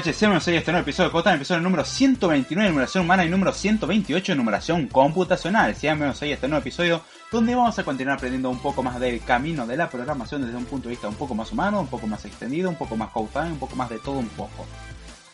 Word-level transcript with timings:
buenas 0.00 0.06
noches, 0.06 0.18
sean 0.18 0.30
bienvenidos 0.30 0.56
a 0.56 0.60
este 0.60 0.72
nuevo 0.72 0.82
episodio 0.82 1.08
de 1.08 1.12
Cotán, 1.12 1.36
episodio 1.36 1.60
número 1.60 1.84
129 1.84 2.64
de 2.64 2.70
numeración 2.70 3.04
humana 3.04 3.24
y 3.26 3.28
número 3.28 3.52
128 3.52 4.32
de 4.32 4.36
numeración 4.36 4.86
computacional. 4.86 5.74
Sean 5.74 5.98
bienvenidos 5.98 6.22
a 6.22 6.26
este 6.26 6.48
nuevo 6.48 6.62
episodio 6.62 7.02
donde 7.30 7.54
vamos 7.54 7.78
a 7.78 7.84
continuar 7.84 8.16
aprendiendo 8.16 8.48
un 8.48 8.60
poco 8.60 8.82
más 8.82 8.98
del 8.98 9.20
camino 9.20 9.66
de 9.66 9.76
la 9.76 9.90
programación 9.90 10.40
desde 10.40 10.56
un 10.56 10.64
punto 10.64 10.88
de 10.88 10.94
vista 10.94 11.06
un 11.06 11.16
poco 11.16 11.34
más 11.34 11.52
humano, 11.52 11.80
un 11.80 11.86
poco 11.86 12.06
más 12.06 12.24
extendido, 12.24 12.70
un 12.70 12.76
poco 12.76 12.96
más 12.96 13.10
Cotán, 13.10 13.52
un 13.52 13.58
poco 13.58 13.76
más 13.76 13.90
de 13.90 13.98
todo 13.98 14.18
un 14.18 14.28
poco. 14.30 14.64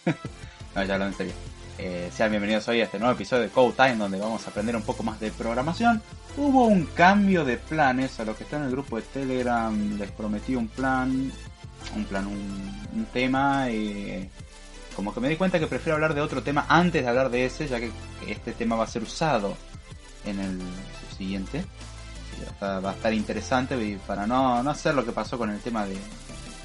no, 0.75 0.83
ya 0.83 0.99
lo 0.99 1.07
en 1.07 1.15
serio. 1.15 1.35
Eh, 1.79 2.11
sean 2.13 2.31
bienvenidos 2.31 2.67
hoy 2.67 2.81
a 2.81 2.85
este 2.85 2.99
nuevo 2.99 3.15
episodio 3.15 3.45
de 3.45 3.51
Code 3.51 3.75
Time 3.77 3.97
donde 3.97 4.19
vamos 4.19 4.49
a 4.49 4.51
aprender 4.51 4.75
un 4.75 4.83
poco 4.83 5.05
más 5.05 5.21
de 5.21 5.31
programación. 5.31 6.03
Hubo 6.37 6.67
un 6.67 6.87
cambio 6.87 7.45
de 7.45 7.57
planes, 7.57 8.19
a 8.19 8.25
los 8.25 8.37
que 8.37 8.43
están 8.43 8.63
en 8.63 8.67
el 8.67 8.73
grupo 8.73 8.97
de 8.97 9.03
Telegram 9.03 9.97
les 9.97 10.11
prometí 10.11 10.57
un 10.57 10.67
plan, 10.67 11.31
un 11.95 12.05
plan, 12.05 12.27
un, 12.27 13.07
tema. 13.13 13.71
y 13.71 14.29
como 14.97 15.13
que 15.13 15.21
me 15.21 15.29
di 15.29 15.37
cuenta 15.37 15.61
que 15.61 15.67
prefiero 15.67 15.95
hablar 15.95 16.15
de 16.15 16.23
otro 16.23 16.43
tema 16.43 16.65
antes 16.69 17.03
de 17.03 17.09
hablar 17.09 17.31
de 17.31 17.45
ese, 17.45 17.69
ya 17.69 17.79
que 17.79 17.91
este 18.27 18.53
tema 18.53 18.77
va 18.77 18.85
a 18.85 18.89
ser 18.89 19.03
usado 19.03 19.55
en 20.25 20.41
el 20.41 20.59
siguiente. 21.17 21.65
Va 22.63 22.91
a 22.91 22.93
estar 22.93 23.13
interesante 23.13 23.99
para 24.07 24.27
no, 24.27 24.63
no 24.63 24.71
hacer 24.71 24.95
lo 24.95 25.05
que 25.05 25.13
pasó 25.13 25.37
con 25.37 25.51
el 25.51 25.61
tema 25.61 25.87
de, 25.87 25.97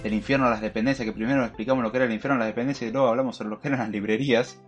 del 0.01 0.13
infierno 0.13 0.47
a 0.47 0.49
las 0.49 0.61
dependencias, 0.61 1.05
que 1.05 1.11
primero 1.11 1.43
explicamos 1.43 1.83
lo 1.83 1.91
que 1.91 1.97
era 1.97 2.05
el 2.05 2.13
infierno 2.13 2.35
a 2.35 2.39
las 2.39 2.47
dependencias 2.47 2.89
y 2.89 2.93
luego 2.93 3.09
hablamos 3.09 3.35
sobre 3.35 3.49
lo 3.49 3.59
que 3.59 3.67
eran 3.67 3.81
las 3.81 3.89
librerías, 3.89 4.61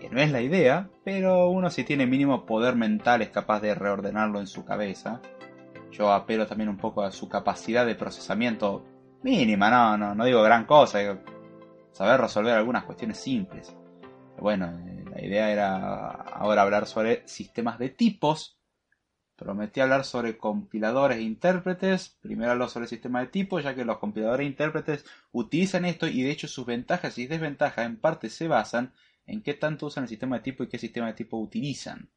que 0.00 0.08
no 0.08 0.20
es 0.20 0.32
la 0.32 0.40
idea, 0.40 0.88
pero 1.04 1.50
uno 1.50 1.70
si 1.70 1.84
tiene 1.84 2.06
mínimo 2.06 2.46
poder 2.46 2.74
mental 2.74 3.20
es 3.20 3.28
capaz 3.28 3.60
de 3.60 3.74
reordenarlo 3.74 4.40
en 4.40 4.46
su 4.46 4.64
cabeza. 4.64 5.20
Yo 5.92 6.12
apelo 6.12 6.46
también 6.46 6.70
un 6.70 6.78
poco 6.78 7.02
a 7.02 7.12
su 7.12 7.28
capacidad 7.28 7.86
de 7.86 7.94
procesamiento 7.94 8.84
mínima, 9.22 9.70
no, 9.70 9.96
no, 9.96 10.14
no 10.14 10.24
digo 10.24 10.42
gran 10.42 10.64
cosa, 10.64 11.00
saber 11.94 12.20
resolver 12.20 12.52
algunas 12.54 12.84
cuestiones 12.84 13.18
simples. 13.18 13.74
bueno, 14.38 14.66
eh, 14.86 15.04
la 15.08 15.24
idea 15.24 15.50
era 15.50 16.10
ahora 16.10 16.62
hablar 16.62 16.86
sobre 16.86 17.26
sistemas 17.26 17.78
de 17.78 17.88
tipos. 17.88 18.58
Prometí 19.36 19.80
hablar 19.80 20.04
sobre 20.04 20.36
compiladores 20.36 21.18
e 21.18 21.22
intérpretes. 21.22 22.18
Primero 22.20 22.52
hablo 22.52 22.68
sobre 22.68 22.84
el 22.84 22.90
sistema 22.90 23.20
de 23.20 23.28
tipos, 23.28 23.62
ya 23.62 23.74
que 23.74 23.84
los 23.84 23.98
compiladores 23.98 24.44
e 24.44 24.48
intérpretes 24.48 25.04
utilizan 25.32 25.84
esto 25.84 26.06
y 26.06 26.22
de 26.22 26.30
hecho 26.30 26.48
sus 26.48 26.66
ventajas 26.66 27.16
y 27.18 27.26
desventajas 27.26 27.86
en 27.86 27.96
parte 27.96 28.28
se 28.28 28.48
basan 28.48 28.92
en 29.26 29.42
qué 29.42 29.54
tanto 29.54 29.86
usan 29.86 30.04
el 30.04 30.08
sistema 30.08 30.36
de 30.36 30.42
tipo 30.42 30.64
y 30.64 30.68
qué 30.68 30.78
sistema 30.78 31.06
de 31.06 31.14
tipo 31.14 31.38
utilizan. 31.38 32.10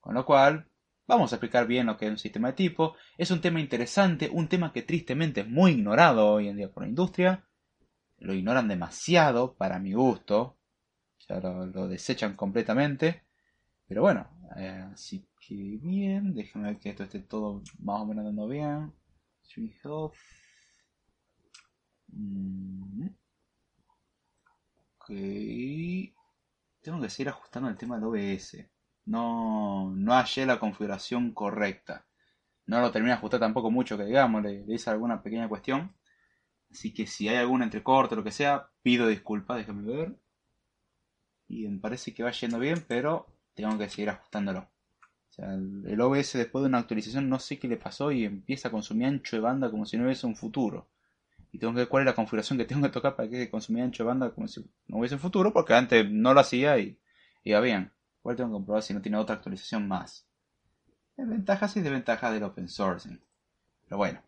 Con 0.00 0.14
lo 0.14 0.24
cual, 0.24 0.68
Vamos 1.08 1.32
a 1.32 1.36
explicar 1.36 1.66
bien 1.66 1.86
lo 1.86 1.96
que 1.96 2.04
es 2.04 2.10
un 2.10 2.18
sistema 2.18 2.48
de 2.48 2.54
tipo. 2.54 2.94
Es 3.16 3.30
un 3.30 3.40
tema 3.40 3.60
interesante, 3.60 4.28
un 4.30 4.46
tema 4.46 4.74
que 4.74 4.82
tristemente 4.82 5.40
es 5.40 5.48
muy 5.48 5.70
ignorado 5.70 6.34
hoy 6.34 6.48
en 6.48 6.58
día 6.58 6.70
por 6.70 6.82
la 6.82 6.90
industria. 6.90 7.47
Lo 8.18 8.34
ignoran 8.34 8.68
demasiado 8.68 9.54
para 9.54 9.78
mi 9.78 9.92
gusto. 9.92 10.58
Ya 11.28 11.40
lo, 11.40 11.88
desechan 11.88 12.36
completamente. 12.36 13.24
Pero 13.86 14.02
bueno, 14.02 14.28
eh, 14.56 14.84
así 14.92 15.26
que 15.40 15.78
bien. 15.82 16.34
Déjenme 16.34 16.68
ver 16.70 16.78
que 16.78 16.90
esto 16.90 17.04
esté 17.04 17.20
todo 17.20 17.62
más 17.80 18.00
o 18.02 18.06
menos 18.06 18.24
dando 18.24 18.48
bien. 18.48 18.92
Mm. 22.12 23.08
Ok. 24.98 25.08
Tengo 26.82 27.00
que 27.00 27.10
seguir 27.10 27.28
ajustando 27.30 27.68
el 27.68 27.76
tema 27.76 27.96
del 27.96 28.04
OBS 28.04 28.68
no, 29.08 29.90
no 29.96 30.12
hallé 30.12 30.46
la 30.46 30.58
configuración 30.60 31.32
correcta. 31.32 32.06
No 32.66 32.80
lo 32.80 32.92
terminé 32.92 33.12
de 33.12 33.18
ajustar 33.18 33.40
tampoco 33.40 33.70
mucho, 33.70 33.96
que 33.96 34.04
digamos, 34.04 34.42
le, 34.42 34.64
hice 34.68 34.90
alguna 34.90 35.22
pequeña 35.22 35.48
cuestión. 35.48 35.94
Así 36.70 36.92
que 36.92 37.06
si 37.06 37.28
hay 37.28 37.36
algún 37.36 37.62
entrecorte 37.62 38.14
o 38.14 38.18
lo 38.18 38.24
que 38.24 38.32
sea, 38.32 38.70
pido 38.82 39.06
disculpas, 39.08 39.58
déjame 39.58 39.82
ver. 39.82 40.16
Y 41.48 41.66
me 41.66 41.78
parece 41.78 42.12
que 42.12 42.22
va 42.22 42.30
yendo 42.30 42.58
bien, 42.58 42.84
pero 42.86 43.26
tengo 43.54 43.78
que 43.78 43.88
seguir 43.88 44.10
ajustándolo. 44.10 44.60
O 44.60 45.32
sea, 45.32 45.54
el, 45.54 46.00
OBS 46.00 46.38
después 46.38 46.62
de 46.62 46.68
una 46.68 46.78
actualización 46.78 47.28
no 47.28 47.38
sé 47.38 47.58
qué 47.58 47.68
le 47.68 47.76
pasó 47.76 48.12
y 48.12 48.24
empieza 48.24 48.68
a 48.68 48.70
consumir 48.70 49.06
ancho 49.06 49.36
de 49.36 49.40
banda 49.40 49.70
como 49.70 49.86
si 49.86 49.96
no 49.96 50.04
hubiese 50.04 50.26
un 50.26 50.36
futuro. 50.36 50.88
Y 51.52 51.58
tengo 51.58 51.72
que 51.72 51.80
ver 51.80 51.88
cuál 51.88 52.02
es 52.02 52.06
la 52.06 52.14
configuración 52.14 52.58
que 52.58 52.66
tengo 52.66 52.82
que 52.82 52.92
tocar 52.92 53.16
para 53.16 53.28
que 53.28 53.50
consumir 53.50 53.84
ancho 53.84 54.02
de 54.02 54.08
banda 54.08 54.30
como 54.30 54.46
si 54.48 54.60
no 54.88 54.98
hubiese 54.98 55.14
un 55.14 55.20
futuro, 55.20 55.52
porque 55.52 55.74
antes 55.74 56.08
no 56.10 56.34
lo 56.34 56.40
hacía 56.40 56.78
y 56.78 56.98
iba 57.44 57.60
bien. 57.60 57.92
Igual 58.20 58.36
tengo 58.36 58.50
que 58.50 58.54
comprobar 58.54 58.82
si 58.82 58.92
no 58.92 59.00
tiene 59.00 59.16
otra 59.16 59.36
actualización 59.36 59.88
más. 59.88 60.26
Ventajas 61.16 61.76
y 61.76 61.80
desventajas 61.80 62.32
del 62.32 62.44
open 62.44 62.68
sourcing. 62.68 63.20
Pero 63.84 63.96
bueno. 63.96 64.27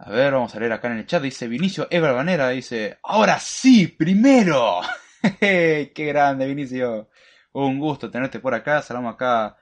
A 0.00 0.10
ver, 0.10 0.32
vamos 0.32 0.54
a 0.54 0.60
leer 0.60 0.72
acá 0.72 0.88
en 0.88 0.98
el 0.98 1.06
chat. 1.06 1.20
Dice 1.22 1.48
Vinicio 1.48 1.88
Everbanera. 1.90 2.50
Dice, 2.50 2.98
ahora 3.02 3.40
sí, 3.40 3.88
primero. 3.88 4.80
Qué 5.40 5.92
grande, 5.96 6.46
Vinicio. 6.46 7.10
Un 7.52 7.80
gusto 7.80 8.08
tenerte 8.08 8.38
por 8.38 8.54
acá. 8.54 8.80
Saludamos 8.80 9.14
acá 9.14 9.56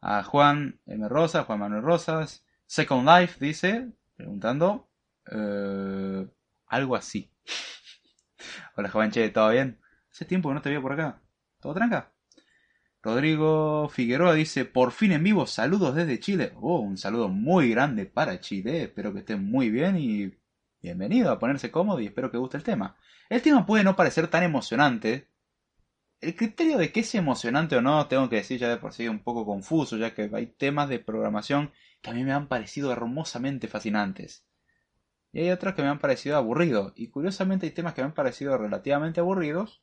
a 0.00 0.22
Juan 0.22 0.80
M. 0.86 1.08
Rosas, 1.08 1.46
Juan 1.46 1.58
Manuel 1.58 1.82
Rosas. 1.82 2.44
Second 2.64 3.08
Life 3.08 3.44
dice, 3.44 3.88
preguntando. 4.14 4.88
Eh, 5.30 6.28
algo 6.68 6.94
así. 6.94 7.32
Hola, 8.76 9.10
Che, 9.10 9.30
¿todo 9.30 9.50
bien? 9.50 9.80
Hace 10.12 10.24
tiempo 10.26 10.48
que 10.48 10.54
no 10.54 10.62
te 10.62 10.70
veo 10.70 10.80
por 10.80 10.92
acá. 10.92 11.20
¿Todo 11.60 11.74
tranca? 11.74 12.11
Rodrigo 13.02 13.88
Figueroa 13.88 14.32
dice, 14.34 14.64
por 14.64 14.92
fin 14.92 15.10
en 15.10 15.24
vivo, 15.24 15.48
saludos 15.48 15.96
desde 15.96 16.20
Chile. 16.20 16.52
Oh, 16.60 16.78
un 16.78 16.96
saludo 16.96 17.28
muy 17.28 17.70
grande 17.70 18.06
para 18.06 18.38
Chile. 18.38 18.84
Espero 18.84 19.12
que 19.12 19.18
estén 19.20 19.44
muy 19.44 19.70
bien 19.70 19.96
y 19.96 20.32
bienvenido 20.80 21.32
a 21.32 21.40
ponerse 21.40 21.72
cómodo 21.72 21.98
y 21.98 22.06
espero 22.06 22.30
que 22.30 22.38
guste 22.38 22.58
el 22.58 22.62
tema. 22.62 22.96
El 23.28 23.42
tema 23.42 23.66
puede 23.66 23.82
no 23.82 23.96
parecer 23.96 24.28
tan 24.28 24.44
emocionante. 24.44 25.26
El 26.20 26.36
criterio 26.36 26.78
de 26.78 26.92
que 26.92 27.00
es 27.00 27.12
emocionante 27.16 27.74
o 27.74 27.82
no, 27.82 28.06
tengo 28.06 28.28
que 28.28 28.36
decir 28.36 28.60
ya 28.60 28.68
de 28.68 28.76
por 28.76 28.92
sí 28.92 29.08
un 29.08 29.18
poco 29.18 29.44
confuso, 29.44 29.96
ya 29.96 30.14
que 30.14 30.30
hay 30.32 30.46
temas 30.46 30.88
de 30.88 31.00
programación 31.00 31.72
que 32.02 32.10
a 32.10 32.14
mí 32.14 32.22
me 32.22 32.32
han 32.32 32.46
parecido 32.46 32.92
hermosamente 32.92 33.66
fascinantes. 33.66 34.46
Y 35.32 35.40
hay 35.40 35.50
otros 35.50 35.74
que 35.74 35.82
me 35.82 35.88
han 35.88 35.98
parecido 35.98 36.36
aburridos. 36.36 36.92
Y 36.94 37.08
curiosamente 37.08 37.66
hay 37.66 37.72
temas 37.72 37.94
que 37.94 38.02
me 38.02 38.06
han 38.06 38.14
parecido 38.14 38.56
relativamente 38.56 39.18
aburridos, 39.18 39.82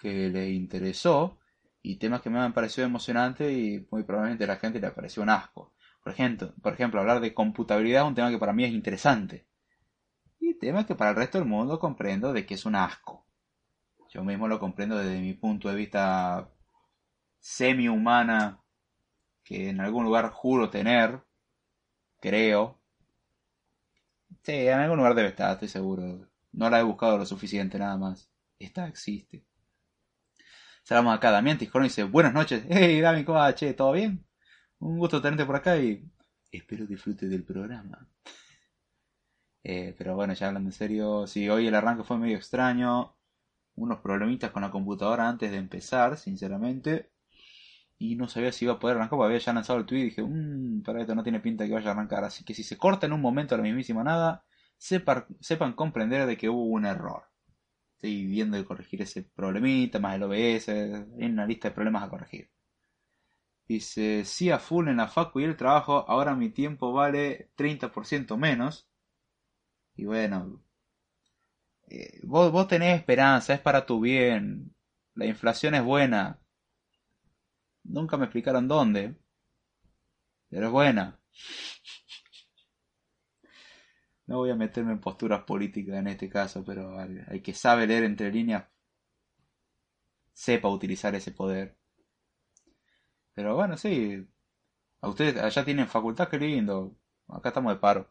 que 0.00 0.30
le 0.30 0.48
interesó, 0.52 1.38
y 1.84 1.96
temas 1.96 2.22
que 2.22 2.30
me 2.30 2.40
han 2.40 2.54
parecido 2.54 2.86
emocionantes 2.86 3.52
y 3.52 3.86
muy 3.90 4.04
probablemente 4.04 4.44
a 4.44 4.46
la 4.46 4.56
gente 4.56 4.80
le 4.80 4.90
pareció 4.90 5.22
un 5.22 5.28
asco. 5.28 5.74
Por 6.02 6.12
ejemplo, 6.12 6.54
por 6.62 6.72
ejemplo, 6.72 6.98
hablar 6.98 7.20
de 7.20 7.34
computabilidad 7.34 8.02
es 8.02 8.08
un 8.08 8.14
tema 8.14 8.30
que 8.30 8.38
para 8.38 8.54
mí 8.54 8.64
es 8.64 8.72
interesante. 8.72 9.46
Y 10.40 10.54
temas 10.54 10.86
que 10.86 10.94
para 10.94 11.10
el 11.10 11.16
resto 11.16 11.38
del 11.38 11.46
mundo 11.46 11.78
comprendo 11.78 12.32
de 12.32 12.46
que 12.46 12.54
es 12.54 12.64
un 12.64 12.74
asco. 12.74 13.26
Yo 14.08 14.24
mismo 14.24 14.48
lo 14.48 14.58
comprendo 14.58 14.96
desde 14.96 15.20
mi 15.20 15.34
punto 15.34 15.68
de 15.68 15.74
vista 15.74 16.48
semi-humana, 17.38 18.62
que 19.42 19.68
en 19.68 19.80
algún 19.82 20.04
lugar 20.04 20.30
juro 20.30 20.70
tener, 20.70 21.22
creo. 22.18 22.80
Sí, 24.42 24.52
en 24.52 24.78
algún 24.78 24.96
lugar 24.96 25.14
debe 25.14 25.28
estar, 25.28 25.52
estoy 25.52 25.68
seguro. 25.68 26.30
No 26.52 26.70
la 26.70 26.80
he 26.80 26.82
buscado 26.82 27.18
lo 27.18 27.26
suficiente 27.26 27.78
nada 27.78 27.98
más. 27.98 28.30
Esta 28.58 28.88
existe. 28.88 29.44
Saludamos 30.84 31.16
acá 31.16 31.30
Damián 31.30 31.58
y 31.58 31.66
dice, 31.84 32.04
buenas 32.04 32.34
noches. 32.34 32.62
Hey, 32.68 33.00
Dami, 33.00 33.24
¿cómo 33.24 33.38
va? 33.38 33.54
Che, 33.54 33.72
¿todo 33.72 33.92
bien? 33.92 34.22
Un 34.80 34.98
gusto 34.98 35.22
tenerte 35.22 35.46
por 35.46 35.56
acá 35.56 35.78
y 35.78 36.04
espero 36.52 36.84
disfrute 36.84 37.26
del 37.26 37.42
programa. 37.42 38.06
Eh, 39.62 39.94
pero 39.96 40.14
bueno, 40.14 40.34
ya 40.34 40.48
hablando 40.48 40.68
en 40.68 40.72
serio, 40.74 41.26
sí, 41.26 41.48
hoy 41.48 41.68
el 41.68 41.74
arranque 41.74 42.04
fue 42.04 42.18
medio 42.18 42.36
extraño. 42.36 43.16
Unos 43.76 44.00
problemitas 44.00 44.50
con 44.50 44.60
la 44.62 44.70
computadora 44.70 45.26
antes 45.26 45.50
de 45.50 45.56
empezar, 45.56 46.18
sinceramente. 46.18 47.12
Y 47.98 48.16
no 48.16 48.28
sabía 48.28 48.52
si 48.52 48.66
iba 48.66 48.74
a 48.74 48.78
poder 48.78 48.98
arrancar 48.98 49.16
porque 49.18 49.26
había 49.28 49.38
ya 49.38 49.54
lanzado 49.54 49.78
el 49.78 49.86
tweet 49.86 50.00
y 50.00 50.04
dije, 50.04 50.22
mmm, 50.22 50.82
para 50.82 51.00
esto 51.00 51.14
no 51.14 51.22
tiene 51.22 51.40
pinta 51.40 51.66
que 51.66 51.72
vaya 51.72 51.88
a 51.90 51.92
arrancar. 51.92 52.24
Así 52.24 52.44
que 52.44 52.54
si 52.54 52.62
se 52.62 52.76
corta 52.76 53.06
en 53.06 53.14
un 53.14 53.22
momento 53.22 53.54
a 53.54 53.58
la 53.58 53.64
mismísima 53.64 54.04
nada, 54.04 54.44
sepan 54.78 55.72
comprender 55.74 56.26
de 56.26 56.36
que 56.36 56.50
hubo 56.50 56.64
un 56.64 56.84
error 56.84 57.33
estoy 58.04 58.26
viendo 58.26 58.56
de 58.56 58.64
corregir 58.64 59.00
ese 59.02 59.22
problemita, 59.22 59.98
más 59.98 60.16
el 60.16 60.24
OBS, 60.24 60.68
hay 60.68 61.24
una 61.24 61.46
lista 61.46 61.68
de 61.68 61.74
problemas 61.74 62.02
a 62.02 62.10
corregir. 62.10 62.50
Dice, 63.66 64.24
sí 64.26 64.50
a 64.50 64.58
full 64.58 64.88
en 64.88 64.98
la 64.98 65.08
facu 65.08 65.40
y 65.40 65.44
el 65.44 65.56
trabajo, 65.56 66.04
ahora 66.06 66.34
mi 66.34 66.50
tiempo 66.50 66.92
vale 66.92 67.50
30% 67.56 68.36
menos. 68.36 68.86
Y 69.96 70.04
bueno, 70.04 70.62
eh, 71.88 72.20
vos, 72.24 72.52
vos 72.52 72.68
tenés 72.68 72.98
esperanza, 72.98 73.54
es 73.54 73.60
para 73.60 73.86
tu 73.86 74.00
bien. 74.00 74.74
La 75.14 75.24
inflación 75.26 75.74
es 75.74 75.82
buena. 75.82 76.38
Nunca 77.84 78.16
me 78.18 78.24
explicaron 78.24 78.68
dónde. 78.68 79.16
Pero 80.50 80.66
es 80.66 80.72
buena. 80.72 81.18
No 84.26 84.38
voy 84.38 84.50
a 84.50 84.56
meterme 84.56 84.92
en 84.92 85.00
posturas 85.00 85.44
políticas 85.44 85.96
en 85.96 86.08
este 86.08 86.28
caso, 86.28 86.64
pero 86.64 86.98
hay 86.98 87.40
que 87.42 87.54
saber 87.54 87.88
leer 87.88 88.04
entre 88.04 88.32
líneas 88.32 88.64
sepa 90.34 90.68
utilizar 90.68 91.14
ese 91.14 91.32
poder. 91.32 91.76
Pero 93.34 93.54
bueno, 93.54 93.76
sí. 93.76 94.28
A 95.00 95.08
ustedes 95.08 95.36
allá 95.42 95.64
tienen 95.64 95.88
facultad, 95.88 96.28
qué 96.28 96.38
lindo. 96.38 96.96
Acá 97.28 97.50
estamos 97.50 97.72
de 97.74 97.80
paro. 97.80 98.10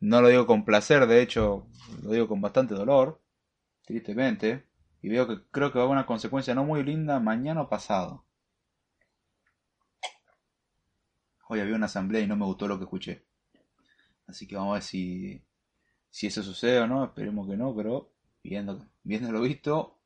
No 0.00 0.22
lo 0.22 0.28
digo 0.28 0.46
con 0.46 0.64
placer, 0.64 1.06
de 1.06 1.22
hecho, 1.22 1.68
lo 2.02 2.10
digo 2.12 2.28
con 2.28 2.40
bastante 2.40 2.74
dolor. 2.74 3.20
tristemente. 3.86 4.66
Y 5.02 5.08
veo 5.10 5.28
que 5.28 5.42
creo 5.50 5.72
que 5.72 5.78
va 5.78 5.84
a 5.84 5.86
haber 5.86 5.98
una 5.98 6.06
consecuencia 6.06 6.54
no 6.54 6.64
muy 6.64 6.82
linda 6.84 7.20
mañana 7.20 7.62
o 7.62 7.68
pasado. 7.68 8.24
Hoy 11.48 11.60
había 11.60 11.76
una 11.76 11.86
asamblea 11.86 12.20
y 12.22 12.26
no 12.26 12.36
me 12.36 12.44
gustó 12.44 12.68
lo 12.68 12.78
que 12.78 12.84
escuché. 12.84 13.24
Así 14.26 14.46
que 14.46 14.56
vamos 14.56 14.72
a 14.72 14.74
ver 14.74 14.82
si, 14.82 15.42
si 16.10 16.26
eso 16.26 16.42
sucede 16.42 16.80
o 16.80 16.86
no. 16.86 17.04
Esperemos 17.04 17.48
que 17.48 17.56
no, 17.56 17.74
pero 17.74 18.12
viendo, 18.42 18.86
lo 19.04 19.40
visto, 19.40 20.00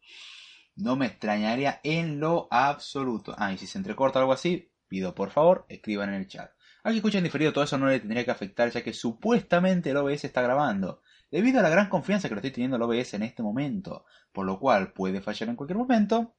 no 0.76 0.96
me 0.96 1.06
extrañaría 1.06 1.80
en 1.82 2.20
lo 2.20 2.48
absoluto. 2.50 3.34
Ah, 3.38 3.52
y 3.52 3.58
si 3.58 3.66
se 3.66 3.78
entrecorta 3.78 4.18
algo 4.18 4.32
así, 4.32 4.72
pido 4.88 5.14
por 5.14 5.30
favor, 5.30 5.66
escriban 5.68 6.10
en 6.10 6.16
el 6.16 6.28
chat. 6.28 6.50
Al 6.82 6.92
que 6.92 6.98
escuchen 6.98 7.24
diferido, 7.24 7.52
todo 7.52 7.64
eso 7.64 7.76
no 7.76 7.88
le 7.88 8.00
tendría 8.00 8.24
que 8.24 8.30
afectar, 8.30 8.70
ya 8.70 8.82
que 8.82 8.94
supuestamente 8.94 9.90
el 9.90 9.98
OBS 9.98 10.24
está 10.24 10.40
grabando. 10.40 11.02
Debido 11.30 11.60
a 11.60 11.62
la 11.62 11.68
gran 11.68 11.88
confianza 11.88 12.28
que 12.28 12.34
lo 12.34 12.40
estoy 12.40 12.52
teniendo 12.52 12.76
el 12.76 12.82
OBS 12.82 13.14
en 13.14 13.22
este 13.22 13.42
momento, 13.42 14.06
por 14.32 14.46
lo 14.46 14.58
cual 14.58 14.92
puede 14.92 15.20
fallar 15.20 15.50
en 15.50 15.56
cualquier 15.56 15.78
momento, 15.78 16.34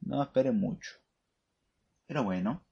no 0.00 0.22
esperen 0.22 0.58
mucho. 0.58 0.92
Pero 2.06 2.24
bueno. 2.24 2.66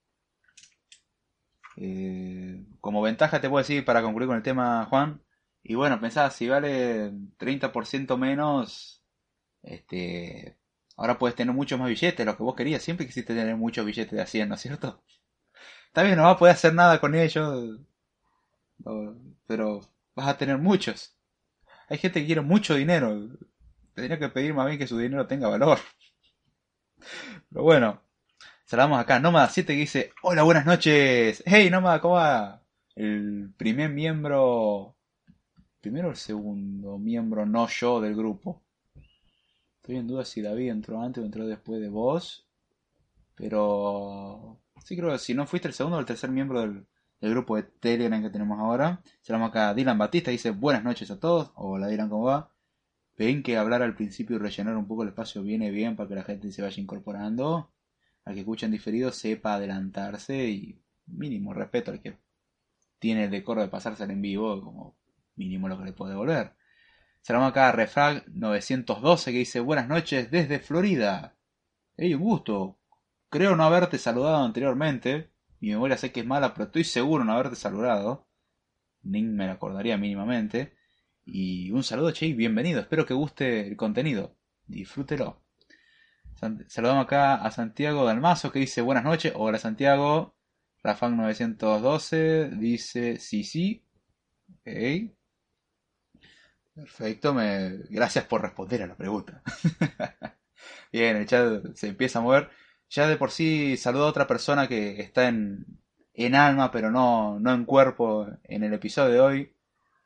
Eh, 1.77 2.65
como 2.81 3.03
ventaja 3.03 3.41
te 3.41 3.49
puedo 3.49 3.63
decir 3.63 3.85
para 3.85 4.03
concluir 4.03 4.29
con 4.29 4.37
el 4.37 4.43
tema, 4.43 4.87
Juan. 4.87 5.23
Y 5.63 5.75
bueno, 5.75 6.01
pensá, 6.01 6.31
si 6.31 6.49
vale 6.49 7.13
30% 7.39 8.17
menos, 8.19 9.03
este, 9.63 10.59
ahora 10.97 11.19
puedes 11.19 11.37
tener 11.37 11.55
muchos 11.55 11.79
más 11.79 11.89
billetes, 11.89 12.27
lo 12.27 12.37
que 12.37 12.43
vos 12.43 12.57
querías. 12.57 12.83
Siempre 12.83 13.07
quisiste 13.07 13.35
tener 13.35 13.57
muchos 13.57 13.87
billetes 13.87 14.19
de 14.19 14.27
100, 14.27 14.49
¿no 14.49 14.55
es 14.57 14.61
cierto? 14.61 15.03
Está 15.89 16.03
bien, 16.03 16.17
no 16.17 16.25
vas 16.25 16.37
a 16.37 16.39
poder 16.39 16.55
hacer 16.55 16.75
nada 16.75 17.01
con 17.01 17.15
ellos, 17.15 17.81
pero 19.47 19.81
vas 20.15 20.29
a 20.29 20.39
tener 20.39 20.59
muchos. 20.59 21.17
Hay 21.89 21.99
gente 21.99 22.21
que 22.21 22.27
quiere 22.27 22.41
mucho 22.41 22.75
dinero. 22.75 23.29
Tendría 23.95 24.19
que 24.19 24.29
pedir 24.29 24.55
más 24.55 24.67
bien 24.67 24.79
que 24.79 24.87
su 24.87 24.99
dinero 24.99 25.27
tenga 25.27 25.49
valor. 25.49 25.79
Pero 27.51 27.63
bueno, 27.63 28.01
saludamos 28.73 29.01
acá. 29.01 29.21
Nómada 29.21 29.51
7 29.51 29.75
que 29.75 29.81
dice: 29.81 30.13
Hola, 30.23 30.45
buenas 30.45 30.65
noches. 30.65 31.43
Hey, 31.45 31.69
Nómada, 31.69 32.01
¿cómo 32.01 32.15
va? 32.15 32.63
El 32.97 33.53
primer 33.55 33.91
miembro. 33.91 34.97
Primero 35.83 36.09
o 36.09 36.11
el 36.13 36.17
segundo 36.17 36.99
miembro 36.99 37.45
no 37.45 37.69
yo 37.69 38.01
del 38.01 38.17
grupo. 38.17 38.63
Estoy 39.77 39.97
en 39.97 40.07
duda 40.07 40.25
si 40.25 40.41
David 40.41 40.71
entró 40.71 41.03
antes 41.03 41.23
o 41.23 41.27
entró 41.27 41.47
después 41.47 41.83
de 41.83 41.91
vos. 41.91 42.49
Pero. 43.35 44.59
Sí, 44.83 44.97
creo 44.97 45.13
que 45.13 45.19
si 45.19 45.35
no 45.35 45.47
fuiste 45.47 45.69
el 45.69 45.75
segundo 45.75 45.99
o 45.99 46.01
el 46.01 46.07
tercer 46.07 46.31
miembro 46.31 46.63
del, 46.63 46.87
el 47.21 47.31
grupo 47.31 47.57
de 47.57 47.65
Telegram 47.65 48.23
que 48.23 48.31
tenemos 48.31 48.59
ahora. 48.59 49.03
Llama 49.29 49.49
acá 49.49 49.75
Dylan 49.75 49.99
Batista, 49.99 50.31
dice 50.31 50.51
buenas 50.51 50.83
noches 50.83 51.11
a 51.11 51.21
todos. 51.21 51.53
Hola 51.57 51.89
Dylan, 51.89 52.09
¿cómo 52.09 52.25
va? 52.25 52.51
Ven 53.19 53.43
que 53.43 53.59
hablar 53.59 53.83
al 53.83 53.95
principio 53.95 54.37
y 54.37 54.39
rellenar 54.39 54.79
un 54.79 54.87
poco 54.87 55.03
el 55.03 55.11
espacio 55.11 55.43
viene 55.43 55.71
bien 55.71 55.95
para 55.95 56.09
que 56.09 56.15
la 56.15 56.25
gente 56.25 56.51
se 56.53 56.63
vaya 56.63 56.81
incorporando. 56.81 57.71
Al 58.25 58.35
que 58.35 58.41
escuchan 58.41 58.71
diferido 58.71 59.11
sepa 59.13 59.55
adelantarse 59.55 60.49
y 60.49 60.81
mínimo 61.07 61.53
respeto 61.53 61.91
al 61.91 62.01
que 62.01 62.19
tiene 62.99 63.25
el 63.25 63.31
decoro 63.31 63.63
de 63.63 63.69
pasarse 63.69 64.05
en 64.05 64.23
vivo 64.23 64.63
como 64.63 64.97
mínimo 65.35 65.69
lo 65.69 65.79
que 65.79 65.87
le 65.87 65.93
puede 65.93 66.13
devolver. 66.13 66.55
Se 67.21 67.33
llama 67.33 67.49
acá 67.49 67.73
Refrag 67.73 68.25
912 68.29 69.33
que 69.33 69.39
dice 69.39 69.61
buenas 69.61 69.89
noches 69.89 70.31
desde 70.31 70.61
Florida. 70.61 71.37
Hey, 71.97 72.15
un 72.15 72.23
gusto. 72.23 72.79
Creo 73.29 73.57
no 73.57 73.65
haberte 73.65 73.99
saludado 73.99 74.45
anteriormente. 74.45 75.31
Mi 75.61 75.71
memoria 75.71 75.97
sé 75.97 76.13
que 76.13 76.21
es 76.21 76.27
mala, 76.27 76.55
pero 76.55 76.67
estoy 76.67 76.85
seguro 76.85 77.25
no 77.25 77.33
haberte 77.33 77.57
saludado. 77.57 78.27
Ni 79.03 79.23
me 79.23 79.47
la 79.47 79.53
acordaría 79.53 79.97
mínimamente. 79.97 80.75
Y 81.25 81.71
un 81.71 81.85
saludo, 81.85 82.13
che, 82.13 82.27
y 82.27 82.35
bienvenido. 82.35 82.81
Espero 82.81 83.07
que 83.07 83.15
guste 83.15 83.69
el 83.69 83.77
contenido. 83.77 84.37
Disfrútelo. 84.67 85.42
Saludamos 86.69 87.05
acá 87.05 87.35
a 87.37 87.51
Santiago 87.51 88.05
Dalmazo 88.05 88.51
que 88.51 88.59
dice 88.59 88.81
buenas 88.81 89.05
noches. 89.05 89.33
Hola 89.37 89.59
Santiago. 89.59 90.35
Rafang 90.83 91.17
912 91.17 92.51
dice 92.57 93.19
sí, 93.19 93.45
sí. 93.45 93.85
Perfecto. 96.75 97.33
Me... 97.35 97.79
Gracias 97.91 98.25
por 98.25 98.43
responder 98.43 98.83
a 98.83 98.87
la 98.87 98.97
pregunta. 98.97 99.43
Bien, 100.93 101.17
el 101.17 101.27
chat 101.27 101.75
se 101.75 101.89
empieza 101.89 102.19
a 102.19 102.23
mover 102.23 102.51
ya 102.93 103.07
de 103.09 103.17
por 103.17 103.31
sí 103.31 103.77
saludo 103.79 104.05
a 104.05 104.11
otra 104.11 104.27
persona 104.27 104.69
que 104.69 105.01
está 105.01 105.29
en, 105.29 105.65
en 106.13 106.35
alma, 106.35 106.71
pero 106.71 106.91
no, 106.91 107.41
no 107.41 107.53
en 107.55 107.65
cuerpo 107.65 108.27
en 108.45 108.65
el 108.65 108.75
episodio 108.75 109.13
de 109.13 109.21
hoy, 109.21 109.57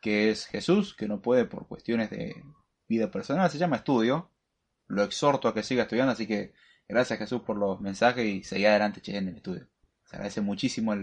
que 0.01 0.31
es 0.31 0.47
Jesús, 0.47 0.95
que 0.95 1.09
no 1.09 1.21
puede 1.21 1.47
por 1.47 1.67
cuestiones 1.67 2.11
de 2.11 2.35
vida 2.89 3.11
personal, 3.11 3.51
se 3.51 3.59
llama 3.59 3.77
estudio. 3.77 4.31
Lo 4.89 5.03
exhorto 5.03 5.49
a 5.49 5.55
que 5.55 5.63
siga 5.63 5.83
estudiando, 5.83 6.13
así 6.13 6.27
que 6.27 6.53
gracias 6.89 7.19
Jesús 7.19 7.43
por 7.43 7.57
los 7.57 7.81
mensajes 7.81 8.25
y 8.25 8.43
seguí 8.45 8.67
adelante 8.67 9.01
che, 9.01 9.17
en 9.17 9.29
el 9.29 9.37
estudio. 9.37 9.67
Se 10.05 10.17
agradece 10.17 10.41
muchísimo 10.41 10.95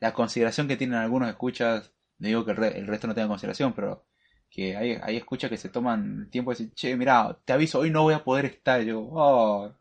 la 0.00 0.12
consideración 0.12 0.68
que 0.68 0.76
tienen 0.76 0.98
algunos 0.98 1.28
escuchas. 1.28 1.92
No 2.18 2.28
digo 2.28 2.44
que 2.44 2.52
el, 2.52 2.86
resto 2.86 3.06
no 3.06 3.14
tenga 3.14 3.28
consideración, 3.28 3.74
pero 3.74 4.06
que 4.50 4.76
hay, 4.76 5.16
escuchas 5.16 5.50
que 5.50 5.58
se 5.58 5.68
toman 5.68 6.22
el 6.22 6.30
tiempo 6.30 6.50
de 6.50 6.56
decir, 6.56 6.74
che, 6.74 6.96
mira, 6.96 7.38
te 7.44 7.52
aviso, 7.52 7.80
hoy 7.80 7.90
no 7.90 8.02
voy 8.02 8.14
a 8.14 8.24
poder 8.24 8.46
estar. 8.46 8.82
Yo, 8.82 9.00
oh, 9.00 9.74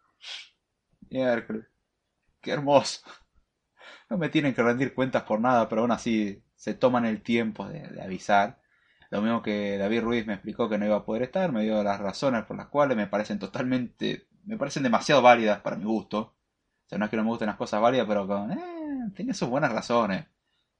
Qué 1.09 2.51
hermoso. 2.51 3.01
No 4.09 4.17
me 4.17 4.29
tienen 4.29 4.53
que 4.53 4.63
rendir 4.63 4.93
cuentas 4.93 5.23
por 5.23 5.39
nada, 5.39 5.67
pero 5.67 5.81
aún 5.81 5.91
así 5.91 6.41
se 6.55 6.73
toman 6.73 7.05
el 7.05 7.21
tiempo 7.21 7.67
de, 7.67 8.01
avisar. 8.01 8.61
Lo 9.09 9.21
mismo 9.21 9.41
que 9.41 9.77
David 9.77 10.01
Ruiz 10.01 10.27
me 10.27 10.33
explicó 10.33 10.67
que 10.69 10.77
no 10.77 10.85
iba 10.85 10.97
a 10.97 11.05
poder 11.05 11.23
estar, 11.23 11.51
me 11.51 11.63
dio 11.63 11.81
las 11.83 11.99
razones 11.99 12.43
por 12.43 12.57
las 12.57 12.67
cuales 12.67 12.97
me 12.97 13.07
parecen 13.07 13.39
totalmente, 13.39 14.27
me 14.45 14.57
parecen 14.57 14.83
demasiado 14.83 15.21
válidas 15.21 15.61
para 15.61 15.77
mi 15.77 15.85
gusto. 15.85 16.19
O 16.19 16.89
sea, 16.89 16.97
no 16.97 17.05
es 17.05 17.11
que 17.11 17.17
no 17.17 17.23
me 17.23 17.29
gusten 17.29 17.47
las 17.47 17.57
cosas 17.57 17.81
válidas, 17.81 18.07
pero 18.07 18.27
con, 18.27 18.51
eh, 18.51 18.57
tenía 19.15 19.33
sus 19.33 19.49
buenas 19.49 19.71
razones. 19.71 20.25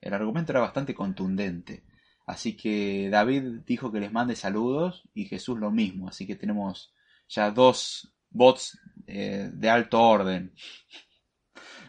El 0.01 0.13
argumento 0.13 0.51
era 0.51 0.61
bastante 0.61 0.93
contundente. 0.93 1.83
Así 2.25 2.57
que 2.57 3.09
David 3.09 3.61
dijo 3.65 3.91
que 3.91 3.99
les 4.01 4.11
mande 4.11 4.35
saludos 4.35 5.09
y 5.13 5.25
Jesús 5.25 5.57
lo 5.59 5.71
mismo. 5.71 6.09
Así 6.09 6.27
que 6.27 6.35
tenemos 6.35 6.93
ya 7.29 7.51
dos 7.51 8.13
bots 8.29 8.79
eh, 9.07 9.49
de 9.53 9.69
alto 9.69 10.01
orden. 10.01 10.53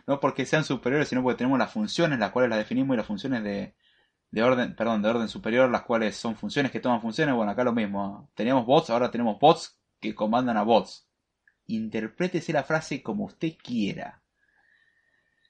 No 0.07 0.21
porque 0.21 0.47
sean 0.47 0.64
superiores, 0.64 1.07
sino 1.09 1.23
porque 1.23 1.37
tenemos 1.37 1.59
las 1.59 1.71
funciones, 1.71 2.18
las 2.18 2.30
cuales 2.30 2.49
las 2.49 2.59
definimos, 2.59 2.95
y 2.95 2.97
las 2.97 3.07
funciones 3.07 3.45
de, 3.45 3.75
de 4.30 4.42
orden, 4.42 4.75
perdón, 4.76 5.02
de 5.02 5.08
orden 5.08 5.28
superior, 5.28 5.70
las 5.70 5.82
cuales 5.82 6.16
son 6.16 6.37
funciones 6.37 6.70
que 6.70 6.80
toman 6.80 7.00
funciones. 7.00 7.35
Bueno, 7.35 7.52
acá 7.52 7.64
lo 7.64 7.73
mismo. 7.73 8.30
Teníamos 8.35 8.66
bots, 8.66 8.90
ahora 8.90 9.11
tenemos 9.11 9.38
bots 9.38 9.78
que 10.00 10.14
comandan 10.14 10.56
a 10.56 10.62
bots. 10.62 11.06
Interprétese 11.66 12.52
la 12.52 12.64
frase 12.64 13.02
como 13.02 13.25
usted 13.25 13.54
quiera. 13.62 14.23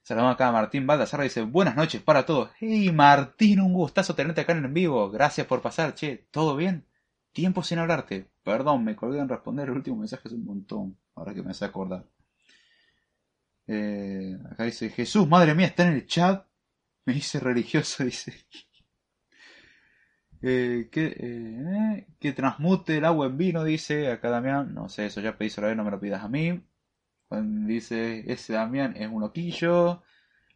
Saludamos 0.03 0.35
acá 0.35 0.49
a 0.49 0.53
Martín 0.53 0.87
Baldassarra 0.87 1.25
dice, 1.25 1.43
buenas 1.43 1.77
noches 1.77 2.01
para 2.03 2.25
todos. 2.25 2.51
Hey 2.59 2.91
Martín, 2.93 3.61
un 3.61 3.75
gustazo 3.75 4.15
tenerte 4.15 4.41
acá 4.41 4.53
en 4.53 4.73
vivo. 4.73 5.11
Gracias 5.11 5.47
por 5.47 5.61
pasar, 5.61 5.95
che, 5.95 6.27
¿todo 6.31 6.57
bien? 6.57 6.87
Tiempo 7.33 7.63
sin 7.63 7.79
hablarte. 7.79 8.31
Perdón, 8.43 8.85
me 8.85 8.97
colgué 8.97 9.19
en 9.21 9.29
responder 9.29 9.69
el 9.69 9.77
último 9.77 9.99
mensaje 9.99 10.29
es 10.29 10.35
un 10.35 10.45
montón. 10.45 10.97
Ahora 11.15 11.35
que 11.35 11.43
me 11.43 11.51
hace 11.51 11.65
acordar. 11.67 12.07
Eh, 13.67 14.39
acá 14.51 14.65
dice, 14.65 14.89
Jesús, 14.89 15.29
madre 15.29 15.55
mía, 15.55 15.67
está 15.67 15.87
en 15.87 15.93
el 15.93 16.07
chat. 16.07 16.47
Me 17.05 17.13
dice 17.13 17.39
religioso, 17.39 18.03
dice. 18.05 18.33
Eh, 20.43 20.89
que, 20.93 21.17
eh, 21.19 22.07
que 22.21 22.33
transmute 22.33 22.99
el 22.99 23.05
agua 23.05 23.27
en 23.27 23.37
vino, 23.39 23.65
dice 23.65 24.11
acá 24.11 24.31
Damián. 24.31 24.75
No 24.75 24.89
sé, 24.89 25.07
eso 25.07 25.21
ya 25.21 25.37
pedí 25.37 25.51
la 25.57 25.69
vez, 25.69 25.77
no 25.77 25.85
me 25.85 25.91
lo 25.91 26.01
pidas 26.01 26.23
a 26.25 26.29
mí. 26.29 26.63
dice, 27.31 28.25
ese 28.33 28.53
Damián 28.55 28.97
es 28.97 29.09
un 29.11 29.21
loquillo. 29.21 30.03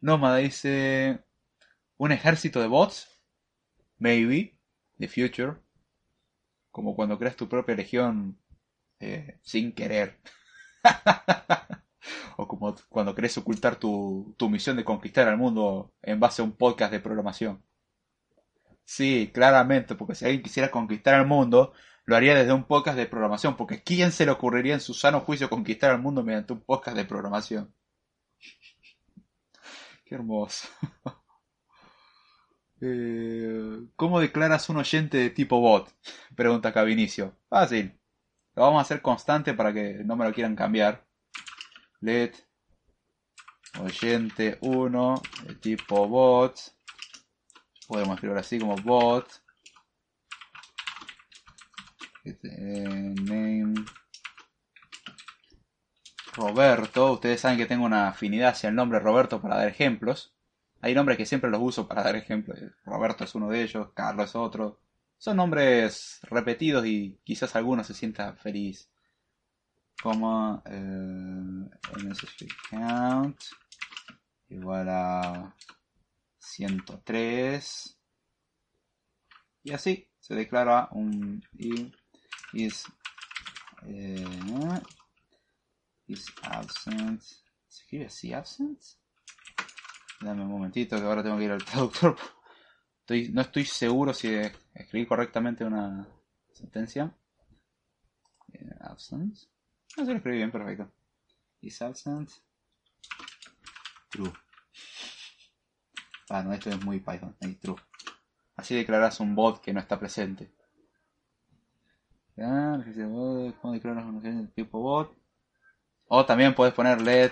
Nómada 0.01 0.37
dice, 0.37 1.23
un 1.97 2.11
ejército 2.11 2.61
de 2.61 2.67
bots. 2.67 3.21
Maybe. 3.99 4.57
The 4.99 5.07
future 5.07 5.63
como 6.73 6.95
cuando 6.95 7.19
creas 7.19 7.35
tu 7.35 7.47
propia 7.47 7.75
legión 7.75 8.39
eh, 8.99 9.37
sin 9.43 9.73
querer. 9.73 10.19
o 12.37 12.47
como 12.47 12.75
cuando 12.89 13.13
querés 13.13 13.37
ocultar 13.37 13.75
tu, 13.75 14.33
tu 14.37 14.49
misión 14.49 14.75
de 14.75 14.83
conquistar 14.83 15.27
al 15.27 15.37
mundo 15.37 15.93
en 16.01 16.19
base 16.19 16.41
a 16.41 16.45
un 16.45 16.53
podcast 16.53 16.91
de 16.91 16.99
programación. 16.99 17.63
Sí, 18.85 19.31
claramente, 19.33 19.95
porque 19.95 20.15
si 20.15 20.25
alguien 20.25 20.43
quisiera 20.43 20.71
conquistar 20.71 21.15
al 21.15 21.25
mundo, 21.25 21.73
lo 22.05 22.15
haría 22.15 22.35
desde 22.35 22.53
un 22.53 22.65
podcast 22.65 22.97
de 22.97 23.05
programación, 23.07 23.55
porque 23.55 23.81
¿quién 23.81 24.11
se 24.11 24.25
le 24.25 24.31
ocurriría 24.31 24.73
en 24.73 24.81
su 24.81 24.93
sano 24.93 25.21
juicio 25.21 25.49
conquistar 25.49 25.91
al 25.91 26.01
mundo 26.01 26.23
mediante 26.23 26.53
un 26.53 26.61
podcast 26.61 26.97
de 26.97 27.05
programación? 27.05 27.73
Qué 30.05 30.15
hermoso. 30.15 30.67
Eh, 32.85 33.79
¿Cómo 33.95 34.19
declaras 34.19 34.67
un 34.67 34.75
oyente 34.75 35.17
de 35.17 35.29
tipo 35.29 35.61
bot? 35.61 35.89
Pregunta 36.35 36.67
acá 36.67 36.83
Vinicio. 36.83 37.33
Fácil. 37.47 37.97
Lo 38.55 38.63
vamos 38.63 38.79
a 38.79 38.81
hacer 38.81 39.01
constante 39.01 39.53
para 39.53 39.71
que 39.71 40.01
no 40.03 40.17
me 40.17 40.25
lo 40.25 40.33
quieran 40.33 40.53
cambiar. 40.53 41.05
Let 42.01 42.33
oyente 43.79 44.57
1 44.59 45.21
de 45.47 45.55
tipo 45.55 46.09
bot. 46.09 46.59
Podemos 47.87 48.15
escribir 48.15 48.37
así 48.37 48.59
como 48.59 48.75
bot. 48.75 49.27
eh, 52.25 53.15
name 53.23 53.85
Roberto. 56.35 57.13
Ustedes 57.13 57.41
saben 57.41 57.57
que 57.57 57.65
tengo 57.65 57.85
una 57.85 58.09
afinidad 58.09 58.49
hacia 58.49 58.69
el 58.69 58.75
nombre 58.75 58.99
Roberto 58.99 59.41
para 59.41 59.57
dar 59.57 59.67
ejemplos. 59.67 60.33
Hay 60.81 60.93
nombres 60.95 61.17
que 61.17 61.25
siempre 61.25 61.49
los 61.49 61.61
uso 61.61 61.87
para 61.87 62.03
dar 62.03 62.15
ejemplos. 62.15 62.59
Roberto 62.85 63.23
es 63.23 63.35
uno 63.35 63.49
de 63.49 63.63
ellos, 63.63 63.89
Carlos 63.93 64.29
es 64.29 64.35
otro. 64.35 64.79
Son 65.17 65.37
nombres 65.37 66.19
repetidos 66.23 66.85
y 66.85 67.17
quizás 67.23 67.55
alguno 67.55 67.83
se 67.83 67.93
sienta 67.93 68.33
feliz. 68.33 68.89
Como 70.01 70.61
eh, 70.65 71.69
count 72.69 73.39
igual 74.49 74.89
a 74.89 75.55
103 76.43 77.99
y 79.63 79.71
así 79.71 80.07
se 80.19 80.35
declara 80.35 80.89
un 80.91 81.41
is 82.53 82.85
eh, 83.85 84.25
is 86.07 86.25
absent. 86.43 87.21
Se 87.21 87.81
escribe 87.83 88.05
así 88.05 88.33
absent 88.33 88.81
dame 90.23 90.43
un 90.43 90.49
momentito 90.49 90.97
que 90.97 91.03
ahora 91.03 91.23
tengo 91.23 91.37
que 91.37 91.45
ir 91.45 91.51
al 91.51 91.63
traductor. 91.65 92.15
Estoy, 92.99 93.29
no 93.29 93.41
estoy 93.41 93.65
seguro 93.65 94.13
si 94.13 94.33
escribí 94.73 95.05
correctamente 95.05 95.65
una 95.65 96.07
sentencia. 96.53 97.13
Eh, 98.53 98.75
absent. 98.81 99.37
No 99.97 100.05
se 100.05 100.11
lo 100.11 100.17
escribí 100.17 100.37
bien 100.37 100.51
perfecto. 100.51 100.91
Is 101.61 101.81
absent. 101.81 102.31
True 104.09 104.33
ah 106.29 106.43
no 106.43 106.53
esto 106.53 106.69
es 106.69 106.83
muy 106.83 106.99
python 106.99 107.35
es 107.39 107.59
true 107.59 107.75
Así 108.55 108.75
declaras 108.75 109.19
un 109.19 109.35
bot 109.35 109.61
que 109.61 109.73
no 109.73 109.79
está 109.79 109.99
presente. 109.99 110.51
¿Cómo 112.35 113.73
declaras 113.73 114.05
un 114.05 114.51
tipo 114.55 114.79
bot? 114.79 115.15
O 116.07 116.25
también 116.25 116.53
puedes 116.53 116.73
poner 116.73 117.01
LED. 117.01 117.31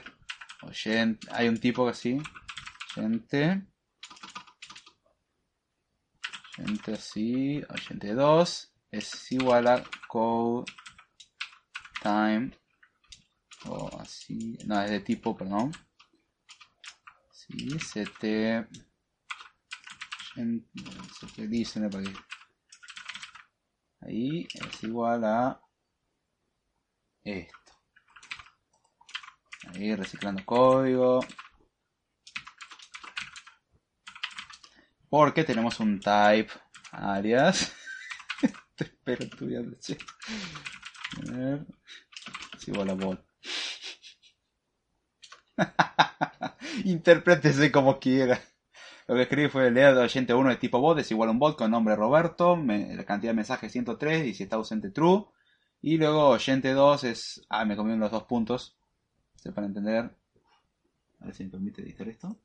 Oyente. 0.63 1.27
Hay 1.31 1.47
un 1.47 1.59
tipo 1.59 1.85
que 1.85 1.91
así. 1.91 2.21
Oyente. 2.97 3.61
Oyente 6.57 6.93
así. 6.93 7.63
Oyente 7.69 8.13
2. 8.13 8.73
Es 8.91 9.31
igual 9.31 9.67
a 9.67 9.83
code 10.07 10.71
time. 12.01 12.51
O 13.67 13.89
así. 13.99 14.57
No, 14.65 14.81
es 14.81 14.89
de 14.89 14.99
tipo, 15.01 15.37
perdón. 15.37 15.71
Sí, 17.51 18.03
ct 18.03 18.23
en, 20.37 20.65
que 21.35 21.47
dicen 21.47 21.89
ahí 23.99 24.47
es 24.53 24.83
igual 24.83 25.25
a 25.25 25.61
esto. 27.23 27.73
Ahí 29.67 29.95
reciclando 29.95 30.45
código. 30.45 31.19
Porque 35.09 35.43
tenemos 35.43 35.79
un 35.81 35.99
type 35.99 36.51
alias. 36.91 37.73
Espero 38.77 39.25
estudiando 39.25 39.77
es 42.61 42.67
igual 42.67 42.89
a 42.89 42.93
bot 42.93 43.25
interprétese 46.85 47.71
como 47.71 47.99
quiera 47.99 48.41
lo 49.11 49.17
que 49.17 49.23
escribí 49.23 49.49
fue 49.49 49.69
leer 49.71 49.97
oyente 49.97 50.33
1 50.33 50.49
de 50.51 50.55
tipo 50.55 50.79
bot 50.79 50.97
es 50.99 51.11
igual 51.11 51.27
a 51.27 51.31
un 51.33 51.39
bot 51.39 51.57
con 51.57 51.69
nombre 51.69 51.97
Roberto, 51.97 52.55
la 52.55 53.03
cantidad 53.03 53.31
de 53.31 53.35
mensajes 53.35 53.69
103 53.69 54.27
y 54.27 54.33
si 54.33 54.43
está 54.43 54.55
ausente 54.55 54.89
true. 54.89 55.25
Y 55.81 55.97
luego 55.97 56.29
oyente 56.29 56.71
2 56.71 57.03
es... 57.03 57.45
Ah, 57.49 57.65
me 57.65 57.75
comieron 57.75 57.99
los 57.99 58.11
dos 58.11 58.23
puntos. 58.23 58.77
para 59.53 59.67
entender. 59.67 60.15
A 61.19 61.25
ver 61.25 61.33
si 61.33 61.43
me 61.43 61.49
permite 61.49 61.81
editar 61.81 62.07
esto. 62.07 62.37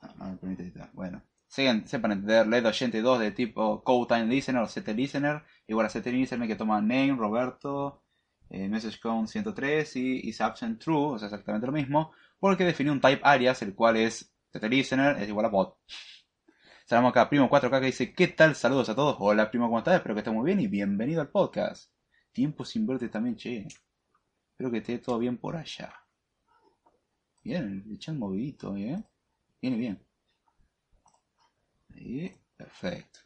Ah, 0.00 0.14
no 0.16 0.30
me 0.30 0.36
permite 0.38 0.62
editar. 0.62 0.90
Bueno. 0.94 1.22
Sepan 1.46 2.12
entender, 2.12 2.46
led 2.46 2.66
oyente 2.66 3.02
2 3.02 3.20
de 3.20 3.30
tipo 3.32 3.84
code 3.84 4.06
time 4.08 4.32
listener 4.32 4.62
o 4.62 4.68
set 4.68 4.88
listener. 4.88 5.42
Igual 5.66 5.86
a 5.86 5.88
set 5.90 6.06
listener 6.06 6.48
que 6.48 6.56
toma 6.56 6.80
name, 6.80 7.16
Roberto, 7.16 8.02
eh, 8.48 8.66
message 8.68 8.98
count 8.98 9.28
103 9.28 9.96
y 9.96 10.28
is 10.28 10.40
absent 10.40 10.82
true, 10.82 11.14
o 11.14 11.18
sea, 11.18 11.26
exactamente 11.26 11.66
lo 11.66 11.72
mismo. 11.72 12.12
Porque 12.38 12.64
define 12.64 12.90
un 12.90 13.00
type 13.00 13.22
alias, 13.24 13.62
el 13.62 13.74
cual 13.74 13.96
es 13.96 14.32
listener 14.64 15.18
es 15.18 15.28
igual 15.28 15.46
a 15.46 15.48
bot. 15.48 15.78
Saludamos 16.86 17.10
acá, 17.10 17.28
Primo 17.28 17.50
4K 17.50 17.80
que 17.80 17.86
dice, 17.86 18.14
¿qué 18.14 18.28
tal? 18.28 18.54
Saludos 18.54 18.88
a 18.88 18.94
todos. 18.94 19.16
Hola, 19.18 19.50
Primo, 19.50 19.66
¿cómo 19.66 19.78
estás? 19.78 19.96
Espero 19.96 20.14
que 20.14 20.20
estés 20.20 20.32
muy 20.32 20.46
bien 20.46 20.60
y 20.60 20.68
bienvenido 20.68 21.20
al 21.20 21.30
podcast. 21.30 21.90
Tiempo 22.32 22.64
sin 22.64 22.86
verte 22.86 23.08
también, 23.08 23.36
che. 23.36 23.66
Espero 24.50 24.70
que 24.70 24.78
esté 24.78 24.98
todo 24.98 25.18
bien 25.18 25.36
por 25.36 25.56
allá. 25.56 25.92
Bien, 27.42 27.84
echan 27.92 28.18
movidito, 28.18 28.76
¿eh? 28.76 29.02
Viene 29.60 29.76
bien. 29.76 30.06
Ahí, 31.94 32.32
perfecto. 32.56 33.20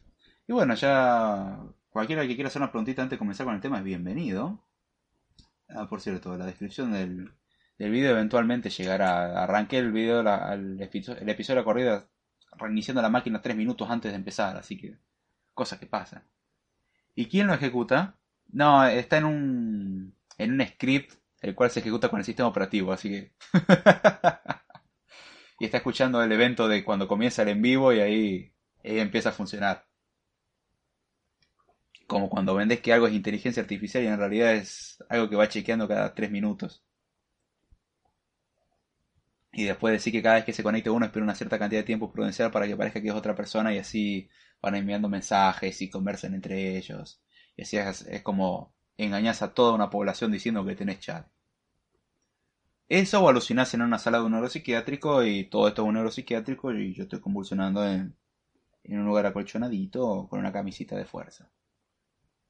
Y 0.47 0.53
bueno, 0.53 0.73
ya 0.75 1.59
cualquiera 1.89 2.25
que 2.27 2.35
quiera 2.35 2.47
hacer 2.47 2.61
una 2.61 2.71
preguntita 2.71 3.03
antes 3.03 3.17
de 3.17 3.19
comenzar 3.19 3.45
con 3.45 3.55
el 3.55 3.61
tema 3.61 3.77
es 3.77 3.83
bienvenido. 3.83 4.65
Ah, 5.69 5.87
por 5.87 6.01
cierto, 6.01 6.35
la 6.37 6.45
descripción 6.45 6.91
del, 6.91 7.31
el 7.81 7.91
video 7.91 8.11
eventualmente 8.11 8.69
llegará. 8.69 9.43
Arranqué 9.43 9.79
el 9.79 9.91
video, 9.91 10.21
el, 10.21 10.79
episodio, 10.81 11.19
el 11.19 11.29
episodio 11.29 11.55
de 11.55 11.61
la 11.61 11.65
corrida 11.65 12.07
reiniciando 12.57 13.01
la 13.01 13.09
máquina 13.09 13.41
tres 13.41 13.55
minutos 13.55 13.89
antes 13.89 14.11
de 14.11 14.17
empezar, 14.17 14.55
así 14.57 14.77
que 14.77 14.97
cosas 15.53 15.79
que 15.79 15.87
pasan. 15.87 16.23
¿Y 17.15 17.25
quién 17.27 17.47
lo 17.47 17.53
ejecuta? 17.53 18.17
No, 18.49 18.85
está 18.85 19.17
en 19.17 19.25
un 19.25 20.15
en 20.37 20.53
un 20.53 20.67
script 20.67 21.13
el 21.41 21.55
cual 21.55 21.71
se 21.71 21.79
ejecuta 21.79 22.09
con 22.09 22.19
el 22.19 22.25
sistema 22.25 22.49
operativo, 22.49 22.91
así 22.93 23.09
que 23.09 23.33
y 25.59 25.65
está 25.65 25.77
escuchando 25.77 26.21
el 26.23 26.31
evento 26.31 26.67
de 26.67 26.83
cuando 26.83 27.07
comienza 27.07 27.41
el 27.41 27.49
en 27.49 27.61
vivo 27.61 27.93
y 27.93 27.99
ahí, 27.99 28.53
ahí 28.83 28.99
empieza 28.99 29.29
a 29.29 29.33
funcionar. 29.33 29.87
Como 32.05 32.29
cuando 32.29 32.53
vendes 32.53 32.81
que 32.81 32.93
algo 32.93 33.07
es 33.07 33.13
inteligencia 33.13 33.63
artificial 33.63 34.03
y 34.03 34.07
en 34.07 34.19
realidad 34.19 34.53
es 34.53 35.03
algo 35.09 35.29
que 35.29 35.35
va 35.35 35.49
chequeando 35.49 35.87
cada 35.87 36.13
tres 36.13 36.29
minutos. 36.29 36.83
Y 39.53 39.65
después 39.65 39.91
decir 39.91 40.13
que 40.13 40.21
cada 40.21 40.35
vez 40.35 40.45
que 40.45 40.53
se 40.53 40.63
conecte 40.63 40.89
uno 40.89 41.05
espera 41.05 41.23
una 41.23 41.35
cierta 41.35 41.59
cantidad 41.59 41.81
de 41.81 41.85
tiempo 41.85 42.11
prudencial 42.11 42.51
para 42.51 42.67
que 42.67 42.77
parezca 42.77 43.01
que 43.01 43.09
es 43.09 43.13
otra 43.13 43.35
persona 43.35 43.73
y 43.73 43.79
así 43.79 44.29
van 44.61 44.75
enviando 44.75 45.09
mensajes 45.09 45.81
y 45.81 45.89
conversan 45.89 46.33
entre 46.33 46.77
ellos. 46.77 47.21
Y 47.57 47.63
así 47.63 47.77
es, 47.77 48.21
como 48.21 48.73
engañas 48.97 49.41
a 49.41 49.53
toda 49.53 49.73
una 49.73 49.89
población 49.89 50.31
diciendo 50.31 50.65
que 50.65 50.75
tenés 50.75 50.99
chat. 50.99 51.27
Eso 52.87 53.23
o 53.23 53.29
alucinás 53.29 53.73
en 53.73 53.81
una 53.81 53.99
sala 53.99 54.19
de 54.19 54.25
un 54.25 54.33
neuropsiquiátrico 54.33 55.23
y 55.23 55.45
todo 55.45 55.67
esto 55.67 55.81
es 55.81 55.87
un 55.87 55.93
neuropsiquiátrico 55.95 56.73
y 56.73 56.93
yo 56.93 57.03
estoy 57.03 57.19
convulsionando 57.19 57.85
en, 57.85 58.15
en 58.83 58.99
un 58.99 59.05
lugar 59.05 59.25
acolchonadito 59.25 60.27
con 60.29 60.39
una 60.39 60.51
camisita 60.51 60.95
de 60.97 61.05
fuerza. 61.05 61.49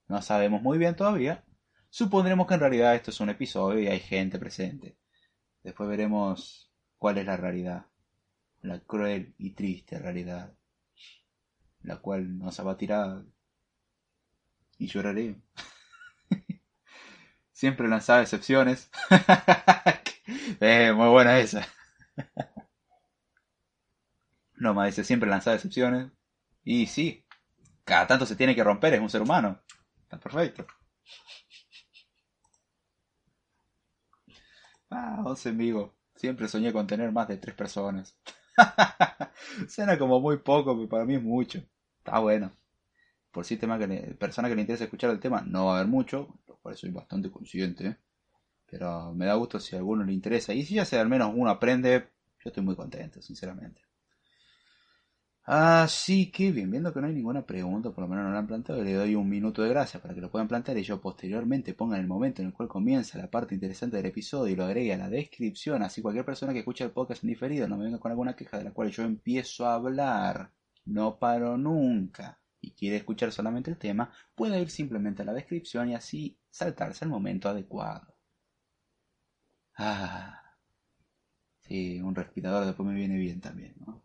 No 0.07 0.21
sabemos 0.21 0.61
muy 0.61 0.77
bien 0.77 0.95
todavía. 0.95 1.43
Supondremos 1.89 2.47
que 2.47 2.55
en 2.55 2.59
realidad 2.59 2.95
esto 2.95 3.11
es 3.11 3.19
un 3.19 3.29
episodio 3.29 3.79
y 3.79 3.87
hay 3.87 3.99
gente 3.99 4.39
presente. 4.39 4.97
Después 5.63 5.87
veremos 5.89 6.70
cuál 7.01 7.17
es 7.17 7.25
la 7.25 7.35
realidad, 7.35 7.87
la 8.61 8.79
cruel 8.79 9.33
y 9.39 9.55
triste 9.55 9.97
realidad, 9.97 10.53
la 11.81 11.97
cual 11.97 12.37
nos 12.37 12.59
abatirá 12.59 13.23
y 14.77 14.85
lloraré. 14.85 15.41
Siempre 17.53 17.87
lanzaba 17.87 18.21
excepciones. 18.21 18.91
muy 20.95 21.09
buena 21.09 21.39
esa. 21.39 21.67
no, 24.57 24.75
más 24.75 24.85
dice 24.85 25.03
siempre 25.03 25.27
lanzaba 25.27 25.55
excepciones. 25.55 26.11
Y 26.63 26.85
sí, 26.85 27.25
cada 27.83 28.05
tanto 28.05 28.27
se 28.27 28.35
tiene 28.35 28.53
que 28.55 28.63
romper, 28.63 28.93
es 28.93 28.99
un 28.99 29.09
ser 29.09 29.23
humano. 29.23 29.59
Está 30.03 30.19
perfecto. 30.19 30.67
Ah, 34.91 35.23
once 35.25 35.49
en 35.49 35.57
vivo. 35.57 36.00
Siempre 36.21 36.47
soñé 36.47 36.71
con 36.71 36.85
tener 36.85 37.11
más 37.11 37.27
de 37.27 37.37
tres 37.37 37.55
personas. 37.55 38.15
Suena 39.67 39.97
como 39.97 40.19
muy 40.19 40.37
poco, 40.37 40.75
pero 40.75 40.87
para 40.87 41.03
mí 41.03 41.15
es 41.15 41.23
mucho. 41.23 41.63
Está 41.97 42.19
bueno. 42.19 42.51
Por 43.31 43.43
si 43.43 43.57
tema 43.57 43.79
que 43.79 43.87
le, 43.87 44.01
persona 44.13 44.47
que 44.47 44.53
le 44.53 44.61
interesa 44.61 44.83
escuchar 44.83 45.09
el 45.09 45.19
tema, 45.19 45.41
no 45.41 45.65
va 45.65 45.71
a 45.71 45.75
haber 45.77 45.87
mucho, 45.87 46.27
lo 46.47 46.57
cual 46.57 46.77
soy 46.77 46.91
bastante 46.91 47.31
consciente. 47.31 47.97
Pero 48.67 49.11
me 49.15 49.25
da 49.25 49.33
gusto 49.33 49.59
si 49.59 49.75
a 49.75 49.79
alguno 49.79 50.03
le 50.03 50.13
interesa. 50.13 50.53
Y 50.53 50.63
si 50.63 50.75
ya 50.75 50.85
sea 50.85 51.01
al 51.01 51.09
menos 51.09 51.33
uno 51.35 51.49
aprende, 51.49 52.09
yo 52.43 52.49
estoy 52.49 52.63
muy 52.63 52.75
contento, 52.75 53.19
sinceramente. 53.19 53.81
Así 55.43 56.31
que 56.31 56.51
bien, 56.51 56.69
viendo 56.71 56.93
que 56.93 57.01
no 57.01 57.07
hay 57.07 57.13
ninguna 57.13 57.45
pregunta, 57.45 57.91
por 57.91 58.03
lo 58.03 58.07
menos 58.07 58.25
no 58.25 58.31
la 58.31 58.39
han 58.39 58.47
planteado, 58.47 58.83
le 58.83 58.93
doy 58.93 59.15
un 59.15 59.27
minuto 59.29 59.61
de 59.63 59.69
gracia 59.69 60.01
para 60.01 60.13
que 60.13 60.21
lo 60.21 60.29
puedan 60.31 60.47
plantear 60.47 60.77
y 60.77 60.83
yo 60.83 61.01
posteriormente 61.01 61.73
ponga 61.73 61.97
el 61.97 62.07
momento 62.07 62.41
en 62.41 62.49
el 62.49 62.53
cual 62.53 62.69
comienza 62.69 63.17
la 63.17 63.29
parte 63.29 63.55
interesante 63.55 63.97
del 63.97 64.05
episodio 64.07 64.53
y 64.53 64.55
lo 64.55 64.65
agregue 64.65 64.93
a 64.93 64.97
la 64.97 65.09
descripción, 65.09 65.81
así 65.83 66.01
cualquier 66.01 66.25
persona 66.25 66.53
que 66.53 66.59
escuche 66.59 66.83
el 66.83 66.91
podcast 66.91 67.23
en 67.23 67.29
diferido 67.29 67.67
no 67.67 67.77
me 67.77 67.85
venga 67.85 67.99
con 67.99 68.11
alguna 68.11 68.35
queja 68.35 68.57
de 68.59 68.65
la 68.65 68.71
cual 68.71 68.91
yo 68.91 69.03
empiezo 69.03 69.65
a 69.65 69.73
hablar, 69.75 70.51
no 70.85 71.17
paro 71.17 71.57
nunca, 71.57 72.39
y 72.61 72.71
quiere 72.71 72.97
escuchar 72.97 73.31
solamente 73.31 73.71
el 73.71 73.77
tema, 73.77 74.11
puede 74.35 74.61
ir 74.61 74.69
simplemente 74.69 75.23
a 75.23 75.25
la 75.25 75.33
descripción 75.33 75.89
y 75.89 75.95
así 75.95 76.37
saltarse 76.49 77.05
al 77.05 77.11
momento 77.11 77.49
adecuado. 77.49 78.15
Ah, 79.77 80.41
sí, 81.61 81.99
un 82.01 82.15
respirador 82.15 82.65
después 82.65 82.87
me 82.87 82.95
viene 82.95 83.17
bien 83.17 83.41
también, 83.41 83.73
¿no? 83.85 84.03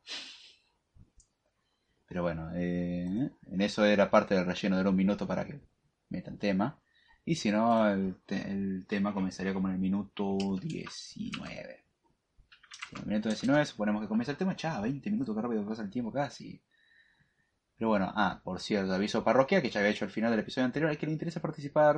Pero 2.06 2.22
bueno, 2.22 2.50
eh, 2.54 3.30
en 3.46 3.60
eso 3.60 3.84
era 3.84 4.10
parte 4.10 4.34
del 4.34 4.46
relleno 4.46 4.82
de 4.82 4.88
un 4.88 4.96
minuto 4.96 5.26
para 5.26 5.44
que 5.44 5.60
metan 6.08 6.38
tema. 6.38 6.78
Y 7.24 7.34
si 7.34 7.50
no, 7.50 7.88
el, 7.88 8.86
tema 8.86 9.12
comenzaría 9.12 9.52
como 9.52 9.68
en 9.68 9.74
el 9.74 9.80
minuto 9.80 10.38
19. 10.62 11.84
En 12.92 12.98
el 12.98 13.06
minuto 13.06 13.28
19 13.28 13.66
suponemos 13.66 14.02
que 14.02 14.08
comienza 14.08 14.30
el 14.30 14.38
tema, 14.38 14.54
ya 14.56 14.80
20 14.80 15.10
minutos, 15.10 15.34
que 15.34 15.42
rápido 15.42 15.66
pasa 15.66 15.82
el 15.82 15.90
tiempo 15.90 16.12
casi. 16.12 16.62
Pero 17.76 17.88
bueno, 17.90 18.12
ah, 18.14 18.40
por 18.42 18.60
cierto, 18.60 18.94
aviso 18.94 19.24
parroquia 19.24 19.60
que 19.60 19.70
ya 19.70 19.80
había 19.80 19.90
hecho 19.90 20.04
al 20.04 20.10
final 20.12 20.30
del 20.30 20.40
episodio 20.40 20.66
anterior. 20.66 20.90
Hay 20.90 20.96
que 20.96 21.06
le 21.06 21.12
interesa 21.12 21.42
participar 21.42 21.96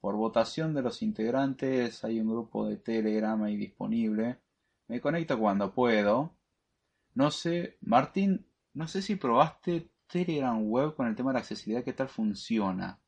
por 0.00 0.16
votación 0.16 0.74
de 0.74 0.82
los 0.82 1.02
integrantes. 1.02 2.04
Hay 2.04 2.20
un 2.20 2.28
grupo 2.28 2.66
de 2.68 2.76
Telegram 2.76 3.42
ahí 3.42 3.56
disponible. 3.56 4.38
Me 4.86 5.00
conecto 5.00 5.38
cuando 5.38 5.74
puedo. 5.74 6.36
No 7.14 7.30
sé, 7.30 7.76
Martín, 7.82 8.46
no 8.74 8.88
sé 8.88 9.02
si 9.02 9.16
probaste 9.16 9.90
Telegram 10.06 10.60
Web 10.62 10.94
con 10.96 11.06
el 11.08 11.14
tema 11.16 11.30
de 11.30 11.34
la 11.34 11.40
accesibilidad, 11.40 11.84
qué 11.84 11.92
tal 11.92 12.08
funciona. 12.08 12.98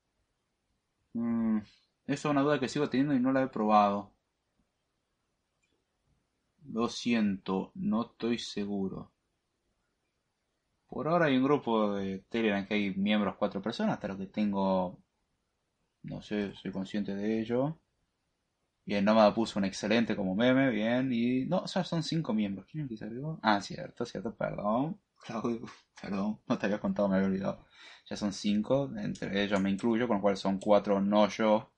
Mm, 1.15 1.59
eso 1.59 1.65
es 2.07 2.25
una 2.27 2.43
duda 2.43 2.61
que 2.61 2.69
sigo 2.69 2.89
teniendo 2.91 3.15
y 3.15 3.21
no 3.21 3.33
la 3.33 3.43
he 3.43 3.49
probado. 3.49 4.13
Lo 6.73 6.89
siento, 6.89 7.71
no 7.75 8.03
estoy 8.03 8.39
seguro. 8.39 9.13
Por 10.89 11.09
ahora 11.09 11.27
hay 11.27 11.37
un 11.37 11.45
grupo 11.45 11.95
de 11.95 12.21
Telegram 12.29 12.67
que 12.67 12.75
hay 12.75 12.95
miembros 12.95 13.37
cuatro 13.37 13.61
personas, 13.61 13.95
hasta 13.95 14.09
lo 14.09 14.17
que 14.17 14.27
tengo, 14.27 14.99
no 16.05 16.23
sé, 16.23 16.55
soy 16.55 16.71
consciente 16.73 17.15
de 17.15 17.41
ello. 17.41 17.79
Bien, 18.87 19.05
Nómada 19.05 19.35
puso 19.35 19.59
un 19.59 19.65
excelente 19.65 20.15
como 20.15 20.35
meme, 20.35 20.71
bien, 20.71 21.11
y 21.13 21.47
no, 21.47 21.67
son 21.67 22.03
cinco 22.03 22.35
miembros. 22.35 22.67
¿Quién 22.71 22.83
empieza 22.83 23.07
Ah, 23.43 23.61
cierto, 23.61 24.05
cierto, 24.05 24.35
perdón. 24.35 25.01
Claudio, 25.25 25.67
perdón, 26.01 26.41
no 26.47 26.59
te 26.59 26.67
había 26.67 26.81
contado, 26.81 27.09
me 27.09 27.17
había 27.17 27.29
olvidado. 27.29 27.67
Ya 28.09 28.17
son 28.17 28.33
cinco, 28.33 28.91
entre 28.97 29.43
ellos 29.43 29.61
me 29.61 29.71
incluyo, 29.71 30.07
con 30.07 30.19
lo 30.19 30.23
cual 30.23 30.37
son 30.37 30.59
cuatro 30.59 31.01
no 31.01 31.29
yo. 31.29 31.71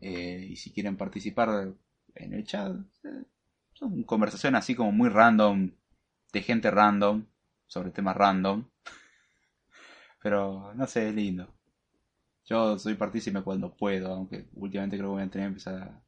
Eh, 0.00 0.46
y 0.50 0.56
si 0.56 0.72
quieren 0.72 0.96
participar 0.96 1.74
en 2.14 2.34
el 2.34 2.46
chat, 2.46 2.72
eh, 3.04 3.24
son 3.74 4.02
conversaciones 4.04 4.60
así 4.60 4.74
como 4.74 4.92
muy 4.92 5.08
random, 5.08 5.72
de 6.32 6.42
gente 6.42 6.70
random, 6.70 7.26
sobre 7.66 7.90
temas 7.90 8.16
random. 8.16 8.64
Pero 10.22 10.72
no 10.74 10.86
sé, 10.86 11.08
es 11.08 11.14
lindo. 11.14 11.48
Yo 12.46 12.78
soy 12.78 12.94
partícipe 12.94 13.42
cuando 13.42 13.74
puedo, 13.74 14.12
aunque 14.12 14.48
últimamente 14.54 14.96
creo 14.96 15.10
que 15.10 15.14
voy 15.14 15.22
a 15.22 15.30
tener 15.30 15.46
que 15.46 15.48
empezar 15.48 15.74
a, 15.82 16.02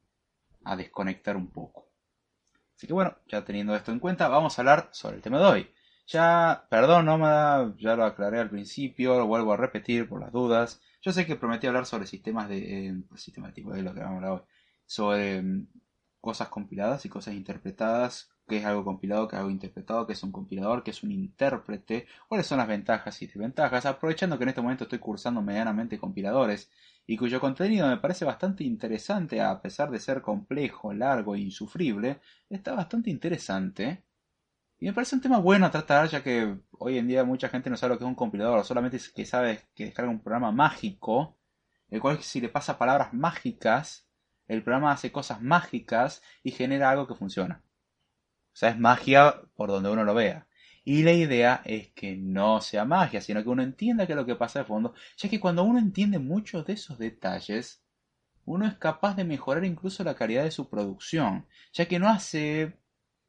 a 0.73 0.77
desconectar 0.77 1.37
un 1.37 1.49
poco. 1.49 1.89
Así 2.77 2.87
que 2.87 2.93
bueno, 2.93 3.17
ya 3.29 3.45
teniendo 3.45 3.75
esto 3.77 3.93
en 3.93 4.01
cuenta, 4.01 4.29
vamos 4.29 4.59
a 4.59 4.63
hablar 4.63 4.89
sobre 4.93 5.17
el 5.17 5.23
tema 5.23 5.39
de 5.39 5.45
hoy. 5.45 5.71
Ya, 6.13 6.67
perdón, 6.69 7.07
Nómada, 7.07 7.75
ya 7.79 7.97
lo 7.97 8.05
aclaré 8.05 8.39
al 8.39 8.51
principio, 8.51 9.19
lo 9.19 9.27
vuelvo 9.27 9.53
a 9.53 9.57
repetir 9.57 10.09
por 10.09 10.21
las 10.21 10.31
dudas. 10.33 10.81
Yo 11.01 11.11
sé 11.13 11.25
que 11.27 11.37
prometí 11.37 11.67
hablar 11.67 11.87
sobre 11.87 12.07
sistemas 12.07 12.49
de. 12.49 12.89
Eh, 12.89 12.95
sistemas 13.17 13.51
de 13.51 13.55
tipo 13.55 13.73
de 13.73 13.83
lo 13.83 13.95
que 13.95 14.01
vamos 14.01 14.15
a 14.15 14.17
hablar 14.17 14.31
hoy. 14.33 14.41
Sobre 14.85 15.41
mm, 15.43 15.69
cosas 16.21 16.49
compiladas 16.49 17.05
y 17.07 17.09
cosas 17.09 17.35
interpretadas. 17.35 18.31
¿Qué 18.47 18.59
es 18.59 18.65
algo 18.67 18.85
compilado? 18.85 19.27
¿Qué 19.29 19.37
es 19.37 19.41
algo 19.41 19.51
interpretado? 19.51 20.07
¿Qué 20.07 20.13
es 20.13 20.23
un 20.23 20.33
compilador? 20.33 20.83
¿Qué 20.83 20.91
es 20.91 21.03
un 21.03 21.13
intérprete? 21.13 22.07
¿Cuáles 22.29 22.47
son 22.47 22.59
las 22.59 22.69
ventajas 22.69 23.23
y 23.23 23.27
desventajas? 23.27 23.87
Aprovechando 23.87 24.37
que 24.37 24.43
en 24.45 24.49
este 24.51 24.61
momento 24.61 24.85
estoy 24.85 24.99
cursando 24.99 25.41
medianamente 25.41 25.99
compiladores 25.99 26.71
y 27.07 27.17
cuyo 27.17 27.41
contenido 27.41 27.89
me 27.89 27.97
parece 27.99 28.25
bastante 28.27 28.65
interesante, 28.65 29.41
a 29.41 29.61
pesar 29.63 29.91
de 29.91 29.99
ser 30.01 30.21
complejo, 30.21 30.93
largo 30.93 31.35
e 31.37 31.41
insufrible, 31.41 32.21
está 32.51 32.75
bastante 32.75 33.09
interesante. 33.11 34.05
Y 34.83 34.87
me 34.87 34.95
parece 34.95 35.15
un 35.15 35.21
tema 35.21 35.39
bueno 35.39 35.71
tratar, 35.71 36.09
ya 36.09 36.25
que 36.25 36.57
hoy 36.73 36.99
en 36.99 37.07
día 37.07 37.23
mucha 37.23 37.49
gente 37.49 37.71
no 37.71 37.77
sabe 37.77 37.95
lo 37.95 37.99
que 37.99 38.05
es 38.05 38.09
un 38.09 38.17
compilador, 38.17 38.65
solamente 38.65 38.99
que 39.15 39.25
sabe 39.25 39.61
que 39.77 39.85
descarga 39.85 40.11
un 40.11 40.21
programa 40.21 40.51
mágico, 40.51 41.39
el 41.89 42.01
cual 42.01 42.21
si 42.21 42.41
le 42.41 42.49
pasa 42.49 42.79
palabras 42.79 43.15
mágicas, 43.15 44.09
el 44.49 44.65
programa 44.65 44.91
hace 44.91 45.13
cosas 45.13 45.41
mágicas 45.41 46.21
y 46.43 46.51
genera 46.51 46.91
algo 46.91 47.07
que 47.07 47.15
funciona. 47.15 47.63
O 48.53 48.57
sea, 48.57 48.71
es 48.71 48.79
magia 48.81 49.43
por 49.55 49.69
donde 49.69 49.89
uno 49.89 50.03
lo 50.03 50.15
vea. 50.15 50.49
Y 50.83 51.05
la 51.05 51.13
idea 51.13 51.63
es 51.65 51.93
que 51.93 52.17
no 52.17 52.61
sea 52.61 52.85
magia, 52.85 53.21
sino 53.21 53.41
que 53.45 53.51
uno 53.51 53.63
entienda 53.63 54.07
qué 54.07 54.15
es 54.15 54.19
lo 54.19 54.27
que 54.27 54.35
pasa 54.35 54.59
de 54.59 54.65
fondo, 54.65 54.95
ya 55.17 55.29
que 55.29 55.39
cuando 55.39 55.63
uno 55.63 55.79
entiende 55.79 56.19
muchos 56.19 56.67
de 56.67 56.73
esos 56.73 56.99
detalles, 56.99 57.85
uno 58.45 58.67
es 58.67 58.75
capaz 58.79 59.15
de 59.15 59.23
mejorar 59.23 59.65
incluso 59.65 60.03
la 60.03 60.17
calidad 60.17 60.43
de 60.43 60.51
su 60.51 60.69
producción, 60.69 61.47
ya 61.73 61.87
que 61.87 62.01
no 62.01 62.09
hace 62.09 62.82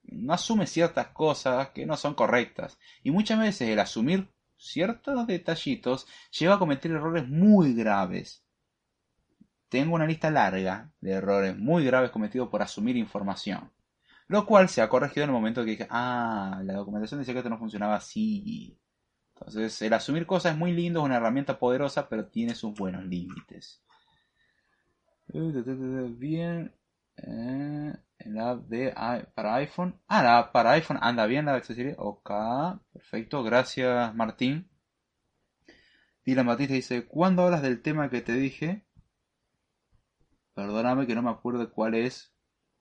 no 0.03 0.33
asume 0.33 0.67
ciertas 0.67 1.07
cosas 1.07 1.69
que 1.69 1.85
no 1.85 1.97
son 1.97 2.13
correctas. 2.13 2.77
Y 3.03 3.11
muchas 3.11 3.39
veces 3.39 3.69
el 3.69 3.79
asumir 3.79 4.29
ciertos 4.57 5.27
detallitos 5.27 6.07
lleva 6.37 6.55
a 6.55 6.59
cometer 6.59 6.91
errores 6.91 7.27
muy 7.27 7.73
graves. 7.73 8.43
Tengo 9.69 9.95
una 9.95 10.05
lista 10.05 10.29
larga 10.29 10.91
de 11.01 11.11
errores 11.11 11.57
muy 11.57 11.83
graves 11.83 12.11
cometidos 12.11 12.49
por 12.49 12.61
asumir 12.61 12.95
información. 12.95 13.71
Lo 14.27 14.45
cual 14.45 14.69
se 14.69 14.81
ha 14.81 14.89
corregido 14.89 15.25
en 15.25 15.29
el 15.31 15.35
momento 15.35 15.63
que 15.63 15.71
dije, 15.71 15.87
ah, 15.89 16.61
la 16.63 16.73
documentación 16.73 17.19
decía 17.19 17.33
que 17.33 17.39
esto 17.39 17.49
no 17.49 17.57
funcionaba 17.57 17.95
así. 17.95 18.79
Entonces, 19.35 19.81
el 19.81 19.93
asumir 19.93 20.25
cosas 20.25 20.53
es 20.53 20.57
muy 20.57 20.71
lindo, 20.71 20.99
es 20.99 21.05
una 21.05 21.17
herramienta 21.17 21.59
poderosa, 21.59 22.07
pero 22.07 22.27
tiene 22.27 22.55
sus 22.55 22.73
buenos 22.73 23.03
límites. 23.05 23.83
Bien. 26.17 26.73
Eh, 27.17 27.93
la 28.25 28.55
de 28.55 28.93
para 29.35 29.55
iPhone. 29.55 29.99
Ah, 30.07 30.23
la 30.23 30.51
para 30.51 30.71
iPhone 30.71 30.99
anda 31.01 31.25
bien 31.25 31.45
la 31.45 31.53
de 31.53 31.57
accesibilidad. 31.59 31.97
Ok, 31.99 32.29
perfecto. 32.91 33.43
Gracias, 33.43 34.13
Martín. 34.15 34.69
Dylan 36.25 36.47
Batista 36.47 36.73
dice: 36.73 37.05
¿Cuándo 37.05 37.43
hablas 37.43 37.61
del 37.61 37.81
tema 37.81 38.09
que 38.09 38.21
te 38.21 38.33
dije? 38.33 38.85
Perdóname 40.53 41.07
que 41.07 41.15
no 41.15 41.21
me 41.21 41.31
acuerdo 41.31 41.71
cuál 41.71 41.95
es. 41.95 42.33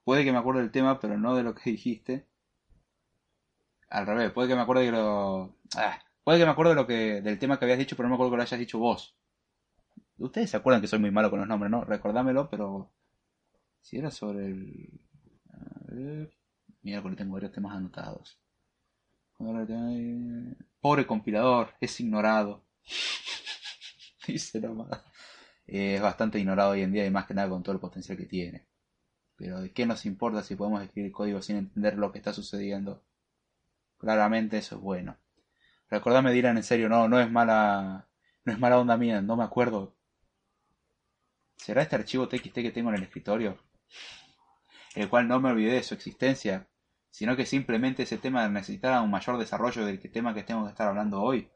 Puede 0.04 0.24
que 0.24 0.32
me 0.32 0.38
acuerde 0.38 0.60
del 0.60 0.70
tema, 0.70 1.00
pero 1.00 1.18
no 1.18 1.34
de 1.36 1.42
lo 1.42 1.54
que 1.54 1.70
dijiste. 1.70 2.26
Al 3.88 4.06
revés, 4.06 4.32
puede 4.32 4.48
que 4.48 4.54
me 4.54 4.62
acuerde 4.62 4.86
de 4.86 4.92
lo. 4.92 5.56
Ah, 5.76 5.98
puede 6.24 6.38
que 6.38 6.44
me 6.44 6.50
acuerde 6.50 6.70
de 6.70 6.76
lo 6.76 6.86
que, 6.86 7.20
del 7.20 7.38
tema 7.38 7.58
que 7.58 7.64
habías 7.64 7.78
dicho, 7.78 7.96
pero 7.96 8.08
no 8.08 8.10
me 8.10 8.14
acuerdo 8.16 8.32
que 8.32 8.36
lo 8.36 8.42
hayas 8.42 8.60
dicho 8.60 8.78
vos. 8.78 9.16
Ustedes 10.18 10.50
se 10.50 10.56
acuerdan 10.56 10.80
que 10.80 10.88
soy 10.88 10.98
muy 10.98 11.10
malo 11.10 11.30
con 11.30 11.40
los 11.40 11.48
nombres, 11.48 11.70
¿no? 11.70 11.84
Recordámelo, 11.84 12.48
pero. 12.48 12.92
Si 13.80 13.98
era 13.98 14.10
sobre 14.10 14.46
el. 14.46 15.00
Mira, 16.82 17.02
porque 17.02 17.16
tengo 17.16 17.34
varios 17.34 17.52
temas 17.52 17.76
anotados. 17.76 18.38
Pobre 20.80 21.06
compilador, 21.06 21.74
es 21.80 21.98
ignorado. 22.00 22.64
Dice 24.26 24.60
nomás. 24.60 25.02
es 25.66 26.00
bastante 26.00 26.38
ignorado 26.38 26.72
hoy 26.72 26.82
en 26.82 26.92
día 26.92 27.06
y 27.06 27.10
más 27.10 27.26
que 27.26 27.34
nada 27.34 27.48
con 27.48 27.62
todo 27.62 27.74
el 27.74 27.80
potencial 27.80 28.16
que 28.16 28.26
tiene. 28.26 28.66
Pero 29.36 29.60
¿de 29.60 29.72
qué 29.72 29.86
nos 29.86 30.06
importa 30.06 30.42
si 30.42 30.54
podemos 30.56 30.82
escribir 30.82 31.12
código 31.12 31.42
sin 31.42 31.56
entender 31.56 31.96
lo 31.98 32.12
que 32.12 32.18
está 32.18 32.32
sucediendo? 32.32 33.04
Claramente 33.98 34.58
eso 34.58 34.76
es 34.76 34.80
bueno. 34.80 35.16
Recordame, 35.88 36.32
dirán 36.32 36.56
en 36.56 36.62
serio, 36.62 36.88
no, 36.88 37.08
no 37.08 37.20
es 37.20 37.30
mala, 37.30 38.08
no 38.44 38.52
es 38.52 38.58
mala 38.58 38.78
onda 38.78 38.96
mía, 38.96 39.20
no 39.20 39.36
me 39.36 39.44
acuerdo. 39.44 39.96
¿Será 41.56 41.82
este 41.82 41.96
archivo 41.96 42.28
TXT 42.28 42.54
que 42.54 42.72
tengo 42.72 42.90
en 42.90 42.96
el 42.96 43.02
escritorio? 43.04 43.58
El 44.94 45.08
cual 45.08 45.28
no 45.28 45.40
me 45.40 45.50
olvidé 45.50 45.74
de 45.74 45.82
su 45.82 45.94
existencia, 45.94 46.68
sino 47.10 47.36
que 47.36 47.46
simplemente 47.46 48.04
ese 48.04 48.18
tema 48.18 48.48
necesitaba 48.48 49.02
un 49.02 49.10
mayor 49.10 49.38
desarrollo 49.38 49.84
del 49.84 50.00
tema 50.10 50.34
que 50.34 50.42
tengo 50.42 50.64
que 50.64 50.70
estar 50.70 50.88
hablando 50.88 51.22
hoy, 51.22 51.50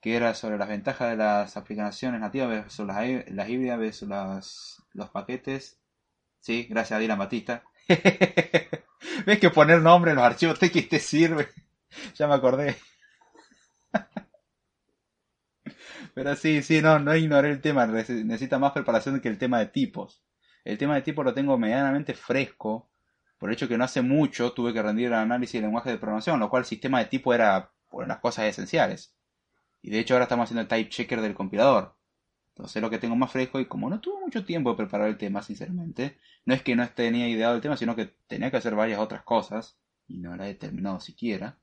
que 0.00 0.16
era 0.16 0.34
sobre 0.34 0.58
las 0.58 0.68
ventajas 0.68 1.10
de 1.10 1.16
las 1.16 1.56
aplicaciones 1.56 2.20
nativas 2.20 2.48
versus 2.48 2.86
las, 2.86 3.48
híbridas 3.48 3.78
versus 3.78 4.08
los 4.92 5.10
paquetes. 5.10 5.80
Sí, 6.40 6.66
gracias 6.68 6.96
a 6.96 7.00
Dylan 7.00 7.18
Batista. 7.18 7.64
¿Ves 9.26 9.38
que 9.40 9.50
poner 9.50 9.80
nombre 9.80 10.12
en 10.12 10.16
los 10.16 10.24
archivos 10.24 10.58
TXT 10.58 10.94
sirve? 10.96 11.48
ya 12.14 12.28
me 12.28 12.34
acordé. 12.34 12.76
Pero 16.14 16.36
sí, 16.36 16.62
sí, 16.62 16.80
no, 16.82 16.98
no 16.98 17.16
ignoré 17.16 17.50
el 17.50 17.60
tema. 17.60 17.86
Necesita 17.86 18.58
más 18.58 18.72
preparación 18.72 19.20
que 19.20 19.28
el 19.28 19.38
tema 19.38 19.58
de 19.58 19.66
tipos. 19.66 20.22
El 20.64 20.78
tema 20.78 20.94
de 20.94 21.02
tipo 21.02 21.22
lo 21.22 21.34
tengo 21.34 21.56
medianamente 21.58 22.14
fresco, 22.14 22.88
por 23.38 23.48
el 23.48 23.54
hecho 23.54 23.68
que 23.68 23.78
no 23.78 23.84
hace 23.84 24.02
mucho 24.02 24.52
tuve 24.52 24.72
que 24.72 24.82
rendir 24.82 25.06
el 25.06 25.14
análisis 25.14 25.60
de 25.60 25.66
lenguaje 25.66 25.90
de 25.90 25.98
programación, 25.98 26.40
lo 26.40 26.50
cual 26.50 26.62
el 26.62 26.66
sistema 26.66 26.98
de 26.98 27.06
tipo 27.06 27.32
era 27.32 27.70
por 27.88 28.06
las 28.06 28.18
cosas 28.18 28.46
esenciales. 28.46 29.14
Y 29.80 29.90
de 29.90 30.00
hecho 30.00 30.14
ahora 30.14 30.24
estamos 30.24 30.44
haciendo 30.44 30.62
el 30.62 30.68
type 30.68 30.90
checker 30.90 31.20
del 31.20 31.34
compilador. 31.34 31.96
Entonces 32.48 32.82
lo 32.82 32.90
que 32.90 32.98
tengo 32.98 33.14
más 33.14 33.30
fresco 33.30 33.60
y 33.60 33.66
como 33.66 33.88
no 33.88 34.00
tuve 34.00 34.20
mucho 34.20 34.44
tiempo 34.44 34.70
de 34.70 34.76
preparar 34.76 35.08
el 35.08 35.16
tema, 35.16 35.42
sinceramente, 35.42 36.18
no 36.44 36.54
es 36.54 36.62
que 36.62 36.74
no 36.74 36.88
tenía 36.88 37.28
ideado 37.28 37.54
el 37.54 37.60
tema, 37.60 37.76
sino 37.76 37.94
que 37.94 38.06
tenía 38.26 38.50
que 38.50 38.56
hacer 38.56 38.74
varias 38.74 38.98
otras 38.98 39.22
cosas 39.22 39.78
y 40.08 40.18
no 40.18 40.34
la 40.36 40.48
he 40.48 40.54
terminado 40.56 40.98
siquiera. 40.98 41.58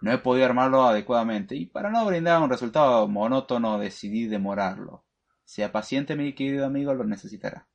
No 0.00 0.12
he 0.12 0.18
podido 0.18 0.46
armarlo 0.46 0.84
adecuadamente 0.84 1.56
y 1.56 1.66
para 1.66 1.90
no 1.90 2.06
brindar 2.06 2.40
un 2.40 2.50
resultado 2.50 3.08
monótono 3.08 3.78
decidí 3.78 4.28
demorarlo. 4.28 5.04
Sea 5.44 5.72
paciente 5.72 6.14
mi 6.14 6.32
querido 6.34 6.66
amigo, 6.66 6.94
lo 6.94 7.02
necesitará. 7.02 7.66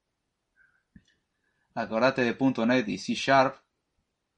Acordate 1.76 2.24
de 2.24 2.66
.NET 2.66 2.88
y 2.88 2.98
C 2.98 3.14
Sharp. 3.14 3.58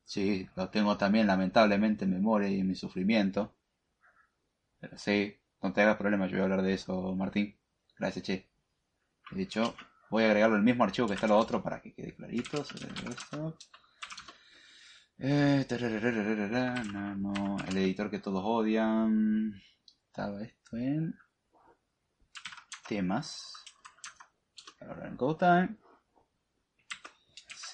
Sí, 0.03 0.47
lo 0.55 0.69
tengo 0.69 0.97
también 0.97 1.27
lamentablemente 1.27 2.05
en 2.05 2.11
memoria 2.11 2.47
y 2.49 2.59
en 2.59 2.67
mi 2.67 2.75
sufrimiento. 2.75 3.53
Pero 4.79 4.97
sí, 4.97 5.35
no 5.61 5.73
te 5.73 5.81
hagas 5.81 5.97
problema, 5.97 6.27
yo 6.27 6.33
voy 6.33 6.41
a 6.41 6.43
hablar 6.43 6.61
de 6.61 6.73
eso, 6.73 7.15
Martín. 7.15 7.57
Gracias, 7.97 8.23
che. 8.23 8.49
De 9.31 9.41
hecho, 9.41 9.75
voy 10.09 10.23
a 10.23 10.27
agregarlo 10.27 10.55
el 10.55 10.63
mismo 10.63 10.83
archivo 10.83 11.07
que 11.07 11.15
está 11.15 11.27
lo 11.27 11.37
otro 11.37 11.63
para 11.63 11.81
que 11.81 11.93
quede 11.93 12.13
clarito. 12.13 12.63
Eh, 15.17 15.65
el 17.67 17.77
editor 17.77 18.11
que 18.11 18.19
todos 18.19 18.43
odian. 18.45 19.61
Estaba 20.07 20.43
esto 20.43 20.77
en 20.77 21.15
temas. 22.87 23.53
Ahora 24.81 25.07
en 25.07 25.17
GoTime. 25.17 25.84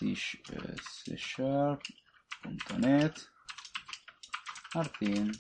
C, 0.02 0.16
C 0.16 1.16
Sharp.net. 1.16 3.14
Martín. 4.74 5.32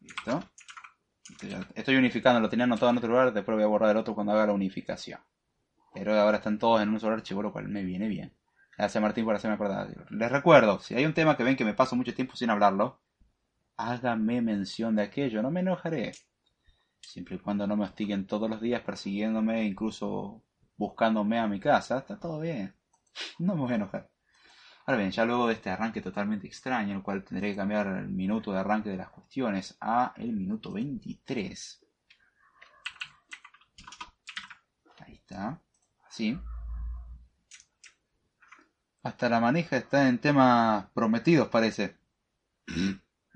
Listo. 0.00 0.42
Estoy 1.74 1.96
unificando, 1.96 2.40
lo 2.40 2.48
tenía 2.48 2.64
anotado 2.64 2.90
en 2.90 2.98
otro 2.98 3.10
lugar, 3.10 3.32
después 3.32 3.54
voy 3.54 3.62
a 3.62 3.68
borrar 3.68 3.90
el 3.90 3.96
otro 3.98 4.14
cuando 4.14 4.32
haga 4.32 4.46
la 4.46 4.52
unificación. 4.52 5.20
Pero 5.94 6.18
ahora 6.18 6.38
están 6.38 6.58
todos 6.58 6.82
en 6.82 6.88
un 6.88 6.98
solo 6.98 7.14
archivo, 7.14 7.42
lo 7.42 7.52
cual 7.52 7.68
me 7.68 7.84
viene 7.84 8.08
bien. 8.08 8.34
Gracias 8.76 9.00
Martín 9.00 9.24
por 9.24 9.36
hacerme 9.36 9.54
acordar. 9.54 9.88
Les 10.10 10.32
recuerdo, 10.32 10.80
si 10.80 10.94
hay 10.94 11.06
un 11.06 11.14
tema 11.14 11.36
que 11.36 11.44
ven 11.44 11.56
que 11.56 11.64
me 11.64 11.74
paso 11.74 11.94
mucho 11.94 12.14
tiempo 12.14 12.34
sin 12.34 12.50
hablarlo, 12.50 13.00
háganme 13.76 14.42
mención 14.42 14.96
de 14.96 15.02
aquello, 15.02 15.42
no 15.42 15.50
me 15.50 15.60
enojaré. 15.60 16.12
Siempre 17.00 17.36
y 17.36 17.38
cuando 17.38 17.66
no 17.66 17.76
me 17.76 17.84
hostiguen 17.84 18.26
todos 18.26 18.50
los 18.50 18.60
días 18.60 18.82
persiguiéndome, 18.82 19.64
incluso 19.64 20.42
buscándome 20.76 21.38
a 21.38 21.46
mi 21.46 21.60
casa, 21.60 21.98
está 21.98 22.18
todo 22.18 22.40
bien. 22.40 22.74
No 23.38 23.54
me 23.54 23.62
voy 23.62 23.72
a 23.72 23.76
enojar. 23.76 24.10
Ahora 24.86 24.98
bien, 24.98 25.10
ya 25.10 25.24
luego 25.24 25.46
de 25.46 25.54
este 25.54 25.70
arranque 25.70 26.00
totalmente 26.00 26.46
extraño, 26.46 26.96
el 26.96 27.02
cual 27.02 27.22
tendré 27.22 27.50
que 27.50 27.56
cambiar 27.56 27.86
el 27.86 28.08
minuto 28.08 28.52
de 28.52 28.58
arranque 28.58 28.90
de 28.90 28.96
las 28.96 29.10
cuestiones 29.10 29.76
a 29.80 30.14
el 30.16 30.32
minuto 30.32 30.72
23. 30.72 31.86
Ahí 35.00 35.14
está. 35.14 35.60
Así. 36.08 36.38
Hasta 39.02 39.28
la 39.28 39.40
manija 39.40 39.76
está 39.76 40.08
en 40.08 40.18
temas 40.18 40.86
prometidos, 40.92 41.48
parece. 41.48 41.96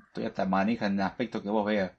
Estoy 0.07 0.27
hasta 0.27 0.45
manija 0.45 0.87
en 0.87 0.95
el 0.95 1.03
aspecto 1.03 1.43
que 1.43 1.51
vos 1.51 1.67
veas. 1.67 1.93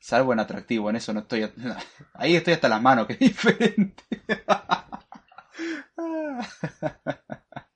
Salvo 0.00 0.32
en 0.32 0.40
atractivo, 0.40 0.90
en 0.90 0.96
eso 0.96 1.12
no 1.12 1.20
estoy. 1.20 1.50
Ahí 2.14 2.36
estoy 2.36 2.54
hasta 2.54 2.68
las 2.68 2.82
manos, 2.82 3.06
que 3.06 3.14
es 3.14 3.18
diferente. 3.18 4.04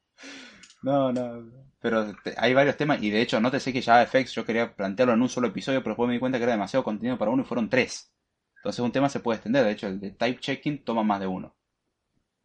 No, 0.85 1.11
no. 1.13 1.51
Pero 1.81 2.15
hay 2.37 2.53
varios 2.53 2.77
temas 2.77 3.03
y 3.03 3.11
de 3.11 3.23
hecho, 3.23 3.41
no 3.41 3.51
te 3.51 3.59
sé 3.59 3.73
que 3.73 3.81
ya 3.81 4.07
FX 4.07 4.33
yo 4.35 4.45
quería 4.45 4.77
plantearlo 4.77 5.15
en 5.15 5.23
un 5.23 5.31
solo 5.31 5.49
episodio, 5.49 5.81
pero 5.81 5.93
después 5.93 6.07
me 6.09 6.13
di 6.13 6.21
cuenta 6.21 6.39
que 6.39 6.45
era 6.45 6.53
demasiado 6.53 6.85
contenido 6.85 7.17
para 7.17 7.31
uno 7.31 7.43
y 7.43 7.47
fueron 7.47 7.71
tres. 7.71 8.13
Entonces 8.57 8.81
un 8.81 8.93
tema 8.93 9.09
se 9.09 9.21
puede 9.21 9.37
extender. 9.37 9.65
De 9.65 9.73
hecho, 9.73 9.87
el 9.87 9.99
de 9.99 10.11
type 10.11 10.41
checking 10.41 10.85
toma 10.85 11.03
más 11.03 11.21
de 11.21 11.27
uno. 11.27 11.55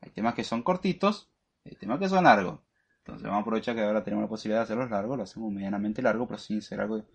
Hay 0.01 0.11
temas 0.11 0.35
que 0.35 0.43
son 0.45 0.63
cortitos, 0.63 1.29
hay 1.65 1.75
temas 1.75 1.99
que 1.99 2.07
son 2.07 2.23
largos. 2.23 2.59
Entonces 2.99 3.23
vamos 3.23 3.39
a 3.39 3.41
aprovechar 3.41 3.75
que 3.75 3.81
ahora 3.83 4.03
tenemos 4.03 4.23
la 4.23 4.29
posibilidad 4.29 4.59
de 4.59 4.63
hacerlos 4.63 4.89
largos, 4.89 5.17
lo 5.17 5.23
hacemos 5.23 5.51
medianamente 5.51 6.01
largo, 6.01 6.27
pero 6.27 6.37
sin 6.37 6.61
ser 6.61 6.81
algo 6.81 7.05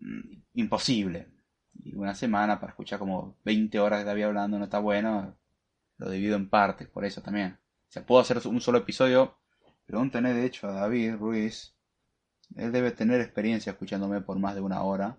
mm, 0.00 0.42
imposible. 0.54 1.28
Y 1.74 1.94
una 1.96 2.14
semana 2.14 2.60
para 2.60 2.70
escuchar 2.70 2.98
como 2.98 3.36
20 3.44 3.80
horas 3.80 4.00
de 4.00 4.04
David 4.04 4.24
hablando 4.24 4.58
no 4.58 4.64
está 4.64 4.78
bueno. 4.78 5.36
Lo 6.00 6.10
divido 6.10 6.34
en 6.36 6.48
partes, 6.48 6.88
por 6.88 7.04
eso 7.04 7.20
también. 7.20 7.58
O 7.88 7.92
sea, 7.92 8.04
puedo 8.04 8.20
hacer 8.20 8.40
un 8.46 8.60
solo 8.60 8.78
episodio 8.78 9.36
Pregúntenle 9.90 10.32
de 10.32 10.46
hecho 10.46 10.68
a 10.68 10.72
David 10.72 11.16
Ruiz. 11.16 11.74
Él 12.54 12.70
debe 12.70 12.92
tener 12.92 13.20
experiencia 13.20 13.72
escuchándome 13.72 14.20
por 14.20 14.38
más 14.38 14.54
de 14.54 14.60
una 14.60 14.84
hora. 14.84 15.18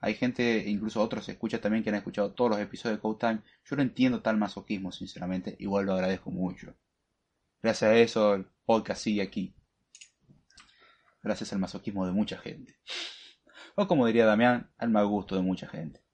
Hay 0.00 0.12
gente, 0.12 0.68
incluso 0.68 1.02
otros 1.02 1.26
escucha 1.30 1.62
también 1.62 1.82
que 1.82 1.88
han 1.88 1.96
escuchado 1.96 2.34
todos 2.34 2.50
los 2.50 2.60
episodios 2.60 2.98
de 2.98 3.00
Code 3.00 3.18
Time. 3.18 3.42
Yo 3.64 3.74
no 3.74 3.80
entiendo 3.80 4.20
tal 4.20 4.36
masoquismo, 4.36 4.92
sinceramente. 4.92 5.56
Igual 5.60 5.86
lo 5.86 5.94
agradezco 5.94 6.30
mucho. 6.30 6.76
Gracias 7.62 7.90
a 7.90 7.96
eso 7.96 8.34
el 8.34 8.46
podcast 8.66 9.02
sigue 9.02 9.22
aquí. 9.22 9.56
Gracias 11.22 11.54
al 11.54 11.58
masoquismo 11.58 12.04
de 12.04 12.12
mucha 12.12 12.36
gente. 12.36 12.76
O 13.76 13.88
como 13.88 14.06
diría 14.06 14.26
Damián, 14.26 14.70
al 14.76 14.90
mal 14.90 15.06
gusto 15.06 15.36
de 15.36 15.40
mucha 15.40 15.68
gente. 15.68 16.04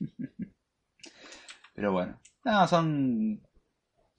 Pero 1.74 1.92
bueno, 1.92 2.20
no, 2.44 2.68
son 2.68 3.42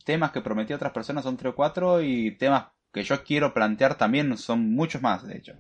temas 0.06 0.32
que 0.32 0.42
prometí 0.42 0.74
a 0.74 0.78
otras 0.78 0.94
personas, 0.94 1.24
son 1.24 1.38
tres 1.38 1.54
o 1.54 1.56
cuatro, 1.56 2.02
y 2.02 2.32
temas 2.38 2.68
que 2.94 3.04
yo 3.04 3.24
quiero 3.24 3.54
plantear 3.54 3.98
también 3.98 4.38
son 4.38 4.72
muchos 4.74 5.02
más, 5.02 5.26
de 5.28 5.38
hecho. 5.38 5.54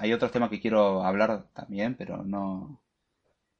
hay 0.00 0.12
otros 0.12 0.32
temas 0.32 0.50
que 0.50 0.60
quiero 0.60 1.02
hablar 1.04 1.48
también, 1.54 1.94
pero 1.96 2.22
no, 2.24 2.80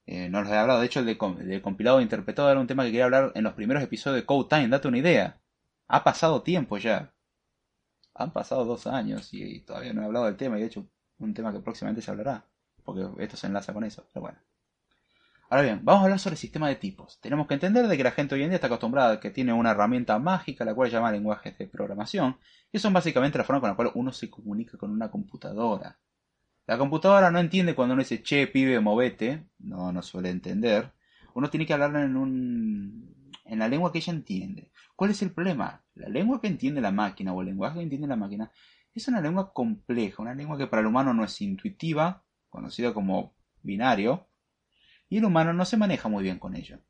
eh, 0.07 0.29
no 0.29 0.43
los 0.43 0.51
he 0.51 0.57
hablado. 0.57 0.81
De 0.81 0.87
hecho, 0.87 1.01
el 1.01 1.07
de, 1.07 1.63
compilado 1.63 1.99
e 1.99 2.03
interpretado 2.03 2.51
era 2.51 2.61
un 2.61 2.67
tema 2.67 2.85
que 2.85 2.91
quería 2.91 3.05
hablar 3.05 3.33
en 3.35 3.45
los 3.45 3.55
primeros 3.55 3.83
episodios 3.83 4.21
de 4.23 4.27
Code 4.27 4.49
Time. 4.49 4.69
Date 4.69 4.89
una 4.89 4.99
idea. 4.99 5.41
Ha 5.89 6.05
pasado 6.05 6.43
tiempo 6.43 6.79
ya. 6.79 7.13
Han 8.15 8.33
pasado 8.33 8.65
dos 8.65 8.87
años 8.87 9.29
y, 9.33 9.61
todavía 9.61 9.93
no 9.93 10.03
he 10.03 10.05
hablado 10.07 10.27
del 10.27 10.37
tema. 10.37 10.59
Y 10.59 10.61
de 10.63 10.67
hecho, 10.69 10.87
un 11.19 11.35
tema 11.35 11.53
que 11.53 11.61
próximamente 11.61 12.03
se 12.03 12.11
hablará. 12.11 12.47
Porque 12.85 13.07
esto 13.23 13.37
se 13.37 13.49
enlaza 13.49 13.73
con 13.75 13.85
eso. 13.85 14.07
Pero 14.13 14.23
bueno. 14.23 14.39
Ahora 15.49 15.63
bien, 15.63 15.81
vamos 15.85 16.01
a 16.01 16.05
hablar 16.05 16.19
sobre 16.19 16.35
el 16.35 16.39
sistema 16.39 16.69
de 16.69 16.75
tipos. 16.75 17.21
Tenemos 17.21 17.47
que 17.47 17.55
entender 17.55 17.87
de 17.87 17.97
que 17.97 18.03
la 18.03 18.11
gente 18.11 18.35
hoy 18.35 18.43
en 18.43 18.49
día 18.49 18.57
está 18.57 18.67
acostumbrada 18.67 19.13
a 19.13 19.21
que 19.21 19.31
tiene 19.31 19.53
una 19.53 19.71
herramienta 19.71 20.19
mágica, 20.19 20.65
la 20.65 20.75
cual 20.75 20.91
llama 20.91 21.13
lenguajes 21.13 21.57
de 21.57 21.69
programación, 21.69 22.37
y 22.73 22.81
son 22.81 22.93
básicamente 22.93 23.39
la 23.39 23.45
forma 23.45 23.61
con 23.61 23.71
la 23.71 23.77
cual 23.77 23.93
uno 23.95 24.11
se 24.13 24.29
comunica 24.29 24.77
con 24.77 24.91
una 24.91 25.09
computadora. 25.09 26.01
La 26.67 26.77
computadora 26.77 27.31
no 27.31 27.39
entiende 27.39 27.77
cuando 27.77 27.95
uno 27.95 28.03
dice, 28.03 28.25
che, 28.25 28.49
pibe, 28.49 28.81
movete, 28.81 29.47
no, 29.61 29.93
no 29.93 30.03
suele 30.03 30.31
entender. 30.31 30.93
Uno 31.35 31.49
tiene 31.49 31.65
que 31.65 31.75
hablar 31.75 31.95
en, 31.95 32.17
un, 32.17 33.31
en 33.45 33.59
la 33.61 33.69
lengua 33.69 33.93
que 33.93 33.99
ella 33.99 34.13
entiende. 34.13 34.73
¿Cuál 34.97 35.13
es 35.13 35.23
el 35.23 35.31
problema? 35.31 35.85
La 35.95 36.09
lengua 36.09 36.41
que 36.41 36.49
entiende 36.49 36.81
la 36.81 36.91
máquina 36.91 37.33
o 37.33 37.41
el 37.41 37.47
lenguaje 37.47 37.77
que 37.77 37.85
entiende 37.85 38.09
la 38.09 38.17
máquina 38.17 38.51
es 38.93 39.07
una 39.07 39.21
lengua 39.21 39.53
compleja, 39.53 40.23
una 40.23 40.35
lengua 40.35 40.59
que 40.59 40.67
para 40.67 40.81
el 40.81 40.89
humano 40.89 41.15
no 41.15 41.23
es 41.23 41.41
intuitiva, 41.41 42.25
conocida 42.51 42.93
como 42.93 43.37
binario, 43.63 44.27
y 45.09 45.19
el 45.19 45.25
humano 45.25 45.53
no 45.53 45.65
se 45.65 45.77
maneja 45.77 46.09
muy 46.09 46.23
bien 46.23 46.39
con 46.39 46.57
ello. 46.57 46.81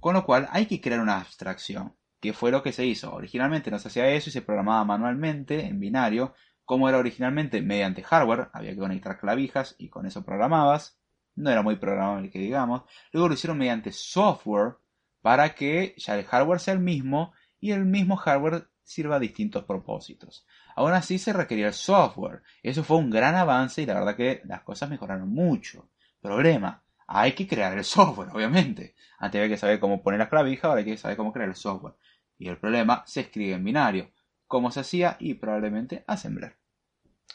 Con 0.00 0.14
lo 0.14 0.24
cual 0.24 0.48
hay 0.50 0.66
que 0.66 0.80
crear 0.80 1.00
una 1.00 1.18
abstracción, 1.18 1.94
que 2.20 2.32
fue 2.32 2.50
lo 2.50 2.62
que 2.62 2.72
se 2.72 2.86
hizo. 2.86 3.14
Originalmente 3.14 3.70
no 3.70 3.78
se 3.78 3.88
hacía 3.88 4.08
eso 4.08 4.30
y 4.30 4.32
se 4.32 4.42
programaba 4.42 4.84
manualmente, 4.84 5.66
en 5.66 5.78
binario, 5.78 6.34
como 6.64 6.88
era 6.88 6.98
originalmente 6.98 7.60
mediante 7.60 8.02
hardware, 8.02 8.48
había 8.52 8.70
que 8.70 8.78
conectar 8.78 9.18
clavijas 9.18 9.76
y 9.78 9.88
con 9.88 10.06
eso 10.06 10.24
programabas. 10.24 10.98
No 11.36 11.50
era 11.50 11.62
muy 11.62 11.76
programable 11.76 12.30
que 12.30 12.38
digamos. 12.38 12.82
Luego 13.12 13.28
lo 13.28 13.34
hicieron 13.34 13.58
mediante 13.58 13.92
software 13.92 14.76
para 15.20 15.54
que 15.54 15.94
ya 15.96 16.16
el 16.16 16.24
hardware 16.24 16.60
sea 16.60 16.74
el 16.74 16.80
mismo 16.80 17.32
y 17.60 17.72
el 17.72 17.84
mismo 17.84 18.16
hardware 18.16 18.68
sirva 18.82 19.16
a 19.16 19.20
distintos 19.20 19.64
propósitos. 19.64 20.46
Aún 20.76 20.92
así 20.92 21.18
se 21.18 21.32
requería 21.32 21.66
el 21.66 21.72
software. 21.72 22.42
Eso 22.62 22.84
fue 22.84 22.98
un 22.98 23.10
gran 23.10 23.34
avance 23.34 23.82
y 23.82 23.86
la 23.86 23.94
verdad 23.94 24.16
que 24.16 24.42
las 24.44 24.62
cosas 24.62 24.90
mejoraron 24.90 25.28
mucho. 25.28 25.88
Problema, 26.20 26.83
hay 27.06 27.32
que 27.32 27.46
crear 27.46 27.76
el 27.76 27.84
software, 27.84 28.30
obviamente. 28.34 28.94
Antes 29.18 29.40
había 29.40 29.54
que 29.54 29.60
saber 29.60 29.80
cómo 29.80 30.02
poner 30.02 30.20
las 30.20 30.28
clavijas, 30.28 30.64
ahora 30.64 30.80
hay 30.80 30.84
que 30.84 30.96
saber 30.96 31.16
cómo 31.16 31.32
crear 31.32 31.48
el 31.48 31.54
software. 31.54 31.94
Y 32.38 32.48
el 32.48 32.58
problema 32.58 33.04
se 33.06 33.20
escribe 33.20 33.54
en 33.54 33.64
binario. 33.64 34.10
¿Cómo 34.46 34.70
se 34.70 34.80
hacía? 34.80 35.16
Y 35.20 35.34
probablemente 35.34 36.04
assembler. 36.06 36.58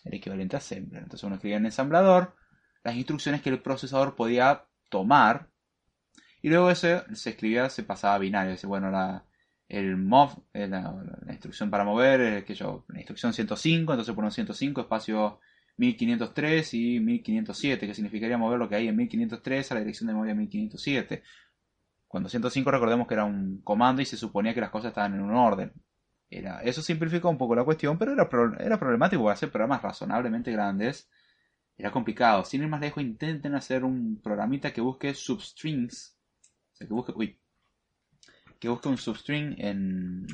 El 0.03 0.13
equivalente 0.13 0.55
a 0.55 0.59
assembler. 0.59 1.03
Entonces 1.03 1.23
uno 1.23 1.35
escribía 1.35 1.57
en 1.57 1.65
ensamblador 1.65 2.35
las 2.83 2.95
instrucciones 2.95 3.41
que 3.41 3.49
el 3.49 3.61
procesador 3.61 4.15
podía 4.15 4.65
tomar. 4.89 5.49
Y 6.41 6.49
luego 6.49 6.71
eso 6.71 7.03
se 7.13 7.29
escribía, 7.31 7.69
se 7.69 7.83
pasaba 7.83 8.15
a 8.15 8.19
binario. 8.19 8.51
Dice, 8.51 8.67
bueno, 8.67 8.91
la, 8.91 9.25
el 9.67 9.97
mov, 9.97 10.43
eh, 10.53 10.67
la, 10.67 10.93
instrucción 11.29 11.69
para 11.69 11.83
mover, 11.83 12.43
que 12.43 12.55
yo, 12.55 12.85
la 12.87 12.99
instrucción 12.99 13.33
105, 13.33 13.93
entonces 13.93 14.15
pongo 14.15 14.31
105 14.31 14.81
espacio 14.81 15.39
1503 15.79 16.73
y 16.75 16.99
1507, 16.99 17.87
que 17.87 17.93
significaría 17.93 18.37
mover 18.37 18.59
lo 18.59 18.69
que 18.69 18.75
hay 18.75 18.87
en 18.87 18.95
1503 18.95 19.71
a 19.71 19.75
la 19.75 19.81
dirección 19.81 20.07
de 20.07 20.13
memoria 20.13 20.35
1507. 20.35 21.23
Cuando 22.07 22.29
105 22.29 22.69
recordemos 22.71 23.07
que 23.07 23.13
era 23.13 23.25
un 23.25 23.61
comando 23.61 24.01
y 24.01 24.05
se 24.05 24.17
suponía 24.17 24.53
que 24.53 24.61
las 24.61 24.71
cosas 24.71 24.89
estaban 24.89 25.15
en 25.15 25.21
un 25.21 25.31
orden. 25.31 25.71
Era, 26.29 26.61
eso 26.61 26.81
simplificó 26.81 27.29
un 27.29 27.37
poco 27.37 27.55
la 27.55 27.63
cuestión, 27.63 27.97
pero 27.97 28.13
era, 28.13 28.29
era 28.59 28.79
problemático 28.79 29.29
hacer 29.29 29.51
programas 29.51 29.81
razonablemente 29.81 30.51
grandes 30.51 31.09
era 31.79 31.91
complicado. 31.91 32.43
Sin 32.43 32.61
ir 32.61 32.67
más 32.67 32.81
lejos, 32.81 33.01
intenten 33.01 33.55
hacer 33.55 33.85
un 33.85 34.19
programita 34.21 34.73
que 34.73 34.81
busque 34.81 35.13
substrings. 35.13 36.17
O 36.73 36.75
sea, 36.75 36.85
que 36.85 36.93
busque, 36.93 37.13
uy, 37.15 37.39
que 38.59 38.67
busque 38.67 38.89
un 38.89 38.97
substring 38.97 39.55
en 39.57 40.27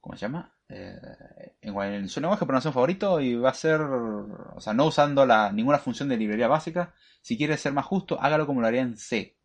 ¿cómo 0.00 0.16
se 0.16 0.22
llama? 0.22 0.53
En, 0.68 2.08
su 2.08 2.20
lenguaje 2.20 2.40
de 2.40 2.46
programación 2.46 2.72
favorito 2.72 3.20
y 3.20 3.34
va 3.36 3.50
a 3.50 3.54
ser, 3.54 3.80
o 3.80 4.60
sea, 4.60 4.72
no 4.74 4.86
usando 4.86 5.26
la, 5.26 5.52
ninguna 5.52 5.78
función 5.78 6.08
de 6.08 6.16
librería 6.16 6.48
básica. 6.48 6.94
Si 7.20 7.36
quiere 7.36 7.56
ser 7.56 7.72
más 7.72 7.86
justo, 7.86 8.20
hágalo 8.20 8.46
como 8.46 8.60
lo 8.60 8.66
haría 8.66 8.82
en 8.82 8.96
C, 8.96 9.36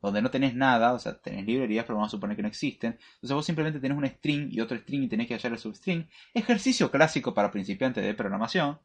donde 0.00 0.22
no 0.22 0.30
tenés 0.30 0.54
nada, 0.54 0.92
o 0.92 0.98
sea, 0.98 1.18
tenés 1.20 1.44
librerías, 1.46 1.84
pero 1.84 1.96
vamos 1.96 2.10
a 2.10 2.16
suponer 2.16 2.36
que 2.36 2.42
no 2.42 2.48
existen. 2.48 2.98
Entonces 3.14 3.34
vos 3.34 3.46
simplemente 3.46 3.80
tenés 3.80 3.98
un 3.98 4.06
string 4.06 4.48
y 4.50 4.60
otro 4.60 4.76
string 4.78 5.04
y 5.04 5.08
tenés 5.08 5.28
que 5.28 5.34
hallar 5.34 5.52
el 5.52 5.58
substring. 5.58 6.08
Ejercicio 6.34 6.90
clásico 6.90 7.34
para 7.34 7.50
principiantes 7.50 8.04
de 8.04 8.14
programación. 8.14 8.78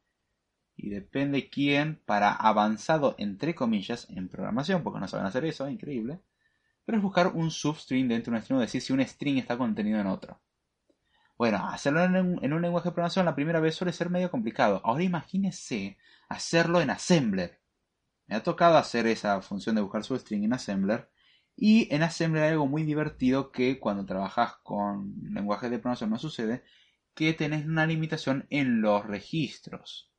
Y 0.77 0.89
depende 0.89 1.49
quién, 1.49 2.01
para 2.05 2.33
avanzado, 2.33 3.15
entre 3.17 3.55
comillas, 3.55 4.09
en 4.09 4.27
programación, 4.27 4.83
porque 4.83 4.99
no 4.99 5.07
saben 5.07 5.25
hacer 5.25 5.45
eso, 5.45 5.69
increíble. 5.69 6.19
Pero 6.85 6.97
es 6.97 7.03
buscar 7.03 7.27
un 7.27 7.49
substring 7.49 8.07
dentro 8.07 8.31
de 8.31 8.37
un 8.37 8.43
string, 8.43 8.59
decir 8.59 8.81
si 8.81 8.93
un 8.93 9.01
string 9.01 9.37
está 9.37 9.57
contenido 9.57 9.99
en 9.99 10.07
otro. 10.07 10.39
Bueno, 11.37 11.67
hacerlo 11.67 12.03
en 12.03 12.15
un, 12.53 12.61
lenguaje 12.61 12.89
de 12.89 12.93
programación 12.93 13.25
la 13.25 13.35
primera 13.35 13.59
vez 13.59 13.75
suele 13.75 13.91
ser 13.91 14.09
medio 14.09 14.31
complicado. 14.31 14.81
Ahora 14.85 15.03
imagínese 15.03 15.97
hacerlo 16.29 16.79
en 16.79 16.89
Assembler. 16.89 17.59
Me 18.27 18.35
ha 18.35 18.43
tocado 18.43 18.77
hacer 18.77 19.05
esa 19.07 19.41
función 19.41 19.75
de 19.75 19.81
buscar 19.81 20.03
su 20.03 20.17
string 20.17 20.45
en 20.45 20.53
Assembler. 20.53 21.09
Y 21.57 21.93
en 21.93 22.03
Assembler 22.03 22.43
hay 22.43 22.51
algo 22.51 22.67
muy 22.67 22.83
divertido 22.83 23.51
que 23.51 23.79
cuando 23.79 24.05
trabajas 24.05 24.55
con 24.63 25.13
lenguajes 25.29 25.69
de 25.69 25.77
programación 25.79 26.09
no 26.09 26.19
sucede, 26.19 26.63
que 27.13 27.33
tenés 27.33 27.65
una 27.65 27.85
limitación 27.85 28.47
en 28.49 28.81
los 28.81 29.05
registros. 29.05 30.11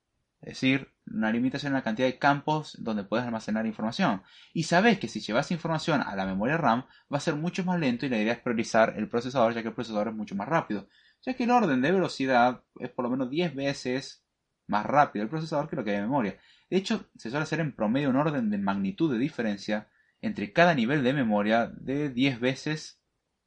Es 0.42 0.48
decir, 0.60 0.92
una 1.06 1.32
limitación 1.32 1.72
en 1.72 1.76
la 1.76 1.82
cantidad 1.82 2.08
de 2.08 2.18
campos 2.18 2.76
donde 2.78 3.04
puedes 3.04 3.24
almacenar 3.24 3.66
información. 3.66 4.22
Y 4.52 4.64
sabes 4.64 4.98
que 4.98 5.08
si 5.08 5.20
llevas 5.20 5.50
información 5.50 6.02
a 6.02 6.14
la 6.14 6.26
memoria 6.26 6.58
RAM 6.58 6.84
va 7.12 7.16
a 7.18 7.20
ser 7.20 7.36
mucho 7.36 7.64
más 7.64 7.80
lento 7.80 8.04
y 8.04 8.10
la 8.10 8.18
idea 8.18 8.34
es 8.34 8.40
priorizar 8.40 8.94
el 8.96 9.08
procesador 9.08 9.54
ya 9.54 9.62
que 9.62 9.68
el 9.68 9.74
procesador 9.74 10.08
es 10.08 10.14
mucho 10.14 10.34
más 10.34 10.48
rápido 10.48 10.88
ya 11.22 11.34
que 11.34 11.44
el 11.44 11.50
orden 11.50 11.82
de 11.82 11.92
velocidad 11.92 12.62
es 12.78 12.90
por 12.90 13.04
lo 13.04 13.10
menos 13.10 13.30
10 13.30 13.54
veces 13.54 14.24
más 14.66 14.84
rápido 14.86 15.22
el 15.22 15.28
procesador 15.28 15.68
que 15.68 15.76
lo 15.76 15.84
que 15.84 15.90
hay 15.90 15.96
en 15.96 16.02
memoria. 16.02 16.38
De 16.70 16.76
hecho, 16.76 17.08
se 17.16 17.30
suele 17.30 17.44
hacer 17.44 17.60
en 17.60 17.74
promedio 17.74 18.10
un 18.10 18.16
orden 18.16 18.50
de 18.50 18.58
magnitud 18.58 19.12
de 19.12 19.18
diferencia 19.18 19.88
entre 20.20 20.52
cada 20.52 20.74
nivel 20.74 21.04
de 21.04 21.12
memoria 21.12 21.68
de 21.68 22.10
10 22.10 22.40
veces 22.40 23.00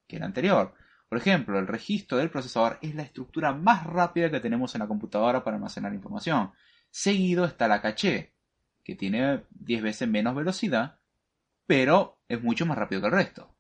que 0.07 0.17
el 0.17 0.23
anterior. 0.23 0.73
Por 1.09 1.17
ejemplo, 1.17 1.57
el 1.59 1.67
registro 1.67 2.17
del 2.17 2.29
procesador 2.29 2.77
es 2.81 2.95
la 2.95 3.03
estructura 3.03 3.53
más 3.53 3.85
rápida 3.85 4.29
que 4.29 4.39
tenemos 4.39 4.75
en 4.75 4.79
la 4.79 4.87
computadora 4.87 5.43
para 5.43 5.57
almacenar 5.57 5.93
información. 5.93 6.51
Seguido 6.91 7.45
está 7.45 7.67
la 7.67 7.81
caché, 7.81 8.33
que 8.83 8.95
tiene 8.95 9.43
10 9.51 9.81
veces 9.81 10.07
menos 10.07 10.35
velocidad, 10.35 10.99
pero 11.65 12.19
es 12.27 12.41
mucho 12.41 12.65
más 12.65 12.77
rápido 12.77 13.01
que 13.01 13.07
el 13.07 13.13
resto. 13.13 13.55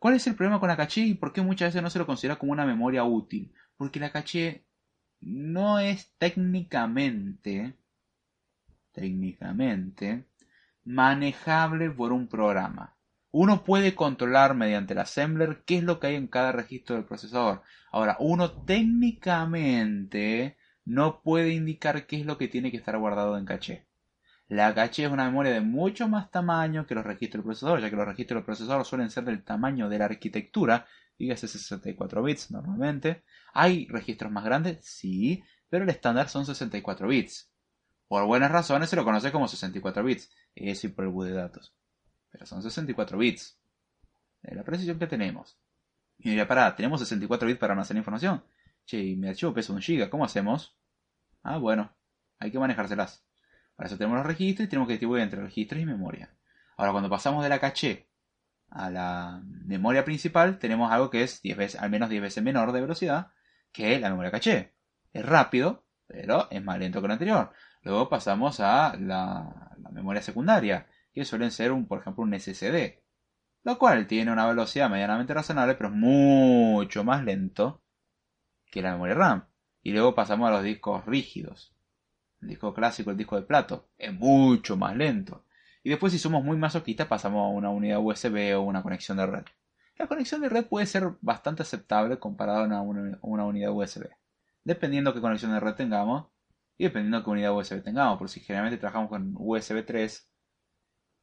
¿Cuál 0.00 0.14
es 0.14 0.26
el 0.26 0.34
problema 0.34 0.58
con 0.58 0.70
la 0.70 0.78
caché 0.78 1.02
y 1.02 1.12
por 1.12 1.34
qué 1.34 1.42
muchas 1.42 1.68
veces 1.68 1.82
no 1.82 1.90
se 1.90 1.98
lo 1.98 2.06
considera 2.06 2.36
como 2.36 2.52
una 2.52 2.64
memoria 2.64 3.04
útil? 3.04 3.52
Porque 3.76 4.00
la 4.00 4.10
caché 4.10 4.64
no 5.20 5.78
es 5.78 6.10
técnicamente, 6.16 7.76
técnicamente, 8.92 10.24
manejable 10.84 11.90
por 11.90 12.12
un 12.12 12.28
programa. 12.28 12.96
Uno 13.30 13.62
puede 13.62 13.94
controlar 13.94 14.54
mediante 14.54 14.94
el 14.94 15.00
assembler 15.00 15.64
qué 15.66 15.76
es 15.76 15.84
lo 15.84 16.00
que 16.00 16.06
hay 16.06 16.14
en 16.14 16.28
cada 16.28 16.52
registro 16.52 16.96
del 16.96 17.04
procesador. 17.04 17.60
Ahora, 17.92 18.16
uno 18.20 18.52
técnicamente 18.64 20.56
no 20.86 21.20
puede 21.20 21.50
indicar 21.50 22.06
qué 22.06 22.20
es 22.20 22.24
lo 22.24 22.38
que 22.38 22.48
tiene 22.48 22.70
que 22.70 22.78
estar 22.78 22.96
guardado 22.96 23.36
en 23.36 23.44
caché. 23.44 23.89
La 24.50 24.74
caché 24.74 25.04
es 25.04 25.12
una 25.12 25.26
memoria 25.26 25.52
de 25.52 25.60
mucho 25.60 26.08
más 26.08 26.28
tamaño 26.32 26.84
que 26.84 26.96
los 26.96 27.04
registros 27.04 27.38
del 27.38 27.44
procesador, 27.44 27.80
ya 27.80 27.88
que 27.88 27.94
los 27.94 28.04
registros 28.04 28.38
del 28.38 28.44
procesador 28.44 28.84
suelen 28.84 29.08
ser 29.08 29.22
del 29.22 29.44
tamaño 29.44 29.88
de 29.88 29.96
la 29.96 30.06
arquitectura, 30.06 30.88
dígase 31.16 31.46
64 31.46 32.20
bits 32.20 32.50
normalmente. 32.50 33.22
¿Hay 33.54 33.86
registros 33.86 34.32
más 34.32 34.44
grandes? 34.44 34.84
Sí, 34.84 35.40
pero 35.68 35.84
el 35.84 35.90
estándar 35.90 36.28
son 36.28 36.46
64 36.46 37.06
bits. 37.06 37.48
Por 38.08 38.26
buenas 38.26 38.50
razones 38.50 38.90
se 38.90 38.96
lo 38.96 39.04
conoce 39.04 39.30
como 39.30 39.46
64 39.46 40.02
bits, 40.02 40.32
es 40.56 40.84
por 40.88 41.04
el 41.04 41.12
bus 41.12 41.26
de 41.28 41.34
datos. 41.34 41.72
Pero 42.32 42.44
son 42.44 42.60
64 42.60 43.18
bits. 43.18 43.56
Es 44.42 44.56
la 44.56 44.64
precisión 44.64 44.98
que 44.98 45.06
tenemos. 45.06 45.60
Y 46.18 46.34
ya 46.34 46.48
pará, 46.48 46.74
tenemos 46.74 46.98
64 46.98 47.46
bits 47.46 47.60
para 47.60 47.74
almacenar 47.74 48.00
información. 48.00 48.42
Che, 48.84 48.98
y 48.98 49.14
mi 49.14 49.28
archivo 49.28 49.54
pesa 49.54 49.72
un 49.72 49.80
giga, 49.80 50.10
¿cómo 50.10 50.24
hacemos? 50.24 50.76
Ah, 51.44 51.58
bueno, 51.58 51.94
hay 52.40 52.50
que 52.50 52.58
manejárselas. 52.58 53.29
Para 53.80 53.88
eso 53.88 53.96
tenemos 53.96 54.18
los 54.18 54.26
registros 54.26 54.66
y 54.66 54.68
tenemos 54.68 54.88
que 54.88 54.92
distribuir 54.92 55.22
entre 55.22 55.40
registros 55.40 55.80
y 55.80 55.86
memoria. 55.86 56.36
Ahora, 56.76 56.92
cuando 56.92 57.08
pasamos 57.08 57.42
de 57.42 57.48
la 57.48 57.58
caché 57.58 58.10
a 58.68 58.90
la 58.90 59.40
memoria 59.42 60.04
principal, 60.04 60.58
tenemos 60.58 60.92
algo 60.92 61.08
que 61.08 61.22
es 61.22 61.40
10 61.40 61.56
veces, 61.56 61.80
al 61.80 61.88
menos 61.88 62.10
10 62.10 62.20
veces 62.20 62.44
menor 62.44 62.72
de 62.72 62.82
velocidad 62.82 63.28
que 63.72 63.98
la 63.98 64.10
memoria 64.10 64.30
caché. 64.30 64.74
Es 65.14 65.24
rápido, 65.24 65.86
pero 66.06 66.46
es 66.50 66.62
más 66.62 66.78
lento 66.78 67.00
que 67.00 67.06
lo 67.06 67.14
anterior. 67.14 67.54
Luego 67.80 68.10
pasamos 68.10 68.60
a 68.60 68.94
la, 68.98 69.70
memoria 69.92 70.20
secundaria, 70.20 70.86
que 71.14 71.24
suelen 71.24 71.50
ser, 71.50 71.72
un, 71.72 71.88
por 71.88 72.00
ejemplo, 72.00 72.22
un 72.22 72.38
SSD. 72.38 73.00
Lo 73.62 73.78
cual 73.78 74.06
tiene 74.06 74.30
una 74.30 74.46
velocidad 74.46 74.90
medianamente 74.90 75.32
razonable, 75.32 75.74
pero 75.76 75.88
es 75.88 75.94
mucho 75.94 77.02
más 77.02 77.24
lento 77.24 77.82
que 78.70 78.82
la 78.82 78.92
memoria 78.92 79.14
RAM. 79.14 79.48
Y 79.82 79.92
luego 79.92 80.14
pasamos 80.14 80.48
a 80.48 80.52
los 80.52 80.64
discos 80.64 81.06
rígidos, 81.06 81.74
el 82.42 82.48
disco 82.48 82.72
clásico, 82.74 83.10
el 83.10 83.16
disco 83.16 83.36
de 83.36 83.42
plato, 83.42 83.90
es 83.98 84.12
mucho 84.12 84.76
más 84.76 84.96
lento. 84.96 85.44
Y 85.82 85.90
después 85.90 86.12
si 86.12 86.18
somos 86.18 86.44
muy 86.44 86.56
masoquistas 86.56 87.06
pasamos 87.06 87.46
a 87.46 87.48
una 87.48 87.70
unidad 87.70 88.00
USB 88.00 88.56
o 88.56 88.62
una 88.62 88.82
conexión 88.82 89.16
de 89.16 89.26
red. 89.26 89.44
La 90.00 90.06
conexión 90.06 90.40
de 90.40 90.48
red 90.48 90.64
puede 90.66 90.86
ser 90.86 91.12
bastante 91.20 91.62
aceptable 91.62 92.18
comparado 92.18 92.60
a 92.60 92.80
una, 92.80 93.18
unidad 93.22 93.72
USB. 93.72 94.08
Dependiendo 94.64 95.12
qué 95.12 95.20
conexión 95.20 95.52
de 95.52 95.60
red 95.60 95.74
tengamos 95.74 96.28
y 96.78 96.84
dependiendo 96.84 97.22
qué 97.22 97.30
unidad 97.30 97.54
USB 97.54 97.82
tengamos. 97.82 98.18
Por 98.18 98.30
si 98.30 98.40
generalmente 98.40 98.78
trabajamos 98.78 99.10
con 99.10 99.34
USB 99.36 99.84
3. 99.84 100.26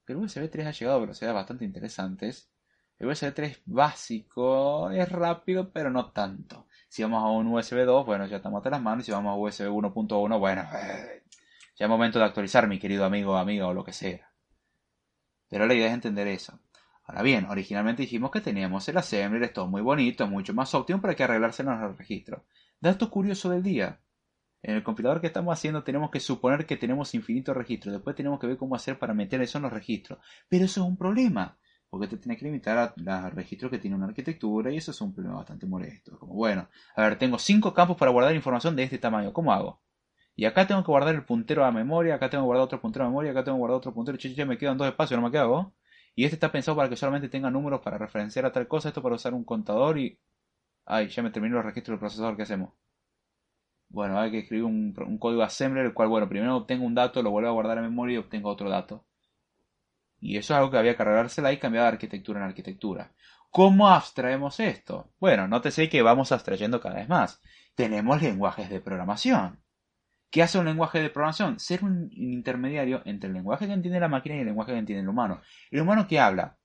Pero 0.05 0.19
USB 0.19 0.49
3 0.49 0.67
ha 0.67 0.71
llegado 0.71 0.97
a 0.97 1.01
velocidades 1.01 1.33
bastante 1.33 1.65
interesantes. 1.65 2.51
El 2.99 3.07
USB 3.07 3.33
3 3.33 3.61
básico 3.65 4.91
es 4.91 5.09
rápido 5.09 5.71
pero 5.71 5.89
no 5.89 6.11
tanto. 6.11 6.66
Si 6.87 7.03
vamos 7.03 7.23
a 7.23 7.27
un 7.27 7.47
USB 7.47 7.85
2, 7.85 8.05
bueno, 8.05 8.25
ya 8.27 8.37
estamos 8.37 8.65
a 8.65 8.69
las 8.69 8.81
manos. 8.81 9.05
Si 9.05 9.11
vamos 9.11 9.31
a 9.31 9.35
USB 9.35 9.69
1.1, 9.69 10.39
bueno, 10.39 10.61
eh, 10.61 11.23
ya 11.75 11.85
es 11.85 11.89
momento 11.89 12.19
de 12.19 12.25
actualizar, 12.25 12.67
mi 12.67 12.79
querido 12.79 13.05
amigo 13.05 13.33
o 13.33 13.37
amiga 13.37 13.67
o 13.67 13.73
lo 13.73 13.83
que 13.83 13.93
sea. 13.93 14.31
Pero 15.49 15.65
la 15.65 15.73
idea 15.73 15.87
es 15.87 15.93
entender 15.93 16.27
eso. 16.27 16.59
Ahora 17.03 17.21
bien, 17.21 17.45
originalmente 17.45 18.01
dijimos 18.01 18.31
que 18.31 18.41
teníamos 18.41 18.87
el 18.89 18.97
assembler, 18.97 19.43
es 19.43 19.57
muy 19.67 19.81
bonito, 19.81 20.27
mucho 20.27 20.53
más 20.53 20.73
óptimo 20.75 21.01
para 21.01 21.15
que 21.15 21.23
arreglarse 21.23 21.61
en 21.63 21.69
los 21.69 21.97
registros. 21.97 22.41
Dato 22.81 23.09
curioso 23.09 23.49
del 23.49 23.63
día. 23.63 24.01
En 24.61 24.75
el 24.75 24.83
compilador 24.83 25.21
que 25.21 25.27
estamos 25.27 25.53
haciendo 25.53 25.83
tenemos 25.83 26.11
que 26.11 26.19
suponer 26.19 26.65
que 26.65 26.75
tenemos 26.75 27.13
infinitos 27.15 27.55
registros. 27.55 27.93
Después 27.93 28.15
tenemos 28.15 28.39
que 28.39 28.47
ver 28.47 28.57
cómo 28.57 28.75
hacer 28.75 28.99
para 28.99 29.13
meter 29.13 29.41
eso 29.41 29.57
en 29.57 29.63
los 29.63 29.73
registros. 29.73 30.19
Pero 30.49 30.65
eso 30.65 30.81
es 30.81 30.87
un 30.87 30.97
problema 30.97 31.57
porque 31.89 32.07
te 32.07 32.17
tienes 32.17 32.37
que 32.39 32.45
limitar 32.45 32.77
a 32.77 32.93
los 32.95 33.33
registros 33.33 33.71
que 33.71 33.79
tiene 33.79 33.95
una 33.95 34.07
arquitectura 34.07 34.71
y 34.71 34.77
eso 34.77 34.91
es 34.91 35.01
un 35.01 35.13
problema 35.13 35.37
bastante 35.37 35.65
molesto. 35.65 36.17
Como, 36.19 36.33
bueno, 36.33 36.67
a 36.95 37.01
ver, 37.01 37.17
tengo 37.17 37.39
cinco 37.39 37.73
campos 37.73 37.97
para 37.97 38.11
guardar 38.11 38.35
información 38.35 38.75
de 38.75 38.83
este 38.83 38.97
tamaño, 38.97 39.33
¿cómo 39.33 39.53
hago? 39.53 39.81
Y 40.35 40.45
acá 40.45 40.67
tengo 40.67 40.83
que 40.83 40.91
guardar 40.91 41.15
el 41.15 41.25
puntero 41.25 41.65
a 41.65 41.71
memoria, 41.71 42.15
acá 42.15 42.29
tengo 42.29 42.43
que 42.43 42.47
guardar 42.47 42.65
otro 42.65 42.81
puntero 42.81 43.05
a 43.05 43.07
memoria, 43.07 43.31
acá 43.31 43.43
tengo 43.43 43.57
que 43.57 43.59
guardar 43.59 43.77
otro 43.77 43.93
puntero, 43.93 44.17
che, 44.17 44.45
me 44.45 44.57
quedan 44.57 44.77
dos 44.77 44.87
espacios, 44.87 45.19
no 45.19 45.25
me 45.25 45.31
quedo. 45.31 45.73
Y 46.15 46.25
este 46.25 46.35
está 46.35 46.51
pensado 46.51 46.77
para 46.77 46.89
que 46.89 46.95
solamente 46.95 47.29
tenga 47.29 47.49
números 47.49 47.81
para 47.81 47.97
referenciar 47.97 48.45
a 48.45 48.51
tal 48.51 48.67
cosa, 48.67 48.89
esto 48.89 49.01
para 49.01 49.15
usar 49.15 49.33
un 49.33 49.43
contador 49.43 49.97
y... 49.99 50.19
Ay, 50.85 51.09
ya 51.09 51.23
me 51.23 51.31
terminó 51.31 51.55
los 51.55 51.65
registros 51.65 51.93
del 51.95 51.99
procesador, 51.99 52.37
¿qué 52.37 52.43
hacemos? 52.43 52.73
Bueno, 53.89 54.19
hay 54.19 54.31
que 54.31 54.39
escribir 54.39 54.65
un, 54.65 54.93
un 55.07 55.17
código 55.17 55.41
assembler, 55.43 55.85
el 55.87 55.93
cual, 55.93 56.09
bueno, 56.09 56.29
primero 56.29 56.55
obtengo 56.57 56.85
un 56.85 56.95
dato, 56.95 57.23
lo 57.23 57.31
vuelvo 57.31 57.49
a 57.49 57.53
guardar 57.53 57.79
a 57.79 57.81
memoria 57.81 58.15
y 58.15 58.17
obtengo 58.17 58.49
otro 58.49 58.69
dato. 58.69 59.06
Y 60.19 60.37
eso 60.37 60.53
es 60.53 60.57
algo 60.57 60.71
que 60.71 60.77
había 60.77 60.95
que 60.95 61.01
arreglársela 61.03 61.51
y 61.51 61.57
cambiar 61.57 61.83
de 61.83 61.89
arquitectura 61.89 62.39
en 62.39 62.45
arquitectura. 62.45 63.11
¿Cómo 63.51 63.89
abstraemos 63.89 64.59
esto? 64.59 65.11
Bueno, 65.19 65.47
nótese 65.47 65.89
que 65.89 66.01
vamos 66.01 66.31
abstrayendo 66.31 66.81
cada 66.81 66.95
vez 66.95 67.09
más. 67.09 67.41
Tenemos 67.75 68.21
lenguajes 68.21 68.69
de 68.69 68.81
programación. 68.81 69.61
¿Qué 70.29 70.43
hace 70.43 70.59
un 70.59 70.65
lenguaje 70.65 70.99
de 70.99 71.09
programación? 71.09 71.59
Ser 71.59 71.83
un 71.83 72.09
intermediario 72.11 73.01
entre 73.05 73.29
el 73.29 73.33
lenguaje 73.33 73.67
que 73.67 73.73
entiende 73.73 73.99
la 73.99 74.09
máquina 74.09 74.35
y 74.35 74.39
el 74.39 74.45
lenguaje 74.45 74.73
que 74.73 74.79
entiende 74.79 75.03
el 75.03 75.09
humano. 75.09 75.41
¿El 75.71 75.81
humano 75.81 76.07
qué 76.07 76.19
habla? 76.19 76.57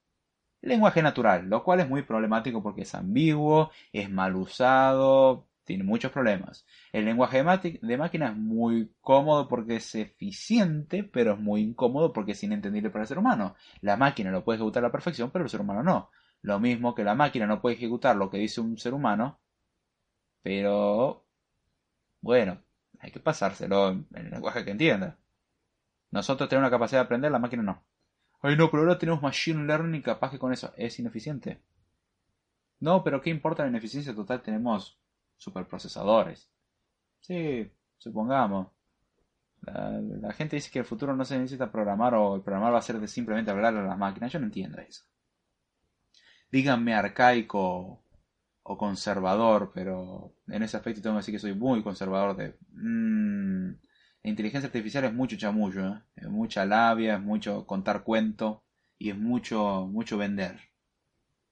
Lenguaje 0.61 1.03
natural, 1.03 1.49
lo 1.49 1.63
cual 1.63 1.81
es 1.81 1.89
muy 1.89 2.03
problemático 2.03 2.63
porque 2.63 2.83
es 2.83 2.95
ambiguo, 2.95 3.71
es 3.93 4.11
mal 4.11 4.37
usado, 4.37 5.49
tiene 5.65 5.85
muchos 5.85 6.13
problemas. 6.13 6.67
El 6.93 7.05
lenguaje 7.05 7.43
de, 7.83 7.97
máquina 7.97 8.29
es 8.29 8.37
muy 8.37 8.93
cómodo 9.01 9.49
porque 9.49 9.77
es 9.77 9.95
eficiente, 9.95 11.05
pero 11.05 11.35
es 11.35 11.39
muy 11.39 11.63
incómodo 11.63 12.13
porque 12.13 12.33
es 12.33 12.43
inentendible 12.43 12.91
para 12.91 13.03
el 13.03 13.09
ser 13.09 13.19
humano. 13.19 13.55
La 13.81 13.97
máquina 13.97 14.31
lo 14.31 14.45
puede 14.45 14.57
ejecutar 14.57 14.83
a 14.85 14.89
la 14.89 14.93
perfección, 14.93 15.31
pero 15.31 15.45
el 15.45 15.51
ser 15.51 15.61
humano 15.61 15.83
no. 15.83 16.11
Lo 16.43 16.59
mismo 16.59 16.95
que 16.95 17.05
la 17.05 17.15
máquina 17.15 17.47
no 17.47 17.61
puede 17.61 17.77
ejecutar 17.77 18.17
lo 18.17 18.31
que 18.31 18.39
dice 18.39 18.61
un 18.61 18.77
ser 18.79 18.95
humano, 18.95 19.41
pero 20.43 21.25
bueno, 22.21 22.61
hay 22.99 23.11
que 23.13 23.21
pasárselo 23.21 23.91
en 23.91 24.07
el 24.15 24.31
lenguaje 24.31 24.65
que 24.65 24.73
entienda. 24.73 25.19
Nosotros 26.11 26.49
tenemos 26.49 26.71
la 26.71 26.77
capacidad 26.77 27.01
de 27.01 27.05
aprender, 27.07 27.33
la 27.33 27.39
máquina 27.39 27.63
no. 27.63 27.85
Ay, 28.43 28.57
no, 28.57 28.71
pero 28.71 28.83
ahora 28.83 28.99
tenemos 28.99 29.23
machine 29.23 29.65
learning 29.67 30.03
capaz 30.03 30.31
que 30.31 30.39
con 30.39 30.53
eso 30.53 30.73
es 30.77 30.99
ineficiente. 30.99 31.61
No, 32.81 33.05
pero 33.05 33.23
¿qué 33.23 33.31
importa 33.31 33.63
la 33.63 33.71
ineficiencia 33.71 34.15
total? 34.15 34.43
Tenemos 34.43 34.99
superprocesadores. 35.43 36.49
Sí, 37.21 37.71
supongamos. 37.99 38.69
La, 39.63 40.33
gente 40.33 40.57
dice 40.57 40.71
que 40.71 40.81
el 40.81 40.85
futuro 40.85 41.15
no 41.15 41.25
se 41.25 41.39
necesita 41.39 41.71
programar 41.71 42.15
o 42.15 42.35
el 42.35 42.43
programar 42.43 42.75
va 42.75 42.79
a 42.79 42.83
ser 42.83 42.99
de 42.99 43.09
simplemente 43.09 43.51
hablar 43.51 43.77
a 43.77 43.83
las 43.83 43.99
máquinas. 43.99 44.33
Yo 44.33 44.41
no 44.41 44.47
entiendo 44.47 44.79
eso. 44.79 45.05
Díganme 46.51 46.95
arcaico 46.95 48.05
o 48.65 48.79
conservador, 48.79 49.73
pero 49.75 50.35
en 50.49 50.63
ese 50.63 50.77
aspecto 50.77 51.03
tengo 51.03 51.17
que 51.17 51.21
decir 51.21 51.35
que 51.35 51.39
soy 51.41 51.55
muy 51.55 51.83
conservador 51.83 52.37
de... 52.37 52.57
Mmm, 52.71 53.71
la 54.25 54.31
inteligencia 54.31 54.69
artificial 54.69 55.05
es 55.05 55.13
mucho 55.13 55.37
chamullo, 55.37 55.89
¿eh? 55.89 56.03
es 56.15 56.29
mucha 56.29 56.65
labia, 56.65 57.17
es 57.17 57.21
mucho 57.21 57.67
contar 57.67 58.05
cuento 58.05 58.63
y 58.97 59.11
es 59.11 59.19
mucho, 59.19 59.89
mucho 59.91 60.17
vender. 60.17 60.61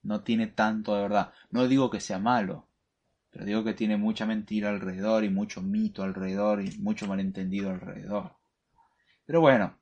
No 0.03 0.21
tiene 0.21 0.47
tanto 0.47 0.95
de 0.95 1.01
verdad. 1.01 1.33
No 1.49 1.67
digo 1.67 1.89
que 1.89 1.99
sea 1.99 2.19
malo, 2.19 2.70
pero 3.31 3.45
digo 3.45 3.63
que 3.63 3.73
tiene 3.73 3.97
mucha 3.97 4.25
mentira 4.25 4.69
alrededor 4.69 5.23
y 5.23 5.29
mucho 5.29 5.61
mito 5.61 6.03
alrededor 6.03 6.61
y 6.61 6.77
mucho 6.77 7.07
malentendido 7.07 7.69
alrededor. 7.69 8.35
Pero 9.25 9.39
bueno, 9.39 9.77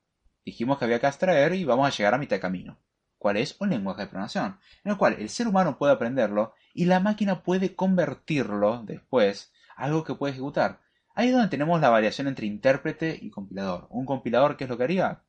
dijimos 0.45 0.77
que 0.77 0.85
había 0.85 0.99
que 0.99 1.07
abstraer 1.07 1.53
y 1.55 1.65
vamos 1.65 1.87
a 1.87 1.97
llegar 1.97 2.13
a 2.13 2.19
mitad 2.19 2.35
de 2.35 2.41
camino. 2.41 2.77
¿Cuál 3.17 3.37
es? 3.37 3.57
Un 3.59 3.71
lenguaje 3.71 4.03
de 4.03 4.07
programación, 4.07 4.59
en 4.83 4.91
el 4.91 4.97
cual 4.97 5.15
el 5.19 5.29
ser 5.29 5.47
humano 5.47 5.77
puede 5.77 5.93
aprenderlo 5.93 6.53
y 6.73 6.85
la 6.85 6.99
máquina 6.99 7.43
puede 7.43 7.75
convertirlo 7.75 8.83
después 8.83 9.51
a 9.75 9.85
algo 9.85 10.03
que 10.03 10.13
puede 10.13 10.33
ejecutar. 10.33 10.79
Ahí 11.15 11.29
es 11.29 11.33
donde 11.33 11.49
tenemos 11.49 11.81
la 11.81 11.89
variación 11.89 12.27
entre 12.27 12.45
intérprete 12.45 13.17
y 13.19 13.31
compilador. 13.31 13.87
Un 13.89 14.05
compilador, 14.05 14.55
¿qué 14.55 14.65
es 14.65 14.69
lo 14.69 14.77
que 14.77 14.83
haría? 14.83 15.23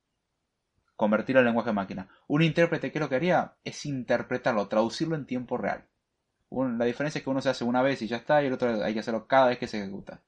Convertirlo 0.95 1.41
al 1.41 1.47
lenguaje 1.47 1.71
de 1.71 1.75
máquina. 1.75 2.09
Un 2.29 2.43
intérprete, 2.43 2.93
¿qué 2.93 2.99
es 2.99 3.03
lo 3.03 3.09
que 3.09 3.17
haría? 3.17 3.55
Es 3.65 3.87
interpretarlo, 3.87 4.69
traducirlo 4.69 5.17
en 5.17 5.27
tiempo 5.27 5.57
real 5.57 5.90
la 6.51 6.85
diferencia 6.85 7.19
es 7.19 7.25
que 7.25 7.31
uno 7.31 7.41
se 7.41 7.49
hace 7.49 7.65
una 7.65 7.83
vez 7.83 8.03
y 8.03 8.09
ya 8.09 8.17
está, 8.17 8.43
y 8.43 8.47
el 8.47 8.53
otro 8.53 8.83
hay 8.83 8.93
que 8.93 9.01
hacerlo 9.01 9.27
cada 9.27 9.49
vez 9.49 9.59
que 9.59 9.67
se 9.67 9.79
ejecuta. 9.79 10.21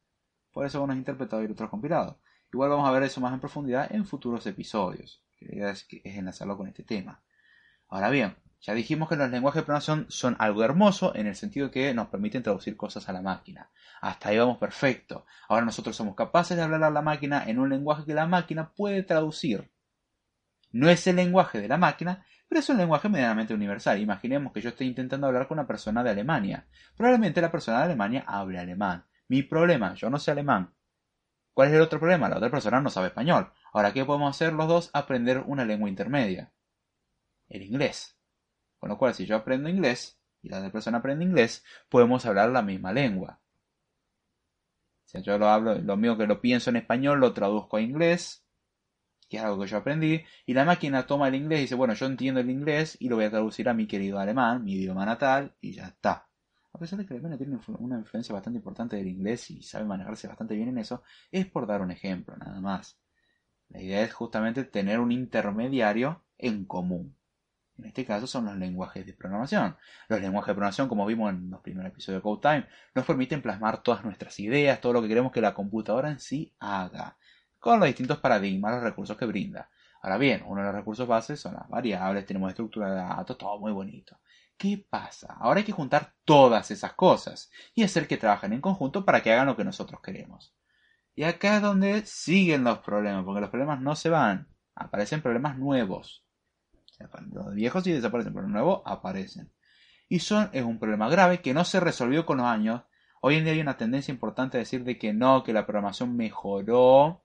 Por 0.53 0.67
eso 0.67 0.83
uno 0.83 0.93
es 0.93 0.99
interpretado 0.99 1.43
y 1.43 1.47
el 1.47 1.53
otro 1.53 1.67
es 1.67 1.71
compilado. 1.71 2.19
Igual 2.53 2.71
vamos 2.71 2.89
a 2.89 2.93
ver 2.93 3.03
eso 3.03 3.21
más 3.21 3.33
en 3.33 3.41
profundidad 3.41 3.93
en 3.93 4.05
futuros 4.05 4.47
episodios. 4.47 5.23
Idea 5.41 5.71
es, 5.71 5.87
es 5.91 6.17
enlazarlo 6.17 6.57
con 6.57 6.69
este 6.69 6.83
tema. 6.83 7.23
Ahora 7.89 8.11
bien, 8.11 8.37
ya 8.61 8.75
dijimos 8.75 9.09
que 9.09 9.17
los 9.17 9.29
lenguajes 9.29 9.63
de 9.63 9.65
programación 9.65 10.07
son 10.09 10.37
algo 10.39 10.63
hermoso 10.63 11.15
en 11.17 11.27
el 11.27 11.35
sentido 11.35 11.71
que 11.71 11.93
nos 11.95 12.09
permiten 12.09 12.45
traducir 12.45 12.77
cosas 12.77 13.09
a 13.09 13.13
la 13.13 13.21
máquina. 13.21 13.71
Hasta 14.01 14.29
ahí 14.29 14.39
vamos 14.39 14.59
perfecto. 14.59 15.27
Ahora 15.49 15.65
nosotros 15.65 15.97
somos 15.97 16.15
capaces 16.15 16.57
de 16.57 16.63
hablar 16.63 16.85
a 16.85 16.91
la 16.91 17.03
máquina 17.03 17.43
en 17.45 17.59
un 17.59 17.71
lenguaje 17.71 18.05
que 18.05 18.15
la 18.15 18.27
máquina 18.27 18.71
puede 18.73 19.03
traducir. 19.03 19.73
No 20.71 20.89
es 20.89 21.07
el 21.09 21.17
lenguaje 21.17 21.61
de 21.61 21.69
la 21.69 21.77
máquina, 21.77 22.25
pero 22.53 22.61
es 22.61 22.69
un 22.69 22.77
lenguaje 22.77 23.09
medianamente 23.09 23.55
universal. 23.55 23.99
Imaginemos 23.99 24.53
que 24.53 24.61
yo 24.61 24.69
estoy 24.69 24.87
intentando 24.87 25.27
hablar 25.27 25.49
con 25.49 25.59
una 25.59 25.67
persona 25.67 26.05
de 26.05 26.11
Alemania. 26.11 26.67
Probablemente 26.95 27.41
la 27.41 27.51
persona 27.51 27.79
de 27.79 27.85
Alemania 27.85 28.25
hable 28.27 28.59
alemán. 28.59 29.07
Mi 29.29 29.43
problema, 29.43 29.95
yo 29.95 30.11
no 30.11 30.19
sé 30.19 30.33
alemán. 30.33 30.75
¿Cuál 31.55 31.69
es 31.69 31.75
el 31.77 31.81
otro 31.81 31.99
problema? 31.99 32.29
La 32.29 32.37
otra 32.37 32.51
persona 32.51 32.79
no 32.83 32.91
sabe 32.91 33.07
español. 33.07 33.51
Ahora, 33.73 33.95
¿qué 33.95 34.05
podemos 34.05 34.37
hacer 34.37 34.53
los 34.53 34.69
dos? 34.69 34.91
Aprender 34.93 35.43
una 35.47 35.65
lengua 35.65 35.89
intermedia. 35.89 36.53
El 37.49 37.63
inglés. 37.63 38.19
Con 38.79 38.91
lo 38.91 38.99
cual, 38.99 39.15
si 39.15 39.25
yo 39.25 39.37
aprendo 39.37 39.71
inglés 39.71 40.21
y 40.43 40.51
la 40.51 40.59
otra 40.59 40.71
persona 40.71 40.99
aprende 40.99 41.25
inglés, 41.25 41.65
podemos 41.89 42.27
hablar 42.27 42.51
la 42.51 42.61
misma 42.61 42.93
lengua. 42.93 43.41
Si 45.07 45.23
yo 45.23 45.39
lo 45.39 45.49
hablo, 45.49 45.77
lo 45.77 45.97
mío 45.97 46.19
que 46.19 46.27
lo 46.27 46.43
pienso 46.43 46.69
en 46.69 46.77
español, 46.77 47.19
lo 47.19 47.33
traduzco 47.33 47.79
a 47.79 47.81
inglés, 47.81 48.42
que 49.33 49.39
es 49.39 49.45
algo 49.45 49.63
que 49.63 49.67
yo 49.67 49.79
aprendí, 49.79 50.23
y 50.45 50.53
la 50.53 50.67
máquina 50.67 51.07
toma 51.07 51.29
el 51.29 51.35
inglés 51.35 51.61
y 51.61 51.63
dice, 51.63 51.75
bueno, 51.75 51.95
yo 51.95 52.05
entiendo 52.05 52.41
el 52.41 52.51
inglés 52.51 52.99
y 53.01 53.09
lo 53.09 53.17
voy 53.17 53.25
a 53.25 53.31
traducir 53.31 53.67
a 53.67 53.73
mi 53.73 53.87
querido 53.87 54.19
alemán, 54.19 54.63
mi 54.63 54.75
idioma 54.75 55.07
natal, 55.07 55.55
y 55.59 55.73
ya 55.73 55.87
está. 55.87 56.29
A 56.75 56.79
pesar 56.79 56.99
de 56.99 57.07
que 57.07 57.15
Alemania 57.15 57.39
tiene 57.39 57.59
una 57.79 57.99
influencia 57.99 58.35
bastante 58.35 58.59
importante 58.59 58.97
del 58.97 59.07
inglés 59.07 59.51
y 59.51 59.63
sabe 59.63 59.87
manejarse 59.87 60.29
bastante 60.29 60.55
bien 60.55 60.69
en 60.69 60.77
eso, 60.77 61.03
es 61.31 61.47
por 61.47 61.67
dar 61.67 61.81
un 61.81 61.91
ejemplo, 61.91 62.37
nada 62.37 62.61
más. 62.61 62.99
La 63.71 63.81
idea 63.81 64.03
es 64.03 64.13
justamente 64.13 64.65
tener 64.65 65.01
un 65.01 65.13
intermediario 65.13 66.23
en 66.37 66.67
común. 66.67 67.17
En 67.79 67.87
este 67.87 68.05
caso 68.05 68.27
son 68.27 68.45
los 68.45 68.57
lenguajes 68.59 69.07
de 69.07 69.15
programación. 69.15 69.79
Los 70.09 70.21
lenguajes 70.21 70.49
de 70.49 70.55
programación, 70.55 70.89
como 70.89 71.07
vimos 71.07 71.31
en 71.31 71.49
los 71.49 71.63
primeros 71.63 71.91
episodios 71.91 72.19
de 72.19 72.23
Code 72.23 72.41
Time, 72.43 72.67
nos 72.95 73.07
permiten 73.07 73.41
plasmar 73.41 73.83
todas 73.83 74.05
nuestras 74.05 74.39
ideas, 74.41 74.79
todo 74.83 74.93
lo 74.93 75.01
que 75.01 75.09
queremos 75.09 75.33
que 75.33 75.41
la 75.41 75.55
computadora 75.55 76.11
en 76.11 76.21
sí 76.21 76.53
haga 76.59 77.17
con 77.63 77.79
los 77.79 77.87
distintos 77.87 78.19
paradigmas, 78.19 78.75
los 78.75 78.83
recursos 78.83 79.17
que 79.17 79.25
brinda. 79.25 79.71
Ahora 80.03 80.19
bien, 80.19 80.43
uno 80.47 80.63
de 80.63 80.67
los 80.67 80.75
recursos 80.75 81.07
bases 81.07 81.39
son 81.39 81.55
las 81.55 81.69
variables, 81.69 82.27
tenemos 82.27 82.51
estructura 82.51 82.91
de 82.91 82.97
datos, 82.97 83.39
todo 83.39 83.57
muy 83.61 83.71
bonito. 83.71 84.19
¿Qué 84.57 84.85
pasa? 84.91 85.37
Ahora 85.39 85.59
hay 85.59 85.65
que 85.65 85.71
juntar 85.71 86.13
todas 86.25 86.73
esas 86.73 86.95
cosas 86.95 87.53
y 87.73 87.85
hacer 87.85 88.09
que 88.09 88.17
trabajen 88.17 88.53
en 88.53 88.61
conjunto 88.61 89.05
para 89.05 89.23
que 89.23 89.33
hagan 89.33 89.47
lo 89.47 89.57
que 89.57 89.63
nosotros 89.63 90.01
queremos. 90.03 90.53
Y 91.15 91.23
acá 91.23 91.55
es 91.55 91.63
donde 91.63 92.05
siguen 92.05 92.65
los 92.65 92.81
problemas, 92.81 93.25
porque 93.25 93.41
los 93.41 93.51
problemas 93.51 93.81
no 93.81 93.95
se 93.95 94.09
van, 94.09 94.49
aparecen 94.75 95.23
problemas 95.23 95.57
nuevos. 95.57 96.27
Los 97.31 97.55
viejos 97.55 97.85
sí 97.85 97.93
desaparecen, 97.93 98.33
pero 98.33 98.43
los 98.43 98.53
nuevos 98.53 98.83
aparecen. 98.87 99.53
Y 100.09 100.19
son, 100.19 100.51
es 100.53 100.65
un 100.65 100.81
problema 100.81 101.09
grave 101.09 101.41
que 101.41 101.55
no 101.55 101.65
se 101.65 101.79
resolvió 101.79 102.27
con 102.27 102.39
los 102.39 102.47
años. 102.47 102.83
Hoy 103.21 103.37
en 103.37 103.45
día 103.45 103.53
hay 103.53 103.61
una 103.61 103.77
tendencia 103.77 104.11
importante 104.11 104.57
a 104.57 104.61
decir 104.61 104.83
de 104.83 104.99
que 104.99 105.13
no, 105.13 105.45
que 105.45 105.53
la 105.53 105.65
programación 105.65 106.17
mejoró 106.17 107.22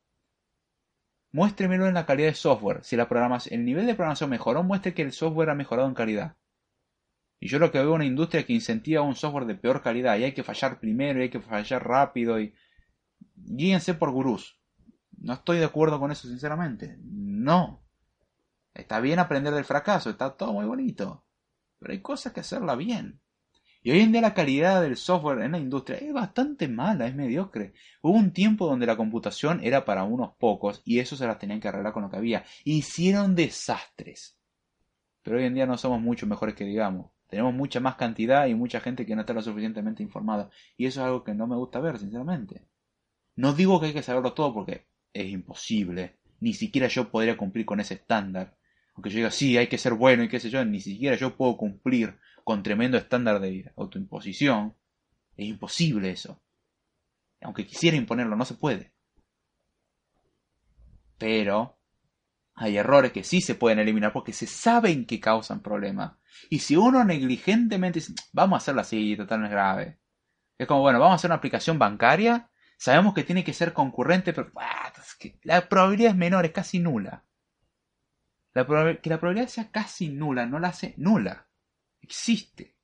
muéstremelo 1.32 1.88
en 1.88 1.94
la 1.94 2.06
calidad 2.06 2.30
de 2.30 2.36
software. 2.36 2.84
Si 2.84 2.96
la 2.96 3.08
el 3.50 3.66
nivel 3.66 3.86
de 3.86 3.96
programación 3.96 4.30
mejoró, 4.30 4.64
muestre 4.64 4.94
que 4.94 5.02
el 5.02 5.12
software 5.12 5.50
ha 5.50 5.56
mejorado 5.56 5.88
en 5.88 5.94
calidad. 5.94 6.36
Y 7.40 7.48
yo 7.48 7.60
lo 7.60 7.72
que 7.72 7.78
veo 7.78 7.90
es 7.90 7.96
una 7.96 8.06
industria 8.06 8.46
que 8.46 8.54
incentiva 8.54 9.02
un 9.02 9.16
software 9.16 9.46
de 9.46 9.56
peor 9.56 9.82
calidad 9.82 10.18
y 10.18 10.24
hay 10.24 10.34
que 10.34 10.44
fallar 10.44 10.80
primero 10.80 11.20
y 11.20 11.24
hay 11.24 11.30
que 11.30 11.40
fallar 11.40 11.88
rápido 11.88 12.40
y 12.40 12.54
guíense 13.36 13.94
por 13.94 14.12
gurús. 14.12 14.60
No 15.20 15.34
estoy 15.34 15.60
de 15.60 15.66
acuerdo 15.66 16.00
con 16.00 16.12
eso, 16.12 16.28
sinceramente. 16.28 16.98
No. 17.04 17.84
Está 18.74 19.00
bien 19.00 19.20
aprender 19.20 19.54
del 19.54 19.66
fracaso, 19.66 20.10
está 20.10 20.36
todo 20.36 20.54
muy 20.54 20.66
bonito. 20.66 21.26
Pero 21.80 21.94
hay 21.94 22.02
cosas 22.02 22.34
que 22.34 22.40
hacerla 22.40 22.76
bien. 22.76 23.20
Y 23.84 23.92
hoy 23.92 24.00
en 24.00 24.12
día 24.12 24.22
la 24.22 24.34
calidad 24.34 24.82
del 24.82 24.98
software 24.98 25.42
en 25.42 25.54
la 25.54 25.60
industria 25.60 25.98
es 25.98 26.12
bastante 26.12 26.68
mala, 26.68 27.08
es 27.08 27.16
mediocre. 27.16 27.74
Hubo 28.02 28.18
un 28.18 28.32
tiempo 28.32 28.68
donde 28.68 28.86
la 28.86 28.98
computación 28.98 29.60
era 29.64 29.86
para 29.86 30.04
unos 30.04 30.32
pocos 30.38 30.82
y 30.84 31.00
eso 31.00 31.16
se 31.16 31.28
las 31.28 31.40
tenían 31.40 31.60
que 31.60 31.68
arreglar 31.68 31.94
con 31.94 32.04
lo 32.04 32.10
que 32.10 32.18
había. 32.18 32.44
Hicieron 32.64 33.36
desastres. 33.36 34.38
Pero 35.24 35.38
hoy 35.38 35.46
en 35.46 35.54
día 35.54 35.66
no 35.66 35.78
somos 35.78 36.02
mucho 36.02 36.28
mejores 36.28 36.56
que 36.56 36.66
digamos. 36.66 37.12
Tenemos 37.30 37.54
mucha 37.54 37.80
más 37.80 37.96
cantidad 37.96 38.48
y 38.48 38.56
mucha 38.56 38.80
gente 38.80 39.06
que 39.06 39.16
no 39.16 39.22
está 39.22 39.34
lo 39.34 39.42
suficientemente 39.42 40.02
informada. 40.02 40.50
Y 40.78 40.86
eso 40.86 41.02
es 41.02 41.06
algo 41.06 41.24
que 41.24 41.34
no 41.34 41.48
me 41.48 41.56
gusta 41.56 41.80
ver, 41.80 42.00
sinceramente. 42.00 42.64
No 43.36 43.54
digo 43.54 43.80
que 43.80 43.88
hay 43.88 43.94
que 43.94 44.04
saberlo 44.04 44.34
todo 44.34 44.54
porque 44.54 44.88
es 45.14 45.28
imposible. 45.28 46.16
Ni 46.40 46.54
siquiera 46.54 46.88
yo 46.88 47.12
podría 47.12 47.38
cumplir 47.38 47.66
con 47.66 47.80
ese 47.80 47.96
estándar. 47.96 48.56
Aunque 48.96 49.10
yo 49.10 49.18
diga, 49.18 49.32
sí, 49.32 49.58
hay 49.58 49.68
que 49.68 49.78
ser 49.78 49.94
bueno 49.94 50.24
y 50.24 50.30
qué 50.30 50.40
sé 50.40 50.50
yo, 50.50 50.64
ni 50.66 50.80
siquiera 50.80 51.16
yo 51.16 51.36
puedo 51.36 51.58
cumplir 51.58 52.18
con 52.48 52.64
tremendo 52.64 52.98
estándar 52.98 53.42
de 53.42 53.74
autoimposición. 53.76 54.74
Es 55.36 55.48
imposible 55.48 56.12
eso. 56.12 56.42
Aunque 57.42 57.68
quisiera 57.68 57.98
imponerlo, 57.98 58.38
no 58.38 58.46
se 58.46 58.54
puede. 58.54 58.94
Pero 61.18 61.78
hay 62.56 62.78
errores 62.78 63.12
que 63.12 63.26
sí 63.26 63.42
se 63.42 63.56
pueden 63.56 63.80
eliminar 63.80 64.14
porque 64.14 64.32
se 64.32 64.48
saben 64.48 65.06
que 65.06 65.20
causan 65.20 65.60
problemas. 65.60 66.14
Y 66.50 66.60
si 66.60 66.78
uno 66.78 67.04
negligentemente 67.04 68.00
dice, 68.00 68.14
vamos 68.32 68.56
a 68.56 68.64
hacerlo 68.64 68.80
así, 68.80 69.18
total 69.18 69.42
no 69.42 69.48
es 69.48 69.52
grave. 69.52 70.00
Es 70.58 70.68
como, 70.68 70.80
bueno, 70.80 71.02
vamos 71.02 71.12
a 71.12 71.16
hacer 71.16 71.28
una 71.28 71.36
aplicación 71.36 71.78
bancaria. 71.78 72.50
Sabemos 72.78 73.14
que 73.14 73.26
tiene 73.26 73.44
que 73.44 73.52
ser 73.52 73.74
concurrente, 73.74 74.32
pero 74.32 74.54
la 75.44 75.68
probabilidad 75.68 76.12
es 76.12 76.18
menor, 76.18 76.46
es 76.46 76.54
casi 76.54 76.80
nula. 76.80 77.26
La 78.54 78.66
que 79.02 79.10
la 79.10 79.20
probabilidad 79.20 79.50
sea 79.50 79.70
casi 79.70 80.08
nula, 80.08 80.46
no 80.46 80.60
la 80.60 80.70
hace 80.70 80.94
nula 80.96 81.47
existe. 82.02 82.76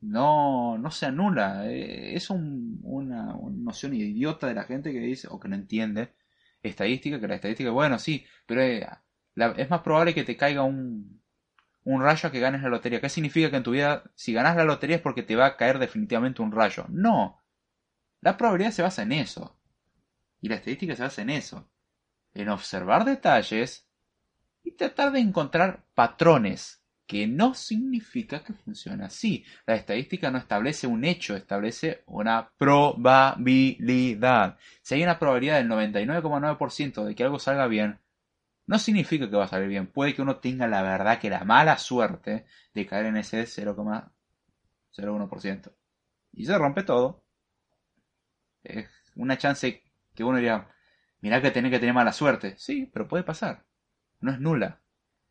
No, 0.00 0.78
no 0.78 0.90
se 0.90 1.06
anula. 1.06 1.66
Eh, 1.70 2.14
es 2.16 2.30
una, 2.30 3.36
noción 3.50 3.94
idiota 3.94 4.46
de 4.46 4.54
la 4.54 4.64
gente 4.64 4.92
que 4.92 5.00
dice, 5.00 5.28
o 5.30 5.38
que 5.38 5.48
no 5.48 5.56
entiende, 5.56 6.14
estadística, 6.62 7.20
que 7.20 7.28
la 7.28 7.34
estadística, 7.36 7.70
bueno, 7.70 7.98
sí, 7.98 8.24
pero 8.46 8.62
eh, 8.62 8.86
es 9.56 9.70
más 9.70 9.80
probable 9.82 10.14
que 10.14 10.24
te 10.24 10.36
caiga 10.36 10.62
un, 10.62 11.20
un 11.84 12.02
rayo 12.02 12.28
a 12.28 12.32
que 12.32 12.40
ganes 12.40 12.62
la 12.62 12.68
lotería. 12.68 13.00
¿Qué 13.00 13.08
significa 13.08 13.50
que 13.50 13.56
en 13.56 13.62
tu 13.62 13.72
vida, 13.72 14.04
si 14.14 14.32
ganas 14.32 14.56
la 14.56 14.64
lotería 14.64 14.96
es 14.96 15.02
porque 15.02 15.22
te 15.22 15.36
va 15.36 15.46
a 15.46 15.56
caer 15.56 15.78
definitivamente 15.78 16.42
un 16.42 16.52
rayo? 16.52 16.86
No. 16.88 17.42
La 18.20 18.36
probabilidad 18.36 18.72
se 18.72 18.82
basa 18.82 19.02
en 19.02 19.12
eso. 19.12 19.58
Y 20.40 20.48
la 20.48 20.56
estadística 20.56 20.96
se 20.96 21.02
basa 21.02 21.22
en 21.22 21.30
eso. 21.30 21.70
En 22.34 22.48
observar 22.48 23.04
detalles 23.04 23.88
y 24.62 24.72
tratar 24.72 25.12
de 25.12 25.20
encontrar 25.20 25.84
patrones 25.94 26.79
que 27.10 27.26
no 27.26 27.54
significa 27.54 28.44
que 28.44 28.52
funcione 28.52 29.04
así. 29.04 29.44
La 29.66 29.74
estadística 29.74 30.30
no 30.30 30.38
establece 30.38 30.86
un 30.86 31.04
hecho, 31.04 31.34
establece 31.34 32.04
una 32.06 32.52
probabilidad. 32.56 34.58
Si 34.80 34.94
hay 34.94 35.02
una 35.02 35.18
probabilidad 35.18 35.56
del 35.56 35.68
99,9% 35.68 37.04
de 37.04 37.16
que 37.16 37.24
algo 37.24 37.40
salga 37.40 37.66
bien, 37.66 37.98
no 38.66 38.78
significa 38.78 39.28
que 39.28 39.34
va 39.34 39.46
a 39.46 39.48
salir 39.48 39.66
bien. 39.66 39.88
Puede 39.88 40.14
que 40.14 40.22
uno 40.22 40.36
tenga 40.36 40.68
la 40.68 40.82
verdad 40.82 41.18
que 41.18 41.30
la 41.30 41.42
mala 41.42 41.78
suerte 41.78 42.46
de 42.74 42.86
caer 42.86 43.06
en 43.06 43.16
ese 43.16 43.42
0,01%. 43.42 45.72
Y 46.32 46.46
se 46.46 46.56
rompe 46.56 46.84
todo. 46.84 47.24
Es 48.62 48.88
una 49.16 49.36
chance 49.36 49.82
que 50.14 50.22
uno 50.22 50.36
diría, 50.36 50.68
mirá 51.22 51.42
que 51.42 51.50
tenés 51.50 51.72
que 51.72 51.80
tener 51.80 51.92
mala 51.92 52.12
suerte. 52.12 52.54
Sí, 52.56 52.88
pero 52.92 53.08
puede 53.08 53.24
pasar. 53.24 53.64
No 54.20 54.30
es 54.30 54.38
nula. 54.38 54.80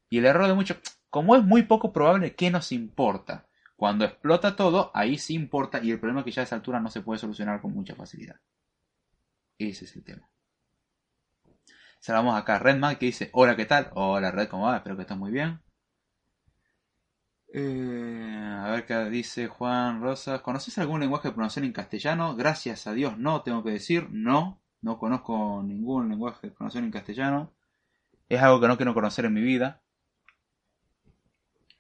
Y 0.09 0.17
el 0.17 0.25
error 0.25 0.47
de 0.47 0.55
muchos, 0.55 0.77
como 1.09 1.35
es 1.35 1.43
muy 1.43 1.63
poco 1.63 1.91
probable, 1.91 2.35
¿qué 2.35 2.51
nos 2.51 2.71
importa? 2.71 3.47
Cuando 3.75 4.05
explota 4.05 4.55
todo, 4.55 4.91
ahí 4.93 5.17
sí 5.17 5.33
importa 5.33 5.79
y 5.81 5.91
el 5.91 5.99
problema 5.99 6.21
es 6.21 6.25
que 6.25 6.31
ya 6.31 6.41
a 6.41 6.43
esa 6.43 6.55
altura 6.55 6.79
no 6.79 6.89
se 6.89 7.01
puede 7.01 7.19
solucionar 7.19 7.61
con 7.61 7.73
mucha 7.73 7.95
facilidad. 7.95 8.39
Ese 9.57 9.85
es 9.85 9.95
el 9.95 10.03
tema. 10.03 10.29
Saludamos 11.99 12.37
acá 12.39 12.55
a 12.55 12.59
Redman 12.59 12.97
que 12.97 13.07
dice, 13.07 13.29
hola, 13.33 13.55
¿qué 13.55 13.65
tal? 13.65 13.89
Hola 13.93 14.31
Red, 14.31 14.47
¿cómo 14.49 14.65
va? 14.65 14.77
Espero 14.77 14.95
que 14.95 15.01
estés 15.03 15.17
muy 15.17 15.31
bien. 15.31 15.61
Eh, 17.51 18.59
a 18.59 18.69
ver 18.69 18.85
qué 18.85 19.09
dice 19.09 19.47
Juan 19.47 20.01
Rosas. 20.01 20.41
¿Conoces 20.41 20.77
algún 20.77 20.99
lenguaje 20.99 21.29
de 21.29 21.33
pronunciación 21.33 21.65
en 21.65 21.73
castellano? 21.73 22.35
Gracias 22.35 22.85
a 22.85 22.93
Dios 22.93 23.17
no, 23.17 23.41
tengo 23.41 23.63
que 23.63 23.71
decir. 23.71 24.07
No, 24.11 24.61
no 24.81 24.99
conozco 24.99 25.63
ningún 25.63 26.09
lenguaje 26.09 26.47
de 26.47 26.53
pronunciación 26.53 26.85
en 26.85 26.91
castellano. 26.91 27.53
Es 28.29 28.41
algo 28.41 28.61
que 28.61 28.67
no 28.67 28.77
quiero 28.77 28.93
conocer 28.93 29.25
en 29.25 29.33
mi 29.33 29.41
vida. 29.41 29.81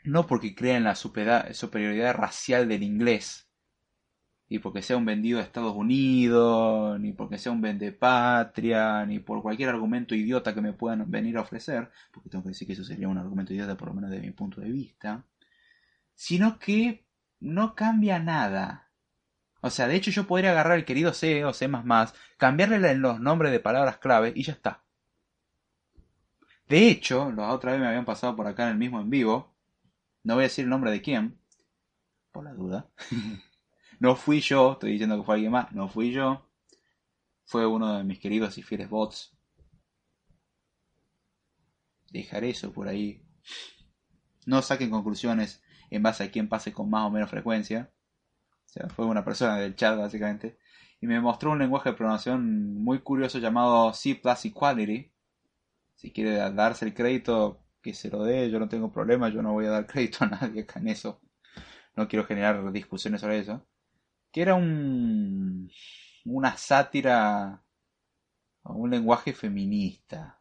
No 0.09 0.25
porque 0.25 0.55
crea 0.55 0.75
en 0.77 0.83
la 0.85 0.95
superioridad 0.95 2.15
racial 2.15 2.67
del 2.67 2.81
inglés, 2.81 3.47
y 4.47 4.57
porque 4.57 4.81
sea 4.81 4.97
un 4.97 5.05
vendido 5.05 5.37
de 5.37 5.43
Estados 5.45 5.75
Unidos, 5.75 6.99
ni 6.99 7.13
porque 7.13 7.37
sea 7.37 7.51
un 7.51 7.61
vendepatria, 7.61 9.05
ni 9.05 9.19
por 9.19 9.43
cualquier 9.43 9.69
argumento 9.69 10.15
idiota 10.15 10.55
que 10.55 10.61
me 10.61 10.73
puedan 10.73 11.09
venir 11.11 11.37
a 11.37 11.41
ofrecer, 11.41 11.91
porque 12.11 12.29
tengo 12.29 12.43
que 12.43 12.49
decir 12.49 12.65
que 12.65 12.73
eso 12.73 12.83
sería 12.83 13.07
un 13.07 13.19
argumento 13.19 13.53
idiota 13.53 13.77
por 13.77 13.89
lo 13.89 13.93
menos 13.93 14.09
de 14.09 14.19
mi 14.19 14.31
punto 14.31 14.61
de 14.61 14.71
vista, 14.71 15.23
sino 16.15 16.57
que 16.57 17.05
no 17.39 17.75
cambia 17.75 18.17
nada. 18.17 18.89
O 19.61 19.69
sea, 19.69 19.87
de 19.87 19.95
hecho 19.95 20.09
yo 20.09 20.25
podría 20.25 20.51
agarrar 20.51 20.79
el 20.79 20.85
querido 20.85 21.13
C 21.13 21.45
o 21.45 21.53
C++, 21.53 21.69
cambiarle 22.37 22.95
los 22.95 23.19
nombres 23.19 23.51
de 23.51 23.59
palabras 23.59 23.97
clave 23.97 24.33
y 24.35 24.43
ya 24.43 24.53
está. 24.53 24.81
De 26.67 26.87
hecho, 26.87 27.31
la 27.31 27.51
otra 27.51 27.73
vez 27.73 27.81
me 27.81 27.87
habían 27.87 28.05
pasado 28.05 28.35
por 28.35 28.47
acá 28.47 28.63
en 28.63 28.69
el 28.69 28.77
mismo 28.77 28.99
en 28.99 29.09
vivo, 29.11 29.58
no 30.29 30.35
voy 30.35 30.43
a 30.43 30.47
decir 30.47 30.65
el 30.65 30.69
nombre 30.69 30.91
de 30.91 31.01
quién, 31.01 31.39
por 32.31 32.43
la 32.43 32.53
duda. 32.53 32.89
No 34.01 34.15
fui 34.15 34.39
yo, 34.39 34.73
estoy 34.73 34.93
diciendo 34.93 35.17
que 35.17 35.25
fue 35.25 35.35
alguien 35.35 35.51
más, 35.51 35.73
no 35.73 35.89
fui 35.89 36.13
yo. 36.13 36.49
Fue 37.43 37.67
uno 37.67 37.97
de 37.97 38.05
mis 38.05 38.17
queridos 38.17 38.57
y 38.57 38.61
fieles 38.63 38.89
bots. 38.89 39.37
Dejaré 42.09 42.51
eso 42.51 42.71
por 42.71 42.87
ahí. 42.87 43.21
No 44.45 44.61
saquen 44.61 44.89
conclusiones 44.89 45.61
en 45.89 46.01
base 46.01 46.23
a 46.23 46.31
quién 46.31 46.47
pase 46.47 46.71
con 46.71 46.89
más 46.89 47.07
o 47.07 47.09
menos 47.09 47.29
frecuencia. 47.29 47.91
O 48.67 48.69
sea, 48.69 48.87
fue 48.87 49.05
una 49.05 49.25
persona 49.25 49.57
del 49.57 49.75
chat 49.75 49.97
básicamente. 49.97 50.57
Y 51.01 51.07
me 51.07 51.19
mostró 51.19 51.51
un 51.51 51.59
lenguaje 51.59 51.89
de 51.89 51.97
programación 51.97 52.81
muy 52.81 52.99
curioso 52.99 53.39
llamado 53.39 53.93
C 53.93 54.21
Equality. 54.45 55.11
Si 55.95 56.13
quiere 56.13 56.35
darse 56.53 56.85
el 56.85 56.93
crédito, 56.93 57.65
que 57.81 57.93
se 57.93 58.09
lo 58.09 58.23
dé, 58.23 58.49
yo 58.51 58.59
no 58.59 58.69
tengo 58.69 58.91
problema, 58.91 59.29
yo 59.29 59.41
no 59.41 59.53
voy 59.53 59.65
a 59.65 59.71
dar 59.71 59.87
crédito 59.87 60.23
a 60.25 60.27
nadie 60.27 60.61
acá 60.63 60.79
en 60.79 60.89
eso. 60.89 61.21
No 61.95 62.07
quiero 62.07 62.25
generar 62.25 62.71
discusiones 62.71 63.21
sobre 63.21 63.39
eso 63.39 63.65
que 64.31 64.41
era 64.41 64.55
un, 64.55 65.69
una 66.25 66.57
sátira 66.57 67.63
a 68.63 68.71
un 68.71 68.89
lenguaje 68.89 69.33
feminista. 69.33 70.39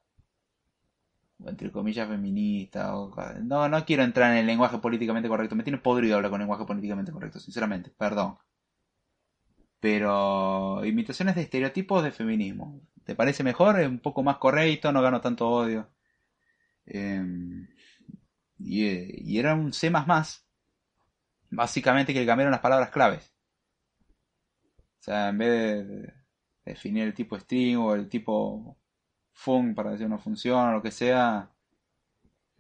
O 1.45 1.49
entre 1.53 1.73
comillas 1.77 2.09
feminista. 2.09 2.81
no, 3.51 3.69
no 3.69 3.85
quiero 3.85 4.03
entrar 4.05 4.31
en 4.33 4.39
el 4.39 4.47
lenguaje 4.47 4.79
políticamente 4.79 5.29
correcto. 5.29 5.57
Me 5.57 5.65
tiene 5.65 5.79
podrido 5.79 6.17
hablar 6.17 6.31
con 6.31 6.41
lenguaje 6.41 6.65
políticamente 6.65 7.13
correcto, 7.13 7.41
sinceramente. 7.41 7.91
Perdón. 7.91 8.39
Pero 9.81 10.85
imitaciones 10.85 11.35
de 11.35 11.43
estereotipos 11.43 12.03
de 12.05 12.13
feminismo. 12.13 12.81
¿Te 13.05 13.15
parece 13.17 13.43
mejor? 13.45 13.81
Es 13.81 13.89
un 13.89 13.99
poco 14.01 14.23
más 14.23 14.37
correcto, 14.39 14.93
no 14.93 15.03
gano 15.03 15.21
tanto 15.21 15.49
odio. 15.49 15.89
Em, 16.91 17.69
y, 18.59 19.33
y, 19.35 19.39
era 19.39 19.55
un 19.55 19.73
C++. 19.73 19.91
Básicamente 21.51 22.13
que 22.13 22.21
le 22.21 22.27
cambiaron 22.27 22.53
las 22.53 22.61
palabras 22.61 22.91
claves. 22.91 23.33
O 25.01 25.03
sea, 25.03 25.29
en 25.29 25.39
vez 25.39 25.89
de 25.89 26.15
definir 26.65 27.05
el 27.05 27.15
tipo 27.15 27.39
string 27.39 27.77
o 27.79 27.95
el 27.95 28.09
tipo 28.09 28.77
fun 29.33 29.75
para 29.75 29.93
decir 29.93 30.07
una 30.07 30.19
función 30.19 30.69
o 30.69 30.73
lo 30.73 30.83
que 30.83 30.91
sea, 30.91 31.51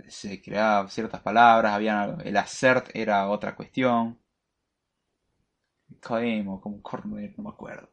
se 0.09 0.41
creaban 0.43 0.89
ciertas 0.89 1.21
palabras, 1.23 1.73
había, 1.73 2.17
el 2.25 2.37
assert 2.37 2.91
era 2.95 3.29
otra 3.29 3.55
cuestión. 3.57 4.19
Claim 6.01 6.49
o 6.49 6.61
como 6.61 6.83
corner, 6.83 7.35
no 7.37 7.45
me 7.45 7.51
acuerdo. 7.51 7.89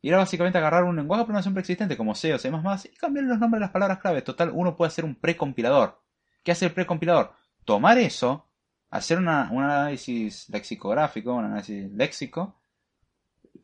Y 0.00 0.08
era 0.08 0.18
básicamente 0.18 0.58
agarrar 0.58 0.84
un 0.84 0.96
lenguaje 0.96 1.22
de 1.22 1.24
programación 1.26 1.54
preexistente 1.54 1.96
como 1.96 2.14
C 2.14 2.32
o 2.34 2.38
C++ 2.38 2.48
y 2.48 2.96
cambiar 2.96 3.24
los 3.24 3.38
nombres 3.38 3.58
de 3.58 3.64
las 3.64 3.70
palabras 3.70 3.98
clave. 3.98 4.22
Total, 4.22 4.50
uno 4.52 4.76
puede 4.76 4.88
hacer 4.88 5.04
un 5.04 5.16
precompilador. 5.16 6.00
¿Qué 6.42 6.52
hace 6.52 6.66
el 6.66 6.72
precompilador? 6.72 7.32
Tomar 7.64 7.98
eso, 7.98 8.48
hacer 8.90 9.18
un 9.18 9.28
análisis 9.28 10.48
lexicográfico, 10.48 11.34
un 11.34 11.46
análisis 11.46 11.90
léxico, 11.92 12.60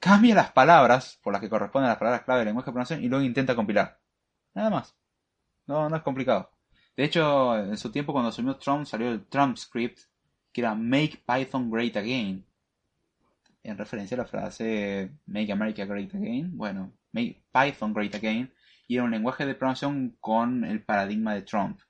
cambia 0.01 0.35
las 0.35 0.53
palabras 0.53 1.19
por 1.23 1.33
las 1.33 1.41
que 1.41 1.49
corresponden 1.49 1.89
las 1.89 1.99
palabras 1.99 2.23
clave 2.25 2.41
del 2.41 2.47
lenguaje 2.47 2.67
de 2.67 2.73
programación 2.73 3.05
y 3.05 3.09
luego 3.09 3.25
intenta 3.25 3.55
compilar. 3.55 4.01
Nada 4.55 4.71
más. 4.71 4.97
No, 5.67 5.89
no 5.89 5.97
es 5.97 6.03
complicado. 6.03 6.51
De 6.97 7.05
hecho, 7.05 7.57
en 7.57 7.77
su 7.77 7.91
tiempo 7.91 8.13
cuando 8.13 8.29
asumió 8.29 8.57
Trump 8.57 8.87
salió 8.87 9.09
el 9.09 9.27
Trump 9.27 9.57
script, 9.57 10.01
que 10.53 10.61
era 10.61 10.75
Make 10.75 11.25
Python 11.27 11.71
Great 11.71 11.97
Again. 11.97 12.45
En 13.65 13.79
referencia 13.79 14.15
a 14.15 14.19
la 14.19 14.27
frase 14.27 15.11
Make 15.27 15.51
America 15.51 15.85
Great 15.87 16.15
Again. 16.15 16.57
Bueno, 16.57 16.93
Make 17.13 17.45
Python 17.51 17.95
Great 17.95 18.15
Again. 18.15 18.53
Y 18.87 18.97
era 18.97 19.05
un 19.05 19.11
lenguaje 19.11 19.47
de 19.47 19.55
programación 19.55 20.17
con 20.21 20.65
el 20.65 20.85
paradigma 20.85 21.35
de 21.35 21.43
Trump. 21.43 21.81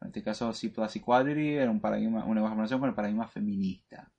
En 0.00 0.08
este 0.08 0.24
caso, 0.24 0.52
C++ 0.54 0.68
Equality 0.68 1.54
era 1.54 1.70
un, 1.70 1.80
paradigma, 1.80 2.24
un 2.24 2.34
lenguaje 2.34 2.52
de 2.52 2.56
programación 2.56 2.80
con 2.80 2.88
el 2.88 2.94
paradigma 2.94 3.28
feminista. 3.28 4.10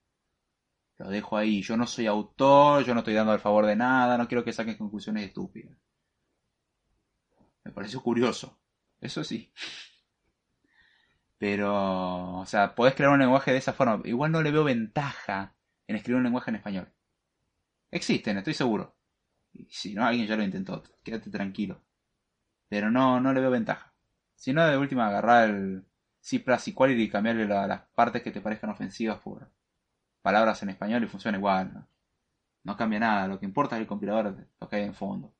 Lo 0.98 1.10
dejo 1.10 1.36
ahí. 1.36 1.62
Yo 1.62 1.76
no 1.76 1.86
soy 1.86 2.06
autor, 2.06 2.84
yo 2.84 2.94
no 2.94 3.00
estoy 3.00 3.14
dando 3.14 3.34
el 3.34 3.40
favor 3.40 3.66
de 3.66 3.74
nada, 3.74 4.16
no 4.16 4.28
quiero 4.28 4.44
que 4.44 4.52
saquen 4.52 4.76
conclusiones 4.76 5.24
estúpidas. 5.24 5.76
Me 7.64 7.72
pareció 7.72 8.00
curioso. 8.02 8.56
Eso 9.00 9.24
sí. 9.24 9.52
Pero, 11.38 12.40
o 12.40 12.46
sea, 12.46 12.74
podés 12.74 12.94
crear 12.94 13.10
un 13.10 13.18
lenguaje 13.18 13.50
de 13.50 13.58
esa 13.58 13.72
forma. 13.72 14.00
Igual 14.04 14.30
no 14.30 14.42
le 14.42 14.52
veo 14.52 14.62
ventaja 14.62 15.56
en 15.88 15.96
escribir 15.96 16.18
un 16.18 16.24
lenguaje 16.24 16.50
en 16.50 16.56
español. 16.56 16.92
Existen, 17.90 18.38
estoy 18.38 18.54
seguro. 18.54 18.96
Y 19.52 19.66
si 19.70 19.94
no, 19.94 20.04
alguien 20.06 20.26
ya 20.26 20.36
lo 20.36 20.42
intentó. 20.42 20.82
Quédate 21.02 21.30
tranquilo. 21.30 21.82
Pero 22.68 22.90
no, 22.90 23.20
no 23.20 23.32
le 23.32 23.40
veo 23.40 23.50
ventaja. 23.50 23.94
Si 24.34 24.52
no, 24.52 24.66
de 24.66 24.76
última, 24.76 25.08
agarrar 25.08 25.50
el 25.50 25.84
C 26.20 26.36
Equality 26.36 27.02
y 27.02 27.10
cambiarle 27.10 27.46
las 27.46 27.82
partes 27.94 28.22
que 28.22 28.30
te 28.30 28.40
parezcan 28.40 28.70
ofensivas 28.70 29.18
por, 29.20 29.50
palabras 30.22 30.62
en 30.62 30.70
español 30.70 31.04
y 31.04 31.08
funciona 31.08 31.38
igual. 31.38 31.86
¿no? 32.62 32.76
cambia 32.76 33.00
nada, 33.00 33.26
lo 33.26 33.38
que 33.38 33.46
importa 33.46 33.76
es 33.76 33.82
el 33.82 33.86
compilador, 33.86 34.48
lo 34.60 34.68
que 34.68 34.76
hay 34.76 34.84
en 34.84 34.94
fondo, 34.94 35.34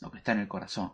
lo 0.00 0.10
que 0.10 0.18
está 0.18 0.32
en 0.32 0.40
el 0.40 0.48
corazón. 0.48 0.92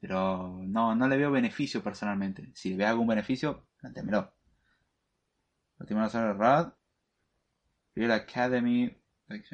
Pero 0.00 0.60
no, 0.62 0.94
no 0.94 1.08
le 1.08 1.16
veo 1.16 1.30
beneficio 1.30 1.82
personalmente. 1.82 2.50
Si 2.54 2.70
le 2.70 2.76
veo 2.76 2.88
algún 2.88 3.06
beneficio, 3.06 3.66
plantémelo. 3.78 4.34
Última 5.78 6.04
a 6.04 6.32
Rad. 6.34 6.72
Real 7.94 8.12
Academy. 8.12 8.94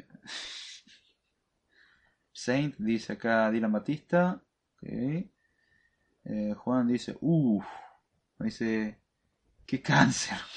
Saint 2.33 2.75
dice 2.77 3.13
acá 3.13 3.51
Dylan 3.51 3.71
Batista. 3.71 4.41
Okay. 4.75 5.31
Eh, 6.25 6.53
Juan 6.55 6.87
dice, 6.87 7.17
uff. 7.21 7.65
Dice, 8.39 8.99
qué 9.65 9.81
cáncer. 9.81 10.37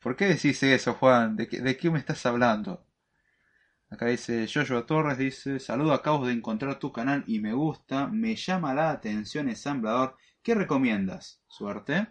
¿Por 0.00 0.14
qué 0.16 0.26
decís 0.26 0.62
eso, 0.62 0.94
Juan? 0.94 1.36
¿De 1.36 1.48
qué, 1.48 1.90
me 1.90 1.98
estás 1.98 2.24
hablando? 2.26 2.86
Acá 3.88 4.06
dice 4.06 4.46
Joshua 4.52 4.84
Torres, 4.84 5.18
dice, 5.18 5.58
saludo, 5.58 5.92
acabo 5.92 6.26
de 6.26 6.32
encontrar 6.32 6.78
tu 6.78 6.92
canal 6.92 7.24
y 7.26 7.38
me 7.40 7.52
gusta, 7.52 8.08
me 8.08 8.36
llama 8.36 8.74
la 8.74 8.90
atención 8.90 9.48
ensamblador. 9.48 10.16
¿Qué 10.42 10.54
recomiendas? 10.54 11.40
Suerte. 11.48 12.08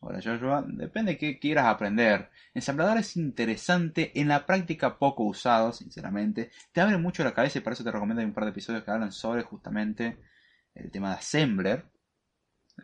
Hola 0.00 0.20
Joshua, 0.22 0.64
depende 0.64 1.12
de 1.12 1.18
qué 1.18 1.38
quieras 1.40 1.66
aprender. 1.66 2.30
Ensamblador 2.54 2.98
es 2.98 3.16
interesante, 3.16 4.12
en 4.20 4.28
la 4.28 4.46
práctica 4.46 4.96
poco 4.96 5.24
usado, 5.24 5.72
sinceramente. 5.72 6.52
Te 6.70 6.80
abre 6.80 6.98
mucho 6.98 7.24
la 7.24 7.34
cabeza 7.34 7.58
y 7.58 7.62
para 7.62 7.74
eso 7.74 7.82
te 7.82 7.90
recomiendo 7.90 8.22
un 8.22 8.32
par 8.32 8.44
de 8.44 8.50
episodios 8.50 8.84
que 8.84 8.92
hablan 8.92 9.10
sobre 9.10 9.42
justamente 9.42 10.18
el 10.74 10.92
tema 10.92 11.10
de 11.10 11.16
Assembler. 11.16 11.90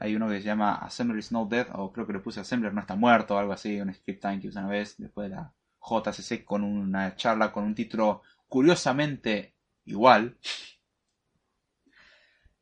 Hay 0.00 0.16
uno 0.16 0.28
que 0.28 0.40
se 0.40 0.46
llama 0.46 0.74
Assembler 0.74 1.20
is 1.20 1.30
not 1.30 1.48
dead, 1.48 1.68
o 1.74 1.92
creo 1.92 2.04
que 2.04 2.14
le 2.14 2.18
puse 2.18 2.40
Assembler 2.40 2.74
no 2.74 2.80
está 2.80 2.96
muerto, 2.96 3.36
o 3.36 3.38
algo 3.38 3.52
así, 3.52 3.80
un 3.80 3.94
script 3.94 4.20
time 4.20 4.40
que 4.40 4.48
usé 4.48 4.58
una 4.58 4.68
vez 4.68 4.96
después 4.98 5.30
de 5.30 5.36
la 5.36 5.52
JCC 5.80 6.44
con 6.44 6.64
una 6.64 7.14
charla 7.14 7.52
con 7.52 7.64
un 7.64 7.76
título 7.76 8.22
curiosamente 8.48 9.54
igual. 9.84 10.36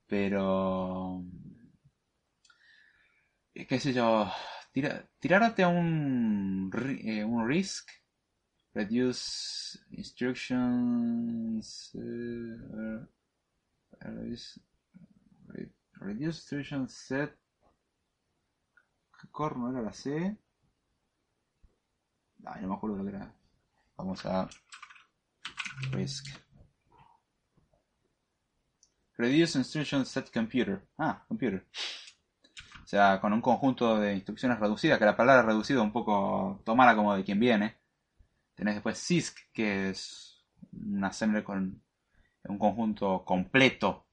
Pero. 0.07 1.24
Eh, 3.62 3.66
qué 3.66 3.78
sé 3.78 3.92
yo. 3.92 4.26
Tira, 4.72 5.08
tirarte 5.20 5.62
a 5.62 5.68
un, 5.68 6.70
eh, 7.04 7.24
un 7.24 7.46
RISC. 7.46 7.88
Reduce 8.74 9.78
instructions. 9.90 11.92
Uh, 11.94 13.06
reduce 15.92 16.28
instruction 16.28 16.88
set. 16.88 17.38
¿Qué 19.20 19.28
corno 19.30 19.70
era 19.70 19.82
la 19.82 19.92
C? 19.92 20.36
No 22.38 22.68
me 22.68 22.74
acuerdo 22.74 22.96
lo 22.96 23.04
que 23.04 23.10
era. 23.10 23.32
Vamos 23.96 24.26
a. 24.26 24.48
RISC. 25.92 26.26
Reduce 29.18 29.58
instruction 29.58 30.04
set 30.04 30.32
computer. 30.32 30.84
Ah, 30.98 31.24
computer. 31.28 31.64
O 32.93 32.95
sea, 32.95 33.22
con 33.22 33.32
un 33.32 33.40
conjunto 33.40 33.99
de 33.99 34.12
instrucciones 34.12 34.61
reducidas, 34.61 34.99
que 34.99 35.07
la 35.07 35.16
palabra 35.16 35.40
reducido 35.40 35.82
un 35.82 35.93
poco 35.93 36.61
tomara 36.62 36.95
como 36.95 37.16
de 37.16 37.24
quien 37.24 37.40
viene. 37.40 37.76
Tenés 38.55 38.74
después 38.74 38.99
CISC, 38.99 39.51
que 39.55 39.88
es 39.88 40.45
un 40.72 41.03
assembler 41.03 41.43
con 41.43 41.80
un 42.45 42.59
conjunto 42.59 43.24
completo. 43.24 44.05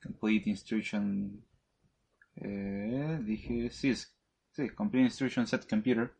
Complete 0.00 0.48
Instruction. 0.48 1.44
Eh, 2.36 3.18
dije 3.24 3.68
CISC. 3.68 4.14
Sí, 4.52 4.68
Complete 4.68 5.06
Instruction 5.06 5.48
Set 5.48 5.68
Computer. 5.68 6.12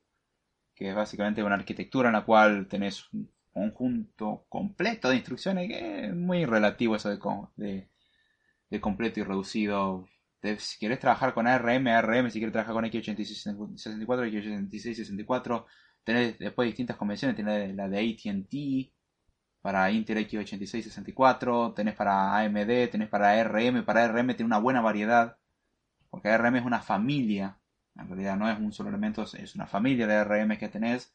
Que 0.75 0.89
es 0.89 0.97
básicamente 0.97 1.45
una 1.45 1.55
arquitectura 1.55 2.09
en 2.09 2.15
la 2.15 2.25
cual 2.25 2.67
tenés 2.67 3.09
un 3.13 3.31
conjunto 3.53 4.47
completo 4.49 5.11
de 5.11 5.15
instrucciones 5.15 5.69
que 5.69 6.07
es 6.07 6.13
muy 6.17 6.45
relativo 6.45 6.97
eso 6.97 7.09
de, 7.55 7.89
de 8.69 8.81
completo 8.81 9.21
y 9.21 9.23
reducido 9.23 10.09
si 10.59 10.79
quieres 10.79 10.99
trabajar 11.01 11.35
con 11.35 11.47
ARM, 11.47 11.89
ARM, 11.89 12.31
si 12.31 12.39
quieres 12.39 12.53
trabajar 12.53 12.75
con 12.75 12.85
x86-64, 12.85 14.07
x86-64, 14.07 15.65
tenés 16.05 16.39
después 16.39 16.67
distintas 16.67 16.97
convenciones, 16.97 17.37
tenés 17.37 17.75
la 17.75 17.89
de 17.89 17.99
AT&T, 17.99 18.93
para 19.61 19.91
Intel 19.91 20.19
x86-64, 20.29 21.75
tenés 21.75 21.95
para 21.95 22.39
AMD, 22.39 22.89
tenés 22.91 23.09
para 23.09 23.33
ARM, 23.33 23.85
para 23.85 24.05
ARM 24.05 24.29
tiene 24.29 24.45
una 24.45 24.59
buena 24.59 24.81
variedad, 24.81 25.37
porque 26.11 26.29
ARM 26.29 26.57
es 26.57 26.65
una 26.65 26.81
familia, 26.81 27.59
en 27.97 28.09
realidad 28.09 28.37
no 28.37 28.49
es 28.49 28.59
un 28.59 28.73
solo 28.73 28.89
elemento, 28.91 29.25
es 29.25 29.55
una 29.55 29.67
familia 29.67 30.07
de 30.07 30.15
ARM 30.15 30.57
que 30.57 30.69
tenés, 30.69 31.13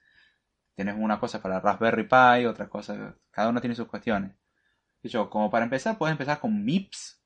tenés 0.76 0.95
una 0.97 1.19
cosa 1.19 1.41
para 1.41 1.59
Raspberry 1.59 2.03
Pi, 2.03 2.45
otra 2.45 2.67
cosa, 2.69 3.15
cada 3.32 3.49
uno 3.49 3.61
tiene 3.61 3.76
sus 3.76 3.88
cuestiones. 3.88 4.32
De 5.01 5.09
hecho, 5.09 5.30
como 5.30 5.49
para 5.49 5.65
empezar, 5.65 5.97
puedes 5.97 6.11
empezar 6.13 6.39
con 6.39 6.63
MIPS, 6.63 7.22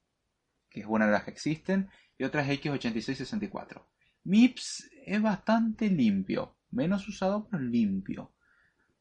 que 0.78 0.84
es 0.84 0.90
una 0.90 1.06
de 1.06 1.12
las 1.12 1.24
que 1.24 1.32
existen, 1.32 1.90
y 2.18 2.24
otra 2.24 2.42
es 2.42 2.62
X8664. 2.62 3.84
MIPS 4.24 4.90
es 5.06 5.22
bastante 5.22 5.90
limpio, 5.90 6.58
menos 6.72 7.08
usado 7.08 7.48
pero 7.50 7.64
limpio. 7.64 8.34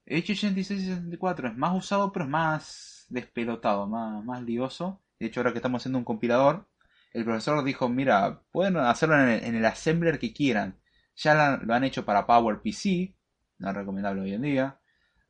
X8664 0.07 1.51
es 1.51 1.57
más 1.57 1.77
usado 1.77 2.12
pero 2.12 2.24
es 2.24 2.31
más 2.31 3.07
despelotado, 3.09 3.87
más, 3.87 4.24
más 4.24 4.43
lioso. 4.43 5.03
De 5.18 5.27
hecho, 5.27 5.41
ahora 5.41 5.53
que 5.53 5.59
estamos 5.59 5.83
haciendo 5.83 5.99
un 5.99 6.05
compilador, 6.05 6.68
el 7.12 7.24
profesor 7.24 7.64
dijo, 7.64 7.89
mira, 7.89 8.43
pueden 8.53 8.77
hacerlo 8.77 9.18
en 9.20 9.55
el, 9.55 9.64
assembler 9.64 10.18
que 10.18 10.33
quieran. 10.33 10.79
Ya 11.16 11.59
lo 11.62 11.74
han 11.74 11.85
hecho 11.85 12.05
para 12.05 12.27
PowerPC, 12.27 13.14
no 13.59 13.70
es 13.70 13.74
recomendable 13.74 14.22
hoy 14.22 14.35
en 14.35 14.43
día. 14.43 14.81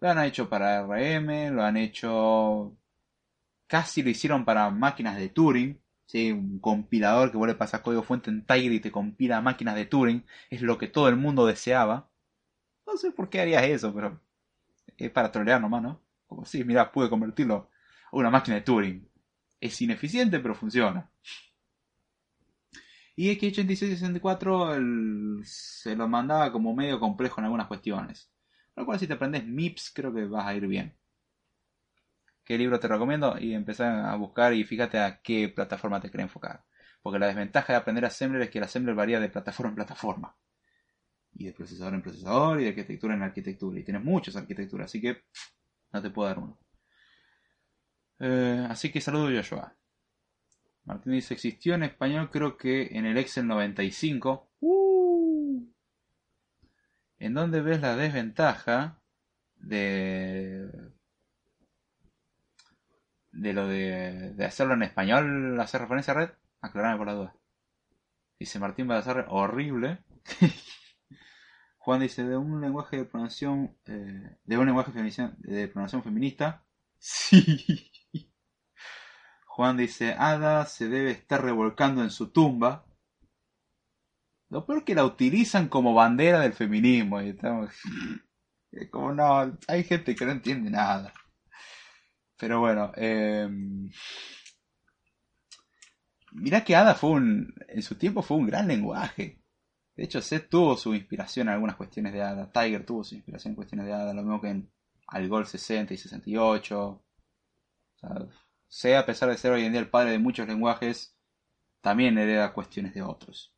Lo 0.00 0.10
han 0.10 0.18
hecho 0.24 0.48
para 0.48 0.82
RM, 0.82 1.54
lo 1.54 1.62
han 1.62 1.76
hecho... 1.76 2.76
Casi 3.66 4.02
lo 4.02 4.10
hicieron 4.10 4.44
para 4.44 4.70
máquinas 4.70 5.16
de 5.16 5.28
Turing. 5.28 5.80
¿Sí? 6.06 6.32
un 6.32 6.58
compilador 6.60 7.30
que 7.30 7.36
vos 7.36 7.46
le 7.46 7.54
pasas 7.54 7.80
código 7.82 8.02
fuente 8.02 8.30
en 8.30 8.44
Tiger 8.46 8.72
y 8.72 8.80
te 8.80 8.90
compila 8.90 9.40
máquinas 9.40 9.74
de 9.74 9.86
Turing, 9.86 10.24
es 10.50 10.62
lo 10.62 10.78
que 10.78 10.88
todo 10.88 11.08
el 11.08 11.16
mundo 11.16 11.46
deseaba. 11.46 12.10
No 12.86 12.96
sé 12.96 13.10
por 13.12 13.28
qué 13.28 13.40
harías 13.40 13.64
eso, 13.64 13.94
pero 13.94 14.20
es 14.96 15.10
para 15.10 15.32
trolear 15.32 15.60
nomás, 15.60 15.82
¿no? 15.82 16.00
Como 16.26 16.44
si, 16.44 16.64
mira, 16.64 16.92
pude 16.92 17.10
convertirlo 17.10 17.70
a 18.12 18.16
una 18.16 18.30
máquina 18.30 18.56
de 18.56 18.62
Turing. 18.62 19.08
Es 19.60 19.80
ineficiente, 19.82 20.40
pero 20.40 20.54
funciona. 20.54 21.10
Y 23.16 23.30
X8664 23.30 25.42
se 25.44 25.96
lo 25.96 26.08
mandaba 26.08 26.52
como 26.52 26.74
medio 26.74 27.00
complejo 27.00 27.40
en 27.40 27.46
algunas 27.46 27.66
cuestiones. 27.66 28.30
Lo 28.76 28.84
cual 28.84 28.98
si 28.98 29.06
te 29.06 29.14
aprendes 29.14 29.44
MIPS 29.44 29.92
creo 29.94 30.12
que 30.12 30.26
vas 30.26 30.46
a 30.46 30.54
ir 30.54 30.66
bien 30.66 30.94
qué 32.46 32.56
libro 32.56 32.78
te 32.78 32.86
recomiendo 32.86 33.36
y 33.38 33.54
empezar 33.54 34.06
a 34.06 34.14
buscar 34.14 34.54
y 34.54 34.62
fíjate 34.64 34.98
a 35.00 35.20
qué 35.20 35.48
plataforma 35.48 36.00
te 36.00 36.08
quiere 36.08 36.22
enfocar. 36.22 36.64
Porque 37.02 37.18
la 37.18 37.26
desventaja 37.26 37.72
de 37.72 37.78
aprender 37.78 38.04
Assembler 38.04 38.42
es 38.42 38.50
que 38.50 38.58
el 38.58 38.64
Assembler 38.64 38.94
varía 38.94 39.20
de 39.20 39.28
plataforma 39.28 39.70
en 39.70 39.74
plataforma. 39.74 40.36
Y 41.34 41.46
de 41.46 41.52
procesador 41.52 41.94
en 41.94 42.02
procesador 42.02 42.60
y 42.60 42.64
de 42.64 42.70
arquitectura 42.70 43.14
en 43.14 43.22
arquitectura. 43.22 43.80
Y 43.80 43.84
tienes 43.84 44.04
muchas 44.04 44.36
arquitecturas, 44.36 44.86
así 44.86 45.00
que 45.00 45.24
no 45.92 46.00
te 46.00 46.10
puedo 46.10 46.28
dar 46.28 46.38
uno. 46.38 46.58
Eh, 48.20 48.66
así 48.70 48.92
que 48.92 49.00
saludo 49.00 49.28
Joshua. 49.36 49.76
Martín 50.84 51.12
dice, 51.12 51.34
existió 51.34 51.74
en 51.74 51.82
español 51.82 52.30
creo 52.30 52.56
que 52.56 52.96
en 52.96 53.06
el 53.06 53.18
Excel 53.18 53.48
95. 53.48 54.52
Uh. 54.60 55.66
¿En 57.18 57.34
dónde 57.34 57.60
ves 57.60 57.80
la 57.80 57.96
desventaja 57.96 59.02
de 59.56 60.70
de 63.36 63.52
lo 63.52 63.68
de, 63.68 64.32
de, 64.34 64.44
hacerlo 64.44 64.74
en 64.74 64.82
español, 64.82 65.60
hacer 65.60 65.82
referencia 65.82 66.12
a 66.12 66.16
red, 66.16 66.30
aclarame 66.60 66.96
por 66.96 67.06
la 67.06 67.14
duda. 67.14 67.36
Dice 68.38 68.58
Martín 68.58 68.88
Balazar, 68.88 69.26
horrible. 69.28 70.04
Juan 71.78 72.00
dice, 72.00 72.24
de 72.24 72.36
un 72.36 72.60
lenguaje 72.60 72.96
de 72.96 73.04
programación, 73.04 73.76
eh, 73.86 74.36
de 74.44 74.58
un 74.58 74.66
lenguaje 74.66 74.92
de 74.92 75.68
programación 75.68 76.02
feminista. 76.02 76.62
Sí. 76.98 77.92
Juan 79.46 79.76
dice, 79.76 80.14
Ada 80.18 80.64
se 80.66 80.88
debe 80.88 81.10
estar 81.10 81.42
revolcando 81.42 82.02
en 82.02 82.10
su 82.10 82.32
tumba. 82.32 82.86
Lo 84.48 84.64
peor 84.66 84.84
que 84.84 84.94
la 84.94 85.04
utilizan 85.04 85.68
como 85.68 85.94
bandera 85.94 86.40
del 86.40 86.54
feminismo. 86.54 87.20
Y 87.22 87.30
estamos... 87.30 87.70
Como 88.90 89.14
no, 89.14 89.56
hay 89.68 89.84
gente 89.84 90.14
que 90.14 90.26
no 90.26 90.32
entiende 90.32 90.70
nada. 90.70 91.14
Pero 92.38 92.60
bueno, 92.60 92.92
eh, 92.96 93.48
mira 96.32 96.64
que 96.64 96.76
Ada 96.76 96.94
fue 96.94 97.10
un, 97.10 97.54
en 97.68 97.82
su 97.82 97.96
tiempo 97.96 98.22
fue 98.22 98.36
un 98.36 98.46
gran 98.46 98.68
lenguaje. 98.68 99.42
De 99.96 100.04
hecho, 100.04 100.20
Seth 100.20 100.50
tuvo 100.50 100.76
su 100.76 100.94
inspiración 100.94 101.48
en 101.48 101.54
algunas 101.54 101.76
cuestiones 101.76 102.12
de 102.12 102.22
Ada. 102.22 102.52
Tiger 102.52 102.84
tuvo 102.84 103.02
su 103.02 103.14
inspiración 103.14 103.52
en 103.52 103.56
cuestiones 103.56 103.86
de 103.86 103.94
Ada, 103.94 104.12
lo 104.12 104.22
mismo 104.22 104.40
que 104.42 104.50
en 104.50 104.70
Algol 105.06 105.46
60 105.46 105.94
y 105.94 105.96
68. 105.96 106.80
O 106.80 107.02
sea, 108.68 109.00
a 109.00 109.06
pesar 109.06 109.30
de 109.30 109.38
ser 109.38 109.52
hoy 109.52 109.64
en 109.64 109.72
día 109.72 109.80
el 109.80 109.88
padre 109.88 110.10
de 110.10 110.18
muchos 110.18 110.46
lenguajes, 110.46 111.16
también 111.80 112.18
hereda 112.18 112.52
cuestiones 112.52 112.92
de 112.92 113.02
otros. 113.02 113.54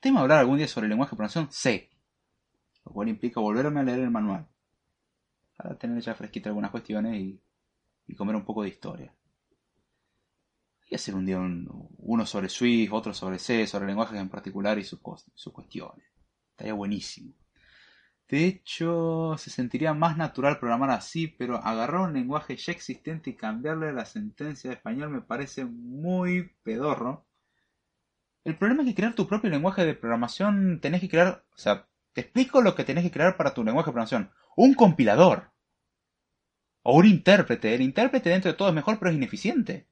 ¿Tema 0.00 0.20
hablar 0.20 0.38
algún 0.38 0.56
día 0.56 0.68
sobre 0.68 0.86
el 0.86 0.90
lenguaje 0.90 1.10
de 1.10 1.16
programación? 1.16 1.48
Sí. 1.50 1.90
Lo 2.84 2.92
cual 2.92 3.08
implica 3.08 3.40
volverme 3.40 3.80
a 3.80 3.82
leer 3.82 4.00
el 4.00 4.10
manual. 4.10 4.46
Para 5.56 5.76
tener 5.76 6.00
ya 6.00 6.14
fresquita 6.14 6.48
algunas 6.48 6.70
cuestiones 6.70 7.16
y 7.16 7.40
y 8.06 8.14
comer 8.14 8.36
un 8.36 8.44
poco 8.44 8.62
de 8.62 8.68
historia. 8.68 9.14
Y 10.88 10.94
hacer 10.94 11.14
un 11.14 11.26
día 11.26 11.38
uno 11.38 12.26
sobre 12.26 12.48
Swift, 12.48 12.92
otro 12.92 13.12
sobre 13.12 13.38
C, 13.38 13.66
sobre 13.66 13.86
lenguajes 13.86 14.20
en 14.20 14.28
particular 14.28 14.78
y 14.78 14.84
sus, 14.84 15.00
sus 15.34 15.52
cuestiones. 15.52 16.06
Estaría 16.50 16.74
buenísimo. 16.74 17.34
De 18.28 18.44
hecho, 18.44 19.36
se 19.38 19.50
sentiría 19.50 19.94
más 19.94 20.16
natural 20.16 20.58
programar 20.58 20.90
así, 20.90 21.28
pero 21.28 21.56
agarrar 21.56 22.00
un 22.00 22.14
lenguaje 22.14 22.56
ya 22.56 22.72
existente 22.72 23.30
y 23.30 23.36
cambiarle 23.36 23.92
la 23.92 24.04
sentencia 24.04 24.70
de 24.70 24.76
español 24.76 25.10
me 25.10 25.22
parece 25.22 25.64
muy 25.64 26.56
pedorro. 26.64 27.24
El 28.44 28.56
problema 28.56 28.82
es 28.82 28.88
que 28.88 28.94
crear 28.94 29.14
tu 29.14 29.28
propio 29.28 29.50
lenguaje 29.50 29.84
de 29.84 29.94
programación 29.94 30.80
tenés 30.80 31.00
que 31.00 31.08
crear, 31.08 31.44
o 31.52 31.58
sea, 31.58 31.88
te 32.12 32.22
explico 32.22 32.62
lo 32.62 32.74
que 32.74 32.84
tenés 32.84 33.04
que 33.04 33.10
crear 33.10 33.36
para 33.36 33.54
tu 33.54 33.62
lenguaje 33.62 33.90
de 33.90 33.92
programación. 33.92 34.30
Un 34.56 34.74
compilador. 34.74 35.52
O 36.88 36.98
un 36.98 37.06
intérprete. 37.06 37.74
El 37.74 37.82
intérprete 37.82 38.30
dentro 38.30 38.52
de 38.52 38.56
todo 38.56 38.68
es 38.68 38.74
mejor, 38.74 39.00
pero 39.00 39.10
es 39.10 39.16
ineficiente. 39.16 39.88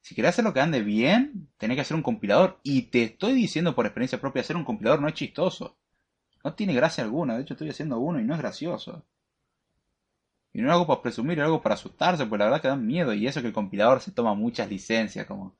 Si 0.00 0.14
querés 0.14 0.28
hacer 0.28 0.44
lo 0.44 0.54
que 0.54 0.60
ande 0.60 0.82
bien, 0.82 1.48
tenés 1.56 1.74
que 1.74 1.80
hacer 1.80 1.96
un 1.96 2.02
compilador. 2.04 2.60
Y 2.62 2.82
te 2.82 3.02
estoy 3.02 3.32
diciendo 3.32 3.74
por 3.74 3.84
experiencia 3.84 4.20
propia, 4.20 4.42
hacer 4.42 4.54
un 4.54 4.64
compilador 4.64 5.02
no 5.02 5.08
es 5.08 5.14
chistoso. 5.14 5.76
No 6.44 6.54
tiene 6.54 6.74
gracia 6.74 7.02
alguna. 7.02 7.34
De 7.34 7.42
hecho, 7.42 7.54
estoy 7.54 7.70
haciendo 7.70 7.98
uno 7.98 8.20
y 8.20 8.24
no 8.24 8.34
es 8.34 8.38
gracioso. 8.38 9.04
Y 10.52 10.60
no 10.60 10.68
lo 10.68 10.74
hago 10.74 10.86
para 10.86 11.02
presumir, 11.02 11.38
lo 11.38 11.44
hago 11.44 11.60
para 11.60 11.74
asustarse, 11.74 12.24
porque 12.24 12.38
la 12.38 12.50
verdad 12.50 12.62
que 12.62 12.68
da 12.68 12.76
miedo. 12.76 13.12
Y 13.12 13.26
eso 13.26 13.40
que 13.40 13.48
el 13.48 13.52
compilador 13.52 14.00
se 14.00 14.12
toma 14.12 14.34
muchas 14.34 14.70
licencias, 14.70 15.26
como 15.26 15.56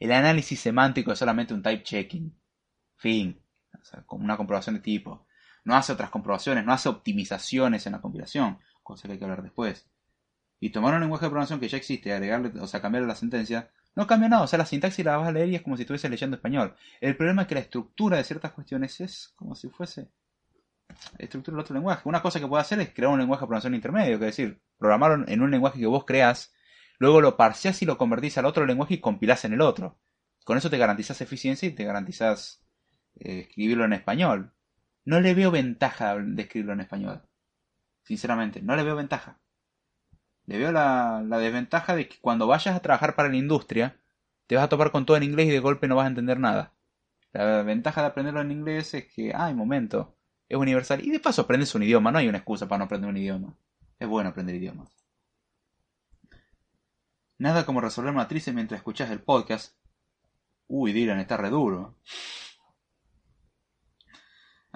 el 0.00 0.10
análisis 0.10 0.58
semántico 0.58 1.12
es 1.12 1.18
solamente 1.18 1.52
un 1.52 1.62
type 1.62 1.82
checking. 1.82 2.34
Fin. 2.96 3.38
O 3.78 3.84
sea, 3.84 4.04
como 4.06 4.24
una 4.24 4.38
comprobación 4.38 4.76
de 4.76 4.80
tipo. 4.80 5.26
No 5.64 5.76
hace 5.76 5.92
otras 5.92 6.08
comprobaciones, 6.08 6.64
no 6.64 6.72
hace 6.72 6.88
optimizaciones 6.88 7.84
en 7.84 7.92
la 7.92 8.00
compilación 8.00 8.58
cosa 8.84 9.08
que 9.08 9.14
hay 9.14 9.18
que 9.18 9.24
hablar 9.24 9.42
después. 9.42 9.88
Y 10.60 10.70
tomar 10.70 10.94
un 10.94 11.00
lenguaje 11.00 11.24
de 11.24 11.30
programación 11.30 11.58
que 11.58 11.68
ya 11.68 11.76
existe, 11.76 12.12
agregarle, 12.12 12.52
o 12.60 12.68
sea, 12.68 12.80
cambiarle 12.80 13.08
la 13.08 13.16
sentencia, 13.16 13.70
No 13.96 14.06
cambia 14.06 14.28
nada, 14.28 14.42
o 14.42 14.46
sea, 14.46 14.58
la 14.58 14.66
sintaxis 14.66 15.04
la 15.04 15.16
vas 15.16 15.28
a 15.28 15.32
leer 15.32 15.48
y 15.48 15.54
es 15.56 15.62
como 15.62 15.76
si 15.76 15.82
estuviese 15.82 16.08
leyendo 16.08 16.36
español. 16.36 16.74
El 17.00 17.16
problema 17.16 17.42
es 17.42 17.48
que 17.48 17.54
la 17.54 17.60
estructura 17.60 18.16
de 18.16 18.24
ciertas 18.24 18.52
cuestiones 18.52 19.00
es 19.00 19.32
como 19.36 19.54
si 19.54 19.68
fuese 19.68 20.10
estructura 21.18 21.56
de 21.56 21.60
otro 21.62 21.74
lenguaje. 21.74 22.02
Una 22.08 22.22
cosa 22.22 22.40
que 22.40 22.46
puede 22.46 22.62
hacer 22.62 22.80
es 22.80 22.92
crear 22.92 23.12
un 23.12 23.18
lenguaje 23.18 23.42
de 23.42 23.46
programación 23.46 23.74
intermedio, 23.74 24.18
que 24.18 24.28
es 24.28 24.36
decir, 24.36 24.60
programar 24.78 25.24
en 25.28 25.42
un 25.42 25.50
lenguaje 25.50 25.78
que 25.78 25.86
vos 25.86 26.04
creas, 26.04 26.52
luego 26.98 27.20
lo 27.20 27.36
parciás 27.36 27.80
y 27.82 27.86
lo 27.86 27.98
convertís 27.98 28.38
al 28.38 28.46
otro 28.46 28.66
lenguaje 28.66 28.94
y 28.94 29.00
compilás 29.00 29.44
en 29.44 29.52
el 29.52 29.60
otro. 29.60 29.98
Con 30.44 30.58
eso 30.58 30.70
te 30.70 30.78
garantizás 30.78 31.20
eficiencia 31.20 31.68
y 31.68 31.72
te 31.72 31.84
garantizás 31.84 32.62
eh, 33.16 33.40
escribirlo 33.48 33.84
en 33.84 33.94
español. 33.94 34.52
No 35.04 35.20
le 35.20 35.34
veo 35.34 35.50
ventaja 35.50 36.16
de 36.16 36.42
escribirlo 36.42 36.72
en 36.72 36.80
español. 36.80 37.22
Sinceramente, 38.04 38.62
no 38.62 38.76
le 38.76 38.82
veo 38.82 38.96
ventaja. 38.96 39.38
Le 40.46 40.58
veo 40.58 40.72
la, 40.72 41.22
desventaja 41.38 41.96
de 41.96 42.08
que 42.08 42.18
cuando 42.20 42.46
vayas 42.46 42.76
a 42.76 42.80
trabajar 42.80 43.16
para 43.16 43.30
la 43.30 43.36
industria, 43.36 43.96
te 44.46 44.56
vas 44.56 44.64
a 44.64 44.68
topar 44.68 44.90
con 44.90 45.06
todo 45.06 45.16
en 45.16 45.22
inglés 45.22 45.48
y 45.48 45.50
de 45.50 45.58
golpe 45.58 45.88
no 45.88 45.96
vas 45.96 46.04
a 46.04 46.08
entender 46.08 46.38
nada. 46.38 46.74
La 47.32 47.62
ventaja 47.62 48.02
de 48.02 48.08
aprenderlo 48.08 48.42
en 48.42 48.52
inglés 48.52 48.94
es 48.94 49.06
que, 49.06 49.32
ay, 49.34 49.54
momento, 49.54 50.14
es 50.48 50.58
universal. 50.58 51.04
Y 51.04 51.10
de 51.10 51.18
paso 51.18 51.42
aprendes 51.42 51.74
un 51.74 51.82
idioma, 51.82 52.12
no 52.12 52.18
hay 52.18 52.28
una 52.28 52.38
excusa 52.38 52.68
para 52.68 52.78
no 52.78 52.84
aprender 52.84 53.10
un 53.10 53.16
idioma. 53.16 53.56
Es 53.98 54.06
bueno 54.06 54.30
aprender 54.30 54.54
idiomas. 54.56 54.90
Nada 57.38 57.66
como 57.66 57.80
resolver 57.80 58.12
matrices 58.12 58.54
mientras 58.54 58.78
escuchas 58.78 59.10
el 59.10 59.20
podcast. 59.20 59.74
Uy, 60.68 60.92
Dylan, 60.92 61.18
está 61.18 61.36
re 61.36 61.50
duro. 61.50 61.96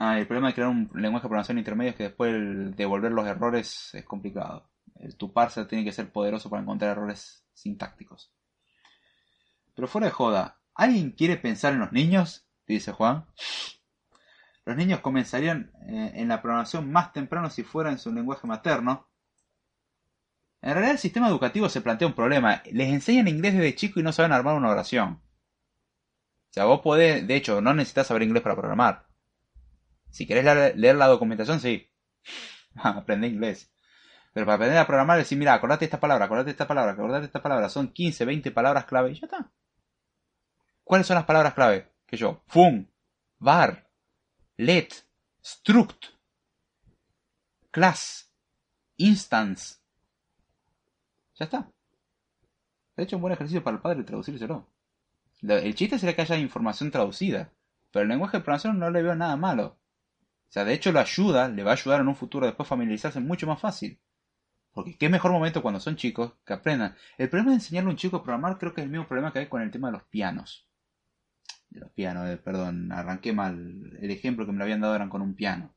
Ah, 0.01 0.16
el 0.16 0.28
problema 0.28 0.46
de 0.46 0.55
crear 0.55 0.68
un 0.68 0.88
lenguaje 0.94 1.24
de 1.24 1.28
programación 1.28 1.59
intermedio 1.59 1.90
es 1.90 1.96
que 1.96 2.05
después 2.05 2.32
el 2.32 2.76
devolver 2.76 3.11
los 3.11 3.26
errores 3.26 3.92
es 3.94 4.05
complicado. 4.05 4.70
El, 4.94 5.16
tu 5.16 5.32
parser 5.32 5.66
tiene 5.66 5.84
que 5.84 5.90
ser 5.90 6.12
poderoso 6.12 6.49
para 6.49 6.62
encontrar 6.62 6.92
errores 6.92 7.44
sintácticos. 7.53 8.32
Pero 9.74 9.88
fuera 9.88 10.07
de 10.07 10.12
joda, 10.12 10.61
¿alguien 10.76 11.11
quiere 11.11 11.36
pensar 11.36 11.72
en 11.72 11.80
los 11.80 11.90
niños? 11.90 12.46
Dice 12.64 12.92
Juan. 12.92 13.26
Los 14.64 14.76
niños 14.76 15.01
comenzarían 15.01 15.72
eh, 15.88 16.12
en 16.14 16.28
la 16.28 16.42
programación 16.42 16.92
más 16.92 17.12
temprano 17.12 17.51
si 17.51 17.64
fuera 17.64 17.90
en 17.90 17.99
su 17.99 18.12
lenguaje 18.12 18.46
materno. 18.46 19.09
En 20.62 20.74
realidad 20.74 20.92
el 20.92 20.99
sistema 20.99 21.26
educativo 21.26 21.68
se 21.68 21.80
plantea 21.80 22.07
un 22.07 22.14
problema. 22.14 22.62
Les 22.70 22.88
enseñan 22.88 23.26
inglés 23.26 23.55
desde 23.55 23.74
chico 23.74 23.99
y 23.99 24.05
no 24.05 24.12
saben 24.12 24.30
armar 24.30 24.55
una 24.55 24.70
oración. 24.70 25.20
O 26.51 26.53
sea, 26.53 26.66
vos 26.66 26.82
podés, 26.82 27.26
de 27.26 27.34
hecho, 27.34 27.61
no 27.61 27.74
necesitas 27.74 28.07
saber 28.07 28.22
inglés 28.22 28.44
para 28.44 28.55
programar. 28.55 29.08
Si 30.11 30.27
querés 30.27 30.77
leer, 30.77 30.97
la 30.97 31.07
documentación, 31.07 31.61
sí. 31.61 31.91
Aprende 32.75 33.29
inglés. 33.29 33.73
Pero 34.33 34.47
para 34.47 34.57
aprender 34.57 34.79
a 34.79 34.87
programar, 34.87 35.19
decir, 35.19 35.39
mira, 35.39 35.55
acordate 35.55 35.85
esta 35.85 36.01
palabra, 36.01 36.27
acordate 36.27 36.51
esta 36.51 36.67
palabra, 36.67 36.93
acordate 36.93 37.27
esta 37.27 37.43
palabra. 37.43 37.69
Son 37.69 37.93
15, 37.93 38.25
20 38.25 38.51
palabras 38.51 38.85
clave 38.85 39.11
y 39.11 39.15
ya 39.15 39.27
está. 39.27 39.51
¿Cuáles 40.85 41.07
son 41.07 41.17
las 41.17 41.25
palabras 41.25 41.55
clave? 41.55 41.93
Que 42.07 42.17
yo, 42.17 42.43
fun, 42.47 42.91
var, 43.39 43.91
let, 44.57 44.89
struct, 45.45 46.07
class, 47.71 48.33
instance. 48.97 49.77
Ya 51.35 51.45
está. 51.45 51.71
De 52.97 53.05
hecho, 53.05 53.17
un 53.17 53.23
buen 53.23 53.35
ejercicio 53.35 53.63
para 53.63 53.77
el 53.77 53.83
padre 53.83 54.03
traducírselo. 54.03 54.69
El 55.43 55.75
chiste 55.75 55.99
sería 55.99 56.17
que 56.17 56.23
haya 56.23 56.37
información 56.37 56.91
traducida. 56.91 57.53
Pero 57.93 58.03
el 58.03 58.09
lenguaje 58.09 58.39
de 58.39 58.43
programación 58.43 58.79
no 58.79 58.91
le 58.91 59.03
veo 59.03 59.15
nada 59.15 59.37
malo. 59.37 59.78
O 60.49 60.53
sea, 60.53 60.64
de 60.64 60.72
hecho 60.72 60.92
lo 60.92 61.01
ayuda, 61.01 61.49
le 61.49 61.62
va 61.62 61.72
a 61.72 61.74
ayudar 61.74 62.01
en 62.01 62.09
un 62.09 62.16
futuro 62.16 62.46
después 62.46 62.68
familiarizarse 62.68 63.20
mucho 63.20 63.46
más 63.46 63.61
fácil. 63.61 64.01
Porque 64.72 64.96
qué 64.96 65.09
mejor 65.09 65.32
momento 65.32 65.61
cuando 65.61 65.80
son 65.80 65.96
chicos 65.96 66.32
que 66.46 66.55
aprendan. 66.55 66.96
El 67.18 67.28
problema 67.28 67.51
de 67.51 67.57
enseñarle 67.57 67.88
a 67.88 67.90
un 67.90 67.96
chico 67.96 68.16
a 68.16 68.22
programar 68.22 68.59
creo 68.59 68.72
que 68.72 68.80
es 68.80 68.84
el 68.84 68.90
mismo 68.90 69.07
problema 69.07 69.32
que 69.32 69.40
hay 69.40 69.46
con 69.46 69.61
el 69.61 69.70
tema 69.70 69.88
de 69.88 69.92
los 69.92 70.05
pianos. 70.05 70.66
De 71.68 71.80
los 71.80 71.90
pianos, 71.90 72.28
eh, 72.28 72.38
perdón, 72.38 72.90
arranqué 72.92 73.32
mal. 73.32 73.99
El 74.01 74.11
ejemplo 74.11 74.46
que 74.46 74.53
me 74.53 74.59
lo 74.59 74.64
habían 74.64 74.80
dado 74.80 74.94
eran 74.94 75.11
con 75.11 75.20
un 75.20 75.34
piano. 75.34 75.74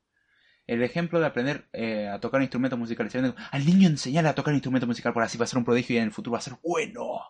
El 0.68 0.84
ejemplo 0.84 1.20
de 1.20 1.26
aprender 1.26 1.68
eh, 1.74 2.08
a 2.08 2.20
tocar 2.20 2.42
instrumentos 2.42 2.80
musicales. 2.80 3.14
Al 3.52 3.66
niño 3.66 3.90
enseñarle 3.90 4.30
a 4.30 4.36
tocar 4.36 4.54
un 4.54 4.58
instrumento 4.58 4.88
musical 4.88 5.12
por 5.12 5.24
así 5.24 5.38
va 5.38 5.44
a 5.44 5.48
ser 5.48 5.58
un 5.58 5.66
prodigio 5.66 5.96
y 5.96 5.98
en 5.98 6.06
el 6.06 6.12
futuro 6.12 6.34
va 6.34 6.38
a 6.38 6.42
ser 6.42 6.54
bueno. 6.64 7.22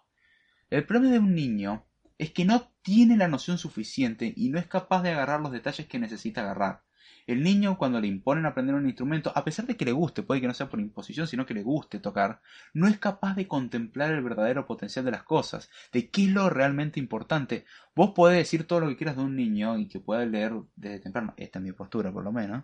El 0.69 0.85
problema 0.85 1.13
de 1.13 1.19
un 1.19 1.33
niño 1.33 1.85
es 2.19 2.31
que 2.31 2.45
no 2.45 2.71
tiene 2.83 3.17
la 3.17 3.27
noción 3.27 3.57
suficiente 3.57 4.31
y 4.35 4.49
no 4.49 4.59
es 4.59 4.67
capaz 4.67 5.01
de 5.01 5.09
agarrar 5.09 5.41
los 5.41 5.51
detalles 5.51 5.87
que 5.87 5.97
necesita 5.97 6.41
agarrar. 6.41 6.83
El 7.27 7.43
niño 7.43 7.77
cuando 7.77 7.99
le 8.01 8.07
imponen 8.07 8.45
aprender 8.45 8.75
un 8.75 8.85
instrumento, 8.85 9.31
a 9.35 9.43
pesar 9.43 9.65
de 9.67 9.77
que 9.77 9.85
le 9.85 9.91
guste, 9.91 10.23
puede 10.23 10.41
que 10.41 10.47
no 10.47 10.53
sea 10.53 10.69
por 10.69 10.79
imposición, 10.79 11.27
sino 11.27 11.45
que 11.45 11.53
le 11.53 11.63
guste 11.63 11.99
tocar, 11.99 12.41
no 12.73 12.87
es 12.87 12.99
capaz 12.99 13.35
de 13.35 13.47
contemplar 13.47 14.11
el 14.11 14.23
verdadero 14.23 14.65
potencial 14.65 15.05
de 15.05 15.11
las 15.11 15.23
cosas, 15.23 15.69
de 15.91 16.09
qué 16.09 16.23
es 16.25 16.29
lo 16.29 16.49
realmente 16.49 16.99
importante. 16.99 17.65
Vos 17.95 18.11
podés 18.15 18.37
decir 18.37 18.65
todo 18.65 18.81
lo 18.81 18.87
que 18.87 18.97
quieras 18.97 19.17
de 19.17 19.23
un 19.23 19.35
niño 19.35 19.77
y 19.77 19.87
que 19.87 19.99
pueda 19.99 20.25
leer 20.25 20.53
desde 20.75 20.99
temprano, 20.99 21.33
esta 21.37 21.59
es 21.59 21.63
mi 21.63 21.71
postura 21.71 22.11
por 22.11 22.23
lo 22.23 22.31
menos, 22.31 22.63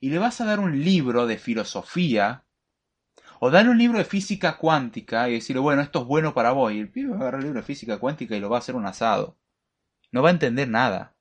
y 0.00 0.10
le 0.10 0.18
vas 0.18 0.40
a 0.40 0.44
dar 0.44 0.60
un 0.60 0.82
libro 0.84 1.26
de 1.26 1.38
filosofía 1.38 2.44
o 3.44 3.50
darle 3.50 3.70
un 3.72 3.78
libro 3.78 3.98
de 3.98 4.04
física 4.04 4.56
cuántica 4.56 5.28
y 5.28 5.34
decirle, 5.34 5.60
bueno, 5.60 5.82
esto 5.82 6.02
es 6.02 6.06
bueno 6.06 6.32
para 6.32 6.52
vos. 6.52 6.72
Y 6.72 6.78
el 6.78 6.90
pibe 6.90 7.10
va 7.10 7.16
a 7.16 7.20
agarrar 7.22 7.40
el 7.40 7.46
libro 7.46 7.60
de 7.60 7.66
física 7.66 7.98
cuántica 7.98 8.36
y 8.36 8.40
lo 8.40 8.48
va 8.48 8.56
a 8.56 8.60
hacer 8.60 8.76
un 8.76 8.86
asado. 8.86 9.36
No 10.12 10.22
va 10.22 10.28
a 10.28 10.32
entender 10.32 10.68
nada. 10.68 11.11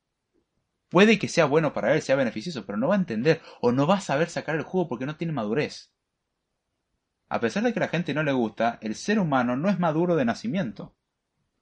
Puede 0.91 1.17
que 1.17 1.29
sea 1.29 1.45
bueno 1.45 1.71
para 1.71 1.95
él, 1.95 2.01
sea 2.01 2.17
beneficioso, 2.17 2.65
pero 2.65 2.77
no 2.77 2.89
va 2.89 2.95
a 2.95 2.99
entender 2.99 3.41
o 3.61 3.71
no 3.71 3.87
va 3.87 3.95
a 3.95 4.01
saber 4.01 4.29
sacar 4.29 4.57
el 4.57 4.63
jugo 4.63 4.89
porque 4.89 5.05
no 5.05 5.15
tiene 5.15 5.31
madurez. 5.31 5.93
A 7.29 7.39
pesar 7.39 7.63
de 7.63 7.71
que 7.71 7.79
a 7.79 7.83
la 7.83 7.87
gente 7.87 8.13
no 8.13 8.23
le 8.23 8.33
gusta, 8.33 8.77
el 8.81 8.95
ser 8.95 9.17
humano 9.17 9.55
no 9.55 9.69
es 9.69 9.79
maduro 9.79 10.17
de 10.17 10.25
nacimiento. 10.25 10.93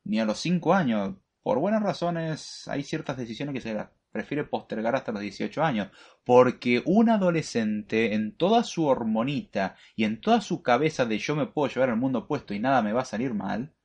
Ni 0.03 0.19
a 0.19 0.25
los 0.25 0.39
5 0.39 0.73
años. 0.73 1.13
Por 1.43 1.59
buenas 1.59 1.83
razones 1.83 2.67
hay 2.67 2.81
ciertas 2.81 3.17
decisiones 3.17 3.53
que 3.53 3.61
se 3.61 3.87
prefiere 4.11 4.45
postergar 4.45 4.95
hasta 4.95 5.11
los 5.11 5.21
18 5.21 5.63
años, 5.63 5.89
porque 6.23 6.81
un 6.87 7.11
adolescente 7.11 8.15
en 8.15 8.35
toda 8.35 8.63
su 8.63 8.87
hormonita 8.87 9.75
y 9.95 10.05
en 10.05 10.21
toda 10.21 10.41
su 10.41 10.63
cabeza 10.63 11.05
de 11.05 11.19
yo 11.19 11.35
me 11.35 11.45
puedo 11.45 11.71
llevar 11.71 11.91
al 11.91 11.97
mundo 11.97 12.19
opuesto 12.19 12.55
y 12.55 12.59
nada 12.59 12.81
me 12.81 12.93
va 12.93 13.03
a 13.03 13.05
salir 13.05 13.35
mal, 13.35 13.75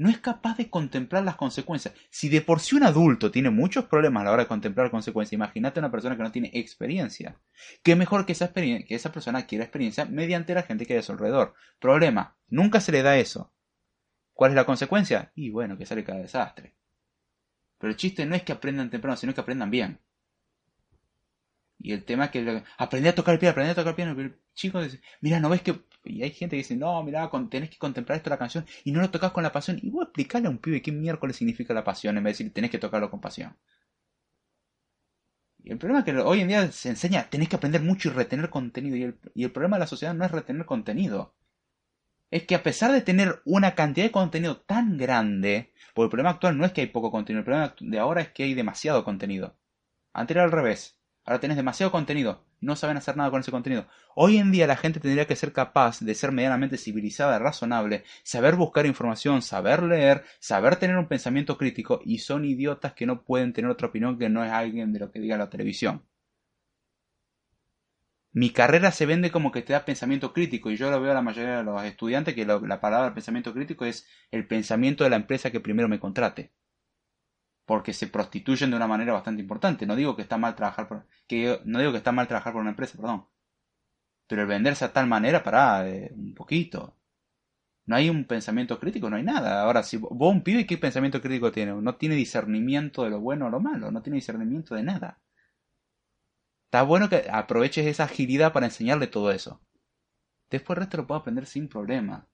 no 0.00 0.08
es 0.08 0.18
capaz 0.18 0.56
de 0.56 0.70
contemplar 0.70 1.24
las 1.24 1.36
consecuencias. 1.36 1.94
Si 2.08 2.30
de 2.30 2.40
por 2.40 2.60
sí 2.60 2.74
un 2.74 2.84
adulto 2.84 3.30
tiene 3.30 3.50
muchos 3.50 3.84
problemas 3.84 4.22
a 4.22 4.24
la 4.24 4.30
hora 4.32 4.42
de 4.44 4.48
contemplar 4.48 4.90
consecuencias, 4.90 5.34
imagínate 5.34 5.78
una 5.78 5.90
persona 5.90 6.16
que 6.16 6.22
no 6.22 6.32
tiene 6.32 6.50
experiencia. 6.54 7.36
¿Qué 7.82 7.94
mejor 7.96 8.24
que 8.24 8.32
esa, 8.32 8.50
persona 9.12 9.46
quiera 9.46 9.62
experiencia 9.62 10.06
mediante 10.06 10.54
la 10.54 10.62
gente 10.62 10.86
que 10.86 10.94
hay 10.94 11.00
a 11.00 11.02
su 11.02 11.12
alrededor? 11.12 11.52
Problema, 11.78 12.34
nunca 12.48 12.80
se 12.80 12.92
le 12.92 13.02
da 13.02 13.18
eso. 13.18 13.52
¿Cuál 14.32 14.52
es 14.52 14.54
la 14.54 14.64
consecuencia? 14.64 15.32
Y 15.34 15.50
bueno, 15.50 15.76
que 15.76 15.84
sale 15.84 16.02
cada 16.02 16.20
desastre. 16.20 16.72
Pero 17.76 17.90
el 17.90 17.96
chiste 17.98 18.24
no 18.24 18.34
es 18.34 18.42
que 18.42 18.52
aprendan 18.52 18.88
temprano, 18.88 19.18
sino 19.18 19.34
que 19.34 19.42
aprendan 19.42 19.70
bien. 19.70 20.00
Y 21.78 21.92
el 21.92 22.04
tema 22.04 22.24
es 22.24 22.30
que 22.30 22.62
aprendí 22.78 23.08
a 23.10 23.14
tocar 23.14 23.34
el 23.34 23.38
piano, 23.38 23.50
aprendí 23.50 23.72
a 23.72 23.74
tocar 23.74 23.90
el 23.90 23.96
piano. 23.96 24.34
El 24.60 24.68
chico 24.68 24.82
dice, 24.82 25.00
mira, 25.20 25.40
¿no 25.40 25.48
ves 25.48 25.62
que...? 25.62 25.80
Y 26.04 26.22
hay 26.22 26.30
gente 26.30 26.56
que 26.56 26.62
dice, 26.62 26.76
no, 26.76 27.02
mira, 27.02 27.30
tenés 27.50 27.70
que 27.70 27.78
contemplar 27.78 28.16
esto 28.16 28.30
la 28.30 28.38
canción 28.38 28.64
y 28.84 28.92
no 28.92 29.00
lo 29.00 29.10
tocas 29.10 29.32
con 29.32 29.42
la 29.42 29.52
pasión. 29.52 29.78
Y 29.82 29.90
vos 29.90 30.04
explicarle 30.04 30.48
a 30.48 30.50
un 30.50 30.58
pibe 30.58 30.80
qué 30.82 30.92
miércoles 30.92 31.36
significa 31.36 31.74
la 31.74 31.84
pasión 31.84 32.16
en 32.16 32.24
vez 32.24 32.38
de 32.38 32.44
decir, 32.44 32.54
tenés 32.54 32.70
que 32.70 32.78
tocarlo 32.78 33.10
con 33.10 33.20
pasión. 33.20 33.56
Y 35.62 35.72
el 35.72 35.78
problema 35.78 36.00
es 36.00 36.04
que 36.06 36.16
hoy 36.16 36.40
en 36.40 36.48
día 36.48 36.72
se 36.72 36.88
enseña, 36.88 37.28
tenés 37.28 37.48
que 37.48 37.56
aprender 37.56 37.82
mucho 37.82 38.08
y 38.08 38.12
retener 38.12 38.48
contenido. 38.48 38.96
Y 38.96 39.02
el, 39.02 39.18
y 39.34 39.44
el 39.44 39.52
problema 39.52 39.76
de 39.76 39.80
la 39.80 39.86
sociedad 39.86 40.14
no 40.14 40.24
es 40.24 40.30
retener 40.30 40.64
contenido. 40.64 41.34
Es 42.30 42.44
que 42.46 42.54
a 42.54 42.62
pesar 42.62 42.92
de 42.92 43.02
tener 43.02 43.42
una 43.44 43.74
cantidad 43.74 44.06
de 44.06 44.12
contenido 44.12 44.58
tan 44.62 44.96
grande, 44.96 45.72
porque 45.94 46.06
el 46.06 46.10
problema 46.10 46.30
actual 46.30 46.56
no 46.56 46.64
es 46.64 46.72
que 46.72 46.80
hay 46.80 46.86
poco 46.86 47.10
contenido, 47.10 47.40
el 47.40 47.44
problema 47.44 47.74
de 47.78 47.98
ahora 47.98 48.22
es 48.22 48.30
que 48.30 48.44
hay 48.44 48.54
demasiado 48.54 49.04
contenido. 49.04 49.56
Antes 50.12 50.36
era 50.36 50.44
al 50.44 50.52
revés. 50.52 50.98
Ahora 51.24 51.40
tenés 51.40 51.56
demasiado 51.56 51.92
contenido, 51.92 52.46
no 52.60 52.76
saben 52.76 52.96
hacer 52.96 53.16
nada 53.16 53.30
con 53.30 53.40
ese 53.40 53.50
contenido. 53.50 53.86
Hoy 54.14 54.38
en 54.38 54.52
día 54.52 54.66
la 54.66 54.76
gente 54.76 55.00
tendría 55.00 55.26
que 55.26 55.36
ser 55.36 55.52
capaz 55.52 56.00
de 56.00 56.14
ser 56.14 56.32
medianamente 56.32 56.76
civilizada, 56.76 57.38
razonable, 57.38 58.04
saber 58.22 58.56
buscar 58.56 58.86
información, 58.86 59.42
saber 59.42 59.82
leer, 59.82 60.24
saber 60.38 60.76
tener 60.76 60.96
un 60.96 61.08
pensamiento 61.08 61.56
crítico 61.56 62.00
y 62.04 62.18
son 62.18 62.44
idiotas 62.44 62.92
que 62.94 63.06
no 63.06 63.22
pueden 63.24 63.52
tener 63.52 63.70
otra 63.70 63.88
opinión 63.88 64.18
que 64.18 64.28
no 64.28 64.44
es 64.44 64.50
alguien 64.50 64.92
de 64.92 65.00
lo 65.00 65.10
que 65.10 65.20
diga 65.20 65.36
la 65.36 65.50
televisión. 65.50 66.02
Mi 68.32 68.50
carrera 68.50 68.92
se 68.92 69.06
vende 69.06 69.32
como 69.32 69.50
que 69.50 69.62
te 69.62 69.72
da 69.72 69.84
pensamiento 69.84 70.32
crítico 70.32 70.70
y 70.70 70.76
yo 70.76 70.90
lo 70.90 71.00
veo 71.00 71.10
a 71.10 71.14
la 71.14 71.22
mayoría 71.22 71.58
de 71.58 71.64
los 71.64 71.82
estudiantes 71.84 72.34
que 72.34 72.44
la 72.44 72.80
palabra 72.80 73.12
pensamiento 73.14 73.52
crítico 73.52 73.84
es 73.84 74.06
el 74.30 74.46
pensamiento 74.46 75.02
de 75.04 75.10
la 75.10 75.16
empresa 75.16 75.50
que 75.50 75.60
primero 75.60 75.88
me 75.88 75.98
contrate. 75.98 76.52
Porque 77.70 77.92
se 77.92 78.08
prostituyen 78.08 78.70
de 78.70 78.76
una 78.76 78.88
manera 78.88 79.12
bastante 79.12 79.42
importante. 79.42 79.86
No 79.86 79.94
digo 79.94 80.16
que 80.16 80.22
está 80.22 80.36
mal 80.36 80.56
trabajar 80.56 80.88
por, 80.88 81.06
que 81.28 81.60
no 81.64 81.78
digo 81.78 81.92
que 81.92 81.98
está 81.98 82.10
mal 82.10 82.26
trabajar 82.26 82.52
por 82.52 82.62
una 82.62 82.70
empresa, 82.70 82.98
perdón. 82.98 83.28
Pero 84.26 84.42
el 84.42 84.48
venderse 84.48 84.84
a 84.84 84.92
tal 84.92 85.06
manera, 85.06 85.44
para 85.44 85.88
eh, 85.88 86.10
un 86.12 86.34
poquito. 86.34 86.96
No 87.86 87.94
hay 87.94 88.10
un 88.10 88.24
pensamiento 88.24 88.80
crítico, 88.80 89.08
no 89.08 89.14
hay 89.14 89.22
nada. 89.22 89.62
Ahora, 89.62 89.84
si 89.84 89.98
vos 89.98 90.32
un 90.34 90.42
pibe, 90.42 90.66
¿qué 90.66 90.78
pensamiento 90.78 91.20
crítico 91.20 91.52
tiene? 91.52 91.72
No 91.80 91.94
tiene 91.94 92.16
discernimiento 92.16 93.04
de 93.04 93.10
lo 93.10 93.20
bueno 93.20 93.46
o 93.46 93.50
lo 93.50 93.60
malo, 93.60 93.92
no 93.92 94.02
tiene 94.02 94.16
discernimiento 94.16 94.74
de 94.74 94.82
nada. 94.82 95.20
Está 96.64 96.82
bueno 96.82 97.08
que 97.08 97.28
aproveches 97.30 97.86
esa 97.86 98.02
agilidad 98.04 98.52
para 98.52 98.66
enseñarle 98.66 99.06
todo 99.06 99.30
eso. 99.30 99.60
Después 100.50 100.76
el 100.76 100.80
resto 100.82 100.96
lo 100.96 101.06
puedo 101.06 101.20
aprender 101.20 101.46
sin 101.46 101.68
problema. 101.68 102.26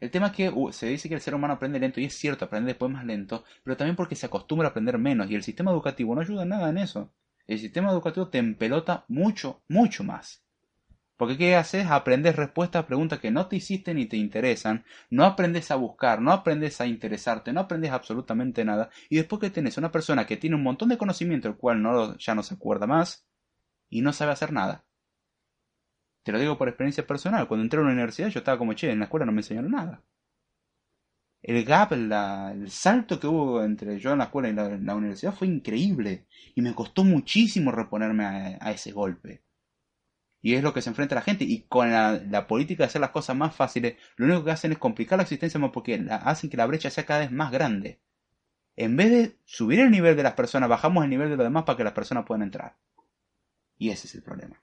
El 0.00 0.10
tema 0.10 0.28
es 0.28 0.32
que 0.32 0.48
uh, 0.48 0.72
se 0.72 0.86
dice 0.86 1.08
que 1.08 1.16
el 1.16 1.20
ser 1.20 1.34
humano 1.34 1.54
aprende 1.54 1.80
lento, 1.80 2.00
y 2.00 2.04
es 2.04 2.14
cierto, 2.14 2.44
aprende 2.44 2.68
después 2.68 2.90
más 2.90 3.04
lento, 3.04 3.44
pero 3.64 3.76
también 3.76 3.96
porque 3.96 4.14
se 4.14 4.26
acostumbra 4.26 4.68
a 4.68 4.70
aprender 4.70 4.98
menos, 4.98 5.30
y 5.30 5.34
el 5.34 5.42
sistema 5.42 5.72
educativo 5.72 6.14
no 6.14 6.20
ayuda 6.20 6.44
nada 6.44 6.68
en 6.68 6.78
eso. 6.78 7.12
El 7.46 7.58
sistema 7.58 7.90
educativo 7.90 8.28
te 8.28 8.38
empelota 8.38 9.04
mucho, 9.08 9.62
mucho 9.68 10.04
más. 10.04 10.44
Porque 11.16 11.36
¿qué 11.36 11.56
haces? 11.56 11.86
Aprendes 11.88 12.36
respuestas 12.36 12.84
a 12.84 12.86
preguntas 12.86 13.18
que 13.18 13.32
no 13.32 13.48
te 13.48 13.56
hiciste 13.56 13.92
ni 13.92 14.06
te 14.06 14.16
interesan, 14.16 14.84
no 15.10 15.24
aprendes 15.24 15.72
a 15.72 15.74
buscar, 15.74 16.20
no 16.22 16.30
aprendes 16.30 16.80
a 16.80 16.86
interesarte, 16.86 17.52
no 17.52 17.60
aprendes 17.60 17.90
absolutamente 17.90 18.64
nada, 18.64 18.90
y 19.08 19.16
después 19.16 19.40
que 19.40 19.50
tienes 19.50 19.78
una 19.78 19.90
persona 19.90 20.26
que 20.26 20.36
tiene 20.36 20.54
un 20.54 20.62
montón 20.62 20.90
de 20.90 20.98
conocimiento, 20.98 21.48
el 21.48 21.56
cual 21.56 21.82
no, 21.82 22.16
ya 22.18 22.36
no 22.36 22.44
se 22.44 22.54
acuerda 22.54 22.86
más, 22.86 23.26
y 23.90 24.02
no 24.02 24.12
sabe 24.12 24.30
hacer 24.30 24.52
nada. 24.52 24.84
Te 26.28 26.32
lo 26.32 26.38
digo 26.38 26.58
por 26.58 26.68
experiencia 26.68 27.06
personal. 27.06 27.48
Cuando 27.48 27.64
entré 27.64 27.80
a 27.80 27.84
la 27.84 27.88
universidad 27.90 28.28
yo 28.28 28.40
estaba 28.40 28.58
como, 28.58 28.74
che, 28.74 28.90
en 28.90 28.98
la 28.98 29.06
escuela 29.06 29.24
no 29.24 29.32
me 29.32 29.38
enseñaron 29.38 29.70
nada. 29.70 30.04
El 31.40 31.64
gap, 31.64 31.92
el 31.92 32.70
salto 32.70 33.18
que 33.18 33.26
hubo 33.26 33.64
entre 33.64 33.98
yo 33.98 34.12
en 34.12 34.18
la 34.18 34.24
escuela 34.24 34.50
y 34.50 34.52
la, 34.52 34.94
universidad 34.94 35.32
fue 35.32 35.46
increíble. 35.46 36.26
Y 36.54 36.60
me 36.60 36.74
costó 36.74 37.02
muchísimo 37.02 37.72
reponerme 37.72 38.26
a, 38.60 38.70
ese 38.70 38.92
golpe. 38.92 39.42
Y 40.42 40.52
es 40.52 40.62
lo 40.62 40.74
que 40.74 40.82
se 40.82 40.90
enfrenta 40.90 41.14
la 41.14 41.22
gente. 41.22 41.44
Y 41.44 41.62
con 41.62 41.90
la, 41.90 42.46
política 42.46 42.82
de 42.82 42.88
hacer 42.88 43.00
las 43.00 43.12
cosas 43.12 43.34
más 43.34 43.56
fáciles, 43.56 43.96
lo 44.16 44.26
único 44.26 44.44
que 44.44 44.50
hacen 44.50 44.72
es 44.72 44.78
complicar 44.78 45.16
la 45.16 45.22
existencia 45.22 45.58
más 45.58 45.70
porque 45.70 46.06
hacen 46.10 46.50
que 46.50 46.58
la 46.58 46.66
brecha 46.66 46.90
sea 46.90 47.06
cada 47.06 47.20
vez 47.20 47.30
más 47.30 47.50
grande. 47.50 48.02
En 48.76 48.98
vez 48.98 49.10
de 49.10 49.38
subir 49.46 49.80
el 49.80 49.90
nivel 49.90 50.14
de 50.14 50.24
las 50.24 50.34
personas, 50.34 50.68
bajamos 50.68 51.04
el 51.04 51.08
nivel 51.08 51.30
de 51.30 51.38
los 51.38 51.46
demás 51.46 51.64
para 51.64 51.78
que 51.78 51.84
las 51.84 51.94
personas 51.94 52.26
puedan 52.26 52.42
entrar. 52.42 52.76
Y 53.78 53.88
ese 53.88 54.08
es 54.08 54.14
el 54.14 54.22
problema. 54.22 54.62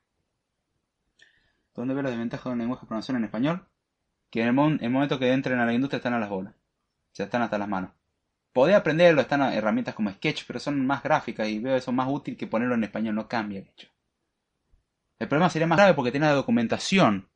¿Dónde 1.75 1.93
ve 1.93 2.03
la 2.03 2.09
desventaja 2.09 2.49
de 2.49 2.53
un 2.53 2.59
lenguaje 2.59 2.81
de 2.81 2.87
programación 2.87 3.17
en 3.17 3.25
español? 3.25 3.67
Que 4.31 4.41
en 4.41 4.47
el, 4.47 4.53
momento 4.89 5.19
que 5.19 5.31
entren 5.31 5.59
a 5.59 5.65
la 5.65 5.73
industria 5.73 5.97
están 5.97 6.13
a 6.13 6.19
las 6.19 6.29
bolas. 6.29 6.55
Ya 7.13 7.25
están 7.25 7.41
hasta 7.41 7.57
las 7.57 7.67
manos. 7.67 7.91
Podés 8.53 8.75
aprenderlo, 8.75 9.21
están 9.21 9.41
herramientas 9.41 9.93
como 9.93 10.09
Sketch, 10.09 10.45
pero 10.47 10.59
son 10.59 10.85
más 10.87 11.03
gráficas 11.03 11.49
y 11.49 11.59
veo 11.59 11.75
eso 11.75 11.91
más 11.91 12.07
útil 12.09 12.37
que 12.37 12.47
ponerlo 12.47 12.75
en 12.75 12.85
español, 12.85 13.15
no 13.15 13.27
cambia 13.27 13.59
el 13.59 13.67
hecho. 13.67 13.89
El 15.19 15.27
problema 15.27 15.49
sería 15.49 15.67
más 15.67 15.77
grave 15.77 15.93
porque 15.93 16.11
tiene 16.11 16.27
la 16.27 16.33
documentación. 16.33 17.27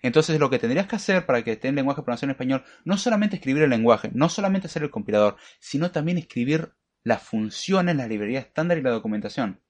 Entonces 0.00 0.40
lo 0.40 0.48
que 0.48 0.58
tendrías 0.58 0.86
que 0.86 0.96
hacer 0.96 1.26
para 1.26 1.42
que 1.42 1.52
esté 1.52 1.68
en 1.68 1.74
lenguaje 1.74 2.00
de 2.00 2.04
programación 2.04 2.30
en 2.30 2.34
español, 2.34 2.64
no 2.84 2.96
solamente 2.96 3.36
escribir 3.36 3.62
el 3.62 3.70
lenguaje, 3.70 4.10
no 4.14 4.30
solamente 4.30 4.68
hacer 4.68 4.82
el 4.82 4.90
compilador, 4.90 5.36
sino 5.58 5.90
también 5.90 6.16
escribir 6.16 6.72
las 7.02 7.22
funciones, 7.22 7.96
la 7.96 8.06
librería 8.06 8.40
estándar 8.40 8.78
y 8.78 8.82
la 8.82 8.90
documentación. 8.90 9.60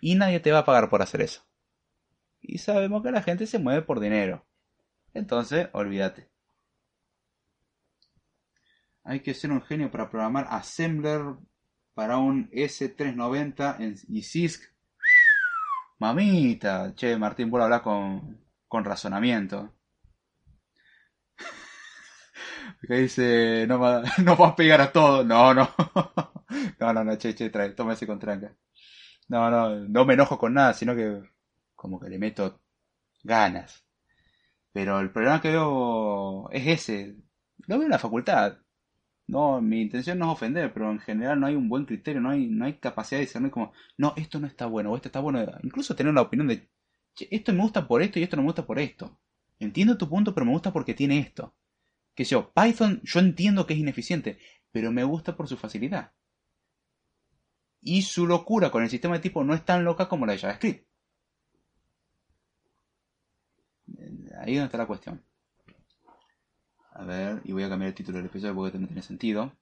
Y 0.00 0.16
nadie 0.16 0.40
te 0.40 0.52
va 0.52 0.60
a 0.60 0.64
pagar 0.64 0.90
por 0.90 1.00
hacer 1.00 1.22
eso. 1.22 1.46
Y 2.42 2.58
sabemos 2.58 3.02
que 3.02 3.12
la 3.12 3.22
gente 3.22 3.46
se 3.46 3.58
mueve 3.58 3.82
por 3.82 4.00
dinero. 4.00 4.44
Entonces, 5.14 5.68
olvídate. 5.72 6.28
Hay 9.04 9.20
que 9.20 9.34
ser 9.34 9.50
un 9.50 9.62
genio 9.62 9.90
para 9.90 10.10
programar 10.10 10.46
Assembler 10.50 11.22
para 11.94 12.18
un 12.18 12.50
S390 12.50 13.76
en, 13.80 13.96
y 14.08 14.22
CISC. 14.22 14.72
Mamita, 15.98 16.94
che, 16.96 17.16
Martín, 17.16 17.54
a 17.54 17.64
hablar 17.64 17.82
con, 17.82 18.40
con 18.66 18.84
razonamiento. 18.84 19.72
Que 22.88 22.94
dice, 22.94 23.66
no, 23.68 23.78
no 24.24 24.36
vas 24.36 24.52
a 24.52 24.56
pegar 24.56 24.80
a 24.80 24.92
todo. 24.92 25.24
No, 25.24 25.54
no. 25.54 25.68
No, 26.78 26.92
no, 26.92 27.02
no, 27.04 27.16
che, 27.16 27.34
che, 27.34 27.48
trae, 27.48 27.70
toma 27.74 27.94
ese 27.94 28.06
con 28.06 28.18
tranca. 28.18 28.54
No, 29.28 29.50
no, 29.50 29.70
no 29.88 30.04
me 30.04 30.14
enojo 30.14 30.36
con 30.38 30.52
nada, 30.52 30.74
sino 30.74 30.94
que 30.94 31.22
como 31.82 31.98
que 31.98 32.08
le 32.08 32.18
meto 32.18 32.62
ganas. 33.24 33.84
Pero 34.72 35.00
el 35.00 35.10
problema 35.10 35.40
que 35.42 35.50
veo 35.50 36.48
es 36.50 36.66
ese. 36.68 37.16
Lo 37.66 37.76
veo 37.76 37.86
en 37.86 37.90
la 37.90 37.98
facultad. 37.98 38.58
No, 39.26 39.60
mi 39.60 39.82
intención 39.82 40.18
no 40.18 40.26
es 40.26 40.32
ofender, 40.32 40.72
pero 40.72 40.90
en 40.92 41.00
general 41.00 41.40
no 41.40 41.46
hay 41.46 41.56
un 41.56 41.68
buen 41.68 41.84
criterio, 41.84 42.20
no 42.20 42.30
hay, 42.30 42.46
no 42.46 42.66
hay 42.66 42.74
capacidad 42.78 43.18
de 43.18 43.26
discernir 43.26 43.50
como, 43.50 43.72
no, 43.96 44.14
esto 44.16 44.38
no 44.38 44.46
está 44.46 44.66
bueno, 44.66 44.92
o 44.92 44.96
esto 44.96 45.08
está 45.08 45.20
bueno. 45.20 45.44
Incluso 45.62 45.96
tener 45.96 46.14
la 46.14 46.22
opinión 46.22 46.48
de, 46.48 46.68
esto 47.30 47.52
me 47.52 47.62
gusta 47.62 47.88
por 47.88 48.02
esto 48.02 48.18
y 48.18 48.22
esto 48.22 48.36
no 48.36 48.42
me 48.42 48.48
gusta 48.48 48.66
por 48.66 48.78
esto. 48.78 49.18
Entiendo 49.58 49.98
tu 49.98 50.08
punto, 50.08 50.34
pero 50.34 50.46
me 50.46 50.52
gusta 50.52 50.72
porque 50.72 50.94
tiene 50.94 51.18
esto. 51.18 51.56
Que 52.14 52.24
yo, 52.24 52.52
Python, 52.52 53.00
yo 53.02 53.20
entiendo 53.20 53.66
que 53.66 53.74
es 53.74 53.80
ineficiente, 53.80 54.38
pero 54.70 54.92
me 54.92 55.04
gusta 55.04 55.36
por 55.36 55.48
su 55.48 55.56
facilidad. 55.56 56.12
Y 57.80 58.02
su 58.02 58.26
locura 58.26 58.70
con 58.70 58.82
el 58.84 58.90
sistema 58.90 59.14
de 59.14 59.20
tipo 59.20 59.42
no 59.42 59.54
es 59.54 59.64
tan 59.64 59.84
loca 59.84 60.08
como 60.08 60.26
la 60.26 60.32
de 60.32 60.38
JavaScript. 60.38 60.91
Ahí 64.42 64.54
es 64.54 64.58
donde 64.58 64.66
está 64.66 64.78
la 64.78 64.86
cuestión. 64.86 65.24
A 66.94 67.04
ver, 67.04 67.40
y 67.44 67.52
voy 67.52 67.62
a 67.62 67.68
cambiar 67.68 67.90
el 67.90 67.94
título 67.94 68.18
del 68.18 68.26
episodio 68.26 68.56
porque 68.56 68.76
no 68.76 68.88
tiene 68.88 69.02
sentido. 69.02 69.52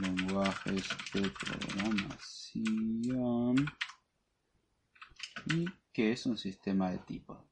Lenguajes 0.00 0.88
de 1.12 1.28
programación. 1.28 3.66
¿Y 5.46 5.64
qué 5.92 6.12
es 6.12 6.24
un 6.24 6.38
sistema 6.38 6.92
de 6.92 6.98
tipo? 6.98 7.50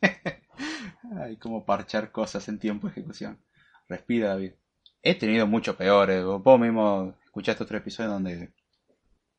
Hay 1.20 1.36
como 1.38 1.66
parchar 1.66 2.12
cosas 2.12 2.48
en 2.48 2.60
tiempo 2.60 2.86
de 2.86 2.92
ejecución. 2.92 3.42
Respira, 3.88 4.28
David. 4.28 4.52
He 5.02 5.16
tenido 5.16 5.48
mucho 5.48 5.76
peores. 5.76 6.24
Vos 6.24 6.60
mismo 6.60 7.16
escuchaste 7.24 7.64
otro 7.64 7.78
episodio 7.78 8.10
donde 8.10 8.54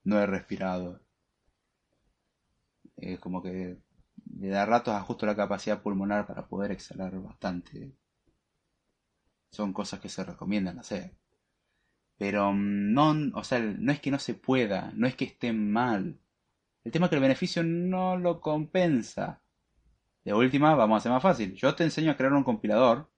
no 0.04 0.20
he 0.20 0.26
respirado. 0.26 1.00
Es 2.98 3.18
como 3.18 3.42
que 3.42 3.80
le 4.40 4.50
da 4.50 4.66
ratos 4.66 4.94
ajusto 4.94 5.26
la 5.26 5.36
capacidad 5.36 5.82
pulmonar 5.82 6.26
para 6.28 6.48
poder 6.48 6.72
exhalar 6.72 7.20
bastante. 7.20 7.96
Son 9.52 9.74
cosas 9.74 10.00
que 10.00 10.10
se 10.10 10.24
recomiendan 10.24 10.80
hacer. 10.80 11.16
Pero 12.18 12.54
mm, 12.54 12.94
no, 12.94 13.16
o 13.34 13.44
sea, 13.44 13.60
no 13.60 13.92
es 13.92 14.00
que 14.00 14.12
no 14.12 14.20
se 14.20 14.34
pueda, 14.34 14.92
no 14.96 15.08
es 15.08 15.16
que 15.16 15.26
esté 15.26 15.54
mal. 15.54 16.20
El 16.84 16.92
tema 16.92 17.06
es 17.06 17.10
que 17.10 17.16
el 17.16 17.22
beneficio 17.22 17.64
no 17.64 18.18
lo 18.18 18.42
compensa. 18.42 19.42
De 20.24 20.34
última, 20.34 20.76
vamos 20.76 20.96
a 20.96 20.98
hacer 21.00 21.12
más 21.12 21.24
fácil. 21.24 21.54
Yo 21.56 21.76
te 21.76 21.84
enseño 21.84 22.12
a 22.12 22.18
crear 22.18 22.34
un 22.34 22.44
compilador 22.44 23.12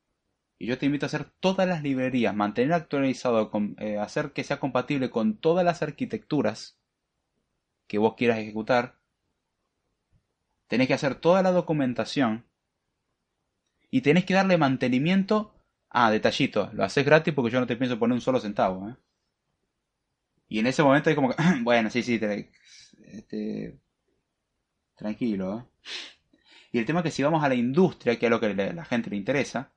y 0.57 0.68
yo 0.68 0.78
te 0.78 0.86
invito 0.86 1.05
a 1.05 1.07
hacer 1.07 1.26
todas 1.39 1.68
las 1.68 1.84
librerías, 1.84 2.36
mantener 2.36 2.74
actualizado, 2.74 3.51
eh, 3.80 3.97
hacer 3.99 4.32
que 4.34 4.43
sea 4.43 4.59
compatible 4.59 5.09
con 5.09 5.38
todas 5.38 5.66
las 5.66 5.82
arquitecturas 5.82 6.80
que 7.88 7.97
vos 7.97 8.16
quieras 8.16 8.39
ejecutar 8.39 9.02
tenés 10.68 10.88
que 10.88 10.93
hacer 10.93 11.16
toda 11.16 11.41
la 11.41 11.51
documentación 11.51 12.45
y 13.89 14.01
tenés 14.01 14.26
que 14.26 14.34
darle 14.34 14.57
mantenimiento. 14.57 15.53
Ah, 15.89 16.09
detallito, 16.09 16.72
lo 16.74 16.84
haces 16.84 17.05
gratis 17.05 17.34
porque 17.34 17.51
yo 17.51 17.59
no 17.59 17.68
te 17.68 17.76
pienso 17.76 17.99
poner 17.99 18.16
un 18.16 18.22
solo 18.22 18.39
centavo. 18.39 18.89
¿eh? 18.89 18.95
Y 20.47 20.59
en 20.59 20.68
ese 20.68 20.84
momento 20.84 21.09
es 21.09 21.16
como 21.16 21.30
que, 21.30 21.36
bueno, 21.61 21.89
sí, 21.89 22.01
sí, 22.01 22.20
este, 23.05 23.80
tranquilo. 24.95 25.59
¿eh? 25.59 25.89
Y 26.72 26.80
el 26.80 26.86
tema 26.86 27.01
es 27.01 27.03
que 27.03 27.11
si 27.11 27.22
vamos 27.24 27.43
a 27.43 27.49
la 27.49 27.55
industria, 27.55 28.18
que 28.18 28.26
es 28.26 28.30
lo 28.32 28.39
que 28.39 28.47
a 28.47 28.74
la 28.74 28.86
gente 28.86 29.11
le 29.11 29.16
interesa, 29.16 29.72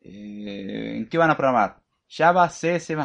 eh, 0.00 0.94
¿en 0.96 1.08
qué 1.08 1.18
van 1.18 1.30
a 1.30 1.36
programar? 1.36 1.80
Java, 2.08 2.48
C, 2.48 2.80
C++, 2.80 2.96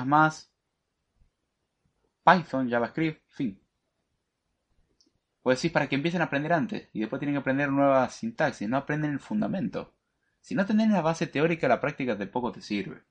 Python, 2.26 2.70
JavaScript, 2.70 3.22
fin. 3.30 3.63
Pues 5.44 5.58
decir 5.58 5.74
para 5.74 5.90
que 5.90 5.96
empiecen 5.96 6.22
a 6.22 6.26
aprender 6.26 6.54
antes 6.54 6.90
y 6.94 7.02
después 7.02 7.20
tienen 7.20 7.36
que 7.36 7.42
aprender 7.42 7.70
nuevas 7.70 8.16
sintaxis, 8.16 8.70
no 8.70 8.78
aprenden 8.78 9.12
el 9.12 9.20
fundamento. 9.20 9.94
Si 10.40 10.56
no 10.56 10.66
tenés 10.66 10.90
la 10.90 11.02
base 11.02 11.28
teórica, 11.28 11.68
la 11.68 11.82
práctica 11.82 12.16
de 12.16 12.28
poco 12.28 12.54
te 12.54 12.62
sirve. 12.62 13.04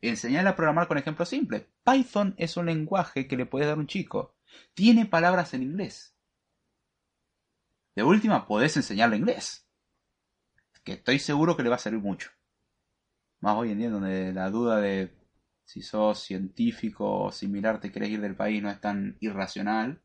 Enseñarle 0.00 0.48
a 0.48 0.56
programar 0.56 0.88
con 0.88 0.96
ejemplos 0.96 1.28
simples. 1.28 1.66
Python 1.84 2.34
es 2.38 2.56
un 2.56 2.66
lenguaje 2.66 3.28
que 3.28 3.36
le 3.36 3.44
puedes 3.44 3.68
dar 3.68 3.76
a 3.76 3.80
un 3.80 3.86
chico. 3.86 4.36
Tiene 4.72 5.04
palabras 5.04 5.52
en 5.52 5.64
inglés. 5.64 6.16
De 7.94 8.02
última, 8.02 8.46
podés 8.46 8.74
enseñarle 8.76 9.16
inglés. 9.16 9.68
Que 10.82 10.92
estoy 10.92 11.18
seguro 11.18 11.56
que 11.56 11.62
le 11.62 11.68
va 11.68 11.76
a 11.76 11.80
servir 11.80 12.00
mucho. 12.00 12.30
Más 13.40 13.54
hoy 13.56 13.72
en 13.72 13.78
día 13.78 13.90
donde 13.90 14.32
la 14.32 14.48
duda 14.48 14.80
de 14.80 15.14
si 15.64 15.82
sos 15.82 16.20
científico 16.20 17.24
o 17.24 17.32
similar 17.32 17.80
te 17.80 17.92
querés 17.92 18.08
ir 18.08 18.20
del 18.22 18.34
país 18.34 18.62
no 18.62 18.70
es 18.70 18.80
tan 18.80 19.18
irracional 19.20 20.02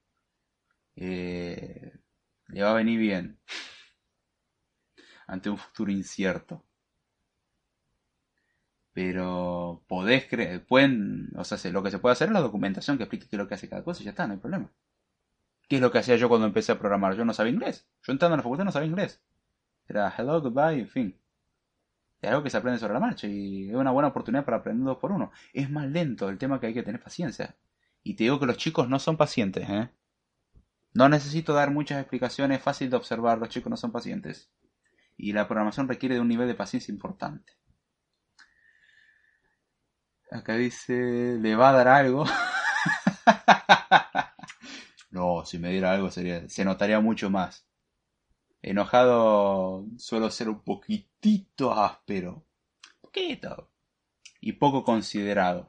eh, 0.95 1.93
le 2.47 2.63
va 2.63 2.71
a 2.71 2.75
venir 2.75 2.99
bien 2.99 3.39
ante 5.27 5.49
un 5.49 5.57
futuro 5.57 5.91
incierto. 5.91 6.63
Pero 8.93 9.83
podés 9.87 10.27
creer, 10.27 10.65
pueden, 10.65 11.31
o 11.35 11.43
sea, 11.43 11.71
lo 11.71 11.81
que 11.81 11.89
se 11.91 11.97
puede 11.99 12.13
hacer 12.13 12.27
es 12.27 12.33
la 12.33 12.41
documentación 12.41 12.97
que 12.97 13.03
explique 13.03 13.27
qué 13.27 13.35
es 13.35 13.39
lo 13.39 13.47
que 13.47 13.55
hace 13.55 13.67
cada 13.69 13.83
cosa 13.83 14.01
y 14.01 14.05
ya 14.05 14.11
está, 14.11 14.27
no 14.27 14.33
hay 14.33 14.39
problema. 14.39 14.71
¿Qué 15.67 15.77
es 15.77 15.81
lo 15.81 15.91
que 15.91 15.97
hacía 15.99 16.15
yo 16.17 16.29
cuando 16.29 16.47
empecé 16.47 16.71
a 16.71 16.79
programar? 16.79 17.15
Yo 17.15 17.25
no 17.25 17.33
sabía 17.33 17.53
inglés. 17.53 17.87
Yo 18.03 18.11
entrando 18.13 18.35
en 18.35 18.39
la 18.39 18.43
facultad 18.43 18.65
no 18.65 18.71
sabía 18.71 18.89
inglés. 18.89 19.21
Era 19.87 20.13
hello, 20.17 20.41
goodbye, 20.41 20.79
en 20.79 20.89
fin. 20.89 21.19
Es 22.21 22.29
algo 22.29 22.43
que 22.43 22.49
se 22.49 22.57
aprende 22.57 22.79
sobre 22.79 22.93
la 22.93 22.99
marcha 22.99 23.27
y 23.27 23.69
es 23.69 23.75
una 23.75 23.91
buena 23.91 24.09
oportunidad 24.09 24.45
para 24.45 24.57
aprender 24.57 24.85
dos 24.85 24.97
por 24.97 25.11
uno. 25.11 25.31
Es 25.53 25.69
más 25.69 25.87
lento 25.89 26.29
el 26.29 26.37
tema 26.37 26.59
que 26.59 26.67
hay 26.67 26.73
que 26.73 26.83
tener 26.83 27.01
paciencia. 27.01 27.55
Y 28.03 28.15
te 28.15 28.25
digo 28.25 28.39
que 28.39 28.45
los 28.45 28.57
chicos 28.57 28.87
no 28.89 28.99
son 28.99 29.17
pacientes, 29.17 29.69
¿eh? 29.69 29.89
No 30.93 31.09
necesito 31.09 31.53
dar 31.53 31.71
muchas 31.71 31.99
explicaciones, 31.99 32.59
es 32.59 32.63
fácil 32.63 32.89
de 32.89 32.97
observar, 32.97 33.39
los 33.39 33.49
chicos 33.49 33.69
no 33.69 33.77
son 33.77 33.91
pacientes. 33.91 34.49
Y 35.17 35.33
la 35.33 35.47
programación 35.47 35.87
requiere 35.87 36.15
de 36.15 36.21
un 36.21 36.27
nivel 36.27 36.47
de 36.47 36.55
paciencia 36.55 36.91
importante. 36.91 37.53
Acá 40.31 40.55
dice, 40.55 41.37
¿le 41.39 41.55
va 41.55 41.69
a 41.69 41.73
dar 41.73 41.87
algo? 41.87 42.25
no, 45.11 45.45
si 45.45 45.59
me 45.59 45.69
diera 45.69 45.91
algo 45.91 46.09
sería, 46.09 46.47
se 46.49 46.65
notaría 46.65 46.99
mucho 46.99 47.29
más. 47.29 47.67
Enojado 48.61 49.85
suelo 49.97 50.31
ser 50.31 50.49
un 50.49 50.63
poquitito 50.63 51.73
áspero. 51.73 52.45
Poquito. 53.01 53.69
Y 54.41 54.53
poco 54.53 54.83
considerado. 54.83 55.67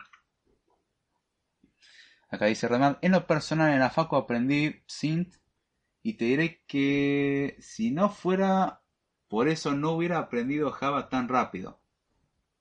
Acá 2.35 2.47
dice 2.47 2.69
Redman, 2.69 2.99
en 3.01 3.13
lo 3.13 3.27
personal 3.27 3.73
en 3.73 3.81
la 3.81 3.91
facu 3.91 4.17
aprendí 4.17 4.83
Synth 4.87 5.37
y 6.03 6.15
te 6.15 6.25
diré 6.27 6.63
que 6.67 7.57
si 7.61 7.91
no 7.91 8.11
fuera 8.11 8.83
por 9.29 9.49
eso 9.49 9.75
no 9.75 9.93
hubiera 9.93 10.19
aprendido 10.19 10.71
Java 10.71 11.09
tan 11.09 11.29
rápido. 11.29 11.81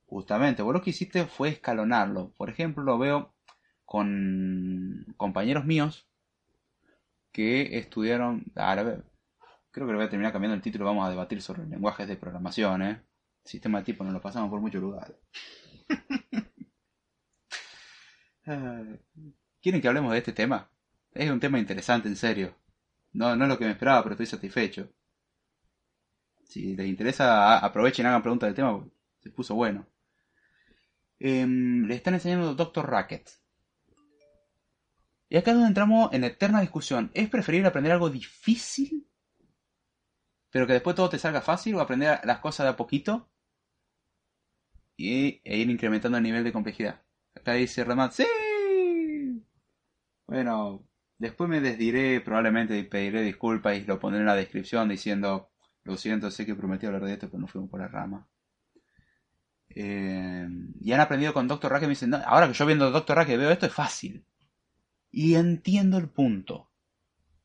Justamente, 0.05 0.61
vos 0.63 0.74
lo 0.74 0.82
que 0.82 0.91
hiciste 0.91 1.26
fue 1.26 1.49
escalonarlo. 1.49 2.32
Por 2.38 2.49
ejemplo, 2.49 2.84
lo 2.84 2.97
veo 2.97 3.34
con 3.86 5.05
compañeros 5.17 5.65
míos 5.65 6.07
que 7.32 7.78
estudiaron... 7.78 8.45
Ahora, 8.55 9.03
creo 9.71 9.88
que 9.88 9.91
lo 9.91 9.97
voy 9.97 10.07
a 10.07 10.09
terminar 10.09 10.32
cambiando 10.32 10.55
el 10.55 10.61
título. 10.61 10.86
Vamos 10.86 11.07
a 11.07 11.09
debatir 11.09 11.41
sobre 11.41 11.65
lenguajes 11.65 12.07
de 12.07 12.15
programación. 12.15 12.82
¿eh? 12.84 13.01
Sistema 13.43 13.80
de 13.80 13.86
tipo 13.86 14.03
nos 14.03 14.13
lo 14.13 14.21
pasamos 14.21 14.49
por 14.49 14.61
muchos 14.61 14.82
lugares. 14.82 15.17
¿Quieren 19.64 19.80
que 19.82 19.88
hablemos 19.88 20.11
de 20.11 20.18
este 20.18 20.34
tema? 20.34 20.70
Es 21.14 21.32
un 21.32 21.39
tema 21.39 21.57
interesante, 21.57 22.09
en 22.09 22.18
serio. 22.18 22.53
No, 23.14 23.34
no 23.38 23.45
es 23.45 23.49
lo 23.49 23.57
que 23.57 23.64
me 23.64 23.72
esperaba, 23.72 24.03
pero 24.03 24.14
estoy 24.14 24.26
satisfecho. 24.26 24.91
Si 26.43 26.76
les 26.76 26.86
interesa, 26.86 27.59
aprovechen 27.59 28.05
y 28.05 28.09
hagan 28.09 28.22
preguntas 28.22 28.47
del 28.47 28.55
tema, 28.55 28.86
se 29.22 29.30
puso 29.30 29.55
bueno. 29.55 29.88
Em, 31.18 31.86
le 31.88 31.95
están 31.95 32.14
enseñando 32.14 32.53
Doctor 32.53 32.89
Racket. 32.89 33.30
Y 35.30 35.38
acá 35.38 35.51
es 35.51 35.55
donde 35.55 35.70
entramos 35.70 36.11
en 36.11 36.26
eterna 36.26 36.59
discusión. 36.59 37.09
¿Es 37.14 37.30
preferible 37.30 37.70
aprender 37.70 37.93
algo 37.93 38.09
difícil? 38.09 39.07
Pero 40.49 40.68
que 40.68 40.74
después 40.74 40.95
todo 40.97 41.09
te 41.09 41.20
salga 41.20 41.41
fácil 41.41 41.76
o 41.76 41.80
aprender 41.80 42.20
las 42.26 42.39
cosas 42.39 42.66
de 42.66 42.72
a 42.72 42.76
poquito 42.76 43.32
y, 44.97 45.39
e 45.45 45.57
ir 45.57 45.70
incrementando 45.70 46.18
el 46.18 46.24
nivel 46.24 46.43
de 46.43 46.51
complejidad. 46.51 47.01
Acá 47.34 47.53
dice 47.53 47.86
Remat, 47.86 48.11
¡sí! 48.11 48.26
Bueno, 50.28 50.88
después 51.17 51.49
me 51.49 51.61
desdiré 51.61 52.21
probablemente 52.21 52.84
pediré 52.86 53.21
disculpas 53.21 53.78
y 53.78 53.82
lo 53.86 53.99
pondré 53.99 54.21
en 54.21 54.28
la 54.28 54.36
descripción 54.36 54.89
diciendo, 54.89 55.51
lo 55.84 55.97
siento, 55.97 56.32
sé 56.32 56.45
que 56.45 56.55
prometí 56.55 56.86
hablar 56.86 57.03
de 57.03 57.13
esto, 57.13 57.30
pero 57.30 57.41
no 57.41 57.47
fuimos 57.47 57.69
por 57.69 57.80
la 57.80 57.88
rama. 57.88 58.28
Eh, 59.76 60.47
y 60.82 60.91
han 60.91 60.99
aprendido 60.99 61.34
con 61.34 61.47
Doctor 61.47 61.71
Rack 61.71 61.84
y 61.84 61.86
me 61.86 61.89
dicen, 61.91 62.13
ahora 62.13 62.47
que 62.47 62.53
yo 62.53 62.65
viendo 62.65 62.91
Doctor 62.91 63.17
Rack 63.17 63.28
veo 63.30 63.51
esto 63.51 63.65
es 63.65 63.74
fácil. 63.74 64.26
Y 65.11 65.36
entiendo 65.36 65.97
el 65.97 66.09
punto. 66.09 66.69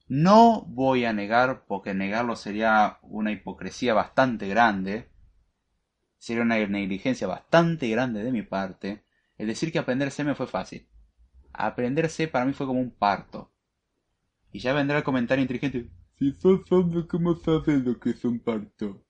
No 0.09 0.63
voy 0.69 1.05
a 1.05 1.13
negar, 1.13 1.65
porque 1.67 1.93
negarlo 1.93 2.35
sería 2.37 2.99
una 3.03 3.31
hipocresía 3.31 3.93
bastante 3.93 4.49
grande, 4.49 5.11
sería 6.19 6.43
una 6.43 6.57
negligencia 6.57 7.27
bastante 7.27 7.89
grande 7.89 8.25
de 8.25 8.33
mi 8.33 8.43
parte, 8.43 9.05
el 9.37 9.47
decir 9.47 9.71
que 9.71 9.79
aprender 9.79 10.11
me 10.25 10.35
fue 10.35 10.47
fácil. 10.47 10.89
Aprender 11.53 12.09
C 12.09 12.29
para 12.29 12.45
mí 12.45 12.53
fue 12.53 12.67
como 12.67 12.81
un 12.81 12.91
parto. 12.91 13.51
Y 14.53 14.61
ya 14.61 14.73
vendrá 14.73 14.99
el 14.99 15.05
comentario 15.05 15.43
inteligente. 15.43 15.91
Si 16.19 16.33
sos 16.33 16.71
hombre, 16.73 17.07
¿cómo 17.07 17.37
sabes 17.37 17.85
lo 17.85 17.99
que 17.99 18.11
es 18.11 18.25
un 18.25 18.41
parto? 18.41 19.05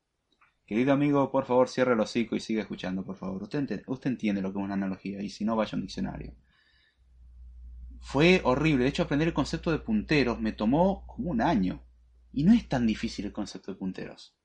Querido 0.66 0.92
amigo, 0.92 1.30
por 1.30 1.46
favor 1.46 1.68
cierre 1.68 1.94
el 1.94 2.00
hocico 2.00 2.36
y 2.36 2.40
siga 2.40 2.60
escuchando, 2.60 3.02
por 3.02 3.16
favor. 3.16 3.42
Usted, 3.42 3.82
usted 3.86 4.10
entiende 4.10 4.42
lo 4.42 4.52
que 4.52 4.58
es 4.58 4.64
una 4.64 4.74
analogía, 4.74 5.22
y 5.22 5.30
si 5.30 5.44
no, 5.44 5.56
vaya 5.56 5.70
a 5.72 5.76
un 5.76 5.82
diccionario. 5.82 6.34
Fue 8.00 8.40
horrible. 8.44 8.84
De 8.84 8.90
hecho, 8.90 9.02
aprender 9.02 9.28
el 9.28 9.34
concepto 9.34 9.70
de 9.70 9.78
punteros 9.78 10.40
me 10.40 10.52
tomó 10.52 11.06
como 11.06 11.30
un 11.30 11.40
año. 11.40 11.82
Y 12.32 12.44
no 12.44 12.52
es 12.52 12.68
tan 12.68 12.86
difícil 12.86 13.24
el 13.24 13.32
concepto 13.32 13.72
de 13.72 13.78
punteros. 13.78 14.36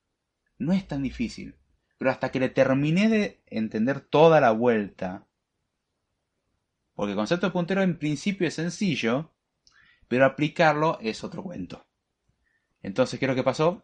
No 0.57 0.71
es 0.71 0.87
tan 0.87 1.03
difícil. 1.03 1.55
Pero 1.97 2.11
hasta 2.11 2.31
que 2.31 2.39
le 2.39 2.49
terminé 2.49 3.09
de 3.09 3.43
entender 3.47 3.99
toda 3.99 4.39
la 4.39 4.51
vuelta. 4.51 5.27
Porque 6.95 7.11
el 7.11 7.17
concepto 7.17 7.47
de 7.47 7.53
puntero 7.53 7.81
en 7.81 7.97
principio 7.97 8.47
es 8.47 8.55
sencillo, 8.55 9.31
pero 10.07 10.25
aplicarlo 10.25 10.99
es 11.01 11.23
otro 11.23 11.43
cuento. 11.43 11.85
Entonces, 12.81 13.19
¿qué 13.19 13.25
es 13.25 13.29
lo 13.29 13.35
que 13.35 13.43
pasó? 13.43 13.83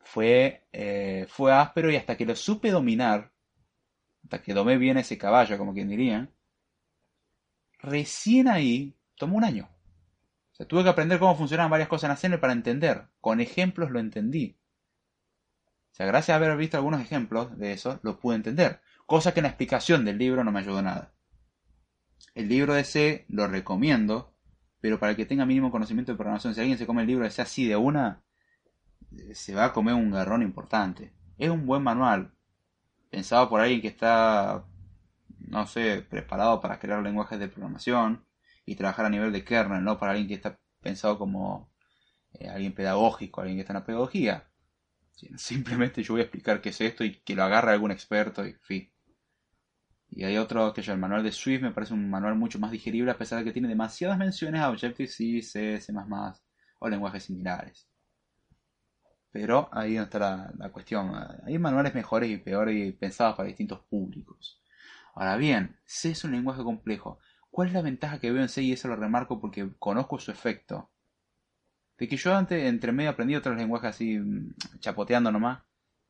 fue, 0.00 0.66
eh, 0.72 1.26
fue 1.28 1.52
áspero 1.52 1.90
y 1.90 1.96
hasta 1.96 2.16
que 2.16 2.26
lo 2.26 2.34
supe 2.34 2.70
dominar, 2.70 3.32
hasta 4.24 4.42
que 4.42 4.54
domé 4.54 4.76
bien 4.76 4.96
ese 4.96 5.18
caballo, 5.18 5.56
como 5.58 5.72
quien 5.72 5.88
diría, 5.88 6.28
recién 7.78 8.48
ahí 8.48 8.96
tomó 9.16 9.36
un 9.36 9.44
año. 9.44 9.68
O 10.58 10.66
tuve 10.66 10.82
que 10.82 10.90
aprender 10.90 11.18
cómo 11.18 11.36
funcionaban 11.36 11.70
varias 11.70 11.88
cosas 11.88 12.10
en 12.10 12.14
escena 12.14 12.40
para 12.40 12.52
entender. 12.52 13.06
Con 13.20 13.40
ejemplos 13.40 13.90
lo 13.90 13.98
entendí. 13.98 14.58
O 15.90 15.94
sea, 15.94 16.06
gracias 16.06 16.34
a 16.34 16.36
haber 16.36 16.54
visto 16.58 16.76
algunos 16.76 17.00
ejemplos 17.00 17.56
de 17.56 17.72
eso, 17.72 17.98
lo 18.02 18.18
pude 18.18 18.36
entender. 18.36 18.82
Cosa 19.06 19.32
que 19.32 19.40
en 19.40 19.44
la 19.44 19.48
explicación 19.48 20.04
del 20.04 20.18
libro 20.18 20.44
no 20.44 20.52
me 20.52 20.60
ayudó 20.60 20.82
nada. 20.82 21.14
El 22.34 22.48
libro 22.48 22.74
de 22.74 22.84
C 22.84 23.24
lo 23.28 23.46
recomiendo, 23.46 24.34
pero 24.80 24.98
para 24.98 25.10
el 25.10 25.16
que 25.16 25.26
tenga 25.26 25.46
mínimo 25.46 25.70
conocimiento 25.70 26.12
de 26.12 26.18
programación, 26.18 26.54
si 26.54 26.60
alguien 26.60 26.78
se 26.78 26.86
come 26.86 27.02
el 27.02 27.08
libro 27.08 27.24
de 27.24 27.30
C 27.30 27.42
así 27.42 27.66
de 27.66 27.76
una, 27.76 28.22
se 29.34 29.54
va 29.54 29.66
a 29.66 29.72
comer 29.72 29.94
un 29.94 30.10
garrón 30.10 30.42
importante. 30.42 31.12
Es 31.38 31.50
un 31.50 31.66
buen 31.66 31.82
manual, 31.82 32.32
pensado 33.10 33.48
por 33.48 33.60
alguien 33.60 33.80
que 33.80 33.88
está, 33.88 34.64
no 35.38 35.66
sé, 35.66 36.02
preparado 36.02 36.60
para 36.60 36.78
crear 36.78 37.02
lenguajes 37.02 37.38
de 37.38 37.48
programación 37.48 38.24
y 38.64 38.76
trabajar 38.76 39.06
a 39.06 39.10
nivel 39.10 39.32
de 39.32 39.44
kernel, 39.44 39.82
no 39.82 39.98
para 39.98 40.12
alguien 40.12 40.28
que 40.28 40.34
está 40.34 40.58
pensado 40.80 41.18
como 41.18 41.72
eh, 42.32 42.48
alguien 42.48 42.74
pedagógico, 42.74 43.40
alguien 43.40 43.56
que 43.56 43.62
está 43.62 43.72
en 43.72 43.80
la 43.80 43.84
pedagogía. 43.84 44.50
Simplemente 45.36 46.02
yo 46.02 46.14
voy 46.14 46.20
a 46.20 46.24
explicar 46.24 46.60
qué 46.60 46.70
es 46.70 46.80
esto 46.80 47.04
y 47.04 47.20
que 47.20 47.34
lo 47.34 47.42
agarre 47.42 47.72
algún 47.72 47.90
experto 47.90 48.46
y 48.46 48.54
fin. 48.54 48.89
Y 50.10 50.24
hay 50.24 50.36
otro 50.38 50.72
que 50.72 50.82
yo, 50.82 50.92
el 50.92 50.98
manual 50.98 51.22
de 51.22 51.32
Swift 51.32 51.62
me 51.62 51.70
parece 51.72 51.94
un 51.94 52.10
manual 52.10 52.34
mucho 52.34 52.58
más 52.58 52.72
digerible 52.72 53.12
a 53.12 53.18
pesar 53.18 53.38
de 53.38 53.44
que 53.44 53.52
tiene 53.52 53.68
demasiadas 53.68 54.18
menciones 54.18 54.60
a 54.60 54.70
Objective-C, 54.70 55.42
C, 55.42 55.80
C++ 55.80 55.92
o 56.80 56.88
lenguajes 56.88 57.24
similares. 57.24 57.88
Pero 59.32 59.68
ahí 59.72 59.96
está 59.96 60.18
la, 60.58 60.70
cuestión. 60.70 61.12
Hay 61.46 61.58
manuales 61.58 61.94
mejores 61.94 62.30
y 62.30 62.38
peores 62.38 62.76
y 62.76 62.92
pensados 62.92 63.36
para 63.36 63.48
distintos 63.48 63.80
públicos. 63.84 64.60
Ahora 65.14 65.36
bien, 65.36 65.78
C 65.84 66.10
es 66.10 66.24
un 66.24 66.32
lenguaje 66.32 66.62
complejo. 66.62 67.18
¿Cuál 67.50 67.68
es 67.68 67.74
la 67.74 67.82
ventaja 67.82 68.18
que 68.20 68.30
veo 68.30 68.42
en 68.42 68.48
C? 68.48 68.62
Y 68.62 68.72
eso 68.72 68.88
lo 68.88 68.96
remarco 68.96 69.40
porque 69.40 69.70
conozco 69.78 70.18
su 70.18 70.30
efecto. 70.30 70.90
De 71.98 72.08
que 72.08 72.16
yo 72.16 72.34
antes, 72.34 72.64
entre 72.64 72.92
medio, 72.92 73.10
aprendí 73.10 73.36
otros 73.36 73.56
lenguajes 73.56 73.90
así, 73.90 74.18
mm, 74.18 74.54
chapoteando 74.80 75.30
nomás, 75.30 75.62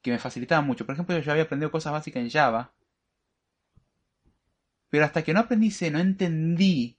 que 0.03 0.13
me 0.13 0.19
facilitaban 0.19 0.67
mucho. 0.67 0.87
Por 0.87 0.95
ejemplo, 0.95 1.19
yo 1.19 1.33
había 1.33 1.45
aprendido 1.45 1.71
cosas 1.71 1.93
básicas 1.93 2.23
en 2.23 2.31
Java. 2.31 2.73
Pero 4.91 5.05
hasta 5.05 5.23
que 5.23 5.33
no 5.33 5.41
aprendí 5.41 5.73
no 5.91 5.99
entendí 6.01 6.99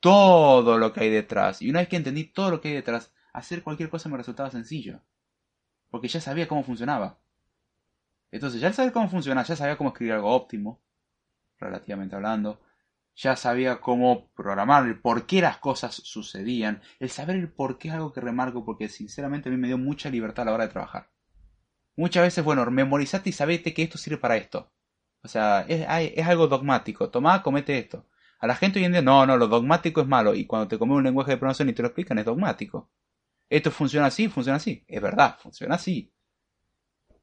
todo 0.00 0.78
lo 0.78 0.92
que 0.92 1.00
hay 1.00 1.10
detrás. 1.10 1.60
Y 1.60 1.70
una 1.70 1.80
vez 1.80 1.88
que 1.88 1.96
entendí 1.96 2.24
todo 2.24 2.50
lo 2.50 2.60
que 2.60 2.68
hay 2.68 2.74
detrás, 2.74 3.12
hacer 3.32 3.62
cualquier 3.62 3.90
cosa 3.90 4.08
me 4.08 4.16
resultaba 4.16 4.50
sencillo. 4.50 5.02
Porque 5.90 6.08
ya 6.08 6.20
sabía 6.20 6.48
cómo 6.48 6.62
funcionaba. 6.62 7.18
Entonces, 8.30 8.60
ya 8.60 8.68
al 8.68 8.74
saber 8.74 8.92
cómo 8.92 9.08
funciona, 9.08 9.42
ya 9.42 9.56
sabía 9.56 9.76
cómo 9.76 9.90
escribir 9.90 10.12
algo 10.12 10.30
óptimo, 10.34 10.80
relativamente 11.58 12.14
hablando. 12.14 12.60
Ya 13.16 13.34
sabía 13.34 13.80
cómo 13.80 14.30
programar, 14.34 14.86
el 14.86 15.00
por 15.00 15.26
qué 15.26 15.40
las 15.40 15.58
cosas 15.58 15.94
sucedían. 15.94 16.82
El 17.00 17.10
saber 17.10 17.36
el 17.36 17.50
por 17.50 17.78
qué 17.78 17.88
es 17.88 17.94
algo 17.94 18.12
que 18.12 18.20
remarco, 18.20 18.64
porque 18.64 18.88
sinceramente 18.88 19.48
a 19.48 19.52
mí 19.52 19.58
me 19.58 19.66
dio 19.66 19.78
mucha 19.78 20.10
libertad 20.10 20.42
a 20.42 20.46
la 20.46 20.54
hora 20.54 20.66
de 20.66 20.72
trabajar. 20.72 21.10
Muchas 21.96 22.22
veces, 22.22 22.44
bueno, 22.44 22.64
memorizate 22.70 23.30
y 23.30 23.32
sabete 23.32 23.74
que 23.74 23.82
esto 23.82 23.98
sirve 23.98 24.18
para 24.18 24.36
esto. 24.36 24.70
O 25.22 25.28
sea, 25.28 25.64
es, 25.68 25.86
algo 26.26 26.46
dogmático. 26.46 27.10
Tomá, 27.10 27.42
comete 27.42 27.78
esto. 27.78 28.06
A 28.40 28.46
la 28.46 28.54
gente 28.54 28.78
hoy 28.78 28.84
en 28.84 28.92
día, 28.92 29.02
no, 29.02 29.26
no, 29.26 29.36
lo 29.36 29.48
dogmático 29.48 30.00
es 30.00 30.06
malo. 30.06 30.34
Y 30.34 30.46
cuando 30.46 30.68
te 30.68 30.78
comes 30.78 30.96
un 30.96 31.04
lenguaje 31.04 31.32
de 31.32 31.36
programación 31.38 31.68
y 31.68 31.72
te 31.72 31.82
lo 31.82 31.88
explican, 31.88 32.18
es 32.18 32.24
dogmático. 32.24 32.90
Esto 33.50 33.70
funciona 33.70 34.06
así, 34.06 34.28
funciona 34.28 34.56
así. 34.56 34.84
Es 34.86 35.00
verdad, 35.00 35.36
funciona 35.38 35.74
así. 35.74 36.12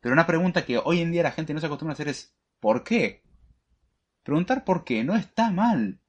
Pero 0.01 0.13
una 0.13 0.27
pregunta 0.27 0.65
que 0.65 0.77
hoy 0.77 1.01
en 1.01 1.11
día 1.11 1.23
la 1.23 1.31
gente 1.31 1.53
no 1.53 1.59
se 1.59 1.67
acostumbra 1.67 1.93
a 1.93 1.95
hacer 1.95 2.09
es 2.09 2.35
¿por 2.59 2.83
qué? 2.83 3.23
Preguntar 4.23 4.63
por 4.65 4.83
qué 4.83 5.03
no 5.03 5.15
está 5.15 5.51
mal. 5.51 5.99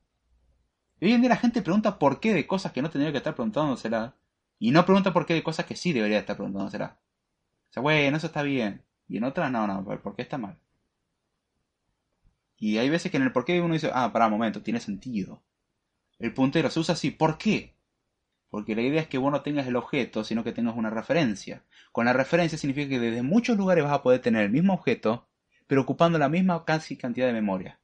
hoy 1.01 1.12
en 1.12 1.20
día 1.20 1.30
la 1.30 1.37
gente 1.37 1.62
pregunta 1.62 1.99
por 1.99 2.20
qué 2.20 2.34
de 2.34 2.47
cosas 2.47 2.72
que 2.72 2.82
no 2.82 2.91
tendría 2.91 3.12
que 3.12 3.18
estar 3.18 3.34
preguntándosela. 3.34 4.16
Y 4.59 4.70
no 4.70 4.84
pregunta 4.84 5.12
por 5.12 5.26
qué 5.26 5.34
de 5.34 5.43
cosas 5.43 5.66
que 5.66 5.76
sí 5.76 5.93
debería 5.93 6.18
estar 6.18 6.37
preguntándosela. 6.37 6.99
O 7.70 7.72
sea, 7.72 7.82
bueno, 7.82 8.16
eso 8.16 8.26
está 8.26 8.43
bien. 8.43 8.84
Y 9.09 9.18
en 9.18 9.24
otras, 9.24 9.51
no, 9.51 9.66
no, 9.66 9.84
¿por 9.84 10.16
qué 10.16 10.22
está 10.22 10.39
mal? 10.39 10.59
Y 12.59 12.78
hay 12.78 12.88
veces 12.88 13.11
que 13.11 13.18
en 13.18 13.24
el 13.24 13.32
por 13.32 13.44
qué 13.44 13.61
uno 13.61 13.74
dice, 13.74 13.90
ah, 13.92 14.12
para 14.12 14.26
un 14.26 14.32
momento, 14.32 14.62
tiene 14.62 14.80
sentido. 14.80 15.42
El 16.18 16.32
puntero 16.32 16.70
se 16.70 16.80
usa 16.80 16.94
así, 16.94 17.11
¿por 17.11 17.36
qué? 17.38 17.76
Porque 18.48 18.74
la 18.74 18.82
idea 18.82 19.02
es 19.02 19.09
que 19.09 19.18
vos 19.18 19.30
no 19.30 19.42
tengas 19.42 19.66
el 19.66 19.76
objeto, 19.76 20.24
sino 20.24 20.42
que 20.42 20.52
tengas 20.52 20.76
una 20.76 20.90
referencia. 20.90 21.64
Con 21.92 22.07
la 22.07 22.12
referencia 22.12 22.57
significa 22.57 22.88
que 22.88 23.00
desde 23.00 23.22
muchos 23.22 23.57
lugares 23.57 23.84
vas 23.84 23.92
a 23.92 24.02
poder 24.02 24.20
tener 24.20 24.44
el 24.44 24.50
mismo 24.50 24.72
objeto, 24.74 25.28
pero 25.66 25.82
ocupando 25.82 26.18
la 26.18 26.28
misma 26.28 26.64
casi 26.64 26.96
cantidad 26.96 27.26
de 27.26 27.32
memoria. 27.32 27.80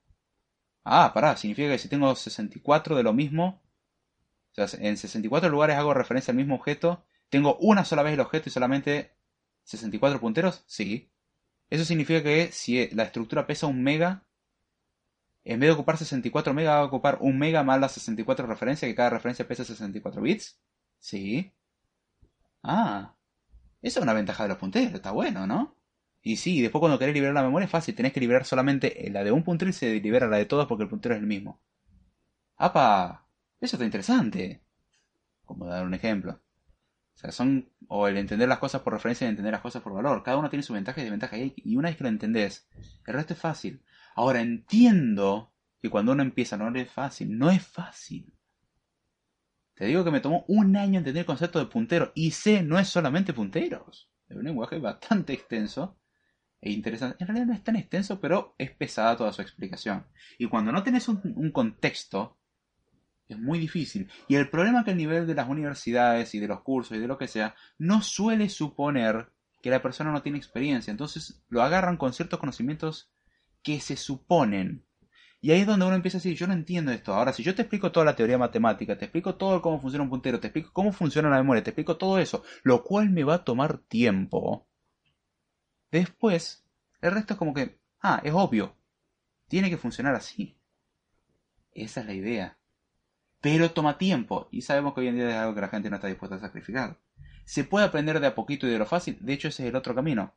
Ah, 0.85 1.13
pará, 1.15 1.37
significa 1.37 1.69
que 1.69 1.79
si 1.79 1.89
tengo 1.89 2.15
64 2.15 2.97
de 2.97 3.03
lo 3.03 3.13
mismo, 3.13 3.63
o 4.53 4.67
sea, 4.67 4.67
en 4.81 4.97
64 4.97 5.51
lugares 5.51 5.77
hago 5.77 5.95
referencia 5.95 6.33
al 6.33 6.37
mismo 6.37 6.55
objeto, 6.57 7.05
tengo 7.29 7.57
una 7.59 7.85
sola 7.85 8.03
vez 8.03 8.15
el 8.15 8.21
objeto 8.21 8.49
y 8.49 8.53
solamente 8.53 9.13
64 9.65 10.21
punteros, 10.21 10.65
sí. 10.67 11.11
Eso 11.71 11.85
significa 11.85 12.23
que 12.23 12.53
si 12.53 12.89
la 12.91 13.05
estructura 13.05 13.47
pesa 13.47 13.67
un 13.67 13.83
mega, 13.83 14.25
en 15.45 15.61
vez 15.61 15.69
de 15.69 15.73
ocupar 15.75 15.97
64 15.99 16.55
megas, 16.55 16.75
va 16.75 16.81
a 16.81 16.85
ocupar 16.85 17.19
un 17.21 17.39
mega 17.39 17.63
más 17.65 17.81
las 17.81 17.93
64 17.93 18.47
referencias, 18.47 18.89
que 18.89 18.95
cada 18.95 19.11
referencia 19.11 19.47
pesa 19.47 19.65
64 19.65 20.23
bits. 20.23 20.59
Sí. 20.99 21.53
Ah. 22.63 23.15
Esa 23.83 24.01
es 24.01 24.03
una 24.03 24.13
ventaja 24.15 24.45
de 24.45 24.51
los 24.51 24.59
punteros, 24.59 24.95
está 24.95 25.11
bueno, 25.11 25.47
¿no? 25.47 25.77
Y 26.23 26.37
sí, 26.37 26.63
después 26.63 26.81
cuando 26.81 26.99
querés 26.99 27.15
liberar 27.15 27.35
la 27.35 27.43
memoria 27.43 27.67
es 27.67 27.71
fácil, 27.71 27.95
tenés 27.97 28.13
que 28.13 28.21
liberar 28.21 28.45
solamente 28.45 29.09
la 29.11 29.25
de 29.25 29.33
un 29.33 29.43
puntero 29.43 29.71
y 29.71 29.73
se 29.75 30.01
libera 30.01 30.29
la 30.29 30.37
de 30.39 30.47
todos 30.47 30.67
porque 30.67 30.85
el 30.85 30.89
puntero 30.91 31.15
es 31.15 31.21
el 31.21 31.27
mismo. 31.27 31.61
¡Apa! 32.57 33.27
Eso 33.61 33.77
está 33.77 33.85
interesante. 33.85 34.63
Como 35.45 35.67
dar 35.67 35.85
un 35.85 35.95
ejemplo. 35.95 36.41
O 37.15 37.19
sea, 37.19 37.33
son. 37.33 37.71
O 37.89 38.09
el 38.09 38.17
entender 38.17 38.49
las 38.49 38.59
cosas 38.59 38.83
por 38.83 38.93
referencia 38.93 39.27
y 39.27 39.31
entender 39.31 39.53
las 39.53 39.63
cosas 39.63 39.83
por 39.83 39.93
valor. 39.93 40.23
Cada 40.23 40.39
uno 40.39 40.49
tiene 40.51 40.63
su 40.63 40.73
ventaja 40.73 41.01
y 41.01 41.05
desventaja. 41.05 41.37
Y 41.39 41.77
una 41.77 41.89
vez 41.89 41.97
que 41.97 42.05
lo 42.05 42.11
entendés, 42.11 42.69
el 43.07 43.15
resto 43.15 43.35
es 43.35 43.41
fácil. 43.41 43.83
Ahora 44.15 44.41
entiendo 44.41 45.53
que 45.81 45.91
cuando 45.91 46.13
uno 46.13 46.23
empieza 46.23 46.57
no 46.57 46.75
es 46.75 46.91
fácil. 46.91 47.37
No 47.37 47.51
es 47.51 47.67
fácil. 47.67 48.33
Te 49.75 49.87
digo 49.87 50.05
que 50.05 50.11
me 50.11 50.21
tomó 50.21 50.45
un 50.49 50.77
año 50.77 50.99
entender 50.99 51.23
el 51.23 51.27
concepto 51.27 51.59
de 51.59 51.67
puntero. 51.67 52.13
Y 52.15 52.31
C 52.31 52.63
no 52.63 52.79
es 52.79 52.89
solamente 52.89 53.33
punteros. 53.33 54.11
Es 54.29 54.37
un 54.37 54.45
lenguaje 54.45 54.79
bastante 54.79 55.33
extenso 55.33 55.99
e 56.61 56.71
interesante. 56.71 57.17
En 57.21 57.27
realidad 57.27 57.47
no 57.47 57.55
es 57.55 57.65
tan 57.65 57.77
extenso, 57.77 58.21
pero 58.21 58.55
es 58.59 58.71
pesada 58.71 59.17
toda 59.17 59.33
su 59.33 59.43
explicación. 59.43 60.07
Y 60.39 60.47
cuando 60.47 60.73
no 60.73 60.83
tenés 60.83 61.09
un, 61.09 61.21
un 61.37 61.51
contexto, 61.51 62.39
es 63.27 63.39
muy 63.39 63.59
difícil. 63.59 64.09
Y 64.29 64.37
el 64.37 64.49
problema 64.49 64.81
es 64.81 64.85
que 64.85 64.91
el 64.93 64.97
nivel 64.99 65.27
de 65.27 65.35
las 65.35 65.49
universidades 65.49 66.35
y 66.35 66.39
de 66.39 66.49
los 66.49 66.61
cursos 66.61 66.97
y 66.97 67.01
de 67.01 67.09
lo 67.09 67.19
que 67.19 67.29
sea 67.29 67.55
no 67.79 68.03
suele 68.03 68.49
suponer 68.49 69.33
que 69.63 69.71
la 69.71 69.83
persona 69.83 70.13
no 70.13 70.23
tiene 70.23 70.39
experiencia. 70.39 70.91
Entonces 70.91 71.43
lo 71.49 71.63
agarran 71.63 71.97
con 71.97 72.13
ciertos 72.13 72.39
conocimientos 72.39 73.12
que 73.63 73.81
se 73.81 73.97
suponen. 73.97 74.85
Y 75.41 75.51
ahí 75.51 75.61
es 75.61 75.67
donde 75.67 75.87
uno 75.87 75.95
empieza 75.97 76.19
a 76.19 76.21
decir, 76.21 76.37
yo 76.37 76.47
no 76.47 76.53
entiendo 76.53 76.93
esto. 76.93 77.15
Ahora, 77.15 77.33
si 77.33 77.43
yo 77.43 77.55
te 77.55 77.63
explico 77.63 77.91
toda 77.91 78.07
la 78.07 78.15
teoría 78.15 78.39
matemática, 78.39 78.97
te 78.97 79.07
explico 79.07 79.35
todo 79.35 79.61
cómo 79.61 79.81
funciona 79.81 80.05
un 80.05 80.11
puntero, 80.11 80.39
te 80.39 80.49
explico 80.49 80.71
cómo 80.73 80.93
funciona 80.93 81.29
la 81.29 81.39
memoria, 81.39 81.63
te 81.63 81.71
explico 81.71 81.97
todo 81.97 82.19
eso, 82.19 82.45
lo 82.63 82.85
cual 82.85 83.11
me 83.11 83.25
va 83.25 83.35
a 83.35 83.45
tomar 83.45 83.79
tiempo. 83.79 84.69
Después, 85.91 86.65
el 87.01 87.13
resto 87.13 87.35
es 87.35 87.39
como 87.39 87.55
que, 87.55 87.81
ah, 88.01 88.21
es 88.23 88.33
obvio. 88.33 88.77
Tiene 89.49 89.69
que 89.69 89.77
funcionar 89.77 90.15
así. 90.15 90.57
Esa 91.73 92.01
es 92.01 92.07
la 92.07 92.15
idea 92.15 92.59
pero 93.43 93.73
toma 93.73 93.99
tiempo 93.99 94.49
y 94.53 94.63
sabemos 94.63 94.95
que 94.95 95.01
hoy 95.01 95.09
en 95.09 95.17
día 95.17 95.29
es 95.29 95.35
algo 95.35 95.55
que 95.55 95.61
la 95.61 95.69
gente 95.69 95.91
no 95.91 95.97
está 95.97 96.07
dispuesta 96.07 96.37
a 96.37 96.41
sacrificar. 96.41 96.97
Se 97.45 97.65
puede 97.65 97.85
aprender 97.85 98.21
de 98.21 98.29
a 98.29 98.37
poquito 98.37 98.69
y 98.69 98.71
de 98.71 98.79
lo 98.79 98.87
fácil, 98.87 99.19
de 99.21 99.33
hecho 99.33 99.49
ese 99.49 99.65
es 99.65 99.69
el 99.71 99.77
otro 99.77 99.97
camino. 99.97 100.33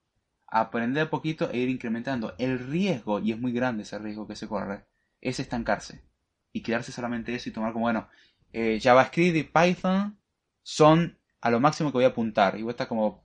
Aprender 0.48 1.10
poquito 1.10 1.50
e 1.52 1.58
ir 1.58 1.70
incrementando. 1.70 2.36
El 2.38 2.60
riesgo, 2.60 3.20
y 3.20 3.32
es 3.32 3.40
muy 3.40 3.52
grande 3.52 3.84
ese 3.84 4.00
riesgo 4.00 4.28
que 4.28 4.36
se 4.36 4.48
corre, 4.48 4.86
es 5.22 5.40
estancarse 5.40 6.04
y 6.52 6.62
quedarse 6.62 6.92
solamente 6.92 7.34
eso 7.36 7.50
y 7.50 7.52
tomar 7.52 7.74
como, 7.74 7.86
bueno, 7.86 8.08
eh, 8.54 8.80
JavaScript 8.82 9.36
y 9.36 9.44
Python 9.44 10.18
son 10.64 11.20
a 11.42 11.50
lo 11.50 11.60
máximo 11.60 11.92
que 11.92 11.98
voy 11.98 12.06
a 12.06 12.10
apuntar. 12.10 12.58
Y 12.58 12.64
vos 12.64 12.72
estás 12.72 12.88
como, 12.88 13.24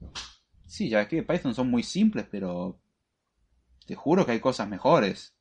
sí, 0.67 0.91
JavaScript 0.91 1.25
y 1.25 1.33
Python 1.33 1.55
son 1.55 1.71
muy 1.71 1.83
simples, 1.83 2.27
pero 2.31 2.81
te 3.87 3.95
juro 3.95 4.27
que 4.27 4.33
hay 4.33 4.41
cosas 4.41 4.69
mejores. 4.69 5.37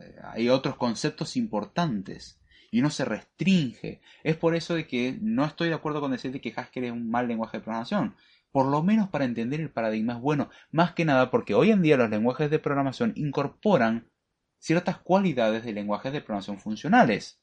Eh, 0.00 0.16
hay 0.22 0.48
otros 0.48 0.76
conceptos 0.76 1.36
importantes 1.36 2.40
y 2.74 2.80
uno 2.80 2.90
se 2.90 3.04
restringe. 3.04 4.00
Es 4.24 4.36
por 4.36 4.56
eso 4.56 4.74
de 4.74 4.88
que 4.88 5.16
no 5.20 5.44
estoy 5.44 5.68
de 5.68 5.74
acuerdo 5.74 6.00
con 6.00 6.10
decirte 6.10 6.40
que 6.40 6.52
Haskell 6.56 6.84
es 6.84 6.92
un 6.92 7.08
mal 7.08 7.28
lenguaje 7.28 7.58
de 7.58 7.62
programación. 7.62 8.16
Por 8.54 8.66
lo 8.66 8.84
menos 8.84 9.08
para 9.08 9.24
entender 9.24 9.60
el 9.60 9.72
paradigma 9.72 10.12
es 10.12 10.20
bueno. 10.20 10.48
Más 10.70 10.92
que 10.92 11.04
nada 11.04 11.28
porque 11.28 11.54
hoy 11.54 11.72
en 11.72 11.82
día 11.82 11.96
los 11.96 12.08
lenguajes 12.08 12.52
de 12.52 12.60
programación 12.60 13.12
incorporan 13.16 14.12
ciertas 14.60 14.98
cualidades 14.98 15.64
de 15.64 15.72
lenguajes 15.72 16.12
de 16.12 16.20
programación 16.20 16.60
funcionales. 16.60 17.40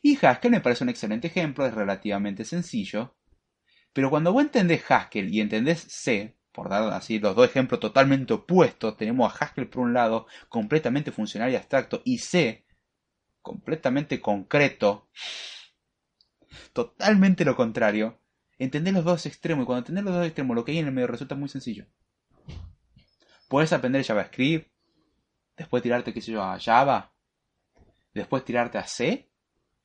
Y 0.00 0.16
Haskell 0.24 0.52
me 0.52 0.60
parece 0.60 0.84
un 0.84 0.90
excelente 0.90 1.26
ejemplo, 1.26 1.66
es 1.66 1.74
relativamente 1.74 2.44
sencillo. 2.44 3.16
Pero 3.92 4.10
cuando 4.10 4.32
vos 4.32 4.44
entendés 4.44 4.88
Haskell 4.88 5.34
y 5.34 5.40
entendés 5.40 5.86
C, 5.88 6.36
por 6.52 6.68
dar 6.68 6.84
así 6.92 7.18
los 7.18 7.34
dos 7.34 7.48
ejemplos 7.48 7.80
totalmente 7.80 8.32
opuestos, 8.34 8.96
tenemos 8.96 9.32
a 9.32 9.36
Haskell 9.36 9.68
por 9.68 9.82
un 9.82 9.92
lado, 9.92 10.28
completamente 10.48 11.10
funcional 11.10 11.50
y 11.50 11.56
abstracto, 11.56 12.00
y 12.04 12.18
C, 12.18 12.64
completamente 13.42 14.20
concreto, 14.20 15.08
totalmente 16.72 17.44
lo 17.44 17.56
contrario, 17.56 18.20
entender 18.64 18.94
los 18.94 19.04
dos 19.04 19.26
extremos. 19.26 19.64
Y 19.64 19.66
cuando 19.66 19.80
entender 19.80 20.04
los 20.04 20.14
dos 20.14 20.26
extremos, 20.26 20.54
lo 20.54 20.64
que 20.64 20.72
hay 20.72 20.78
en 20.78 20.86
el 20.86 20.92
medio 20.92 21.06
resulta 21.06 21.34
muy 21.34 21.48
sencillo. 21.48 21.86
Puedes 23.48 23.72
aprender 23.72 24.04
JavaScript, 24.04 24.72
después 25.56 25.82
tirarte, 25.82 26.12
qué 26.12 26.20
sé 26.20 26.32
yo, 26.32 26.42
a 26.42 26.58
Java, 26.58 27.14
después 28.12 28.44
tirarte 28.44 28.78
a 28.78 28.86
C. 28.86 29.30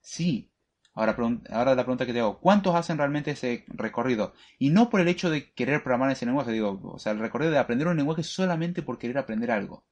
Sí. 0.01 0.51
Ahora, 0.93 1.15
ahora 1.51 1.75
la 1.75 1.83
pregunta 1.83 2.05
que 2.05 2.13
te 2.13 2.19
hago, 2.19 2.39
¿cuántos 2.39 2.75
hacen 2.75 2.97
realmente 2.97 3.31
ese 3.31 3.63
recorrido? 3.67 4.33
Y 4.57 4.69
no 4.69 4.89
por 4.89 4.99
el 4.99 5.07
hecho 5.07 5.29
de 5.29 5.53
querer 5.53 5.83
programar 5.83 6.11
ese 6.11 6.25
lenguaje, 6.25 6.51
digo, 6.51 6.79
o 6.83 6.99
sea, 6.99 7.11
el 7.13 7.19
recorrido 7.19 7.51
de 7.51 7.59
aprender 7.59 7.87
un 7.87 7.95
lenguaje 7.95 8.23
solamente 8.23 8.81
por 8.81 8.97
querer 8.97 9.17
aprender 9.17 9.51
algo. 9.51 9.85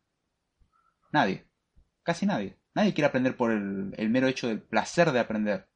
Nadie. 1.11 1.47
Casi 2.03 2.25
nadie. 2.25 2.57
Nadie 2.73 2.93
quiere 2.93 3.07
aprender 3.07 3.35
por 3.35 3.51
el, 3.51 4.09
mero 4.09 4.27
hecho 4.27 4.47
del 4.47 4.61
placer 4.61 5.11
de 5.11 5.19
aprender. 5.19 5.69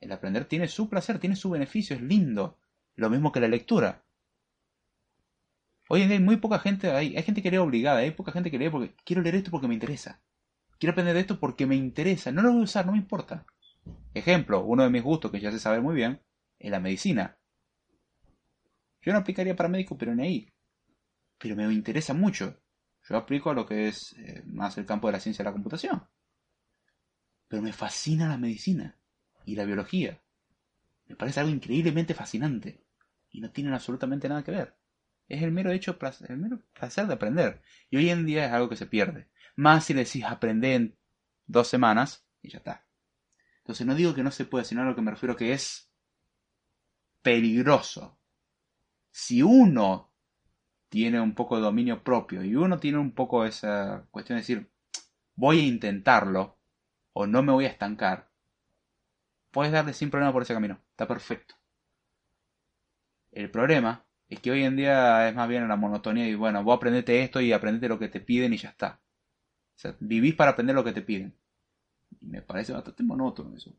El 0.00 0.12
aprender 0.12 0.44
tiene 0.44 0.68
su 0.68 0.88
placer, 0.88 1.18
tiene 1.18 1.36
su 1.36 1.50
beneficio, 1.50 1.96
es 1.96 2.02
lindo. 2.02 2.58
Lo 2.94 3.10
mismo 3.10 3.32
que 3.32 3.40
la 3.40 3.48
lectura. 3.48 4.04
Hoy 5.88 6.02
en 6.02 6.08
día 6.08 6.18
hay 6.18 6.22
muy 6.22 6.36
poca 6.36 6.58
gente, 6.58 6.90
hay, 6.90 7.16
hay 7.16 7.22
gente 7.22 7.42
que 7.42 7.50
lee 7.50 7.56
obligada, 7.56 7.98
hay 7.98 8.10
poca 8.10 8.32
gente 8.32 8.50
que 8.50 8.58
lee 8.58 8.68
porque 8.68 8.94
quiero 9.04 9.22
leer 9.22 9.36
esto 9.36 9.50
porque 9.50 9.68
me 9.68 9.74
interesa. 9.74 10.20
Quiero 10.78 10.92
aprender 10.92 11.14
de 11.14 11.20
esto 11.20 11.40
porque 11.40 11.66
me 11.66 11.76
interesa. 11.76 12.30
No 12.30 12.42
lo 12.42 12.52
voy 12.52 12.60
a 12.60 12.64
usar, 12.64 12.86
no 12.86 12.92
me 12.92 12.98
importa. 12.98 13.44
Ejemplo, 14.14 14.64
uno 14.64 14.84
de 14.84 14.90
mis 14.90 15.02
gustos 15.02 15.30
que 15.30 15.40
ya 15.40 15.50
se 15.50 15.58
sabe 15.58 15.80
muy 15.80 15.94
bien, 15.94 16.20
es 16.58 16.70
la 16.70 16.80
medicina. 16.80 17.38
Yo 19.00 19.12
no 19.12 19.18
aplicaría 19.18 19.56
para 19.56 19.68
médico, 19.68 19.96
pero 19.96 20.14
ni 20.14 20.22
ahí. 20.22 20.52
Pero 21.38 21.56
me 21.56 21.72
interesa 21.72 22.14
mucho. 22.14 22.60
Yo 23.08 23.16
aplico 23.16 23.50
a 23.50 23.54
lo 23.54 23.64
que 23.64 23.88
es 23.88 24.12
eh, 24.18 24.42
más 24.46 24.76
el 24.76 24.84
campo 24.84 25.08
de 25.08 25.12
la 25.12 25.20
ciencia 25.20 25.42
de 25.42 25.48
la 25.48 25.54
computación. 25.54 26.06
Pero 27.48 27.62
me 27.62 27.72
fascina 27.72 28.28
la 28.28 28.36
medicina 28.36 28.97
y 29.48 29.56
la 29.56 29.64
biología. 29.64 30.20
Me 31.06 31.16
parece 31.16 31.40
algo 31.40 31.52
increíblemente 31.52 32.12
fascinante. 32.12 32.84
Y 33.30 33.40
no 33.40 33.50
tienen 33.50 33.72
absolutamente 33.72 34.28
nada 34.28 34.44
que 34.44 34.50
ver. 34.50 34.76
Es 35.26 35.42
el 35.42 35.52
mero 35.52 35.70
hecho, 35.70 35.98
el 36.28 36.36
mero 36.36 36.62
placer 36.74 37.06
de 37.06 37.14
aprender. 37.14 37.62
Y 37.90 37.96
hoy 37.96 38.10
en 38.10 38.26
día 38.26 38.46
es 38.46 38.52
algo 38.52 38.68
que 38.68 38.76
se 38.76 38.86
pierde. 38.86 39.28
Más 39.56 39.86
si 39.86 39.94
le 39.94 40.04
decís 40.04 40.24
aprender 40.24 40.72
en 40.72 40.98
dos 41.46 41.68
semanas 41.68 42.26
y 42.42 42.50
ya 42.50 42.58
está. 42.58 42.86
Entonces 43.58 43.86
no 43.86 43.94
digo 43.94 44.14
que 44.14 44.22
no 44.22 44.30
se 44.30 44.44
pueda, 44.44 44.64
sino 44.64 44.82
a 44.82 44.84
lo 44.84 44.94
que 44.94 45.02
me 45.02 45.10
refiero 45.10 45.36
que 45.36 45.52
es 45.52 45.90
peligroso. 47.22 48.18
Si 49.10 49.42
uno 49.42 50.12
tiene 50.90 51.20
un 51.20 51.34
poco 51.34 51.56
de 51.56 51.62
dominio 51.62 52.04
propio 52.04 52.44
y 52.44 52.54
uno 52.54 52.78
tiene 52.78 52.98
un 52.98 53.12
poco 53.12 53.44
esa 53.44 54.06
cuestión 54.10 54.36
de 54.36 54.42
decir, 54.42 54.70
voy 55.34 55.60
a 55.60 55.66
intentarlo 55.66 56.58
o 57.12 57.26
no 57.26 57.42
me 57.42 57.52
voy 57.52 57.64
a 57.64 57.68
estancar, 57.68 58.30
puedes 59.50 59.72
darle 59.72 59.92
sin 59.92 60.10
problema 60.10 60.32
por 60.32 60.42
ese 60.42 60.54
camino. 60.54 60.80
Está 60.90 61.06
perfecto. 61.06 61.54
El 63.32 63.50
problema 63.50 64.04
es 64.28 64.40
que 64.40 64.50
hoy 64.50 64.64
en 64.64 64.76
día 64.76 65.28
es 65.28 65.34
más 65.34 65.48
bien 65.48 65.68
la 65.68 65.76
monotonía 65.76 66.28
y 66.28 66.34
bueno, 66.34 66.62
vos 66.62 66.76
aprendete 66.76 67.22
esto 67.22 67.40
y 67.40 67.52
aprendete 67.52 67.88
lo 67.88 67.98
que 67.98 68.08
te 68.08 68.20
piden 68.20 68.52
y 68.52 68.58
ya 68.58 68.70
está. 68.70 69.00
O 69.76 69.78
sea, 69.80 69.96
vivís 70.00 70.34
para 70.34 70.52
aprender 70.52 70.74
lo 70.74 70.84
que 70.84 70.92
te 70.92 71.02
piden. 71.02 71.34
Me 72.20 72.42
parece 72.42 72.72
bastante 72.72 73.02
monótono 73.02 73.56
eso. 73.56 73.74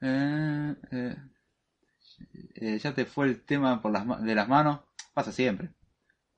Eh, 0.00 0.74
eh. 0.90 1.16
Eh, 2.54 2.78
ya 2.78 2.94
te 2.94 3.06
fue 3.06 3.26
el 3.26 3.42
tema 3.44 3.80
por 3.80 3.92
las, 3.92 4.22
de 4.22 4.34
las 4.34 4.48
manos, 4.48 4.80
pasa 5.14 5.32
siempre. 5.32 5.70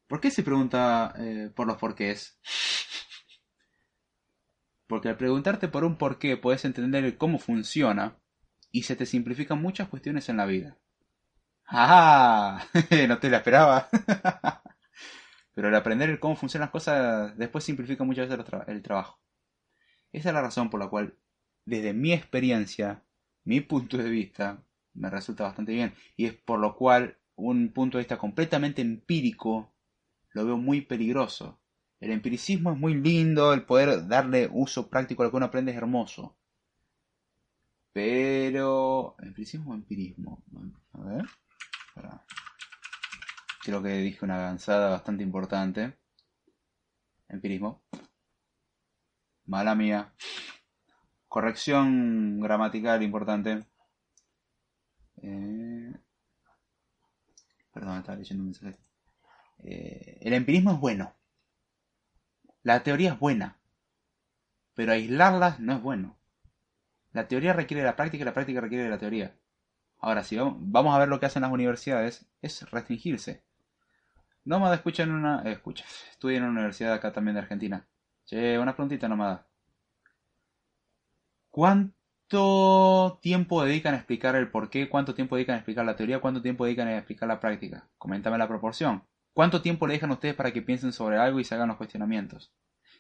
¿Por 0.07 0.21
qué 0.21 0.31
se 0.31 0.43
pregunta 0.43 1.15
por 1.55 1.67
los 1.67 1.79
porqués? 1.79 2.39
Porque 4.93 5.09
al 5.09 5.17
preguntarte 5.17 5.69
por 5.69 5.85
un 5.85 5.97
porqué 5.97 6.37
puedes 6.37 6.67
entender 6.67 7.17
cómo 7.17 7.39
funciona 7.39 8.19
y 8.71 8.83
se 8.83 8.95
te 8.95 9.07
simplifican 9.07 9.59
muchas 9.59 9.89
cuestiones 9.89 10.29
en 10.29 10.37
la 10.37 10.45
vida. 10.45 10.77
¡Ah! 11.67 12.63
no 13.09 13.19
te 13.19 13.31
la 13.31 13.39
esperaba. 13.39 13.89
Pero 15.55 15.69
el 15.69 15.75
aprender 15.77 16.21
cómo 16.21 16.37
funcionan 16.37 16.67
las 16.67 16.73
cosas 16.73 17.35
después 17.39 17.65
simplifica 17.65 18.05
muchas 18.05 18.29
veces 18.29 18.45
el 18.67 18.83
trabajo. 18.83 19.19
Esa 20.13 20.29
es 20.29 20.35
la 20.35 20.43
razón 20.43 20.69
por 20.69 20.79
la 20.79 20.89
cual 20.89 21.15
desde 21.65 21.95
mi 21.95 22.13
experiencia, 22.13 23.03
mi 23.45 23.63
punto 23.63 23.97
de 23.97 24.11
vista, 24.11 24.63
me 24.93 25.09
resulta 25.09 25.45
bastante 25.45 25.73
bien. 25.73 25.95
Y 26.19 26.27
es 26.27 26.35
por 26.35 26.61
lo 26.61 26.77
cual 26.77 27.17
un 27.35 27.73
punto 27.73 27.97
de 27.97 28.03
vista 28.03 28.19
completamente 28.19 28.83
empírico 28.83 29.73
lo 30.35 30.45
veo 30.45 30.59
muy 30.59 30.83
peligroso. 30.83 31.62
El 32.03 32.11
empiricismo 32.11 32.73
es 32.73 32.79
muy 32.79 32.95
lindo, 32.95 33.55
el 33.55 33.65
poder 33.65 34.09
darle 34.09 34.51
uso 34.53 34.91
práctico 34.91 35.23
a 35.23 35.27
lo 35.27 35.31
que 35.31 35.37
uno 35.37 35.47
aprende 35.47 35.71
es 35.71 35.79
hermoso. 35.79 36.37
Pero... 37.93 39.15
¿Empiricismo 39.21 39.71
o 39.71 39.75
empirismo? 39.75 40.43
A 40.95 41.05
ver. 41.05 41.25
Creo 43.63 43.81
que 43.85 43.91
dije 43.99 44.25
una 44.25 44.41
avanzada 44.41 44.91
bastante 44.91 45.23
importante. 45.23 45.97
Empirismo. 47.29 47.85
Mala 49.47 49.77
mía. 49.77 50.13
Corrección 51.29 52.41
gramatical 52.41 53.01
importante. 53.05 53.65
Eh, 55.19 55.93
perdón, 57.73 57.99
estaba 57.99 58.19
leyendo 58.19 58.43
un 58.43 58.47
mensaje. 58.47 58.77
Eh, 59.59 60.19
el 60.21 60.33
empirismo 60.33 60.73
es 60.73 60.81
bueno. 60.81 61.22
La 62.63 62.83
teoría 62.83 63.13
es 63.13 63.19
buena, 63.19 63.59
pero 64.75 64.93
aislarlas 64.93 65.59
no 65.61 65.73
es 65.73 65.83
bueno. 65.83 66.17
La 67.13 67.29
teoría 67.29 67.53
requiere 67.53 67.83
de 67.83 67.89
la 67.89 67.97
práctica 67.97 68.23
y 68.23 68.25
la 68.25 68.33
práctica 68.33 68.61
requiere 68.61 68.85
de 68.85 68.91
la 68.91 68.99
teoría. 68.99 69.35
Ahora, 69.99 70.25
si 70.25 70.37
vamos 70.37 70.95
a 70.95 70.99
ver 70.99 71.09
lo 71.09 71.21
que 71.21 71.27
hacen 71.27 71.43
las 71.43 71.53
universidades, 71.53 72.27
es 72.41 72.69
restringirse. 72.71 73.45
Nómada 74.45 74.75
escucha 74.77 75.05
en 75.05 75.13
una. 75.13 75.43
Eh, 75.45 75.53
escucha, 75.53 75.85
estudia 76.11 76.39
en 76.39 76.45
una 76.45 76.53
universidad 76.53 76.93
acá 76.93 77.13
también 77.13 77.35
de 77.35 77.41
Argentina. 77.41 77.87
Che, 78.25 78.59
una 78.59 78.75
preguntita, 78.75 79.09
Nómada. 79.09 79.47
¿Cuánto 81.51 83.19
tiempo 83.23 83.65
dedican 83.65 83.95
a 83.95 83.99
explicar 83.99 84.35
el 84.37 84.51
porqué? 84.51 84.89
¿Cuánto 84.89 85.15
tiempo 85.15 85.37
dedican 85.37 85.55
a 85.55 85.59
explicar 85.59 85.85
la 85.85 85.97
teoría? 85.97 86.21
¿Cuánto 86.21 86.43
tiempo 86.43 86.65
dedican 86.65 86.89
a 86.89 86.97
explicar 86.97 87.29
la 87.29 87.41
práctica? 87.41 87.89
Coméntame 87.99 88.39
la 88.39 88.49
proporción. 88.49 89.05
¿Cuánto 89.33 89.63
tiempo 89.63 89.87
le 89.87 89.95
dejan 89.95 90.11
a 90.11 90.15
ustedes 90.15 90.35
para 90.35 90.53
que 90.53 90.63
piensen 90.63 90.93
sobre 90.93 91.19
algo 91.19 91.41
y 91.41 91.45
se 91.45 91.55
hagan 91.55 91.69
los 91.69 91.77
cuestionamientos? 91.77 92.53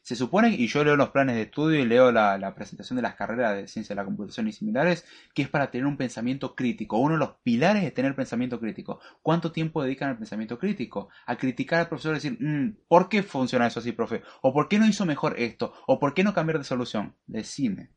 Se 0.02 0.16
supone, 0.16 0.50
y 0.50 0.66
yo 0.66 0.82
leo 0.82 0.96
los 0.96 1.10
planes 1.10 1.36
de 1.36 1.42
estudio 1.42 1.78
y 1.78 1.86
leo 1.86 2.10
la, 2.10 2.54
presentación 2.56 2.96
de 2.96 3.02
las 3.02 3.14
carreras 3.14 3.54
de 3.54 3.68
ciencia 3.68 3.94
de 3.94 4.00
la 4.00 4.04
computación 4.04 4.48
y 4.48 4.52
similares, 4.52 5.04
que 5.32 5.42
es 5.42 5.48
para 5.48 5.70
tener 5.70 5.86
un 5.86 5.96
pensamiento 5.96 6.56
crítico. 6.56 6.98
Uno 6.98 7.14
de 7.14 7.20
los 7.20 7.36
pilares 7.44 7.84
es 7.84 7.94
tener 7.94 8.16
pensamiento 8.16 8.58
crítico. 8.58 9.00
¿Cuánto 9.22 9.52
tiempo 9.52 9.82
dedican 9.82 10.08
al 10.08 10.18
pensamiento 10.18 10.58
crítico? 10.58 11.08
A 11.26 11.36
criticar 11.36 11.80
al 11.80 11.88
profesor 11.88 12.12
y 12.12 12.14
decir, 12.16 12.36
mm, 12.40 12.78
¿por 12.88 13.08
qué 13.08 13.22
funciona 13.22 13.68
eso 13.68 13.78
así, 13.78 13.92
profe? 13.92 14.22
¿O 14.40 14.52
por 14.52 14.68
qué 14.68 14.78
no 14.80 14.88
hizo 14.88 15.06
mejor 15.06 15.38
esto? 15.38 15.72
¿O 15.86 16.00
por 16.00 16.14
qué 16.14 16.24
no 16.24 16.34
cambiar 16.34 16.58
de 16.58 16.64
solución? 16.64 17.14
Decime. 17.26 17.90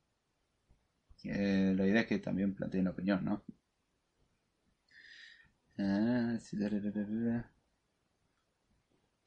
Eh, 1.23 1.73
la 1.75 1.87
idea 1.87 2.01
es 2.01 2.07
que 2.07 2.19
también 2.19 2.53
planteen 2.53 2.87
opinión, 2.87 3.25
¿no? 3.25 3.43
Ah, 5.77 6.37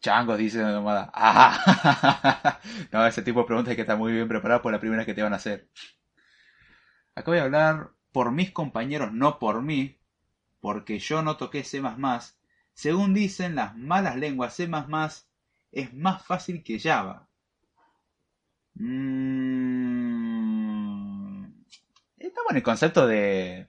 Changos, 0.09 0.39
dice 0.39 0.63
la 0.63 0.73
nomada. 0.73 1.13
no, 2.93 3.07
ese 3.07 3.21
tipo 3.21 3.41
de 3.41 3.47
preguntas 3.47 3.73
hay 3.73 3.77
que 3.77 3.83
estar 3.83 3.99
muy 3.99 4.11
bien 4.11 4.27
preparado 4.27 4.63
por 4.63 4.73
la 4.73 4.81
primera 4.81 5.05
que 5.05 5.13
te 5.13 5.23
van 5.23 5.35
a 5.35 5.37
hacer. 5.37 5.69
Acá 7.15 7.31
voy 7.31 7.41
a 7.41 7.43
hablar 7.43 7.91
por 8.11 8.33
mis 8.33 8.51
compañeros, 8.51 9.13
no 9.13 9.39
por 9.39 9.61
mí, 9.61 9.99
porque 10.61 10.99
yo 10.99 11.21
no 11.21 11.37
toqué 11.37 11.63
C++. 11.63 11.83
Según 12.73 13.13
dicen 13.13 13.55
las 13.55 13.77
malas 13.77 14.17
lenguas, 14.17 14.55
C++ 14.55 14.67
es 15.73 15.93
más 15.93 16.25
fácil 16.25 16.63
que 16.63 16.81
Java. 16.81 17.29
Mm, 18.77 19.59
estamos 22.17 22.51
en 22.51 22.57
el 22.57 22.63
concepto. 22.63 23.07
¿De 23.07 23.69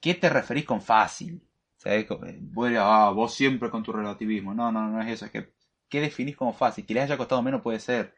qué 0.00 0.14
te 0.14 0.28
referís 0.28 0.64
con 0.64 0.82
fácil? 0.82 1.40
Ah, 1.84 3.12
vos 3.14 3.34
siempre 3.34 3.70
con 3.70 3.82
tu 3.82 3.92
relativismo. 3.92 4.54
No, 4.54 4.72
no, 4.72 4.88
no 4.88 5.00
es 5.02 5.08
eso. 5.08 5.26
Es 5.26 5.30
que, 5.30 5.52
¿qué 5.88 6.00
definís 6.00 6.36
como 6.36 6.52
fácil? 6.52 6.86
Que 6.86 6.94
les 6.94 7.04
haya 7.04 7.16
costado 7.16 7.42
menos 7.42 7.62
puede 7.62 7.80
ser. 7.80 8.14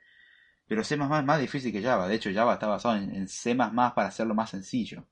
Pero 0.66 0.84
C++ 0.84 0.94
es 0.94 1.00
más 1.00 1.40
difícil 1.40 1.72
que 1.72 1.82
Java. 1.82 2.08
De 2.08 2.16
hecho, 2.16 2.32
Java 2.32 2.54
está 2.54 2.66
basado 2.66 2.96
en, 2.96 3.28
C++ 3.28 3.54
para 3.54 4.08
hacerlo 4.08 4.34
más 4.34 4.50
sencillo. 4.50 5.06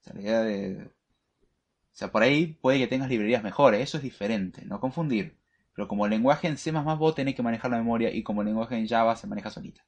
O 0.00 0.02
sea, 0.02 0.14
la 0.14 0.20
idea 0.22 0.42
de... 0.42 0.86
O 0.86 1.96
sea, 1.96 2.10
por 2.10 2.22
ahí 2.22 2.58
puede 2.60 2.78
que 2.78 2.86
tengas 2.86 3.08
librerías 3.08 3.42
mejores. 3.42 3.80
Eso 3.80 3.98
es 3.98 4.02
diferente. 4.02 4.64
No 4.64 4.80
confundir. 4.80 5.38
Pero 5.74 5.88
como 5.88 6.08
lenguaje 6.08 6.48
en 6.48 6.56
C++ 6.56 6.72
vos 6.72 7.14
tenés 7.14 7.34
que 7.34 7.42
manejar 7.42 7.70
la 7.70 7.78
memoria 7.78 8.12
y 8.12 8.22
como 8.22 8.42
lenguaje 8.42 8.76
en 8.76 8.88
Java 8.88 9.16
se 9.16 9.26
maneja 9.26 9.50
solita. 9.50 9.84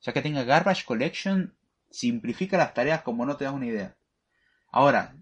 Ya 0.00 0.12
que 0.12 0.22
tenga 0.22 0.44
Garbage 0.44 0.84
Collection, 0.84 1.54
simplifica 1.90 2.58
las 2.58 2.74
tareas 2.74 3.02
como 3.02 3.24
no 3.24 3.36
te 3.36 3.44
das 3.44 3.54
una 3.54 3.66
idea. 3.66 3.96
Ahora, 4.70 5.16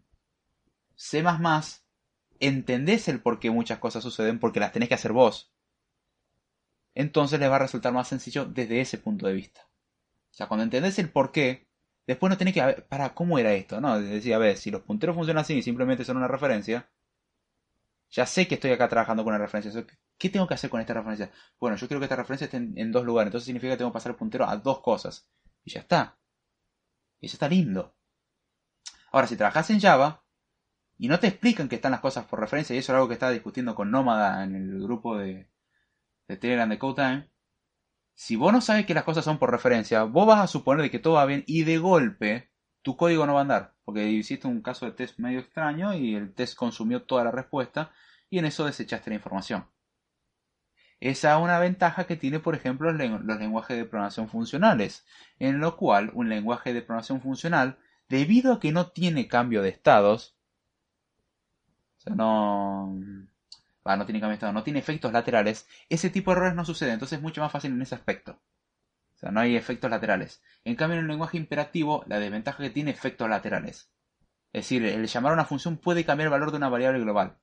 C++, 1.05 1.25
entendés 2.39 3.09
el 3.09 3.21
por 3.21 3.41
qué 3.41 3.51
muchas 3.51 3.81
cosas 3.81 4.05
suceden 4.05 4.39
porque 4.39 4.61
las 4.61 4.71
tenés 4.71 4.89
que 4.89 4.95
hacer 4.95 5.13
vos. 5.13 5.53
Entonces 6.95 7.41
les 7.41 7.51
va 7.51 7.57
a 7.57 7.59
resultar 7.59 7.93
más 7.93 8.07
sencillo 8.07 8.45
desde 8.45 8.81
ese 8.81 8.99
punto 8.99 9.27
de 9.27 9.33
vista. 9.33 9.63
O 10.31 10.35
sea, 10.35 10.47
cuando 10.47 10.63
entendés 10.63 11.01
el 11.01 11.11
por 11.11 11.33
qué, 11.33 11.69
después 12.07 12.31
no 12.31 12.39
tenés 12.39 12.55
que 12.55 12.65
ver, 12.65 12.87
para, 12.87 13.15
¿cómo 13.15 13.37
era 13.41 13.53
esto? 13.53 13.81
No, 13.81 14.01
decir, 14.01 14.33
a 14.33 14.39
ver, 14.39 14.57
si 14.57 14.71
los 14.71 14.83
punteros 14.83 15.17
funcionan 15.17 15.43
así 15.43 15.55
y 15.55 15.63
simplemente 15.63 16.05
son 16.05 16.19
una 16.19 16.29
referencia, 16.29 16.89
ya 18.09 18.25
sé 18.25 18.47
que 18.47 18.55
estoy 18.55 18.71
acá 18.71 18.89
trabajando 18.89 19.25
con 19.25 19.35
una 19.35 19.45
referencia. 19.45 19.85
¿Qué 20.17 20.29
tengo 20.31 20.47
que 20.47 20.55
hacer 20.55 20.71
con 20.71 20.81
esta 20.81 20.95
referencia? 20.95 21.33
Bueno, 21.59 21.77
yo 21.77 21.89
quiero 21.89 21.99
que 21.99 22.05
esta 22.05 22.17
referencia 22.17 22.45
esté 22.45 22.59
en, 22.59 22.79
en 22.79 22.93
dos 22.93 23.05
lugares, 23.05 23.29
entonces 23.29 23.47
significa 23.47 23.73
que 23.73 23.79
tengo 23.79 23.91
que 23.91 23.95
pasar 23.95 24.13
el 24.13 24.19
puntero 24.19 24.49
a 24.49 24.57
dos 24.57 24.81
cosas. 24.81 25.29
Y 25.65 25.73
ya 25.73 25.81
está. 25.81 26.17
Y 27.19 27.27
eso 27.27 27.35
está 27.35 27.49
lindo. 27.49 27.97
Ahora, 29.11 29.27
si 29.27 29.37
trabajas 29.37 29.69
en 29.71 29.81
Java, 29.81 30.22
y 30.99 31.09
no 31.09 31.19
te 31.19 31.29
explican 31.29 31.69
que 31.69 31.77
están 31.77 31.93
las 31.93 32.01
cosas 32.01 32.27
por 32.27 32.41
referencia, 32.41 32.75
y 32.75 32.79
eso 32.79 32.93
es 32.93 32.97
algo 32.97 33.09
que 33.09 33.15
estaba 33.15 33.33
discutiendo 33.33 33.75
con 33.75 33.91
Nómada 33.91 34.45
en 34.45 34.55
el 34.55 34.83
grupo 34.83 35.19
de, 35.19 35.49
de 36.29 36.37
Telegram 36.37 36.69
de 36.69 36.79
Codetime. 36.79 37.29
Si 38.15 38.37
vos 38.37 38.53
no 38.53 38.61
sabes 38.61 38.87
que 38.87 38.95
las 38.95 39.05
cosas 39.05 39.25
son 39.25 39.39
por 39.39 39.51
referencia, 39.51 40.05
vos 40.05 40.27
vas 40.27 40.41
a 40.41 40.47
suponer 40.47 40.91
que 40.91 40.99
todo 40.99 41.15
va 41.15 41.27
bien 41.27 41.45
y 41.47 41.65
de 41.65 41.79
golpe 41.79 42.53
tu 42.83 42.97
código 42.97 43.27
no 43.27 43.35
va 43.35 43.41
a 43.41 43.43
andar, 43.43 43.75
porque 43.85 44.09
hiciste 44.11 44.49
un 44.49 44.61
caso 44.61 44.87
de 44.87 44.93
test 44.93 45.19
medio 45.19 45.39
extraño 45.39 45.95
y 45.95 46.15
el 46.15 46.35
test 46.35 46.57
consumió 46.57 47.03
toda 47.03 47.25
la 47.25 47.31
respuesta 47.31 47.93
y 48.29 48.39
en 48.39 48.45
eso 48.45 48.67
desechaste 48.67 49.11
la 49.11 49.17
información. 49.17 49.67
Esa 51.01 51.37
es 51.37 51.43
una 51.43 51.59
ventaja 51.59 52.05
que 52.05 52.17
tiene, 52.17 52.39
por 52.39 52.55
ejemplo, 52.55 52.93
los 52.93 53.39
lenguajes 53.39 53.77
de 53.77 53.85
programación 53.85 54.29
funcionales, 54.29 55.05
en 55.39 55.59
lo 55.59 55.77
cual 55.77 56.11
un 56.15 56.29
lenguaje 56.29 56.73
de 56.73 56.83
programación 56.83 57.21
funcional, 57.21 57.79
debido 58.09 58.53
a 58.53 58.61
que 58.61 58.73
no 58.73 58.89
tiene 58.89 59.27
cambio 59.27 59.63
de 59.63 59.71
estados, 59.71 60.37
sea, 62.03 62.15
no... 62.15 62.93
no 62.95 64.07
tiene 64.07 64.21
cambio 64.21 64.29
de 64.29 64.35
estado, 64.35 64.53
no 64.53 64.63
tiene 64.65 64.81
efectos 64.81 65.13
laterales. 65.13 65.69
Ese 65.89 66.11
tipo 66.11 66.31
de 66.31 66.37
errores 66.37 66.55
no 66.55 66.65
sucede, 66.65 66.93
entonces 66.93 67.19
es 67.19 67.23
mucho 67.23 67.41
más 67.41 67.53
fácil 67.53 67.73
en 67.73 67.83
ese 67.83 67.95
aspecto. 67.95 68.33
O 68.33 69.19
sea, 69.19 69.31
no 69.31 69.41
hay 69.41 69.57
efectos 69.57 69.91
laterales. 69.91 70.43
En 70.65 70.75
cambio, 70.75 70.99
en 70.99 71.05
el 71.05 71.09
lenguaje 71.09 71.37
imperativo, 71.37 72.05
la 72.09 72.19
desventaja 72.19 72.63
que 72.63 72.71
tiene 72.71 72.91
efectos 72.91 73.29
laterales. 73.29 73.91
Es 74.53 74.65
decir, 74.65 74.85
el 74.85 75.07
llamar 75.07 75.33
a 75.33 75.35
una 75.35 75.45
función 75.45 75.77
puede 75.79 76.05
cambiar 76.05 76.27
el 76.27 76.33
valor 76.33 76.51
de 76.51 76.57
una 76.57 76.69
variable 76.69 77.01
global. 77.01 77.39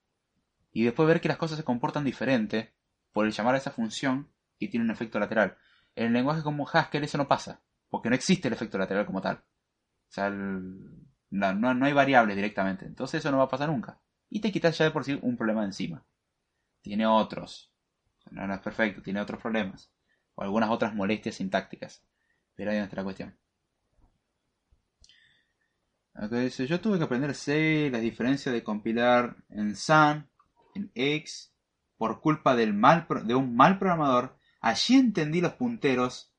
Y 0.72 0.84
después 0.84 1.07
ver 1.07 1.22
que 1.22 1.30
las 1.30 1.38
cosas 1.38 1.57
se 1.57 1.64
comportan 1.64 2.03
diferente 2.03 2.73
por 3.14 3.26
el 3.26 3.31
llamar 3.31 3.56
a 3.56 3.60
esa 3.60 3.72
función 3.72 4.30
y 4.60 4.68
tiene 4.68 4.86
un 4.86 4.91
efecto 4.91 5.19
lateral. 5.19 5.57
En 5.95 6.07
el 6.07 6.14
lenguaje 6.14 6.44
como 6.44 6.68
Haskell 6.68 7.03
eso 7.03 7.18
no 7.18 7.27
pasa, 7.27 7.61
porque 7.90 8.10
no 8.10 8.15
existe 8.15 8.49
el 8.49 8.53
efecto 8.53 8.77
lateral 8.77 9.06
como 9.06 9.22
tal. 9.22 9.38
O 9.38 10.11
sea, 10.11 10.30
no, 10.30 10.94
no 11.53 11.86
hay 11.86 11.94
variables 11.94 12.36
directamente. 12.36 12.86
Entonces 12.86 13.19
eso 13.19 13.31
no 13.31 13.38
va 13.38 13.45
a 13.45 13.49
pasar 13.49 13.69
nunca 13.69 13.99
y 14.30 14.41
te 14.41 14.51
quitas 14.51 14.77
ya 14.77 14.85
de 14.85 14.91
por 14.91 15.03
sí 15.03 15.18
un 15.22 15.35
problema 15.35 15.65
encima. 15.65 16.06
Tiene 16.81 17.06
otros. 17.06 17.72
No, 18.31 18.53
es 18.53 18.60
perfecto, 18.60 19.01
tiene 19.01 19.22
otros 19.22 19.41
problemas. 19.41 19.91
O 20.35 20.43
algunas 20.43 20.69
otras 20.69 20.93
molestias 20.93 21.35
sintácticas. 21.35 22.03
Pero 22.56 22.72
ahí 22.72 22.77
no 22.77 22.84
está 22.84 22.97
la 22.97 23.03
cuestión. 23.03 23.38
Acá 26.14 26.45
yo 26.45 26.81
tuve 26.81 26.97
que 26.97 27.06
aprender 27.06 27.34
C, 27.34 27.89
la 27.91 27.99
diferencia 27.99 28.51
de 28.51 28.64
compilar 28.64 29.38
en 29.49 29.76
SAN, 29.76 30.30
en 30.76 30.91
X, 30.93 31.53
por 31.97 32.22
culpa 32.22 32.56
del 32.56 32.73
mal, 32.73 33.07
de 33.26 33.35
un 33.35 33.56
mal 33.56 33.80
programador. 33.80 34.38
Allí 34.61 34.95
entendí 34.95 35.41
los 35.41 35.53
punteros. 35.53 36.34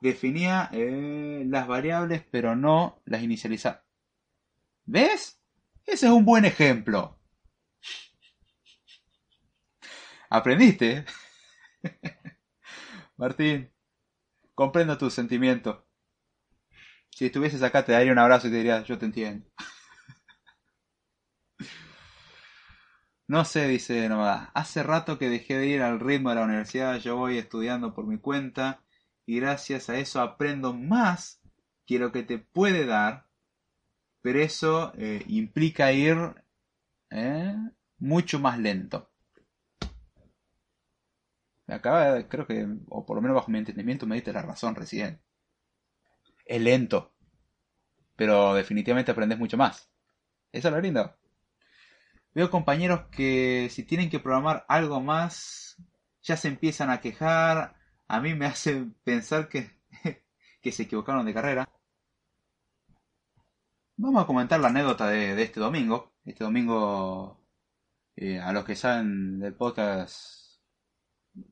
Definía 0.00 0.68
eh, 0.72 1.44
las 1.46 1.68
variables, 1.68 2.24
pero 2.30 2.56
no 2.56 3.00
las 3.04 3.22
inicializaba. 3.22 3.84
¿Ves? 4.86 5.39
Ese 5.86 6.06
es 6.06 6.12
un 6.12 6.24
buen 6.24 6.44
ejemplo. 6.44 7.18
¿Aprendiste? 10.28 11.04
Martín, 13.16 13.70
comprendo 14.54 14.96
tu 14.96 15.10
sentimiento. 15.10 15.86
Si 17.10 17.26
estuvieses 17.26 17.62
acá 17.62 17.84
te 17.84 17.92
daría 17.92 18.12
un 18.12 18.18
abrazo 18.18 18.48
y 18.48 18.50
te 18.50 18.56
diría, 18.56 18.82
yo 18.82 18.98
te 18.98 19.06
entiendo. 19.06 19.46
No 23.26 23.44
sé, 23.44 23.68
dice 23.68 24.08
nomás. 24.08 24.48
Hace 24.54 24.82
rato 24.82 25.16
que 25.16 25.28
dejé 25.28 25.56
de 25.56 25.68
ir 25.68 25.82
al 25.82 26.00
ritmo 26.00 26.30
de 26.30 26.34
la 26.34 26.42
universidad, 26.42 26.98
yo 26.98 27.14
voy 27.14 27.38
estudiando 27.38 27.94
por 27.94 28.04
mi 28.04 28.18
cuenta 28.18 28.82
y 29.24 29.38
gracias 29.38 29.88
a 29.88 29.96
eso 29.98 30.20
aprendo 30.20 30.74
más 30.74 31.40
que 31.86 32.00
lo 32.00 32.10
que 32.10 32.24
te 32.24 32.38
puede 32.38 32.86
dar, 32.86 33.28
pero 34.22 34.40
eso 34.40 34.92
eh, 34.96 35.24
implica 35.28 35.92
ir 35.92 36.16
eh, 37.10 37.56
mucho 37.98 38.38
más 38.38 38.58
lento. 38.58 39.10
Acaba, 41.66 42.28
creo 42.28 42.46
que, 42.46 42.66
o 42.88 43.06
por 43.06 43.16
lo 43.16 43.22
menos 43.22 43.36
bajo 43.36 43.50
mi 43.50 43.58
entendimiento, 43.58 44.06
me 44.06 44.16
diste 44.16 44.32
la 44.32 44.42
razón 44.42 44.74
recién. 44.74 45.20
Es 46.44 46.60
lento, 46.60 47.14
pero 48.16 48.54
definitivamente 48.54 49.12
aprendes 49.12 49.38
mucho 49.38 49.56
más. 49.56 49.90
Eso 50.52 50.68
es 50.68 50.74
lo 50.74 50.80
lindo. 50.80 51.16
Veo 52.34 52.50
compañeros 52.50 53.06
que 53.10 53.68
si 53.70 53.84
tienen 53.84 54.10
que 54.10 54.20
programar 54.20 54.64
algo 54.68 55.00
más, 55.00 55.76
ya 56.22 56.36
se 56.36 56.48
empiezan 56.48 56.90
a 56.90 57.00
quejar. 57.00 57.76
A 58.08 58.20
mí 58.20 58.34
me 58.34 58.46
hace 58.46 58.86
pensar 59.04 59.48
que, 59.48 59.70
que 60.62 60.72
se 60.72 60.84
equivocaron 60.84 61.26
de 61.26 61.34
carrera. 61.34 61.68
Vamos 64.02 64.24
a 64.24 64.26
comentar 64.26 64.58
la 64.58 64.68
anécdota 64.68 65.08
de, 65.08 65.42
este 65.42 65.60
domingo. 65.60 66.14
Este 66.24 66.42
domingo, 66.42 67.38
eh, 68.16 68.40
a 68.40 68.50
los 68.50 68.64
que 68.64 68.74
saben 68.74 69.38
del 69.38 69.52
podcast, 69.52 70.58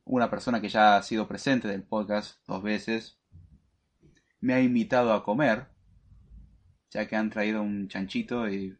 una 0.05 0.31
persona 0.31 0.59
que 0.59 0.71
ya 0.71 0.97
ha 0.97 1.03
sido 1.03 1.29
presente 1.29 1.69
del 1.69 1.83
podcast 1.83 2.39
dos 2.47 2.63
veces, 2.63 3.19
me 4.41 4.55
ha 4.55 4.63
invitado 4.63 5.13
a 5.13 5.23
comer, 5.25 5.67
ya 6.89 7.07
que 7.07 7.17
han 7.17 7.29
traído 7.29 7.61
un 7.61 7.87
chanchito 7.87 8.49
y, 8.49 8.79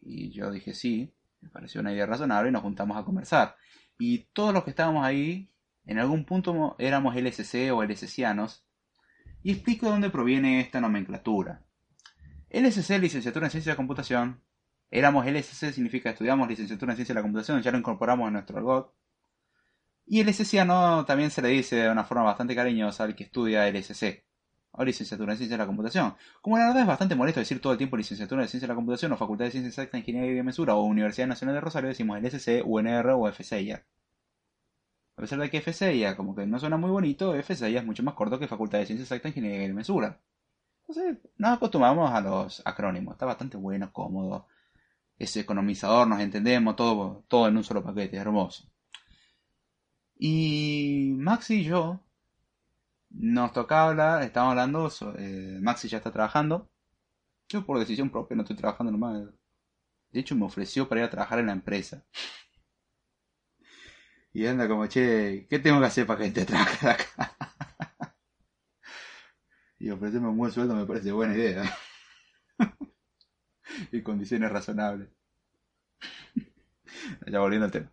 y 0.00 0.30
yo 0.30 0.50
dije 0.50 0.72
sí, 0.72 1.12
me 1.42 1.50
pareció 1.50 1.82
una 1.82 1.92
idea 1.92 2.06
razonable 2.06 2.48
y 2.48 2.52
nos 2.52 2.62
juntamos 2.62 2.96
a 2.96 3.04
conversar. 3.04 3.56
Y 3.98 4.30
todos 4.32 4.54
los 4.54 4.64
que 4.64 4.70
estábamos 4.70 5.04
ahí, 5.04 5.52
en 5.84 5.98
algún 5.98 6.24
punto 6.24 6.74
éramos 6.78 7.14
LSC 7.16 7.70
o 7.70 7.84
LSCianos, 7.84 8.64
y 9.42 9.52
explico 9.52 9.84
de 9.86 9.92
dónde 9.92 10.08
proviene 10.08 10.60
esta 10.62 10.80
nomenclatura. 10.80 11.66
LSC, 12.52 12.98
licenciatura 12.98 13.46
en 13.46 13.50
Ciencia 13.52 13.72
de 13.72 13.76
Computación. 13.76 14.42
Éramos 14.90 15.24
LSC, 15.24 15.72
significa 15.72 16.10
estudiamos 16.10 16.48
licenciatura 16.48 16.92
en 16.92 16.96
Ciencia 16.96 17.14
de 17.14 17.20
la 17.20 17.22
Computación, 17.22 17.62
ya 17.62 17.70
lo 17.70 17.78
incorporamos 17.78 18.26
en 18.26 18.32
nuestro 18.32 18.58
argot. 18.58 18.92
Y 20.04 20.24
LSC 20.24 20.66
también 21.06 21.30
se 21.30 21.42
le 21.42 21.48
dice 21.48 21.76
de 21.76 21.90
una 21.90 22.02
forma 22.02 22.24
bastante 22.24 22.56
cariñosa 22.56 23.04
al 23.04 23.14
que 23.14 23.22
estudia 23.22 23.68
LSC, 23.68 24.24
o 24.72 24.84
licenciatura 24.84 25.32
en 25.32 25.38
Ciencia 25.38 25.56
de 25.56 25.62
la 25.62 25.66
Computación. 25.68 26.16
Como 26.42 26.58
la 26.58 26.66
verdad 26.66 26.82
es 26.82 26.88
bastante 26.88 27.14
molesto 27.14 27.38
decir 27.38 27.60
todo 27.60 27.72
el 27.72 27.78
tiempo 27.78 27.96
licenciatura 27.96 28.42
en 28.42 28.48
Ciencia 28.48 28.66
de 28.66 28.72
la 28.72 28.76
Computación, 28.76 29.12
o 29.12 29.16
Facultad 29.16 29.44
de 29.44 29.52
Ciencias 29.52 29.74
Exactas, 29.74 30.00
Ingeniería 30.00 30.32
y 30.32 30.34
de 30.34 30.42
Mesura, 30.42 30.74
o 30.74 30.82
Universidad 30.82 31.28
Nacional 31.28 31.54
de 31.54 31.60
Rosario, 31.60 31.88
decimos 31.88 32.18
LSC, 32.20 32.62
UNR 32.64 33.10
o 33.10 33.30
FCIA. 33.30 33.86
A 35.16 35.20
pesar 35.20 35.38
de 35.38 35.50
que 35.50 35.60
FCIA 35.60 36.16
como 36.16 36.34
que 36.34 36.46
no 36.46 36.58
suena 36.58 36.76
muy 36.78 36.90
bonito, 36.90 37.32
FCIA 37.40 37.78
es 37.78 37.86
mucho 37.86 38.02
más 38.02 38.14
corto 38.14 38.40
que 38.40 38.48
Facultad 38.48 38.78
de 38.80 38.86
Ciencias 38.86 39.06
Exactas, 39.06 39.30
Ingeniería 39.30 39.66
y 39.66 39.68
de 39.68 39.74
Mesura. 39.74 40.20
Entonces, 40.90 41.18
nos 41.36 41.52
acostumbramos 41.52 42.10
a 42.10 42.20
los 42.20 42.62
acrónimos. 42.66 43.14
Está 43.14 43.24
bastante 43.24 43.56
bueno, 43.56 43.92
cómodo. 43.92 44.48
Es 45.16 45.36
economizador, 45.36 46.08
nos 46.08 46.20
entendemos, 46.20 46.74
todo, 46.74 47.24
todo 47.28 47.46
en 47.46 47.56
un 47.56 47.62
solo 47.62 47.84
paquete, 47.84 48.16
hermoso. 48.16 48.68
Y 50.18 51.12
Maxi 51.16 51.60
y 51.60 51.64
yo 51.64 52.00
nos 53.10 53.52
tocaba 53.52 53.90
hablar, 53.90 54.22
estábamos 54.22 54.52
hablando, 54.52 54.90
eh, 55.18 55.58
Maxi 55.62 55.88
ya 55.88 55.98
está 55.98 56.10
trabajando. 56.10 56.68
Yo 57.48 57.64
por 57.64 57.78
decisión 57.78 58.10
propia 58.10 58.36
no 58.36 58.42
estoy 58.42 58.56
trabajando 58.56 58.90
nomás. 58.90 59.28
De 60.10 60.20
hecho 60.20 60.34
me 60.34 60.46
ofreció 60.46 60.88
para 60.88 61.02
ir 61.02 61.06
a 61.06 61.10
trabajar 61.10 61.38
en 61.38 61.46
la 61.46 61.52
empresa. 61.52 62.04
Y 64.32 64.44
anda 64.46 64.66
como, 64.66 64.86
che, 64.88 65.46
¿qué 65.48 65.60
tengo 65.60 65.78
que 65.78 65.86
hacer 65.86 66.06
para 66.06 66.18
que 66.18 66.26
esté 66.26 66.44
trabajando 66.46 66.90
acá? 66.90 67.36
Y 69.80 69.90
ofrecerme 69.90 70.28
un 70.28 70.36
buen 70.36 70.52
sueldo 70.52 70.74
me 70.74 70.84
parece 70.84 71.10
buena 71.10 71.34
idea. 71.34 71.64
y 73.92 74.02
condiciones 74.02 74.52
razonables. 74.52 75.08
ya 77.26 77.40
volviendo 77.40 77.64
al 77.64 77.72
tema. 77.72 77.92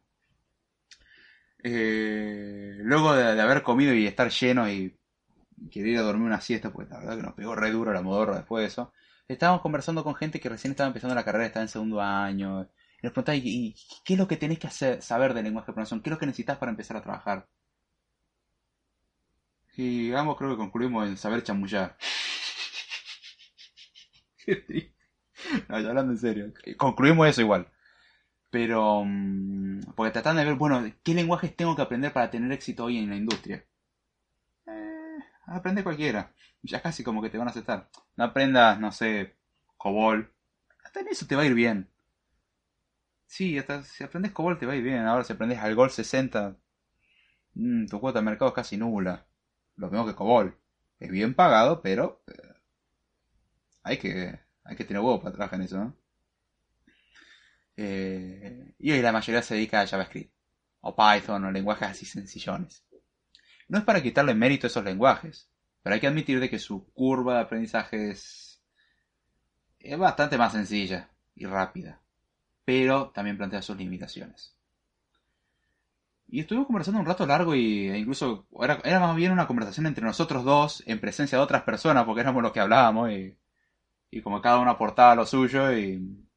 Eh, 1.64 2.78
luego 2.82 3.16
de, 3.16 3.42
haber 3.42 3.64
comido 3.64 3.94
y 3.94 4.06
estar 4.06 4.30
lleno 4.30 4.70
y 4.70 5.00
querer 5.72 5.90
ir 5.94 5.98
a 6.00 6.02
dormir 6.02 6.28
una 6.28 6.42
siesta, 6.42 6.72
porque 6.72 6.92
la 6.92 7.00
verdad 7.00 7.16
que 7.16 7.24
nos 7.24 7.34
pegó 7.34 7.56
re 7.56 7.72
duro 7.72 7.94
la 7.94 8.02
modorra 8.02 8.38
después 8.38 8.62
de 8.64 8.68
eso, 8.68 8.94
estábamos 9.28 9.62
conversando 9.62 10.04
con 10.04 10.16
gente 10.16 10.40
que 10.42 10.50
recién 10.50 10.72
estaba 10.72 10.88
empezando 10.88 11.16
la 11.16 11.24
carrera, 11.24 11.46
estaba 11.46 11.64
en 11.64 11.70
segundo 11.70 12.02
año. 12.02 12.64
Y 13.02 13.06
nos 13.06 13.14
preguntaba, 13.14 13.38
¿y, 13.38 13.76
qué 14.04 14.14
es 14.14 14.20
lo 14.20 14.28
que 14.28 14.38
tenés 14.38 14.60
que 14.60 14.68
hacer, 14.68 15.02
saber 15.02 15.34
de 15.34 15.44
lenguaje 15.44 15.68
de 15.68 15.74
programación? 15.74 16.02
¿Qué 16.02 16.10
es 16.10 16.12
lo 16.12 16.20
que 16.20 16.26
necesitas 16.26 16.58
para 16.58 16.72
empezar 16.72 16.98
a 16.98 17.02
trabajar? 17.02 17.48
Y 19.78 20.12
ambos 20.14 20.38
creo 20.38 20.50
que 20.50 20.58
concluimos 20.58 21.08
en 21.08 21.18
saber 21.18 21.44
chamullar. 21.44 21.96
no, 25.70 25.76
hablando 25.76 26.14
en 26.14 26.18
serio. 26.18 26.52
Concluimos 26.78 27.28
eso 27.28 27.42
igual. 27.42 27.68
Pero, 28.50 29.04
mm, 29.06 29.82
porque 29.96 30.12
tratando 30.12 30.40
de 30.40 30.48
ver, 30.48 30.56
bueno, 30.56 30.84
¿qué 31.04 31.14
lenguajes 31.14 31.56
tengo 31.56 31.76
que 31.76 31.84
aprender 31.84 32.12
para 32.12 32.32
tener 32.32 32.52
éxito 32.52 32.86
hoy 32.86 32.98
en 32.98 33.10
la 33.10 33.18
industria? 33.18 33.64
Eh, 34.66 35.18
aprende 35.46 35.84
cualquiera. 35.84 36.34
Ya 36.64 36.82
casi 36.82 37.04
como 37.04 37.22
que 37.22 37.30
te 37.30 37.38
van 37.38 37.48
a 37.48 37.52
aceptar. 37.52 37.88
No 38.16 38.24
aprendas, 38.24 38.80
no 38.80 38.92
sé, 38.92 39.36
COBOL. 39.78 40.34
Hasta 40.86 41.02
en 41.02 41.10
eso 41.10 41.28
te 41.28 41.36
va 41.36 41.44
a 41.44 41.46
ir 41.46 41.54
bien. 41.54 41.88
Sí, 43.28 43.60
hasta 43.60 43.84
si 43.84 44.04
aprendes 44.04 44.32
COBOL 44.32 44.58
te 44.58 44.66
va 44.66 44.74
a 44.74 44.76
ir 44.76 44.84
bien. 44.84 45.06
Ahora 45.06 45.24
si 45.24 45.34
aprendes 45.34 45.60
Algol 45.60 45.92
60, 45.92 46.58
mm, 47.56 47.86
tu 47.88 48.00
cuota 48.00 48.20
de 48.20 48.26
mercado 48.26 48.50
es 48.50 48.56
casi 48.56 48.78
nula 48.78 49.28
lo 49.78 49.90
mismo 49.90 50.06
que 50.06 50.16
Cobol. 50.16 50.58
Es 51.00 51.10
bien 51.10 51.34
pagado, 51.34 51.82
pero 51.82 52.24
eh, 52.28 52.54
hay, 53.84 53.98
que, 53.98 54.40
hay 54.64 54.76
que 54.76 54.84
tener 54.84 55.02
huevo 55.02 55.22
para 55.22 55.34
trabajar 55.34 55.60
en 55.60 55.66
eso, 55.66 55.78
¿no? 55.78 55.96
Eh, 57.78 58.74
y 58.80 58.92
hoy 58.92 59.02
la 59.02 59.12
mayoría 59.12 59.44
se 59.44 59.54
dedica 59.54 59.82
a 59.82 59.88
JavaScript, 59.88 60.34
o 60.82 60.96
Python, 60.96 61.46
o 61.46 61.52
lenguajes 61.52 61.90
así 61.90 62.06
sencillones. 62.06 62.84
No 63.68 63.78
es 63.78 63.84
para 63.84 64.02
quitarle 64.02 64.34
mérito 64.34 64.66
a 64.66 64.70
esos 64.70 64.84
lenguajes, 64.84 65.50
pero 65.84 65.94
hay 65.94 66.00
que 66.00 66.08
admitir 66.08 66.40
de 66.40 66.50
que 66.50 66.58
su 66.58 66.92
curva 66.94 67.36
de 67.36 67.42
aprendizaje 67.42 68.10
es, 68.10 68.64
es 69.80 69.98
bastante 69.98 70.38
más 70.40 70.54
sencilla 70.54 71.12
y 71.36 71.46
rápida, 71.46 72.02
pero 72.66 73.12
también 73.12 73.38
plantea 73.38 73.62
sus 73.62 73.78
limitaciones. 73.78 74.57
Y 76.30 76.42
estuvimos 76.42 76.68
conversando 76.68 77.00
un 77.00 77.06
rato 77.06 77.26
largo 77.26 77.56
y 77.56 77.88
e 77.88 77.98
incluso 77.98 78.48
era, 78.62 78.80
era, 78.84 79.00
más 79.00 79.16
bien 79.16 79.32
una 79.32 79.48
conversación 79.48 79.86
entre 79.88 80.04
nosotros 80.04 80.44
dos 80.44 80.84
en 80.86 81.00
presencia 81.00 81.38
de 81.38 81.44
otras 81.44 81.64
personas 81.64 82.04
porque 82.06 82.22
éramos 82.22 82.44
los 82.44 82.52
que 82.52 82.60
hablábamos 82.60 83.12
y, 83.12 83.38
y 84.12 84.22
como 84.22 84.42
cada 84.42 84.60
uno 84.60 84.72
aportaba 84.72 85.16
lo 85.16 85.26
suyo 85.26 85.74
y, 85.74 86.28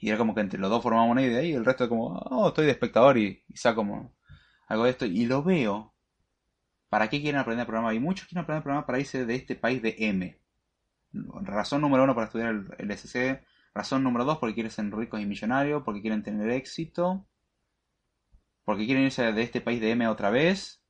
y 0.00 0.08
era 0.08 0.18
como 0.18 0.34
que 0.34 0.40
entre 0.40 0.60
los 0.60 0.70
dos 0.70 0.82
formamos 0.82 1.10
una 1.10 1.22
idea 1.22 1.42
y 1.42 1.52
el 1.52 1.64
resto 1.64 1.88
como, 1.88 2.16
oh, 2.16 2.48
estoy 2.48 2.66
de 2.66 2.72
espectador 2.72 3.18
y, 3.18 3.42
y 3.48 3.56
saco 3.56 3.76
como 3.76 4.14
algo 4.68 4.84
de 4.84 4.90
esto 4.90 5.06
y 5.06 5.26
lo 5.26 5.42
veo. 5.42 5.92
¿Para 6.88 7.08
qué 7.08 7.20
quieren 7.20 7.40
aprender 7.40 7.64
a 7.64 7.66
programar? 7.66 7.94
Y 7.94 8.00
muchos 8.00 8.28
quieren 8.28 8.44
aprender 8.44 8.60
a 8.60 8.62
programar 8.62 8.86
para 8.86 9.00
irse 9.00 9.26
de 9.26 9.34
este 9.34 9.56
país 9.56 9.82
de 9.82 9.96
M. 9.98 10.38
Razón 11.42 11.80
número 11.80 12.04
uno 12.04 12.14
para 12.14 12.26
estudiar 12.26 12.50
el, 12.50 12.68
el 12.78 12.90
SC. 12.92 13.44
Razón 13.74 14.04
número 14.04 14.24
dos 14.24 14.38
porque 14.38 14.54
quieren 14.54 14.70
ser 14.70 14.88
ricos 14.94 15.20
y 15.20 15.26
millonarios, 15.26 15.82
porque 15.82 16.00
quieren 16.00 16.22
tener 16.22 16.50
éxito 16.50 17.26
porque 18.66 18.84
quieren 18.84 19.04
irse 19.04 19.32
de 19.32 19.42
este 19.42 19.60
país 19.60 19.80
de 19.80 19.92
M 19.92 20.08
otra 20.08 20.28
vez, 20.30 20.82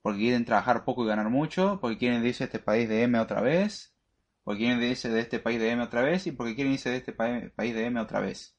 porque 0.00 0.20
quieren 0.20 0.46
trabajar 0.46 0.84
poco 0.84 1.04
y 1.04 1.08
ganar 1.08 1.28
mucho, 1.28 1.78
porque 1.78 1.98
quieren 1.98 2.24
irse 2.24 2.44
de 2.44 2.46
este 2.46 2.58
país 2.58 2.88
de 2.88 3.02
M 3.02 3.18
otra 3.18 3.42
vez, 3.42 3.94
porque 4.42 4.60
quieren 4.60 4.82
irse 4.82 5.10
de 5.10 5.20
este 5.20 5.40
país 5.40 5.60
de 5.60 5.70
M 5.70 5.82
otra 5.82 6.00
vez 6.00 6.26
y 6.26 6.32
porque 6.32 6.54
quieren 6.54 6.72
irse 6.72 6.88
de 6.88 6.96
este 6.96 7.12
país 7.12 7.74
de 7.74 7.84
M 7.84 8.00
otra 8.00 8.20
vez. 8.20 8.56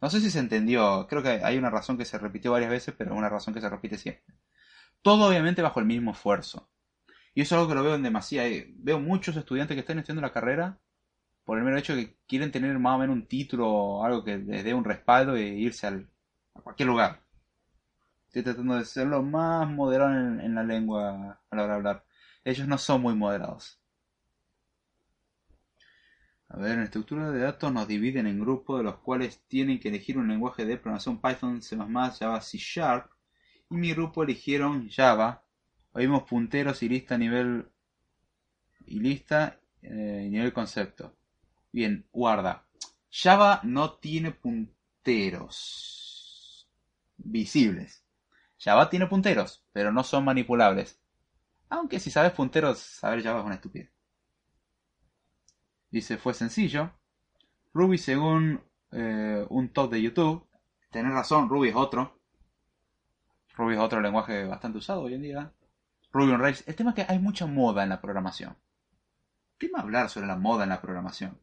No 0.00 0.10
sé 0.10 0.20
si 0.20 0.28
se 0.28 0.40
entendió, 0.40 1.06
creo 1.08 1.22
que 1.22 1.28
hay 1.28 1.56
una 1.56 1.70
razón 1.70 1.96
que 1.96 2.04
se 2.04 2.18
repitió 2.18 2.50
varias 2.50 2.70
veces, 2.70 2.92
pero 2.98 3.14
una 3.14 3.28
razón 3.28 3.54
que 3.54 3.60
se 3.60 3.70
repite 3.70 3.96
siempre. 3.96 4.34
Todo 5.00 5.28
obviamente 5.28 5.62
bajo 5.62 5.78
el 5.78 5.86
mismo 5.86 6.10
esfuerzo. 6.10 6.68
Y 7.32 7.42
eso 7.42 7.54
es 7.54 7.58
algo 7.60 7.68
que 7.68 7.76
lo 7.76 7.84
veo 7.84 7.94
en 7.94 8.02
demasiado. 8.02 8.50
Veo 8.76 8.98
muchos 8.98 9.36
estudiantes 9.36 9.76
que 9.76 9.80
están 9.82 9.98
estudiando 9.98 10.22
la 10.22 10.32
carrera 10.32 10.80
por 11.44 11.58
el 11.58 11.64
mero 11.64 11.78
hecho 11.78 11.94
de 11.94 12.08
que 12.08 12.18
quieren 12.26 12.50
tener 12.50 12.76
más 12.80 12.96
o 12.96 12.98
menos 12.98 13.14
un 13.14 13.28
título 13.28 13.68
o 13.72 14.04
algo 14.04 14.24
que 14.24 14.38
les 14.38 14.64
dé 14.64 14.74
un 14.74 14.84
respaldo 14.84 15.36
e 15.36 15.42
irse 15.46 15.86
al, 15.86 16.08
a 16.54 16.60
cualquier 16.60 16.88
lugar. 16.88 17.20
Estoy 18.26 18.42
tratando 18.42 18.76
de 18.76 18.84
ser 18.84 19.06
lo 19.06 19.22
más 19.22 19.68
moderado 19.68 20.12
en, 20.12 20.54
la 20.54 20.64
lengua 20.64 21.40
a 21.50 21.56
la 21.56 21.62
hora 21.62 21.66
de 21.66 21.74
hablar. 21.74 22.04
Ellos 22.44 22.66
no 22.66 22.78
son 22.78 23.02
muy 23.02 23.14
moderados. 23.14 23.80
A 26.48 26.58
ver, 26.58 26.72
en 26.72 26.80
estructura 26.80 27.30
de 27.30 27.40
datos 27.40 27.72
nos 27.72 27.88
dividen 27.88 28.26
en 28.26 28.40
grupos 28.40 28.78
de 28.78 28.84
los 28.84 28.96
cuales 28.98 29.42
tienen 29.48 29.80
que 29.80 29.88
elegir 29.88 30.18
un 30.18 30.28
lenguaje 30.28 30.64
de 30.64 30.76
programación 30.76 31.20
Python, 31.20 31.62
C++, 31.62 31.76
Java, 31.76 32.40
C 32.40 32.58
Sharp. 32.58 33.10
Y 33.70 33.76
mi 33.76 33.92
grupo 33.92 34.22
eligieron 34.22 34.88
Java. 34.90 35.44
Oímos 35.92 36.24
punteros 36.24 36.82
y 36.82 36.88
lista 36.88 37.14
a 37.14 37.18
nivel 37.18 37.68
y 38.86 39.00
lista 39.00 39.60
eh, 39.80 40.28
nivel 40.30 40.52
concepto. 40.52 41.16
Bien, 41.72 42.04
guarda. 42.12 42.66
Java 43.10 43.60
no 43.62 43.94
tiene 43.94 44.32
punteros 44.32 46.03
visibles. 47.16 48.04
Java 48.58 48.90
tiene 48.90 49.06
punteros, 49.06 49.64
pero 49.72 49.92
no 49.92 50.04
son 50.04 50.24
manipulables. 50.24 51.00
Aunque 51.68 52.00
si 52.00 52.10
sabes 52.10 52.32
punteros, 52.32 52.78
saber 52.78 53.22
Java 53.22 53.40
es 53.40 53.46
una 53.46 53.54
estupidez. 53.56 53.92
Dice, 55.90 56.18
fue 56.18 56.34
sencillo. 56.34 56.92
Ruby 57.72 57.98
según 57.98 58.62
eh, 58.92 59.46
un 59.48 59.72
top 59.72 59.92
de 59.92 60.02
YouTube. 60.02 60.46
Tenés 60.90 61.12
razón, 61.12 61.48
Ruby 61.48 61.68
es 61.68 61.76
otro. 61.76 62.18
Ruby 63.56 63.74
es 63.74 63.80
otro 63.80 64.00
lenguaje 64.00 64.44
bastante 64.44 64.78
usado 64.78 65.02
hoy 65.02 65.14
en 65.14 65.22
día. 65.22 65.52
Ruby 66.12 66.32
on 66.32 66.40
Rails. 66.40 66.66
El 66.66 66.76
tema 66.76 66.90
es 66.90 66.96
que 66.96 67.06
hay 67.12 67.18
mucha 67.18 67.46
moda 67.46 67.82
en 67.82 67.88
la 67.88 68.00
programación. 68.00 68.56
¿Qué 69.58 69.68
más 69.68 69.82
hablar 69.82 70.08
sobre 70.10 70.26
la 70.26 70.36
moda 70.36 70.64
en 70.64 70.70
la 70.70 70.80
programación? 70.80 71.40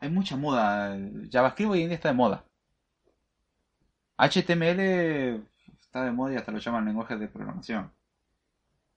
Hay 0.00 0.10
mucha 0.10 0.36
moda. 0.36 0.96
JavaScript 1.30 1.70
hoy 1.70 1.82
en 1.82 1.88
día 1.88 1.96
está 1.96 2.08
de 2.08 2.14
moda. 2.14 2.47
HTML 4.18 5.46
está 5.80 6.04
de 6.04 6.10
moda 6.10 6.34
y 6.34 6.36
hasta 6.36 6.52
lo 6.52 6.58
llaman 6.58 6.84
lenguaje 6.84 7.16
de 7.16 7.28
programación. 7.28 7.92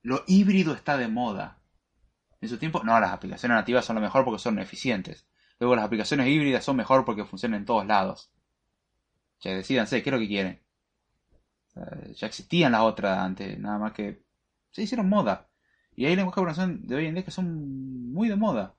Lo 0.02 0.24
híbrido 0.26 0.74
está 0.74 0.96
de 0.96 1.08
moda. 1.08 1.58
En 2.40 2.48
su 2.48 2.58
tiempo, 2.58 2.82
no, 2.82 2.98
las 2.98 3.12
aplicaciones 3.12 3.56
nativas 3.56 3.84
son 3.84 3.94
lo 3.94 4.02
mejor 4.02 4.24
porque 4.24 4.40
son 4.40 4.58
eficientes. 4.58 5.24
Luego 5.60 5.76
las 5.76 5.84
aplicaciones 5.84 6.26
híbridas 6.26 6.64
son 6.64 6.76
mejor 6.76 7.04
porque 7.04 7.24
funcionan 7.24 7.60
en 7.60 7.66
todos 7.66 7.86
lados. 7.86 8.30
Ya 9.40 9.54
decidanse, 9.54 10.02
¿qué 10.02 10.10
es 10.10 10.12
lo 10.12 10.18
que 10.18 10.28
quieren? 10.28 10.60
ya 12.14 12.26
existían 12.26 12.72
las 12.72 12.82
otras 12.82 13.18
antes, 13.18 13.58
nada 13.58 13.78
más 13.78 13.92
que 13.92 14.22
se 14.72 14.82
hicieron 14.82 15.08
moda. 15.08 15.48
Y 15.96 16.04
hay 16.04 16.16
lenguajes 16.16 16.36
de 16.36 16.42
programación 16.42 16.86
de 16.86 16.94
hoy 16.96 17.06
en 17.06 17.14
día 17.14 17.24
que 17.24 17.30
son 17.30 18.12
muy 18.12 18.28
de 18.28 18.36
moda. 18.36 18.74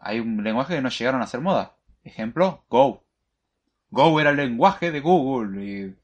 Hay 0.00 0.20
un 0.20 0.42
lenguaje 0.42 0.76
que 0.76 0.82
no 0.82 0.88
llegaron 0.88 1.20
a 1.20 1.26
ser 1.26 1.40
moda. 1.40 1.76
Ejemplo, 2.02 2.64
Go. 2.70 3.03
Go 3.94 4.20
era 4.20 4.30
el 4.30 4.36
lenguaje 4.36 4.90
de 4.90 5.00
Google 5.00 5.64
y 5.64 5.96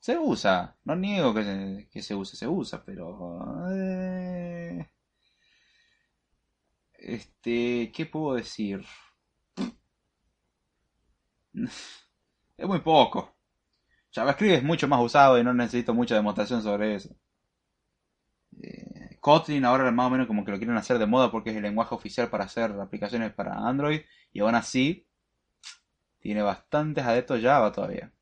se 0.00 0.18
usa. 0.18 0.76
No 0.84 0.96
niego 0.96 1.32
que 1.32 1.44
se, 1.44 1.88
que 1.90 2.02
se 2.02 2.14
use, 2.14 2.36
se 2.36 2.48
usa, 2.48 2.82
pero... 2.84 3.70
Eh, 3.72 4.90
este, 6.94 7.92
¿qué 7.94 8.06
puedo 8.06 8.34
decir? 8.34 8.84
Es 12.56 12.68
muy 12.68 12.80
poco. 12.80 13.34
JavaScript 14.12 14.54
es 14.54 14.62
mucho 14.62 14.86
más 14.88 15.00
usado 15.00 15.38
y 15.38 15.44
no 15.44 15.52
necesito 15.54 15.94
mucha 15.94 16.14
demostración 16.14 16.62
sobre 16.62 16.94
eso. 16.96 17.16
Eh, 18.62 19.18
Kotlin 19.20 19.64
ahora 19.64 19.90
más 19.90 20.06
o 20.06 20.10
menos 20.10 20.26
como 20.26 20.44
que 20.44 20.52
lo 20.52 20.58
quieren 20.58 20.76
hacer 20.76 20.98
de 20.98 21.06
moda 21.06 21.30
porque 21.30 21.50
es 21.50 21.56
el 21.56 21.62
lenguaje 21.62 21.94
oficial 21.94 22.28
para 22.28 22.44
hacer 22.44 22.72
aplicaciones 22.72 23.32
para 23.32 23.54
Android 23.54 24.02
y 24.32 24.40
aún 24.40 24.54
así 24.54 25.06
tiene 26.22 26.40
bastantes 26.42 27.04
adeptos 27.04 27.42
Java 27.42 27.72
todavía. 27.72 28.12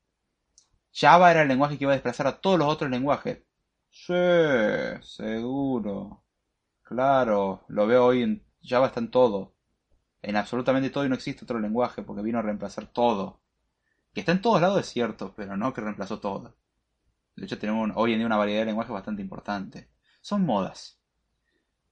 Java 0.93 1.31
era 1.31 1.43
el 1.43 1.48
lenguaje 1.48 1.78
que 1.78 1.85
iba 1.85 1.93
a 1.93 1.97
desplazar 1.97 2.27
a 2.27 2.40
todos 2.40 2.59
los 2.59 2.68
otros 2.68 2.90
lenguajes. 2.90 3.43
Sí, 3.90 4.14
seguro. 5.02 6.24
Claro, 6.82 7.64
lo 7.68 7.86
veo 7.86 8.06
hoy 8.06 8.22
en 8.22 8.44
Java 8.64 8.86
está 8.86 9.01
en 9.01 9.10
todo. 9.10 9.55
En 10.22 10.36
absolutamente 10.36 10.90
todo 10.90 11.05
y 11.05 11.09
no 11.09 11.14
existe 11.14 11.44
otro 11.44 11.60
lenguaje 11.60 12.02
porque 12.02 12.22
vino 12.22 12.39
a 12.39 12.43
reemplazar 12.43 12.86
todo. 12.86 13.40
Que 14.14 14.20
está 14.20 14.32
en 14.32 14.43
todos 14.43 14.60
lados 14.60 14.81
es 14.81 14.86
cierto, 14.86 15.35
pero 15.36 15.56
no 15.56 15.72
que 15.72 15.82
reemplazó 15.82 16.20
todo. 16.20 16.56
De 17.36 17.44
hecho 17.44 17.59
tenemos 17.59 17.90
hoy 17.94 18.12
en 18.12 18.18
día 18.18 18.27
una 18.27 18.36
variedad 18.36 18.60
de 18.60 18.66
lenguajes 18.66 18.93
bastante 18.93 19.22
importante. 19.22 19.90
Son 20.22 20.44
modas. 20.44 20.98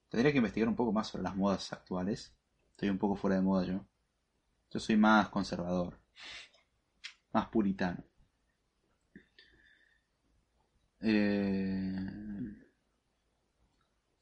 Tendría 0.08 0.32
que 0.32 0.38
investigar 0.38 0.68
un 0.68 0.76
poco 0.76 0.92
más 0.92 1.08
sobre 1.08 1.24
las 1.24 1.36
modas 1.36 1.72
actuales. 1.72 2.34
Estoy 2.70 2.88
un 2.88 2.98
poco 2.98 3.14
fuera 3.14 3.36
de 3.36 3.42
moda 3.42 3.64
yo. 3.66 3.84
Yo 4.70 4.80
soy 4.80 4.96
más 4.96 5.28
conservador. 5.28 5.98
Más 7.32 7.46
puritano. 7.48 8.04
Eh... 11.00 11.94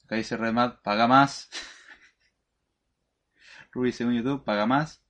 Acá 0.05 0.17
dice 0.17 0.37
Redmat, 0.37 0.81
paga 0.83 1.09
más. 1.09 1.51
Ruby 3.73 3.91
según 3.91 4.15
YouTube, 4.15 4.45
paga 4.45 4.67
más. 4.67 5.03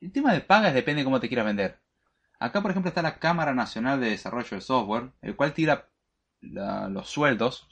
El 0.00 0.12
tema 0.12 0.32
de 0.32 0.40
pagas 0.40 0.74
depende 0.74 1.00
de 1.00 1.04
cómo 1.04 1.20
te 1.20 1.28
quieras 1.28 1.46
vender. 1.46 1.78
Acá, 2.38 2.62
por 2.62 2.70
ejemplo, 2.70 2.88
está 2.88 3.02
la 3.02 3.18
Cámara 3.18 3.54
Nacional 3.54 4.00
de 4.00 4.10
Desarrollo 4.10 4.56
de 4.56 4.60
Software, 4.60 5.12
el 5.22 5.36
cual 5.36 5.52
tira 5.52 5.88
los 6.40 7.08
sueldos 7.08 7.68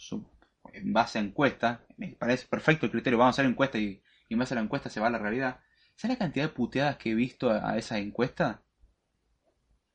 en 0.73 0.93
base 0.93 1.19
a 1.19 1.23
encuesta. 1.23 1.85
Me 1.97 2.09
parece 2.09 2.47
perfecto 2.47 2.87
el 2.87 2.93
criterio. 2.93 3.19
Vamos 3.19 3.33
a 3.33 3.37
hacer 3.37 3.51
encuesta 3.51 3.79
y, 3.79 4.03
en 4.29 4.39
base 4.39 4.55
a 4.55 4.57
la 4.57 4.63
encuesta 4.63 4.91
se 4.91 5.01
va 5.01 5.07
a 5.07 5.11
la 5.11 5.19
realidad. 5.19 5.61
¿Sabes 5.99 6.17
la 6.17 6.25
cantidad 6.25 6.45
de 6.47 6.55
puteadas 6.55 6.97
que 6.97 7.11
he 7.11 7.15
visto 7.15 7.51
a, 7.51 7.77
esa 7.77 7.99
encuesta? 7.99 8.63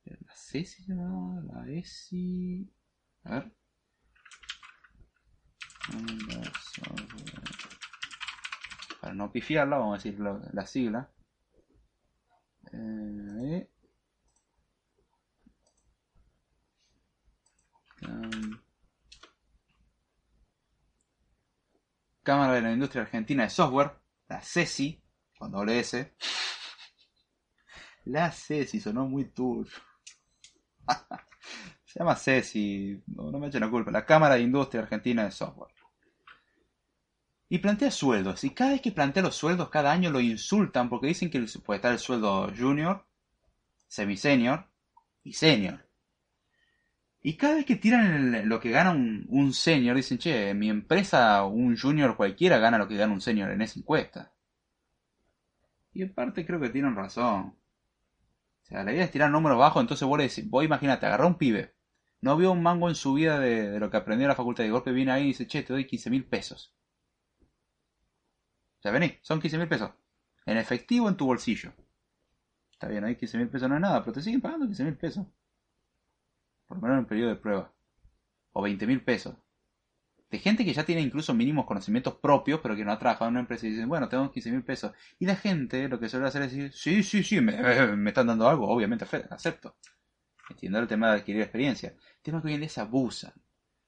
La 0.04 0.36
CESI 0.36 0.86
la 0.88 1.66
ESI. 1.70 2.70
A 3.24 3.36
ver. 3.36 3.54
Para 9.00 9.14
no 9.14 9.32
pifiarla, 9.32 9.78
vamos 9.78 9.94
a 9.94 10.04
decir 10.04 10.20
la 10.20 10.66
sigla. 10.66 11.10
Eh, 12.74 13.70
Cámara 22.24 22.54
de 22.56 22.62
la 22.62 22.74
Industria 22.74 23.04
Argentina 23.04 23.44
de 23.44 23.50
Software, 23.50 23.92
la 24.28 24.42
CESI, 24.42 25.03
con 25.44 25.52
doble 25.52 25.80
S. 25.80 26.16
La 28.06 28.32
CESI 28.32 28.80
sonó 28.80 29.06
muy 29.08 29.26
tuyo. 29.26 29.72
Se 31.84 32.00
llama 32.00 32.16
CESI, 32.16 33.04
no, 33.08 33.38
me 33.38 33.48
echen 33.48 33.60
la 33.60 33.70
culpa, 33.70 33.92
la 33.92 34.06
Cámara 34.06 34.36
de 34.36 34.42
Industria 34.42 34.84
Argentina 34.84 35.26
de 35.26 35.32
Software. 35.32 35.74
Y 37.50 37.60
plantea 37.60 37.92
sueldos. 37.92 38.44
Y 38.46 38.52
cada 38.52 38.72
vez 38.72 38.82
que 38.82 38.94
plantea 38.94 39.22
los 39.22 39.36
sueldos, 39.36 39.70
cada 39.70 39.92
año 39.92 40.10
lo 40.10 40.22
insultan 40.22 40.90
porque 40.90 41.08
dicen 41.08 41.30
que 41.30 41.46
puede 41.64 41.78
estar 41.78 41.92
el 41.92 42.00
sueldo 42.00 42.52
junior, 42.58 43.06
semi-senior 43.88 44.66
y 45.24 45.34
senior. 45.34 45.86
Y 47.22 47.36
cada 47.36 47.56
vez 47.56 47.66
que 47.66 47.76
tiran 47.76 48.48
lo 48.48 48.60
que 48.62 48.72
gana 48.72 48.92
un, 48.92 49.54
senior, 49.54 49.96
dicen, 49.96 50.18
che, 50.18 50.50
en 50.50 50.60
mi 50.60 50.70
empresa 50.70 51.44
un 51.44 51.78
junior 51.78 52.16
cualquiera 52.16 52.58
gana 52.60 52.78
lo 52.78 52.88
que 52.88 52.96
gana 52.96 53.14
un 53.14 53.22
senior 53.22 53.52
en 53.52 53.62
esa 53.62 53.80
encuesta. 53.80 54.33
Y 55.94 56.02
en 56.02 56.14
parte 56.14 56.46
creo 56.46 56.60
que 56.60 56.70
tienen 56.70 56.96
razón. 56.96 57.56
O 58.64 58.66
sea, 58.66 58.84
la 58.84 58.94
idea 58.94 59.06
es 59.06 59.12
tirar 59.12 59.30
números 59.30 59.58
bajos, 59.58 59.82
entonces 59.82 60.08
vos 60.08 60.18
le 60.18 60.28
decís, 60.28 60.50
vos 60.50 60.64
imagínate, 60.64 61.06
agarrá 61.06 61.26
un 61.26 61.38
pibe. 61.38 61.76
No 62.22 62.38
vio 62.38 62.52
un 62.52 62.64
mango 62.64 62.90
en 62.90 62.96
su 62.96 63.14
vida 63.14 63.40
de, 63.40 63.80
lo 63.80 63.90
que 63.92 63.98
aprendió 63.98 64.26
en 64.26 64.30
la 64.30 64.36
facultad. 64.36 64.64
De 64.64 64.72
golpe 64.72 64.92
viene 64.92 65.12
ahí 65.12 65.24
y 65.24 65.28
dice, 65.28 65.48
che, 65.48 65.64
te 65.64 65.74
doy 65.74 65.86
15 65.86 66.10
mil 66.10 66.26
pesos. 66.26 66.74
O 68.80 68.82
sea, 68.82 68.92
vení, 68.92 69.18
son 69.22 69.42
15 69.42 69.58
mil 69.58 69.68
pesos. 69.68 69.92
En 70.46 70.58
efectivo 70.58 71.10
en 71.10 71.18
tu 71.18 71.26
bolsillo. 71.26 71.74
Está 72.72 72.88
bien, 72.88 73.04
ahí 73.04 73.16
15 73.16 73.38
mil 73.38 73.50
pesos 73.50 73.70
no 73.70 73.76
es 73.76 73.82
nada, 73.82 74.02
pero 74.02 74.14
te 74.14 74.22
siguen 74.22 74.42
pagando 74.42 74.66
15 74.66 74.84
mil 74.84 74.98
pesos 74.98 75.26
por 76.68 76.78
lo 76.78 76.82
menos 76.82 76.96
en 76.96 77.00
el 77.02 77.08
periodo 77.08 77.30
de 77.30 77.36
prueba, 77.36 77.74
o 78.52 78.62
20 78.62 78.88
mil 78.88 79.04
pesos. 79.04 79.36
De 80.34 80.40
gente 80.40 80.66
que 80.66 80.74
ya 80.74 80.84
tiene 80.84 81.04
incluso 81.04 81.32
mínimos 81.36 81.68
conocimientos 81.68 82.16
propios, 82.16 82.60
pero 82.60 82.76
que 82.76 82.84
no 82.84 82.92
ha 82.92 82.98
trabajado 82.98 83.28
en 83.28 83.34
una 83.34 83.42
empresa 83.42 83.68
y 83.68 83.70
dicen, 83.70 83.88
bueno, 83.88 84.10
tengo 84.10 84.32
15 84.32 84.52
mil 84.52 84.64
pesos. 84.64 84.92
Y 85.20 85.28
la 85.28 85.36
gente 85.36 85.88
lo 85.88 86.00
que 86.00 86.10
suele 86.10 86.26
hacer 86.26 86.42
es 86.42 86.52
decir, 86.52 86.74
sí, 86.74 87.04
sí, 87.04 87.24
sí, 87.24 87.40
me, 87.40 87.54
están 88.10 88.26
dando 88.26 88.50
algo, 88.50 88.68
obviamente 88.68 89.06
acepto. 89.30 89.76
Entiendo 90.50 90.80
el 90.80 90.88
tema 90.88 91.12
de 91.12 91.20
adquirir 91.20 91.44
experiencia. 91.44 91.90
El 91.90 92.24
tema 92.24 92.42
que 92.42 92.48
hoy 92.48 92.56
en 92.56 92.62
día 92.62 92.70
se 92.70 92.82
abusan. 92.82 93.32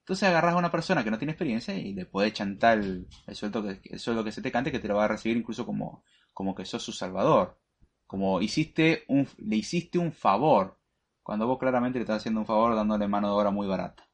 Entonces 0.01 0.30
agarras 0.30 0.53
a 0.53 0.57
una 0.57 0.69
persona 0.69 1.03
que 1.03 1.09
no 1.09 1.17
tiene 1.17 1.31
experiencia 1.31 1.73
y 1.73 1.93
le 1.93 2.05
puedes 2.05 2.31
chantar 2.34 2.77
el, 2.77 3.07
sueldo 3.31 3.63
que, 3.63 3.81
el 3.84 3.97
sueldo 3.97 4.23
que 4.23 4.31
se 4.31 4.43
te 4.43 4.51
cante, 4.51 4.72
que 4.72 4.77
te 4.77 4.88
lo 4.88 4.97
va 4.97 5.05
a 5.05 5.07
recibir 5.07 5.38
incluso 5.38 5.65
como, 5.65 6.03
como 6.31 6.53
que 6.53 6.63
sos 6.63 6.84
su 6.84 6.91
salvador. 6.91 7.59
Como 8.05 8.39
hiciste 8.39 9.03
un, 9.07 9.27
le 9.39 9.55
hiciste 9.55 9.97
un 9.97 10.11
favor 10.11 10.77
cuando 11.23 11.47
vos 11.47 11.57
claramente 11.57 11.97
le 11.97 12.03
estás 12.03 12.17
haciendo 12.17 12.41
un 12.41 12.45
favor 12.45 12.76
dándole 12.76 13.07
mano 13.07 13.30
de 13.30 13.34
obra 13.34 13.49
muy 13.49 13.65
barata. 13.65 14.07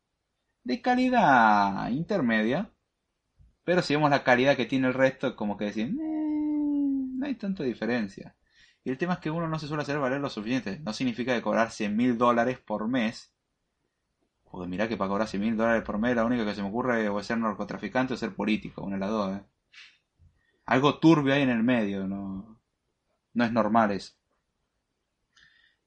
De 0.64 0.82
calidad 0.82 1.90
intermedia, 1.90 2.72
pero 3.64 3.82
si 3.82 3.96
vemos 3.96 4.10
la 4.10 4.24
calidad 4.24 4.56
que 4.56 4.66
tiene 4.66 4.88
el 4.88 4.94
resto, 4.94 5.36
como 5.36 5.58
que 5.58 5.66
decir, 5.66 5.94
no 5.94 7.26
hay 7.26 7.36
tanta 7.36 7.64
diferencia. 7.64 8.36
Y 8.84 8.90
el 8.90 8.98
tema 8.98 9.14
es 9.14 9.20
que 9.20 9.30
uno 9.30 9.48
no 9.48 9.60
se 9.60 9.68
suele 9.68 9.84
hacer 9.84 10.00
valer 10.00 10.22
lo 10.22 10.30
suficiente. 10.30 10.80
No 10.80 10.94
significa 10.94 11.36
que 11.36 11.42
cobrar 11.42 11.72
100 11.72 11.96
mil 11.96 12.18
dólares 12.18 12.60
por 12.60 12.88
mes. 12.88 13.32
Porque 14.44 14.68
mirá 14.68 14.88
que 14.88 14.98
para 14.98 15.10
cobrar 15.10 15.28
100 15.28 15.42
mil 15.42 15.56
dólares 15.56 15.84
por 15.84 16.00
mes, 16.00 16.16
la 16.16 16.26
única 16.26 16.46
que 16.46 16.56
se 16.56 16.62
me 16.62 16.70
ocurre 16.70 17.06
es 17.06 17.26
ser 17.26 17.38
narcotraficante 17.38 18.16
o 18.16 18.18
ser 18.18 18.36
político, 18.36 18.82
una 18.84 18.96
de 18.96 19.00
las 19.00 19.10
dos. 19.10 19.38
¿eh? 19.38 19.44
Algo 20.66 21.00
turbio 21.00 21.34
hay 21.34 21.44
en 21.44 21.50
el 21.50 21.64
medio, 21.64 22.08
no, 22.08 22.60
no 23.34 23.44
es 23.44 23.52
normal 23.52 23.92
eso. 23.92 24.14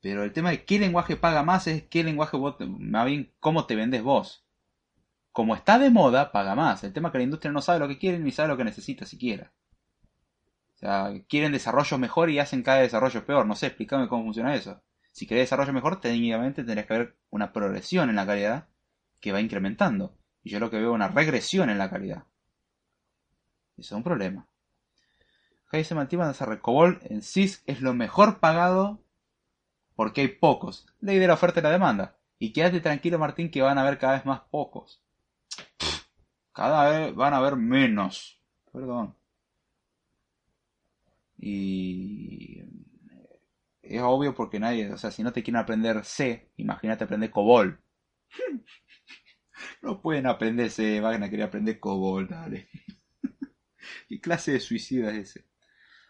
Pero 0.00 0.22
el 0.22 0.32
tema 0.32 0.50
de 0.50 0.64
qué 0.64 0.78
lenguaje 0.78 1.16
paga 1.16 1.42
más 1.42 1.66
es 1.66 1.84
qué 1.84 2.04
lenguaje 2.04 2.36
vos, 2.36 2.56
más 2.60 3.06
bien 3.06 3.32
cómo 3.40 3.66
te 3.66 3.74
vendes 3.74 4.02
vos. 4.02 4.43
Como 5.34 5.56
está 5.56 5.80
de 5.80 5.90
moda, 5.90 6.30
paga 6.30 6.54
más. 6.54 6.84
El 6.84 6.92
tema 6.92 7.08
es 7.08 7.12
que 7.12 7.18
la 7.18 7.24
industria 7.24 7.50
no 7.50 7.60
sabe 7.60 7.80
lo 7.80 7.88
que 7.88 7.98
quiere 7.98 8.20
ni 8.20 8.30
sabe 8.30 8.50
lo 8.50 8.56
que 8.56 8.62
necesita 8.62 9.04
siquiera. 9.04 9.52
O 10.76 10.78
sea, 10.78 11.12
quieren 11.28 11.50
desarrollo 11.50 11.98
mejor 11.98 12.30
y 12.30 12.38
hacen 12.38 12.62
cada 12.62 12.82
desarrollo 12.82 13.26
peor. 13.26 13.44
No 13.44 13.56
sé, 13.56 13.66
explícame 13.66 14.06
cómo 14.06 14.22
funciona 14.22 14.54
eso. 14.54 14.80
Si 15.10 15.26
querés 15.26 15.42
desarrollo 15.42 15.72
mejor, 15.72 16.00
técnicamente 16.00 16.62
tendrías 16.62 16.86
que 16.86 16.94
haber 16.94 17.16
una 17.30 17.52
progresión 17.52 18.10
en 18.10 18.14
la 18.14 18.26
calidad 18.26 18.68
que 19.18 19.32
va 19.32 19.40
incrementando. 19.40 20.16
Y 20.44 20.50
yo 20.50 20.60
lo 20.60 20.70
que 20.70 20.78
veo 20.78 20.90
es 20.90 20.94
una 20.94 21.08
regresión 21.08 21.68
en 21.68 21.78
la 21.78 21.90
calidad. 21.90 22.26
Eso 23.76 23.96
es 23.96 23.98
un 23.98 24.04
problema. 24.04 24.46
Acá 25.66 25.78
dice 25.78 25.96
Mantiman 25.96 26.32
Recobol 26.32 27.00
en 27.02 27.22
CIS 27.22 27.64
es 27.66 27.80
lo 27.80 27.92
mejor 27.92 28.38
pagado 28.38 29.02
porque 29.96 30.20
hay 30.20 30.28
pocos. 30.28 30.86
Ley 31.00 31.18
de 31.18 31.26
la 31.26 31.34
oferta 31.34 31.58
y 31.58 31.64
la 31.64 31.70
demanda. 31.70 32.18
Y 32.38 32.52
quédate 32.52 32.80
tranquilo, 32.80 33.18
Martín, 33.18 33.50
que 33.50 33.62
van 33.62 33.78
a 33.78 33.80
haber 33.80 33.98
cada 33.98 34.12
vez 34.12 34.24
más 34.24 34.42
pocos. 34.52 35.03
Cada 36.52 36.88
vez 36.88 37.14
van 37.14 37.34
a 37.34 37.38
haber 37.38 37.56
menos. 37.56 38.40
Perdón. 38.72 39.14
Y 41.38 42.62
es 43.82 44.02
obvio 44.02 44.34
porque 44.34 44.58
nadie, 44.58 44.90
o 44.92 44.98
sea, 44.98 45.10
si 45.10 45.22
no 45.22 45.32
te 45.32 45.42
quieren 45.42 45.60
aprender 45.60 46.04
C, 46.04 46.50
imagínate 46.56 47.04
aprender 47.04 47.30
COBOL. 47.30 47.78
no 49.82 50.00
pueden 50.00 50.26
aprender 50.26 50.70
C, 50.70 51.00
van 51.00 51.22
a 51.22 51.30
querer 51.30 51.46
aprender 51.46 51.78
COBOL, 51.78 52.28
dale. 52.28 52.68
¿Qué 54.08 54.20
clase 54.20 54.52
de 54.52 54.60
suicida 54.60 55.10
es 55.10 55.30
ese? 55.30 55.44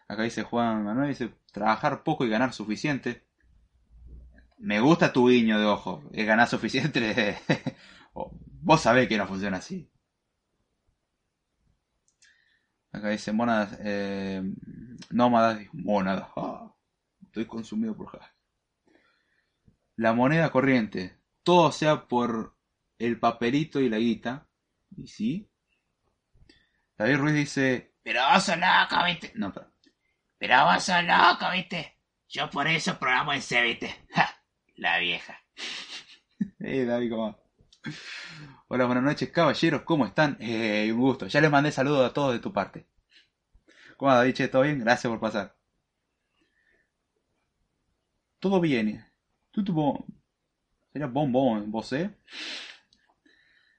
Acá 0.06 0.22
dice 0.22 0.42
Juan 0.42 0.84
Manuel, 0.84 1.08
dice, 1.08 1.34
trabajar 1.52 2.04
poco 2.04 2.24
y 2.24 2.28
ganar 2.28 2.52
suficiente. 2.52 3.24
Me 4.58 4.80
gusta 4.80 5.12
tu 5.12 5.28
guiño 5.28 5.58
de 5.58 5.66
ojo, 5.66 6.02
es 6.12 6.26
ganar 6.26 6.48
suficiente. 6.48 7.38
Vos 8.64 8.80
sabés 8.80 9.08
que 9.08 9.18
no 9.18 9.26
funciona 9.26 9.58
así. 9.58 9.90
Acá 12.92 13.10
dice 13.10 13.30
mónadas, 13.30 13.76
eh, 13.80 14.42
nómadas, 15.10 15.60
mónadas. 15.74 16.30
Ah, 16.34 16.74
estoy 17.22 17.44
consumido 17.44 17.94
por 17.94 18.08
hash. 18.16 18.26
La 19.96 20.14
moneda 20.14 20.50
corriente, 20.50 21.20
todo 21.42 21.72
sea 21.72 22.08
por 22.08 22.56
el 22.98 23.20
papelito 23.20 23.80
y 23.80 23.90
la 23.90 23.98
guita. 23.98 24.48
¿Y 24.96 25.08
sí? 25.08 25.50
David 26.96 27.16
Ruiz 27.16 27.34
dice, 27.34 27.94
pero 28.02 28.22
vos 28.32 28.44
sos 28.44 28.56
loco, 28.56 29.04
viste. 29.04 29.32
No, 29.34 29.52
pero, 29.52 29.74
pero 30.38 30.64
vos 30.64 30.82
sos 30.82 31.04
loco, 31.04 31.50
viste. 31.52 31.98
Yo 32.28 32.48
por 32.48 32.66
eso 32.66 32.98
programo 32.98 33.34
en 33.34 33.42
C, 33.42 33.60
viste. 33.62 34.06
la 34.76 34.98
vieja. 35.00 35.38
eh, 36.60 36.86
David, 36.86 37.10
¿cómo? 37.10 37.44
Hola, 38.74 38.86
buenas 38.86 39.04
noches, 39.04 39.30
caballeros, 39.30 39.82
¿cómo 39.82 40.04
están? 40.04 40.36
Eh, 40.40 40.90
un 40.92 40.98
gusto. 40.98 41.28
Ya 41.28 41.40
les 41.40 41.48
mandé 41.48 41.70
saludos 41.70 42.10
a 42.10 42.12
todos 42.12 42.32
de 42.32 42.40
tu 42.40 42.52
parte. 42.52 42.88
¿Cómo 43.96 44.12
David? 44.12 44.50
¿Todo 44.50 44.62
bien? 44.62 44.80
Gracias 44.80 45.08
por 45.08 45.20
pasar. 45.20 45.54
Todo 48.40 48.60
bien. 48.60 49.06
Tudo 49.52 49.72
bom. 49.72 50.04
Sería 50.92 51.06
bombón, 51.06 51.70
¿vos 51.70 51.92
eh? 51.92 52.10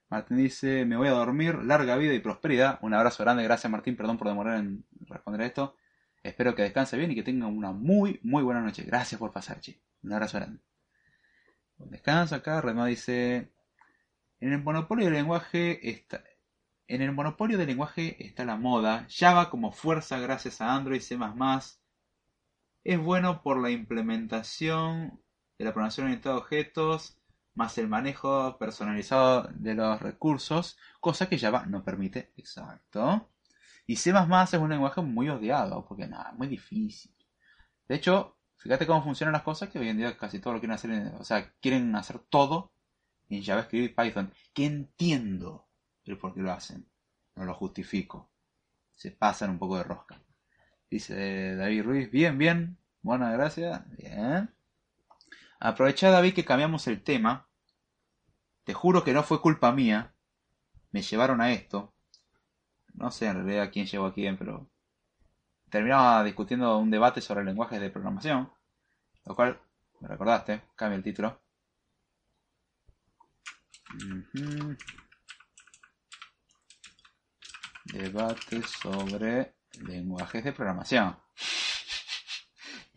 Martín 0.07 0.37
dice, 0.37 0.85
me 0.85 0.95
voy 0.95 1.09
a 1.09 1.11
dormir, 1.11 1.55
larga 1.55 1.97
vida 1.97 2.13
y 2.13 2.19
prosperidad. 2.19 2.79
Un 2.81 2.93
abrazo 2.93 3.21
grande, 3.21 3.43
gracias 3.43 3.69
Martín, 3.69 3.97
perdón 3.97 4.17
por 4.17 4.29
demorar 4.29 4.59
en 4.59 4.85
responder 5.09 5.41
esto. 5.41 5.75
Espero 6.23 6.55
que 6.55 6.61
descanse 6.61 6.95
bien 6.95 7.11
y 7.11 7.15
que 7.15 7.23
tenga 7.23 7.47
una 7.47 7.73
muy, 7.73 8.21
muy 8.23 8.43
buena 8.43 8.61
noche. 8.61 8.83
Gracias 8.83 9.19
por 9.19 9.33
pasar, 9.33 9.59
che. 9.59 9.81
Un 10.03 10.13
abrazo 10.13 10.37
grande. 10.37 10.61
Descansa 11.79 12.37
acá, 12.37 12.61
Redma 12.61 12.85
dice, 12.85 13.54
en 14.39 14.53
el 14.53 14.63
monopolio 14.63 15.05
del 15.05 15.15
lenguaje 15.15 15.89
está, 15.89 16.23
en 16.87 17.01
el 17.01 17.11
monopolio 17.11 17.57
del 17.57 17.67
lenguaje 17.67 18.23
está 18.25 18.45
la 18.45 18.57
moda. 18.57 19.07
Java 19.09 19.49
como 19.49 19.71
fuerza 19.71 20.19
gracias 20.19 20.61
a 20.61 20.75
Android 20.75 21.01
C++. 21.01 21.17
Es 22.83 22.99
bueno 22.99 23.41
por 23.41 23.59
la 23.59 23.71
implementación 23.71 25.19
de 25.57 25.65
la 25.65 25.71
programación 25.71 26.07
orientada 26.07 26.35
a 26.35 26.39
objetos, 26.39 27.17
más 27.55 27.77
el 27.77 27.87
manejo 27.87 28.57
personalizado 28.59 29.49
de 29.53 29.73
los 29.73 30.01
recursos, 30.01 30.77
cosa 30.99 31.27
que 31.27 31.39
Java 31.39 31.65
no 31.65 31.83
permite. 31.83 32.33
Exacto. 32.37 33.31
Y 33.87 33.95
C++ 33.95 34.11
es 34.11 34.53
un 34.53 34.69
lenguaje 34.69 35.01
muy 35.01 35.29
odiado, 35.29 35.85
porque 35.87 36.07
nada, 36.07 36.33
muy 36.33 36.47
difícil. 36.47 37.15
De 37.87 37.95
hecho, 37.95 38.37
fíjate 38.57 38.85
cómo 38.85 39.03
funcionan 39.03 39.33
las 39.33 39.43
cosas, 39.43 39.69
que 39.69 39.79
hoy 39.79 39.89
en 39.89 39.97
día 39.97 40.17
casi 40.17 40.39
todo 40.39 40.53
lo 40.53 40.59
quieren 40.59 40.75
hacer, 40.75 41.13
o 41.19 41.23
sea, 41.23 41.51
quieren 41.61 41.95
hacer 41.95 42.19
todo 42.19 42.74
en 43.29 43.43
JavaScript 43.43 43.91
y 43.91 44.03
Python, 44.03 44.33
que 44.53 44.65
entiendo 44.65 45.67
el 46.05 46.17
por 46.17 46.33
qué 46.33 46.41
lo 46.41 46.51
hacen. 46.51 46.87
No 47.35 47.45
lo 47.45 47.53
justifico. 47.53 48.29
Se 48.95 49.11
pasan 49.11 49.51
un 49.51 49.59
poco 49.59 49.77
de 49.77 49.83
rosca. 49.83 50.21
Dice 50.89 51.55
David 51.55 51.83
Ruiz, 51.83 52.11
bien, 52.11 52.37
bien, 52.37 52.77
buena 53.01 53.31
gracias, 53.31 53.81
bien. 53.97 54.53
Aprovecha 55.59 56.11
David 56.11 56.33
que 56.33 56.45
cambiamos 56.45 56.87
el 56.87 57.01
tema. 57.01 57.47
Te 58.63 58.73
juro 58.73 59.03
que 59.03 59.13
no 59.13 59.23
fue 59.23 59.41
culpa 59.41 59.71
mía. 59.71 60.13
Me 60.91 61.01
llevaron 61.01 61.41
a 61.41 61.51
esto. 61.51 61.93
No 62.93 63.11
sé 63.11 63.27
en 63.27 63.43
realidad 63.43 63.69
quién 63.73 63.87
llegó 63.87 64.05
a 64.05 64.13
quién, 64.13 64.37
pero 64.37 64.69
terminaba 65.69 66.23
discutiendo 66.23 66.77
un 66.77 66.89
debate 66.89 67.19
sobre 67.19 67.43
lenguajes 67.43 67.81
de 67.81 67.89
programación. 67.89 68.51
Lo 69.25 69.35
cual, 69.35 69.59
me 69.99 70.07
recordaste, 70.07 70.61
cambia 70.75 70.97
el 70.97 71.03
título. 71.03 71.44
Debate 77.85 78.61
sobre 78.63 79.55
lenguajes 79.81 80.43
de 80.43 80.53
programación. 80.53 81.17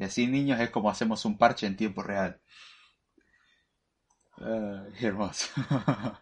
Y 0.00 0.04
así, 0.04 0.28
niños, 0.28 0.60
es 0.60 0.70
como 0.70 0.90
hacemos 0.90 1.24
un 1.24 1.36
parche 1.36 1.66
en 1.66 1.76
tiempo 1.76 2.04
real. 2.04 2.40
hermoso. 5.00 5.48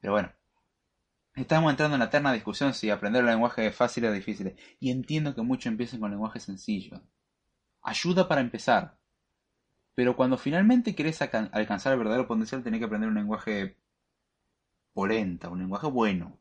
Pero 0.00 0.12
bueno. 0.12 0.32
Estamos 1.34 1.70
entrando 1.70 1.94
en 1.94 2.00
la 2.00 2.06
eterna 2.06 2.32
discusión 2.32 2.74
si 2.74 2.90
aprender 2.90 3.20
el 3.20 3.26
lenguaje 3.26 3.66
es 3.66 3.76
fácil 3.76 4.04
o 4.06 4.12
difícil. 4.12 4.56
Y 4.80 4.90
entiendo 4.90 5.34
que 5.34 5.42
muchos 5.42 5.66
empiecen 5.66 6.00
con 6.00 6.10
lenguajes 6.10 6.42
sencillos. 6.42 7.00
Ayuda 7.80 8.28
para 8.28 8.40
empezar. 8.40 8.98
Pero 9.94 10.16
cuando 10.16 10.38
finalmente 10.38 10.94
querés 10.94 11.20
alcanzar 11.22 11.92
el 11.92 11.98
verdadero 11.98 12.26
potencial, 12.26 12.62
tenés 12.62 12.80
que 12.80 12.86
aprender 12.86 13.08
un 13.08 13.14
lenguaje 13.14 13.76
polenta, 14.92 15.50
un 15.50 15.60
lenguaje 15.60 15.86
bueno. 15.88 16.38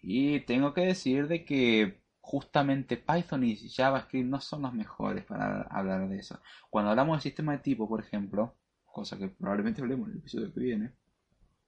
Y 0.00 0.40
tengo 0.40 0.72
que 0.72 0.82
decir 0.82 1.26
de 1.26 1.44
que 1.44 2.00
justamente 2.20 2.96
Python 2.96 3.44
y 3.44 3.56
JavaScript 3.68 4.28
no 4.28 4.40
son 4.40 4.62
los 4.62 4.72
mejores 4.72 5.24
para 5.24 5.62
hablar 5.62 6.08
de 6.08 6.18
eso. 6.18 6.40
Cuando 6.70 6.90
hablamos 6.90 7.18
de 7.18 7.22
sistema 7.22 7.52
de 7.52 7.58
tipo, 7.58 7.88
por 7.88 8.00
ejemplo, 8.00 8.56
cosa 8.84 9.18
que 9.18 9.28
probablemente 9.28 9.80
hablemos 9.80 10.08
en 10.08 10.14
el 10.14 10.18
episodio 10.20 10.52
que 10.52 10.60
viene, 10.60 10.92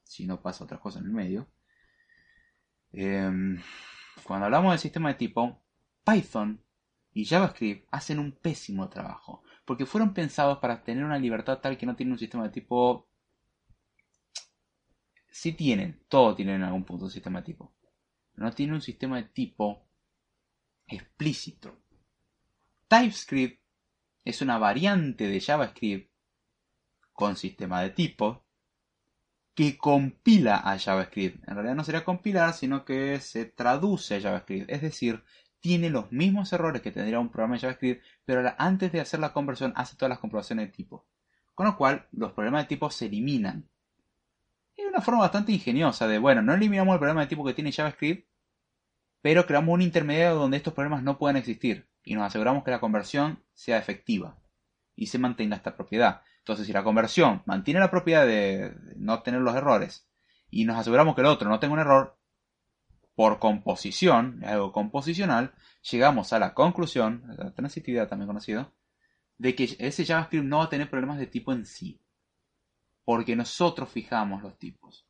si 0.05 0.27
no 0.27 0.41
pasa 0.41 0.65
otra 0.65 0.79
cosa 0.79 1.01
en 1.01 1.07
el 1.07 1.13
medio, 1.13 1.49
em, 2.93 3.61
cuando 4.25 4.47
hablamos 4.47 4.73
del 4.73 4.79
sistema 4.79 5.09
de 5.11 5.15
tipo, 5.15 5.61
Python 6.05 6.61
y 7.13 7.25
JavaScript 7.25 7.87
hacen 7.91 8.19
un 8.19 8.33
pésimo 8.33 8.89
trabajo 8.89 9.43
porque 9.69 9.85
fueron 9.85 10.15
pensados 10.15 10.57
para 10.61 10.83
tener 10.83 11.05
una 11.05 11.19
libertad 11.19 11.59
tal 11.59 11.77
que 11.77 11.85
no 11.85 11.95
tienen 11.95 12.13
un 12.13 12.19
sistema 12.19 12.45
de 12.45 12.49
tipo... 12.49 13.07
Sí 15.31 15.53
tienen, 15.53 16.07
todo 16.09 16.35
tienen 16.35 16.55
en 16.55 16.63
algún 16.63 16.85
punto 16.85 17.05
un 17.05 17.11
sistema 17.11 17.41
de 17.41 17.45
tipo. 17.45 17.75
no 18.37 18.51
tienen 18.53 18.77
un 18.77 18.81
sistema 18.81 19.19
de 19.19 19.25
tipo 19.25 19.87
explícito. 20.87 21.83
TypeScript 22.89 23.63
es 24.25 24.41
una 24.41 24.57
variante 24.57 25.29
de 25.29 25.39
JavaScript 25.39 26.11
con 27.13 27.37
sistema 27.37 27.83
de 27.83 27.91
tipo 27.91 28.47
que 29.55 29.77
compila 29.77 30.63
a 30.65 30.79
JavaScript. 30.79 31.47
En 31.47 31.57
realidad 31.57 31.75
no 31.75 31.85
sería 31.85 32.07
compilar, 32.07 32.55
sino 32.55 32.87
que 32.87 33.21
se 33.21 33.45
traduce 33.45 34.15
a 34.17 34.21
JavaScript. 34.23 34.71
Es 34.71 34.81
decir, 34.81 35.23
tiene 35.69 35.91
los 35.91 36.11
mismos 36.11 36.51
errores 36.55 36.81
que 36.81 36.91
tendría 36.91 37.21
un 37.21 37.29
programa 37.29 37.57
de 37.57 37.61
JavaScript, 37.61 38.03
pero 38.25 38.55
antes 38.57 38.91
de 38.91 39.03
hacer 39.03 39.21
la 39.21 39.35
conversión 39.35 39.75
hace 39.77 39.97
todas 39.97 40.09
las 40.09 40.19
comprobaciones 40.19 40.69
de 40.69 40.73
tipo. 40.73 41.05
Con 41.55 41.67
lo 41.67 41.77
cual, 41.77 42.07
los 42.11 42.33
problemas 42.33 42.63
de 42.63 42.69
tipo 42.69 42.91
se 42.91 43.05
eliminan. 43.05 43.69
Es 44.75 44.87
una 44.87 45.03
forma 45.03 45.21
bastante 45.21 45.53
ingeniosa 45.53 46.09
de, 46.09 46.17
bueno, 46.17 46.41
no 46.41 46.55
eliminamos 46.55 46.95
el 46.95 47.01
problema 47.01 47.21
de 47.21 47.27
tipo 47.27 47.45
que 47.45 47.53
tiene 47.53 47.71
JavaScript, 47.71 48.27
pero 49.21 49.45
creamos 49.45 49.75
un 49.75 49.83
intermediario 49.83 50.37
donde 50.37 50.57
estos 50.57 50.73
problemas 50.73 51.03
no 51.03 51.19
puedan 51.19 51.37
existir 51.37 51.87
y 52.03 52.15
nos 52.15 52.25
aseguramos 52.25 52.65
que 52.65 52.71
la 52.71 52.81
conversión 52.81 53.45
sea 53.53 53.77
efectiva 53.77 54.39
y 54.97 55.09
se 55.09 55.19
mantenga 55.19 55.57
esta 55.57 55.77
propiedad. 55.77 56.23
Entonces, 56.39 56.67
si 56.67 56.73
la 56.73 56.83
conversión 56.83 57.43
mantiene 57.45 57.79
la 57.79 57.91
propiedad 57.91 58.27
de 58.27 58.75
no 58.97 59.21
tener 59.21 59.43
los 59.43 59.55
errores 59.55 60.09
y 60.49 60.65
nos 60.65 60.79
aseguramos 60.79 61.15
que 61.15 61.21
el 61.21 61.27
otro 61.27 61.51
no 61.51 61.61
tenga 61.61 61.75
un 61.75 61.81
error, 61.81 62.18
por 63.19 63.41
composición, 63.41 64.45
algo 64.45 64.71
composicional, 64.71 65.53
llegamos 65.91 66.33
a 66.33 66.39
la 66.39 66.55
conclusión, 66.55 67.25
la 67.37 67.53
transitividad 67.53 68.07
también 68.07 68.29
conocido, 68.29 68.73
de 69.39 69.57
que 69.57 69.75
ese 69.81 70.07
JavaScript 70.07 70.45
no 70.45 70.59
va 70.59 70.65
a 70.67 70.69
tener 70.69 70.89
problemas 70.89 71.19
de 71.19 71.27
tipo 71.27 71.53
en 71.53 71.67
sí. 71.67 72.01
Porque 73.05 73.35
nosotros 73.35 73.89
fijamos 73.89 74.41
los 74.45 74.57
tipos. 74.57 75.05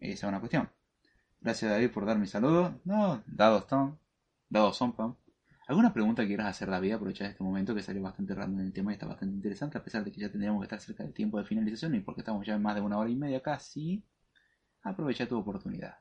Esa 0.00 0.26
es 0.26 0.28
una 0.28 0.40
cuestión. 0.40 0.68
Gracias 1.40 1.70
David 1.70 1.92
por 1.92 2.06
dar 2.06 2.18
mi 2.18 2.26
saludo. 2.26 2.80
No, 2.82 3.22
dados 3.28 3.66
son. 3.70 3.96
Dados 4.48 4.76
son, 4.76 4.96
¿Alguna 5.68 5.92
pregunta 5.92 6.22
que 6.22 6.28
quieras 6.28 6.48
hacer, 6.48 6.70
David? 6.70 6.94
Aprovechar 6.94 7.30
este 7.30 7.44
momento 7.44 7.72
que 7.72 7.82
salió 7.82 8.02
bastante 8.02 8.34
random 8.34 8.58
en 8.58 8.66
el 8.66 8.72
tema 8.72 8.90
y 8.90 8.94
está 8.94 9.06
bastante 9.06 9.36
interesante, 9.36 9.78
a 9.78 9.84
pesar 9.84 10.02
de 10.02 10.10
que 10.10 10.20
ya 10.20 10.28
tendríamos 10.28 10.60
que 10.60 10.64
estar 10.64 10.80
cerca 10.80 11.04
del 11.04 11.14
tiempo 11.14 11.38
de 11.38 11.44
finalización 11.44 11.94
y 11.94 12.00
porque 12.00 12.22
estamos 12.22 12.44
ya 12.44 12.54
en 12.56 12.62
más 12.62 12.74
de 12.74 12.80
una 12.80 12.98
hora 12.98 13.08
y 13.08 13.14
media 13.14 13.40
casi. 13.40 14.04
Aprovecha 14.84 15.26
tu 15.26 15.36
oportunidad. 15.38 15.98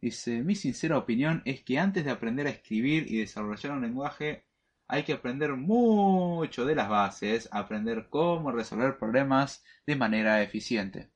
Dice, 0.00 0.42
mi 0.42 0.54
sincera 0.54 0.98
opinión 0.98 1.42
es 1.44 1.62
que 1.62 1.78
antes 1.78 2.04
de 2.04 2.10
aprender 2.10 2.46
a 2.46 2.50
escribir 2.50 3.10
y 3.10 3.18
desarrollar 3.18 3.72
un 3.72 3.82
lenguaje, 3.82 4.44
hay 4.86 5.04
que 5.04 5.12
aprender 5.12 5.54
mucho 5.54 6.64
de 6.64 6.74
las 6.74 6.88
bases, 6.88 7.48
aprender 7.52 8.08
cómo 8.08 8.52
resolver 8.52 8.98
problemas 8.98 9.64
de 9.86 9.96
manera 9.96 10.42
eficiente. 10.42 11.10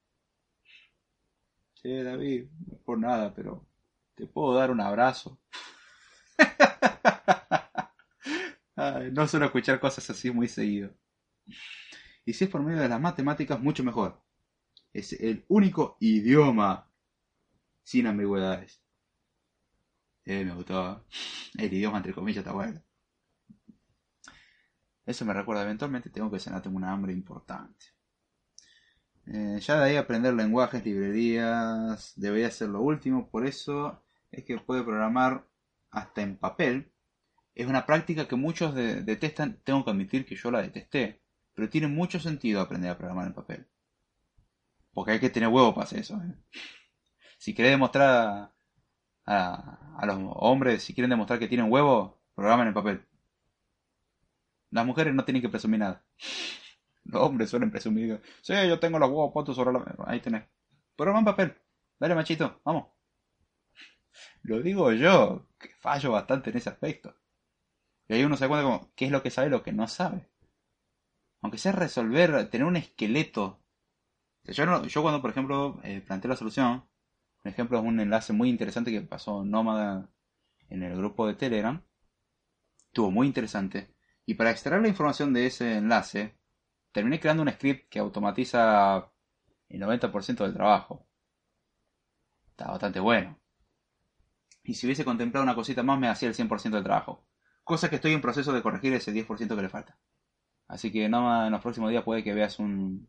Sí, 1.74 2.02
David, 2.02 2.46
no 2.66 2.78
por 2.78 2.98
nada, 2.98 3.34
pero 3.34 3.66
te 4.14 4.26
puedo 4.26 4.54
dar 4.54 4.70
un 4.70 4.80
abrazo. 4.80 5.38
No 9.12 9.28
suelo 9.28 9.46
escuchar 9.46 9.78
cosas 9.78 10.10
así 10.10 10.30
muy 10.32 10.48
seguido. 10.48 10.90
Y 12.24 12.32
si 12.32 12.44
es 12.44 12.50
por 12.50 12.62
medio 12.62 12.80
de 12.80 12.88
las 12.88 13.00
matemáticas, 13.00 13.60
mucho 13.60 13.84
mejor. 13.84 14.20
Es 14.94 15.12
el 15.14 15.44
único 15.48 15.96
idioma 16.00 16.88
sin 17.84 18.06
ambigüedades. 18.08 18.82
Eh, 20.24 20.44
me 20.44 20.52
gustó. 20.54 21.04
El 21.56 21.72
idioma 21.72 21.98
entre 21.98 22.12
comillas 22.14 22.38
está 22.38 22.52
bueno. 22.52 22.80
Eso 25.06 25.24
me 25.24 25.32
recuerda, 25.32 25.62
eventualmente 25.62 26.10
tengo 26.10 26.28
que 26.28 26.40
cenar, 26.40 26.60
tengo 26.60 26.76
una 26.76 26.90
hambre 26.90 27.12
importante. 27.12 27.86
Eh, 29.26 29.58
ya 29.60 29.78
de 29.78 29.84
ahí 29.84 29.96
aprender 29.96 30.32
lenguajes, 30.34 30.84
librerías, 30.84 32.12
debería 32.16 32.50
ser 32.50 32.68
lo 32.68 32.80
último, 32.82 33.28
por 33.30 33.46
eso 33.46 34.02
es 34.30 34.44
que 34.44 34.58
puede 34.58 34.82
programar 34.84 35.46
hasta 35.90 36.22
en 36.22 36.36
papel. 36.36 36.92
Es 37.54 37.66
una 37.68 37.86
práctica 37.86 38.28
que 38.28 38.36
muchos 38.36 38.74
de- 38.74 39.02
detestan, 39.02 39.60
tengo 39.64 39.84
que 39.84 39.92
admitir 39.92 40.26
que 40.26 40.36
yo 40.36 40.50
la 40.52 40.62
detesté, 40.62 41.22
pero 41.54 41.70
tiene 41.70 41.88
mucho 41.88 42.20
sentido 42.20 42.60
aprender 42.62 42.90
a 42.92 42.98
programar 42.98 43.28
en 43.28 43.34
papel. 43.34 43.68
Porque 44.94 45.12
hay 45.12 45.20
que 45.20 45.30
tener 45.30 45.48
huevo 45.50 45.74
para 45.74 45.84
hacer 45.84 46.00
eso. 46.00 46.16
¿eh? 46.16 46.34
Si 47.38 47.54
querés 47.54 47.72
demostrar 47.72 48.52
a, 49.26 49.96
a- 49.98 50.06
los 50.06 50.18
hombres, 50.36 50.82
si 50.84 50.94
quieren 50.94 51.10
demostrar 51.10 51.38
que 51.40 51.48
tienen 51.48 51.70
huevo, 51.72 52.20
programen 52.34 52.68
en 52.68 52.74
papel. 52.74 53.06
Las 54.70 54.84
mujeres 54.84 55.14
no 55.14 55.24
tienen 55.24 55.40
que 55.40 55.48
presumir 55.48 55.78
nada. 55.78 56.04
Los 57.04 57.22
hombres 57.22 57.50
suelen 57.50 57.70
presumir. 57.70 58.20
Sí, 58.42 58.54
yo 58.68 58.80
tengo 58.80 58.98
los 58.98 59.08
huevos 59.10 59.32
puestos 59.32 59.56
sobre 59.56 59.72
la. 59.72 59.94
Ahí 60.06 60.20
tenés. 60.20 60.44
Programa 60.96 61.20
en 61.20 61.24
papel. 61.26 61.56
Dale, 62.00 62.14
machito. 62.16 62.60
Vamos. 62.64 62.86
Lo 64.42 64.62
digo 64.62 64.92
yo, 64.92 65.48
que 65.58 65.70
fallo 65.80 66.12
bastante 66.12 66.50
en 66.50 66.56
ese 66.58 66.68
aspecto. 66.68 67.16
Y 68.08 68.14
ahí 68.14 68.24
uno 68.24 68.36
se 68.36 68.44
da 68.44 68.48
cuenta 68.50 68.64
como, 68.64 68.92
qué 68.96 69.06
es 69.06 69.12
lo 69.12 69.22
que 69.22 69.30
sabe 69.30 69.48
y 69.48 69.50
lo 69.50 69.62
que 69.64 69.72
no 69.72 69.88
sabe. 69.88 70.28
Aunque 71.42 71.58
sea 71.58 71.72
resolver, 71.72 72.48
tener 72.48 72.66
un 72.66 72.76
esqueleto. 72.76 73.61
Yo, 74.44 75.02
cuando, 75.02 75.20
por 75.20 75.30
ejemplo, 75.30 75.80
eh, 75.84 76.00
planteé 76.00 76.28
la 76.28 76.36
solución, 76.36 76.84
un 77.44 77.50
ejemplo 77.50 77.78
es 77.78 77.84
un 77.84 78.00
enlace 78.00 78.32
muy 78.32 78.48
interesante 78.48 78.90
que 78.90 79.00
pasó 79.02 79.44
Nómada 79.44 80.10
en 80.68 80.82
el 80.82 80.96
grupo 80.96 81.26
de 81.26 81.34
Telegram. 81.34 81.82
Estuvo 82.86 83.10
muy 83.10 83.26
interesante. 83.26 83.94
Y 84.26 84.34
para 84.34 84.50
extraer 84.50 84.82
la 84.82 84.88
información 84.88 85.32
de 85.32 85.46
ese 85.46 85.76
enlace, 85.78 86.36
terminé 86.92 87.20
creando 87.20 87.42
un 87.42 87.50
script 87.50 87.88
que 87.88 87.98
automatiza 87.98 89.12
el 89.68 89.80
90% 89.80 90.44
del 90.44 90.54
trabajo. 90.54 91.06
Está 92.50 92.68
bastante 92.70 93.00
bueno. 93.00 93.38
Y 94.64 94.74
si 94.74 94.86
hubiese 94.86 95.04
contemplado 95.04 95.42
una 95.44 95.54
cosita 95.54 95.82
más, 95.82 95.98
me 95.98 96.08
hacía 96.08 96.28
el 96.28 96.34
100% 96.34 96.70
del 96.70 96.84
trabajo. 96.84 97.26
Cosa 97.64 97.88
que 97.88 97.96
estoy 97.96 98.12
en 98.12 98.20
proceso 98.20 98.52
de 98.52 98.62
corregir 98.62 98.92
ese 98.92 99.12
10% 99.12 99.56
que 99.56 99.62
le 99.62 99.68
falta. 99.68 99.98
Así 100.68 100.92
que 100.92 101.08
no, 101.08 101.46
en 101.46 101.52
los 101.52 101.60
próximos 101.60 101.90
días 101.90 102.04
puede 102.04 102.22
que 102.22 102.34
veas 102.34 102.58
un... 102.58 103.08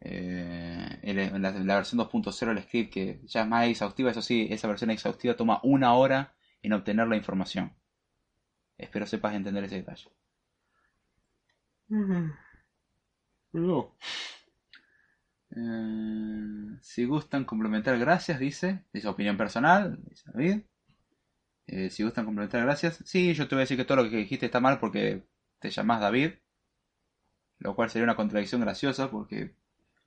eh, 0.00 0.98
el- 1.02 1.42
la, 1.42 1.50
la 1.52 1.74
versión 1.76 1.98
2.0 1.98 2.54
del 2.54 2.64
script 2.64 2.92
que 2.92 3.20
ya 3.26 3.42
es 3.42 3.48
más 3.48 3.66
exhaustiva. 3.68 4.10
Eso 4.10 4.22
sí, 4.22 4.46
esa 4.50 4.68
versión 4.68 4.90
exhaustiva 4.90 5.36
toma 5.36 5.60
una 5.62 5.94
hora 5.94 6.34
en 6.62 6.72
obtener 6.72 7.08
la 7.08 7.16
información. 7.16 7.72
Espero 8.78 9.06
sepas 9.06 9.34
entender 9.36 9.62
ese 9.62 9.76
detalle. 9.76 10.10
Eh, 15.50 16.78
si 16.82 17.04
gustan 17.04 17.44
complementar, 17.44 17.98
gracias, 17.98 18.38
dice. 18.40 18.84
Dice 18.92 19.08
opinión 19.08 19.36
personal, 19.36 19.98
dice 20.08 20.30
David. 20.32 20.62
Eh, 21.66 21.88
si 21.90 22.02
gustan 22.02 22.26
complementar, 22.26 22.62
gracias. 22.62 23.00
Sí, 23.06 23.32
yo 23.34 23.48
te 23.48 23.54
voy 23.54 23.60
a 23.60 23.64
decir 23.64 23.76
que 23.78 23.84
todo 23.86 24.02
lo 24.02 24.10
que 24.10 24.16
dijiste 24.16 24.44
está 24.46 24.60
mal 24.60 24.78
porque 24.78 25.24
te 25.58 25.70
llamas 25.70 26.00
David. 26.00 26.32
Lo 27.60 27.76
cual 27.76 27.90
sería 27.90 28.02
una 28.04 28.16
contradicción 28.16 28.60
graciosa 28.60 29.08
porque 29.08 29.54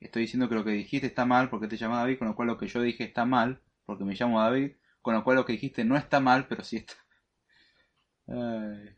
estoy 0.05 0.23
diciendo 0.23 0.49
que 0.49 0.55
lo 0.55 0.63
que 0.65 0.71
dijiste 0.71 1.07
está 1.07 1.25
mal 1.25 1.49
porque 1.49 1.67
te 1.67 1.77
llamas 1.77 1.99
David, 2.03 2.19
con 2.19 2.27
lo 2.30 2.35
cual 2.35 2.47
lo 2.49 2.57
que 2.57 2.67
yo 2.67 2.81
dije 2.81 3.03
está 3.03 3.25
mal 3.25 3.61
porque 3.85 4.03
me 4.05 4.15
llamo 4.15 4.41
David, 4.41 4.73
con 5.01 5.13
lo 5.15 5.23
cual 5.23 5.38
lo 5.38 5.45
que 5.45 5.53
dijiste 5.53 5.84
no 5.85 5.97
está 5.97 6.19
mal, 6.19 6.47
pero 6.47 6.63
sí 6.63 6.77
está. 6.77 6.93
Ay. 8.27 8.97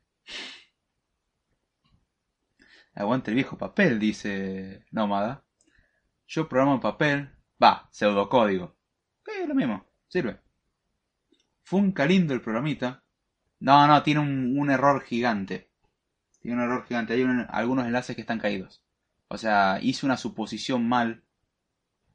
Aguante 2.96 3.30
el 3.30 3.36
viejo 3.36 3.58
papel, 3.60 4.00
dice 4.00 4.86
Nómada. 4.92 5.44
Yo 6.28 6.50
programo 6.50 6.76
en 6.76 6.82
papel, 6.82 7.30
va, 7.64 7.90
pseudocódigo. 7.92 8.76
Eh, 9.28 9.48
lo 9.48 9.56
mismo, 9.56 9.86
sirve. 10.08 10.40
Funca 11.64 12.06
lindo 12.06 12.34
el 12.34 12.40
programita. 12.40 13.04
No, 13.60 13.88
no, 13.88 14.04
tiene 14.04 14.22
un, 14.22 14.58
un 14.60 14.72
error 14.72 15.04
gigante. 15.04 15.72
Tiene 16.42 16.58
un 16.60 16.64
error 16.64 16.86
gigante. 16.88 17.16
Hay 17.16 17.24
un- 17.24 17.48
algunos 17.50 17.88
enlaces 17.88 18.16
que 18.16 18.22
están 18.22 18.40
caídos. 18.40 18.85
O 19.28 19.38
sea, 19.38 19.80
hice 19.82 20.06
una 20.06 20.18
suposición 20.18 20.88
mal 20.88 21.24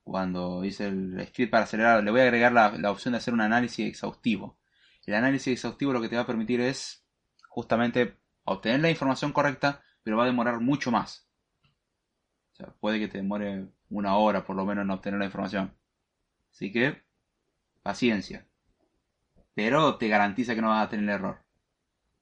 cuando 0.05 0.65
hice 0.65 0.87
el 0.87 1.27
script 1.28 1.51
para 1.51 1.65
acelerar. 1.65 2.03
Le 2.03 2.11
voy 2.11 2.20
a 2.20 2.24
agregar 2.24 2.53
la, 2.53 2.73
la 2.73 2.91
opción 2.91 3.12
de 3.12 3.19
hacer 3.19 3.35
un 3.35 3.41
análisis 3.41 3.87
exhaustivo. 3.87 4.59
El 5.07 5.15
análisis 5.15 5.55
exhaustivo 5.55 5.93
lo 5.93 6.01
que 6.01 6.09
te 6.09 6.16
va 6.16 6.23
a 6.23 6.27
permitir 6.27 6.61
es 6.61 7.05
justamente 7.49 8.16
obtener 8.45 8.81
la 8.81 8.91
información 8.91 9.32
correcta, 9.32 9.82
pero 10.03 10.16
va 10.16 10.24
a 10.24 10.27
demorar 10.27 10.61
mucho 10.61 10.91
más. 10.91 11.28
O 12.53 12.57
sea, 12.57 12.66
puede 12.78 12.99
que 12.99 13.09
te 13.09 13.19
demore 13.19 13.69
una 13.89 14.16
hora 14.16 14.45
por 14.45 14.57
lo 14.57 14.65
menos 14.65 14.85
en 14.85 14.91
obtener 14.91 15.19
la 15.19 15.27
información. 15.27 15.74
Así 16.53 16.70
que, 16.73 17.03
paciencia. 17.82 18.47
Pero 19.55 19.97
te 19.97 20.09
garantiza 20.09 20.55
que 20.55 20.62
no 20.62 20.69
vas 20.69 20.87
a 20.87 20.91
tener 20.91 21.09
error. 21.09 21.43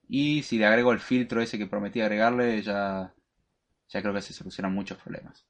Y 0.09 0.43
si 0.43 0.59
le 0.59 0.67
agrego 0.67 0.93
el 0.93 1.01
filtro 1.01 1.43
ese 1.43 1.59
que 1.59 1.67
prometí 1.67 2.01
agregarle, 2.01 2.63
ya, 2.63 3.15
ya 3.89 4.03
creo 4.03 4.15
que 4.15 4.23
se 4.23 4.33
solucionan 4.33 4.75
muchos 4.75 4.99
problemas. 4.99 5.47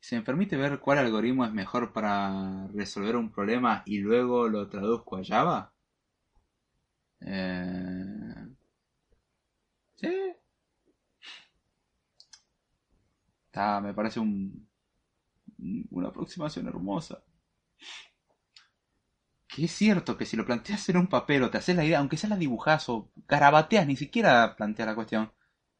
Si 0.00 0.14
me 0.16 0.22
permite 0.22 0.56
ver 0.56 0.80
cuál 0.80 0.98
algoritmo 0.98 1.44
es 1.44 1.52
mejor 1.52 1.92
para 1.92 2.68
resolver 2.68 3.16
un 3.16 3.30
problema 3.30 3.82
y 3.86 3.98
luego 3.98 4.48
lo 4.48 4.68
traduzco 4.68 5.16
a 5.16 5.24
Java. 5.24 5.72
Eh... 7.20 8.48
Sí. 9.96 10.34
Está, 13.46 13.80
me 13.80 13.92
parece 13.94 14.20
un, 14.20 14.68
una 15.90 16.08
aproximación 16.08 16.68
hermosa. 16.68 17.22
Que 19.48 19.64
es 19.64 19.72
cierto 19.72 20.16
que 20.16 20.26
si 20.26 20.36
lo 20.36 20.46
planteas 20.46 20.88
en 20.88 20.96
un 20.98 21.08
papel 21.08 21.42
o 21.42 21.50
te 21.50 21.58
haces 21.58 21.74
la 21.76 21.84
idea, 21.84 21.98
aunque 21.98 22.16
sea 22.16 22.30
la 22.30 22.36
dibujás 22.36 22.88
o 22.88 23.10
garabateas, 23.26 23.86
ni 23.86 23.96
siquiera 23.96 24.54
planteas 24.56 24.88
la 24.88 24.94
cuestión, 24.94 25.32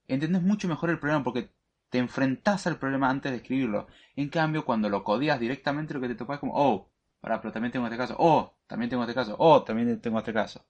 entendés 0.08 0.42
mucho 0.42 0.68
mejor 0.68 0.90
el 0.90 0.98
problema 0.98 1.22
porque 1.22 1.50
te 1.90 1.98
enfrentás 1.98 2.66
al 2.66 2.78
problema 2.78 3.08
antes 3.10 3.32
de 3.32 3.38
escribirlo. 3.38 3.86
En 4.16 4.28
cambio, 4.28 4.64
cuando 4.64 4.88
lo 4.88 5.04
codias 5.04 5.40
directamente, 5.40 5.94
lo 5.94 6.00
que 6.00 6.08
te 6.08 6.14
topas 6.14 6.36
es 6.36 6.40
como, 6.40 6.54
oh, 6.56 6.90
pará, 7.20 7.40
pero 7.40 7.52
también 7.52 7.72
tengo 7.72 7.86
este 7.86 7.98
caso, 7.98 8.16
oh, 8.18 8.56
también 8.66 8.90
tengo 8.90 9.02
este 9.04 9.14
caso, 9.14 9.36
oh, 9.38 9.62
también 9.62 10.00
tengo 10.00 10.18
este 10.18 10.32
caso. 10.32 10.64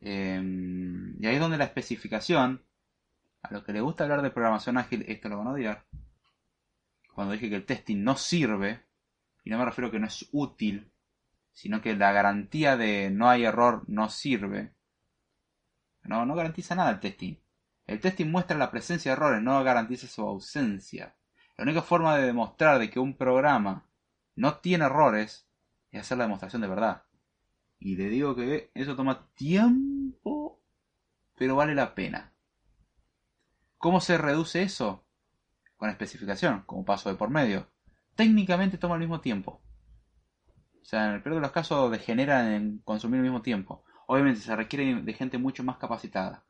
Em, 0.00 1.16
y 1.20 1.26
ahí 1.26 1.34
es 1.36 1.40
donde 1.40 1.58
la 1.58 1.64
especificación, 1.64 2.62
a 3.42 3.52
lo 3.52 3.64
que 3.64 3.72
le 3.72 3.80
gusta 3.80 4.04
hablar 4.04 4.22
de 4.22 4.30
programación 4.30 4.78
ágil, 4.78 5.04
esto 5.08 5.28
lo 5.28 5.38
van 5.38 5.48
a 5.48 5.52
odiar. 5.52 5.84
Cuando 7.14 7.32
dije 7.32 7.48
que 7.48 7.56
el 7.56 7.66
testing 7.66 8.02
no 8.04 8.16
sirve, 8.16 8.84
y 9.44 9.50
no 9.50 9.58
me 9.58 9.64
refiero 9.64 9.88
a 9.88 9.90
que 9.90 9.98
no 9.98 10.06
es 10.06 10.28
útil, 10.32 10.90
sino 11.52 11.80
que 11.80 11.96
la 11.96 12.12
garantía 12.12 12.76
de 12.76 13.10
no 13.10 13.28
hay 13.30 13.44
error 13.44 13.84
no 13.88 14.10
sirve. 14.10 14.72
No, 16.02 16.26
no 16.26 16.34
garantiza 16.34 16.74
nada 16.74 16.90
el 16.90 17.00
testing. 17.00 17.36
El 17.86 18.00
testing 18.00 18.26
muestra 18.26 18.58
la 18.58 18.70
presencia 18.70 19.12
de 19.12 19.16
errores, 19.16 19.42
no 19.42 19.62
garantiza 19.62 20.08
su 20.08 20.22
ausencia. 20.22 21.16
La 21.56 21.62
única 21.62 21.82
forma 21.82 22.16
de 22.16 22.26
demostrar 22.26 22.78
de 22.78 22.90
que 22.90 22.98
un 22.98 23.16
programa 23.16 23.88
no 24.34 24.58
tiene 24.58 24.84
errores 24.84 25.48
es 25.90 26.00
hacer 26.00 26.18
la 26.18 26.24
demostración 26.24 26.62
de 26.62 26.68
verdad. 26.68 27.04
Y 27.78 27.96
le 27.96 28.08
digo 28.08 28.34
que 28.34 28.70
eso 28.74 28.96
toma 28.96 29.28
tiempo, 29.34 30.60
pero 31.36 31.56
vale 31.56 31.74
la 31.74 31.94
pena. 31.94 32.32
¿Cómo 33.78 34.00
se 34.00 34.18
reduce 34.18 34.62
eso? 34.62 35.06
Con 35.76 35.90
especificación, 35.90 36.62
como 36.62 36.84
paso 36.84 37.08
de 37.10 37.16
por 37.16 37.30
medio. 37.30 37.70
Técnicamente 38.14 38.78
toma 38.78 38.94
el 38.94 39.00
mismo 39.00 39.20
tiempo. 39.20 39.62
O 40.80 40.84
sea, 40.84 41.08
en 41.08 41.14
el 41.14 41.22
peor 41.22 41.36
de 41.36 41.40
los 41.42 41.52
casos 41.52 41.90
degenera 41.90 42.56
en 42.56 42.78
consumir 42.78 43.18
el 43.18 43.24
mismo 43.24 43.42
tiempo. 43.42 43.84
Obviamente 44.06 44.40
se 44.40 44.56
requiere 44.56 45.02
de 45.02 45.12
gente 45.12 45.36
mucho 45.36 45.62
más 45.62 45.76
capacitada. 45.76 46.45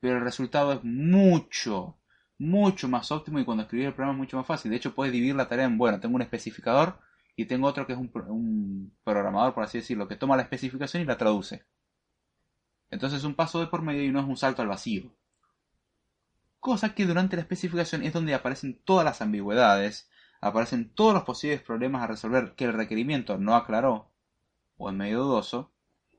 Pero 0.00 0.18
el 0.18 0.24
resultado 0.24 0.72
es 0.72 0.84
mucho, 0.84 1.98
mucho 2.38 2.88
más 2.88 3.10
óptimo 3.10 3.38
y 3.38 3.44
cuando 3.44 3.62
escribir 3.64 3.86
el 3.86 3.94
programa 3.94 4.14
es 4.14 4.18
mucho 4.18 4.36
más 4.36 4.46
fácil. 4.46 4.70
De 4.70 4.76
hecho, 4.76 4.94
puedes 4.94 5.12
dividir 5.12 5.34
la 5.34 5.48
tarea 5.48 5.66
en, 5.66 5.78
bueno, 5.78 6.00
tengo 6.00 6.16
un 6.16 6.22
especificador 6.22 6.98
y 7.34 7.46
tengo 7.46 7.66
otro 7.66 7.86
que 7.86 7.92
es 7.92 7.98
un, 7.98 8.10
un 8.28 8.96
programador, 9.04 9.54
por 9.54 9.64
así 9.64 9.78
decirlo, 9.78 10.08
que 10.08 10.16
toma 10.16 10.36
la 10.36 10.42
especificación 10.42 11.02
y 11.02 11.06
la 11.06 11.18
traduce. 11.18 11.64
Entonces 12.90 13.20
es 13.20 13.24
un 13.24 13.34
paso 13.34 13.60
de 13.60 13.66
por 13.66 13.82
medio 13.82 14.04
y 14.04 14.10
no 14.10 14.20
es 14.20 14.26
un 14.26 14.36
salto 14.36 14.62
al 14.62 14.68
vacío. 14.68 15.12
Cosa 16.60 16.94
que 16.94 17.06
durante 17.06 17.36
la 17.36 17.42
especificación 17.42 18.02
es 18.02 18.12
donde 18.12 18.34
aparecen 18.34 18.80
todas 18.84 19.04
las 19.04 19.22
ambigüedades, 19.22 20.08
aparecen 20.40 20.90
todos 20.94 21.14
los 21.14 21.24
posibles 21.24 21.62
problemas 21.62 22.02
a 22.02 22.06
resolver 22.06 22.54
que 22.54 22.64
el 22.64 22.72
requerimiento 22.72 23.38
no 23.38 23.54
aclaró 23.54 24.10
o 24.76 24.90
es 24.90 24.94
medio 24.94 25.22
dudoso. 25.22 25.72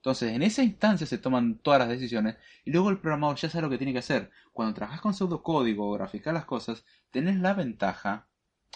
Entonces, 0.08 0.32
en 0.32 0.42
esa 0.42 0.64
instancia 0.64 1.06
se 1.06 1.18
toman 1.18 1.58
todas 1.58 1.82
las 1.82 1.90
decisiones 1.90 2.38
y 2.64 2.72
luego 2.72 2.90
el 2.90 2.98
programador 2.98 3.36
ya 3.36 3.50
sabe 3.50 3.64
lo 3.64 3.70
que 3.70 3.78
tiene 3.78 3.92
que 3.92 4.00
hacer. 4.00 4.32
Cuando 4.54 4.74
trabajas 4.74 5.02
con 5.02 5.14
pseudocódigo 5.14 5.86
o 5.86 5.92
graficar 5.96 6.34
las 6.34 6.46
cosas, 6.46 6.86
tenés 7.12 7.36
la 7.42 7.54
ventaja 7.54 8.30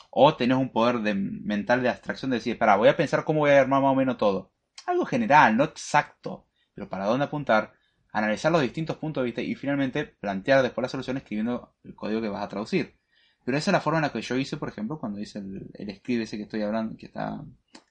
o 0.09 0.35
tenés 0.35 0.57
un 0.57 0.73
poder 0.73 0.99
de, 0.99 1.13
mental 1.13 1.81
de 1.83 1.87
abstracción 1.87 2.31
de 2.31 2.37
decir, 2.39 2.57
para, 2.57 2.75
voy 2.75 2.89
a 2.89 2.97
pensar 2.97 3.23
cómo 3.23 3.39
voy 3.39 3.51
a 3.51 3.61
armar 3.61 3.81
más 3.81 3.93
o 3.93 3.95
menos 3.95 4.17
todo. 4.17 4.51
Algo 4.85 5.05
general, 5.05 5.55
no 5.55 5.63
exacto, 5.63 6.47
pero 6.73 6.89
para 6.89 7.05
dónde 7.05 7.23
apuntar, 7.23 7.75
analizar 8.11 8.51
los 8.51 8.61
distintos 8.61 8.97
puntos 8.97 9.21
de 9.21 9.25
vista 9.27 9.41
y 9.41 9.55
finalmente 9.55 10.03
plantear 10.03 10.61
después 10.61 10.83
la 10.83 10.89
solución 10.89 11.15
escribiendo 11.15 11.77
el 11.85 11.95
código 11.95 12.19
que 12.19 12.27
vas 12.27 12.43
a 12.43 12.49
traducir. 12.49 12.99
Pero 13.45 13.57
esa 13.57 13.71
es 13.71 13.73
la 13.73 13.79
forma 13.79 13.99
en 13.99 14.03
la 14.03 14.11
que 14.11 14.21
yo 14.21 14.35
hice, 14.35 14.57
por 14.57 14.67
ejemplo, 14.67 14.99
cuando 14.99 15.21
hice 15.21 15.39
el, 15.39 15.71
el 15.75 16.01
ese 16.21 16.35
que 16.35 16.43
estoy 16.43 16.61
hablando, 16.61 16.97
que 16.97 17.05
está 17.05 17.41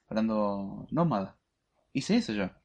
hablando 0.07 0.85
Nómada. 0.91 1.39
Hice 1.91 2.17
eso 2.17 2.33
yo. 2.33 2.60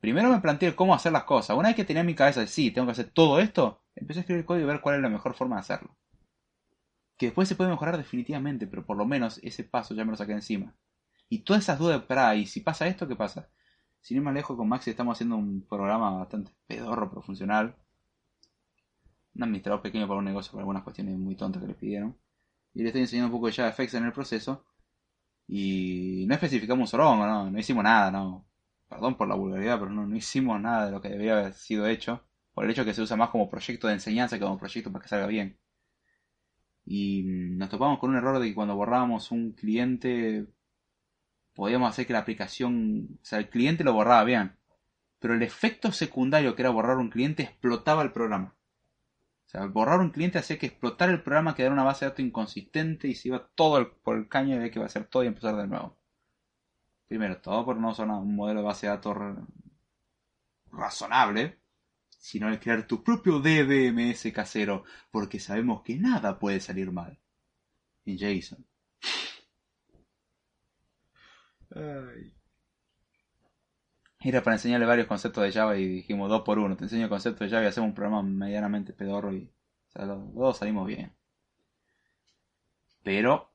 Primero 0.00 0.30
me 0.30 0.40
planteé 0.40 0.74
cómo 0.74 0.94
hacer 0.94 1.12
las 1.12 1.24
cosas. 1.24 1.56
Una 1.56 1.68
vez 1.68 1.76
que 1.76 1.84
tenía 1.84 2.00
en 2.00 2.06
mi 2.06 2.14
cabeza, 2.14 2.46
sí, 2.46 2.70
tengo 2.70 2.86
que 2.86 2.92
hacer 2.92 3.10
todo 3.10 3.38
esto, 3.38 3.82
empecé 3.94 4.20
a 4.20 4.22
escribir 4.22 4.40
el 4.40 4.46
código 4.46 4.64
y 4.64 4.68
ver 4.72 4.80
cuál 4.80 4.96
es 4.96 5.02
la 5.02 5.10
mejor 5.10 5.34
forma 5.34 5.56
de 5.56 5.60
hacerlo. 5.60 5.96
Que 7.18 7.26
después 7.26 7.48
se 7.48 7.54
puede 7.54 7.70
mejorar 7.70 7.98
definitivamente, 7.98 8.66
pero 8.66 8.86
por 8.86 8.96
lo 8.96 9.04
menos 9.04 9.38
ese 9.42 9.62
paso 9.62 9.94
ya 9.94 10.04
me 10.04 10.12
lo 10.12 10.16
saqué 10.16 10.32
encima. 10.32 10.74
Y 11.28 11.40
todas 11.40 11.62
esas 11.62 11.78
dudas, 11.78 12.02
para, 12.04 12.34
y 12.34 12.46
si 12.46 12.60
pasa 12.60 12.86
esto, 12.86 13.06
¿qué 13.06 13.14
pasa? 13.14 13.50
Sin 14.00 14.16
ir 14.16 14.22
más 14.22 14.34
lejos, 14.34 14.56
con 14.56 14.68
Maxi 14.68 14.90
estamos 14.90 15.16
haciendo 15.16 15.36
un 15.36 15.66
programa 15.66 16.18
bastante 16.18 16.52
pedorro, 16.66 17.10
pero 17.10 17.22
funcional. 17.22 17.76
Un 19.34 19.42
administrador 19.42 19.82
pequeño 19.82 20.08
para 20.08 20.18
un 20.18 20.24
negocio, 20.24 20.50
por 20.52 20.60
algunas 20.60 20.82
cuestiones 20.82 21.16
muy 21.18 21.36
tontas 21.36 21.62
que 21.62 21.68
le 21.68 21.74
pidieron. 21.74 22.16
Y 22.74 22.82
le 22.82 22.88
estoy 22.88 23.02
enseñando 23.02 23.28
un 23.28 23.32
poco 23.32 23.46
de 23.46 23.52
JavaFX 23.52 23.94
en 23.94 24.04
el 24.06 24.12
proceso. 24.12 24.64
Y 25.46 26.24
no 26.26 26.34
especificamos 26.34 26.80
un 26.80 26.86
sorongo, 26.88 27.26
no, 27.26 27.50
no 27.50 27.58
hicimos 27.58 27.84
nada, 27.84 28.10
no. 28.10 28.49
Perdón 28.90 29.16
por 29.16 29.28
la 29.28 29.36
vulgaridad, 29.36 29.78
pero 29.78 29.90
no, 29.90 30.16
hicimos 30.16 30.60
nada 30.60 30.86
de 30.86 30.92
lo 30.92 31.00
que 31.00 31.08
debía 31.08 31.38
haber 31.38 31.54
sido 31.54 31.86
hecho. 31.86 32.24
Por 32.52 32.64
el 32.64 32.72
hecho 32.72 32.84
que 32.84 32.92
se 32.92 33.02
usa 33.02 33.16
más 33.16 33.30
como 33.30 33.48
proyecto 33.48 33.86
de 33.86 33.94
enseñanza 33.94 34.36
que 34.36 34.44
como 34.44 34.58
proyecto 34.58 34.90
para 34.92 35.02
que 35.02 35.08
salga 35.08 35.26
bien. 35.28 35.58
Y 36.84 37.22
nos 37.24 37.70
topamos 37.70 38.00
con 38.00 38.10
un 38.10 38.16
error 38.16 38.40
de 38.40 38.48
que 38.48 38.54
cuando 38.54 38.74
borrábamos 38.74 39.30
un 39.30 39.52
cliente 39.52 40.46
podíamos 41.54 41.90
hacer 41.90 42.06
que 42.06 42.12
la 42.14 42.20
aplicación, 42.20 43.18
o 43.22 43.24
sea, 43.24 43.38
el 43.38 43.48
cliente 43.48 43.84
lo 43.84 43.92
borraba 43.92 44.24
bien, 44.24 44.56
pero 45.20 45.34
el 45.34 45.42
efecto 45.42 45.92
secundario 45.92 46.56
que 46.56 46.62
era 46.62 46.70
borrar 46.70 46.96
un 46.96 47.10
cliente 47.10 47.44
explotaba 47.44 48.02
el 48.02 48.12
programa. 48.12 48.56
O 49.46 49.48
sea, 49.50 49.66
borrar 49.66 50.00
un 50.00 50.10
cliente 50.10 50.38
hacía 50.38 50.58
que 50.58 50.66
explotara 50.66 51.12
el 51.12 51.22
programa, 51.22 51.54
quedara 51.54 51.74
una 51.74 51.84
base 51.84 52.04
de 52.04 52.10
datos 52.10 52.24
inconsistente 52.24 53.08
y 53.08 53.14
se 53.14 53.28
iba 53.28 53.46
todo 53.54 53.94
por 54.02 54.16
el 54.16 54.28
caño 54.28 54.54
y 54.54 54.58
había 54.58 54.70
que 54.70 54.78
va 54.80 54.86
a 54.86 54.88
hacer 54.88 55.04
todo 55.04 55.22
y 55.22 55.28
empezar 55.28 55.56
de 55.56 55.66
nuevo. 55.68 55.99
Primero, 57.10 57.40
todo 57.40 57.64
por 57.64 57.76
no 57.76 57.90
usar 57.90 58.06
un 58.06 58.36
modelo 58.36 58.60
de 58.60 58.66
base 58.66 58.86
de 58.86 58.92
datos 58.92 59.16
razonable, 60.70 61.58
sino 62.08 62.48
el 62.48 62.60
crear 62.60 62.86
tu 62.86 63.02
propio 63.02 63.40
DBMS 63.40 64.32
casero, 64.32 64.84
porque 65.10 65.40
sabemos 65.40 65.82
que 65.82 65.96
nada 65.96 66.38
puede 66.38 66.60
salir 66.60 66.92
mal. 66.92 67.18
En 68.04 68.16
JSON. 68.16 68.64
Era 74.20 74.42
para 74.44 74.54
enseñarle 74.54 74.86
varios 74.86 75.08
conceptos 75.08 75.42
de 75.42 75.50
Java 75.50 75.76
y 75.76 75.88
dijimos 75.88 76.28
dos 76.30 76.42
por 76.42 76.60
uno. 76.60 76.76
Te 76.76 76.84
enseño 76.84 77.02
el 77.02 77.10
concepto 77.10 77.42
de 77.42 77.50
Java 77.50 77.64
y 77.64 77.66
hacemos 77.66 77.88
un 77.88 77.94
programa 77.96 78.22
medianamente 78.22 78.92
pedorro 78.92 79.32
y 79.32 79.50
los 79.94 80.32
dos 80.32 80.58
salimos 80.58 80.86
bien. 80.86 81.12
Pero 83.02 83.50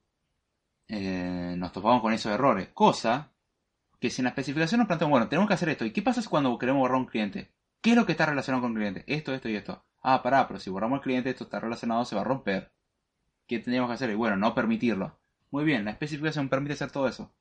eh, 0.90 1.56
nos 1.58 1.72
topamos 1.72 2.02
con 2.02 2.12
esos 2.12 2.34
errores. 2.34 2.68
Cosa 2.74 3.32
que 4.00 4.10
si 4.10 4.22
en 4.22 4.26
la 4.26 4.30
especificación 4.30 4.80
nos 4.80 4.88
planteamos, 4.88 5.12
bueno, 5.12 5.30
tenemos 5.30 5.48
que 5.48 5.54
hacer 5.54 5.70
esto. 5.70 5.86
¿Y 5.86 5.92
qué 5.92 6.02
pasa 6.02 6.22
cuando 6.30 6.58
queremos 6.58 6.82
borrar 6.82 6.98
un 6.98 7.06
cliente? 7.06 7.52
¿Qué 7.82 7.92
es 7.92 7.96
lo 7.96 8.06
que 8.06 8.14
está 8.14 8.26
relacionado 8.26 8.62
con 8.64 8.72
el 8.72 8.78
cliente? 8.78 9.04
Esto, 9.08 9.34
esto 9.34 9.50
y 9.50 9.56
esto. 9.56 9.86
Ah, 10.02 10.22
pará, 10.24 10.48
pero 10.48 10.60
si 10.60 10.70
borramos 10.70 10.98
el 10.98 11.04
cliente, 11.04 11.30
esto 11.30 11.46
está 11.46 11.60
relacionado, 11.60 12.06
se 12.06 12.16
va 12.16 12.22
a 12.22 12.26
romper. 12.26 12.72
¿Qué 13.48 13.60
tendríamos 13.60 13.90
que 13.90 13.96
hacer? 13.96 14.10
Y 14.10 14.16
bueno, 14.16 14.38
no 14.38 14.56
permitirlo. 14.56 15.20
Muy 15.52 15.64
bien, 15.64 15.86
la 15.86 15.92
especificación 15.92 16.50
permite 16.50 16.74
hacer 16.74 16.92
todo 16.92 17.08
eso. 17.08 17.34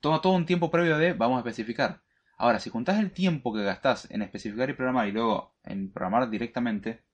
Toma 0.00 0.20
todo 0.20 0.32
un 0.32 0.46
tiempo 0.46 0.70
previo 0.70 0.98
de 0.98 1.12
vamos 1.12 1.36
a 1.36 1.48
especificar. 1.48 2.02
Ahora, 2.36 2.58
si 2.58 2.70
juntás 2.70 2.98
el 2.98 3.12
tiempo 3.12 3.54
que 3.54 3.62
gastás 3.62 4.10
en 4.10 4.22
especificar 4.22 4.68
y 4.68 4.72
programar 4.72 5.06
y 5.06 5.12
luego 5.12 5.54
en 5.62 5.92
programar 5.92 6.28
directamente, 6.28 7.04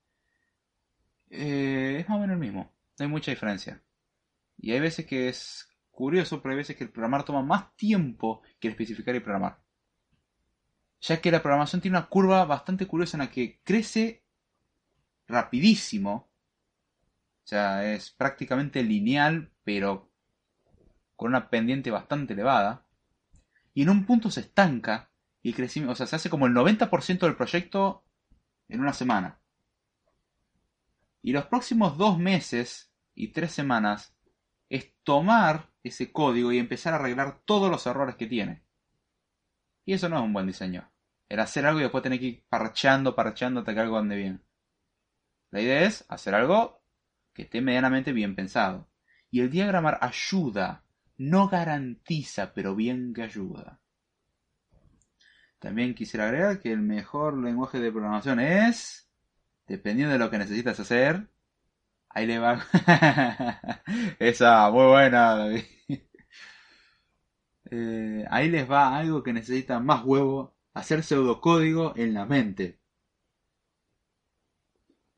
eh, 1.31 1.99
es 2.01 2.09
más 2.09 2.17
o 2.17 2.21
menos 2.21 2.35
el 2.35 2.41
mismo. 2.41 2.73
No 2.99 3.05
hay 3.05 3.11
mucha 3.11 3.31
diferencia. 3.31 3.83
Y 4.57 4.73
hay 4.73 4.81
veces 4.81 5.07
que 5.07 5.29
es 5.29 5.69
curioso, 5.99 6.41
pero 6.41 6.53
hay 6.53 6.59
veces 6.59 6.77
que 6.77 6.85
el 6.85 6.91
programar 6.91 7.25
toma 7.25 7.43
más 7.43 7.75
tiempo 7.75 8.41
que 8.61 8.69
el 8.69 8.73
especificar 8.75 9.16
y 9.16 9.20
programar. 9.20 9.59
Ya 11.01 11.20
que 11.20 11.33
la 11.33 11.43
programación 11.43 11.83
tiene 11.83 11.99
una 11.99 12.07
curva 12.07 12.45
bastante 12.45 12.87
curiosa 12.87 13.16
en 13.16 13.25
la 13.25 13.31
que 13.33 13.59
crece 13.65 14.23
rapidísimo. 15.27 16.31
O 17.43 17.47
sea, 17.49 17.93
es 17.93 18.12
prácticamente 18.12 18.85
lineal, 18.85 19.51
pero 19.65 20.09
con 21.16 21.31
una 21.31 21.51
pendiente 21.51 21.91
bastante 21.91 22.35
elevada, 22.35 22.87
y 23.75 23.83
en 23.83 23.91
un 23.91 24.07
punto 24.07 24.31
se 24.31 24.43
estanca 24.43 25.11
y 25.43 25.53
crecimiento, 25.53 25.95
o 25.95 25.97
sea, 25.97 26.07
se 26.07 26.15
hace 26.15 26.31
como 26.31 26.47
el 26.47 26.55
90% 26.55 27.27
del 27.27 27.35
proyecto 27.35 28.05
en 28.69 28.79
una 28.79 28.93
semana. 28.93 29.41
Y 31.23 31.33
los 31.33 31.47
próximos 31.47 31.99
dos 31.99 32.20
meses 32.20 32.93
y 33.16 33.33
tres 33.33 33.51
semanas 33.51 34.15
es 34.69 34.93
tomar 35.03 35.70
ese 35.82 36.12
código 36.12 36.53
y 36.53 36.59
empezar 36.59 36.93
a 36.93 36.97
arreglar 36.97 37.40
todos 37.45 37.70
los 37.70 37.86
errores 37.86 38.16
que 38.16 38.27
tiene. 38.27 38.62
Y 39.85 39.95
eso 39.95 40.09
no 40.09 40.19
es 40.19 40.23
un 40.23 40.32
buen 40.32 40.47
diseño. 40.47 40.90
Era 41.28 41.45
hacer 41.45 41.66
algo 41.66 41.81
y 41.81 41.82
después 41.82 42.03
tener 42.03 42.19
que 42.19 42.27
ir 42.27 42.45
parchando, 42.49 43.15
parchando 43.15 43.61
hasta 43.61 43.74
que 43.74 43.81
algo 43.81 43.99
ande 43.99 44.16
bien. 44.16 44.43
La 45.51 45.61
idea 45.61 45.82
es 45.82 46.05
hacer 46.09 46.35
algo 46.35 46.82
que 47.32 47.43
esté 47.43 47.61
medianamente 47.61 48.12
bien 48.12 48.35
pensado. 48.35 48.89
Y 49.31 49.40
el 49.40 49.51
diagramar 49.51 49.99
ayuda 50.01 50.85
no 51.16 51.49
garantiza, 51.49 52.53
pero 52.55 52.74
bien 52.74 53.12
que 53.12 53.23
ayuda. 53.23 53.81
También 55.59 55.95
quisiera 55.95 56.27
agregar 56.27 56.61
que 56.61 56.73
el 56.73 56.81
mejor 56.81 57.36
lenguaje 57.36 57.81
de 57.81 57.90
programación 57.90 58.40
es, 58.40 59.11
dependiendo 59.66 60.12
de 60.12 60.19
lo 60.19 60.31
que 60.31 60.39
necesitas 60.39 60.78
hacer, 60.78 61.28
ahí 62.11 62.27
le 62.27 62.39
va. 62.39 62.65
Esa, 64.19 64.71
muy 64.71 64.87
buena. 64.87 65.49
Eh, 67.71 68.25
ahí 68.31 68.49
les 68.49 68.71
va 68.71 68.97
algo 68.97 69.23
que 69.23 69.35
necesita 69.35 69.79
más 69.79 70.03
huevo, 70.03 70.57
hacer 70.73 71.03
pseudocódigo 71.03 71.93
en 71.97 72.15
la 72.15 72.25
mente. 72.25 72.79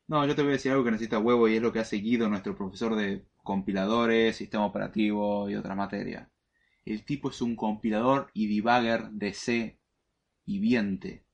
No, 0.09 0.27
yo 0.27 0.35
te 0.35 0.43
voy 0.43 0.51
a 0.51 0.53
decir 0.55 0.73
algo 0.73 0.85
que 0.85 0.91
necesita 0.91 1.21
huevo 1.21 1.49
y 1.49 1.55
es 1.57 1.63
lo 1.63 1.73
que 1.73 1.79
ha 1.79 1.85
seguido 1.85 2.29
nuestro 2.29 2.57
profesor 2.57 2.97
de 2.97 3.25
compiladores, 3.45 4.37
sistema 4.37 4.67
operativo 4.67 5.49
y 5.49 5.55
otras 5.55 5.77
materias. 5.77 6.29
El 6.85 7.05
tipo 7.05 7.31
es 7.31 7.41
un 7.41 7.55
compilador 7.57 8.31
y 8.35 8.55
debugger 8.57 9.11
de 9.11 9.33
C 9.33 9.79
viviente. 10.45 11.25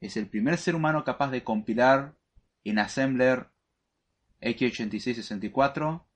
Es 0.00 0.16
el 0.16 0.28
primer 0.28 0.58
ser 0.58 0.76
humano 0.76 1.02
capaz 1.04 1.30
de 1.30 1.42
compilar 1.42 2.16
en 2.64 2.78
Assembler 2.78 3.50
x86-64, 4.40 6.06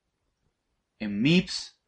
en 0.99 1.21
MIPS 1.21 1.79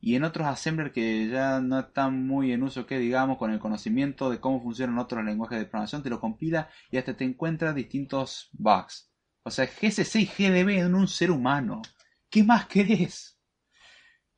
y 0.00 0.14
en 0.14 0.24
otros 0.24 0.46
assembler 0.46 0.92
que 0.92 1.28
ya 1.28 1.60
no 1.60 1.80
están 1.80 2.26
muy 2.26 2.52
en 2.52 2.62
uso 2.62 2.86
que 2.86 2.98
digamos 2.98 3.36
con 3.36 3.50
el 3.52 3.58
conocimiento 3.58 4.30
de 4.30 4.40
cómo 4.40 4.62
funcionan 4.62 4.98
otros 4.98 5.24
lenguajes 5.24 5.58
de 5.58 5.64
programación, 5.64 6.02
te 6.02 6.10
lo 6.10 6.20
compila 6.20 6.70
y 6.90 6.98
hasta 6.98 7.16
te 7.16 7.24
encuentra 7.24 7.72
distintos 7.72 8.48
bugs. 8.52 9.10
O 9.42 9.50
sea, 9.50 9.66
GCC 9.66 10.16
y 10.16 10.26
GDB 10.26 10.78
en 10.78 10.94
un 10.94 11.08
ser 11.08 11.30
humano. 11.30 11.82
¿Qué 12.30 12.44
más 12.44 12.66
querés? 12.66 13.38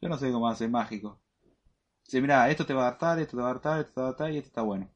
Yo 0.00 0.08
no 0.08 0.16
sé 0.16 0.30
cómo 0.32 0.48
hacer 0.48 0.70
mágico. 0.70 1.20
Dice, 2.04 2.20
mira, 2.20 2.48
esto 2.50 2.64
te 2.64 2.72
va 2.74 2.82
a 2.82 2.90
dar 2.90 2.98
tal, 2.98 3.18
esto 3.20 3.36
te 3.36 3.42
va 3.42 3.50
a 3.50 3.52
dar 3.52 3.60
tal, 3.60 3.80
esto 3.80 3.92
te 3.92 4.00
va 4.00 4.06
a 4.06 4.10
dar 4.10 4.16
tal 4.16 4.32
y 4.32 4.38
esto 4.38 4.48
está 4.48 4.62
bueno. 4.62 4.90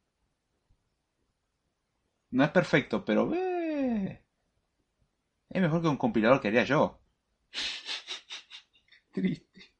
No 2.31 2.43
es 2.43 2.51
perfecto, 2.51 3.05
pero 3.05 3.33
eh, 3.35 3.54
es 5.55 5.63
mejor 5.63 5.81
que 5.81 5.89
un 5.89 5.97
compilador 5.97 6.41
que 6.41 6.49
haría 6.49 6.65
yo. 6.65 7.01
Triste. 9.13 9.73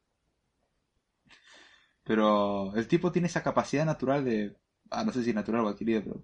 Pero 2.05 2.75
el 2.77 2.87
tipo 2.89 3.11
tiene 3.13 3.27
esa 3.27 3.43
capacidad 3.43 3.85
natural 3.85 4.25
de... 4.25 4.57
Ah, 4.91 5.05
no 5.05 5.13
sé 5.13 5.25
si 5.25 5.33
natural 5.35 5.65
o 5.65 5.69
adquirida, 5.69 6.03
pero 6.03 6.23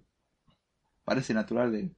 parece 1.03 1.33
natural 1.33 1.71
de, 1.73 1.91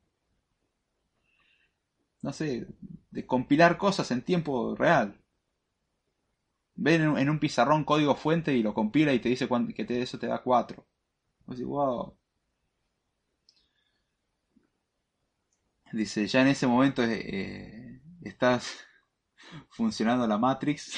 no 2.21 2.33
sé, 2.33 2.65
de 3.11 3.25
compilar 3.27 3.77
cosas 3.77 4.09
en 4.11 4.23
tiempo 4.23 4.75
real. 4.75 5.21
Ven 6.75 7.01
en, 7.17 7.29
un 7.29 7.39
pizarrón 7.39 7.83
código 7.83 8.15
fuente 8.15 8.53
y 8.55 8.63
lo 8.63 8.73
compila 8.73 9.13
y 9.13 9.19
te 9.19 9.29
dice 9.29 9.47
que 9.75 9.85
te, 9.85 10.01
eso 10.01 10.17
te 10.17 10.27
da 10.27 10.41
4. 10.41 10.83
wow. 11.45 12.17
Dice, 15.93 16.27
ya 16.27 16.41
en 16.41 16.47
ese 16.47 16.67
momento 16.67 17.03
eh, 17.03 18.01
estás 18.21 18.85
funcionando 19.69 20.27
la 20.27 20.37
Matrix. 20.37 20.93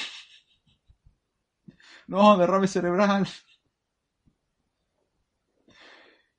no, 2.07 2.38
derrame 2.38 2.67
cerebral. 2.67 3.27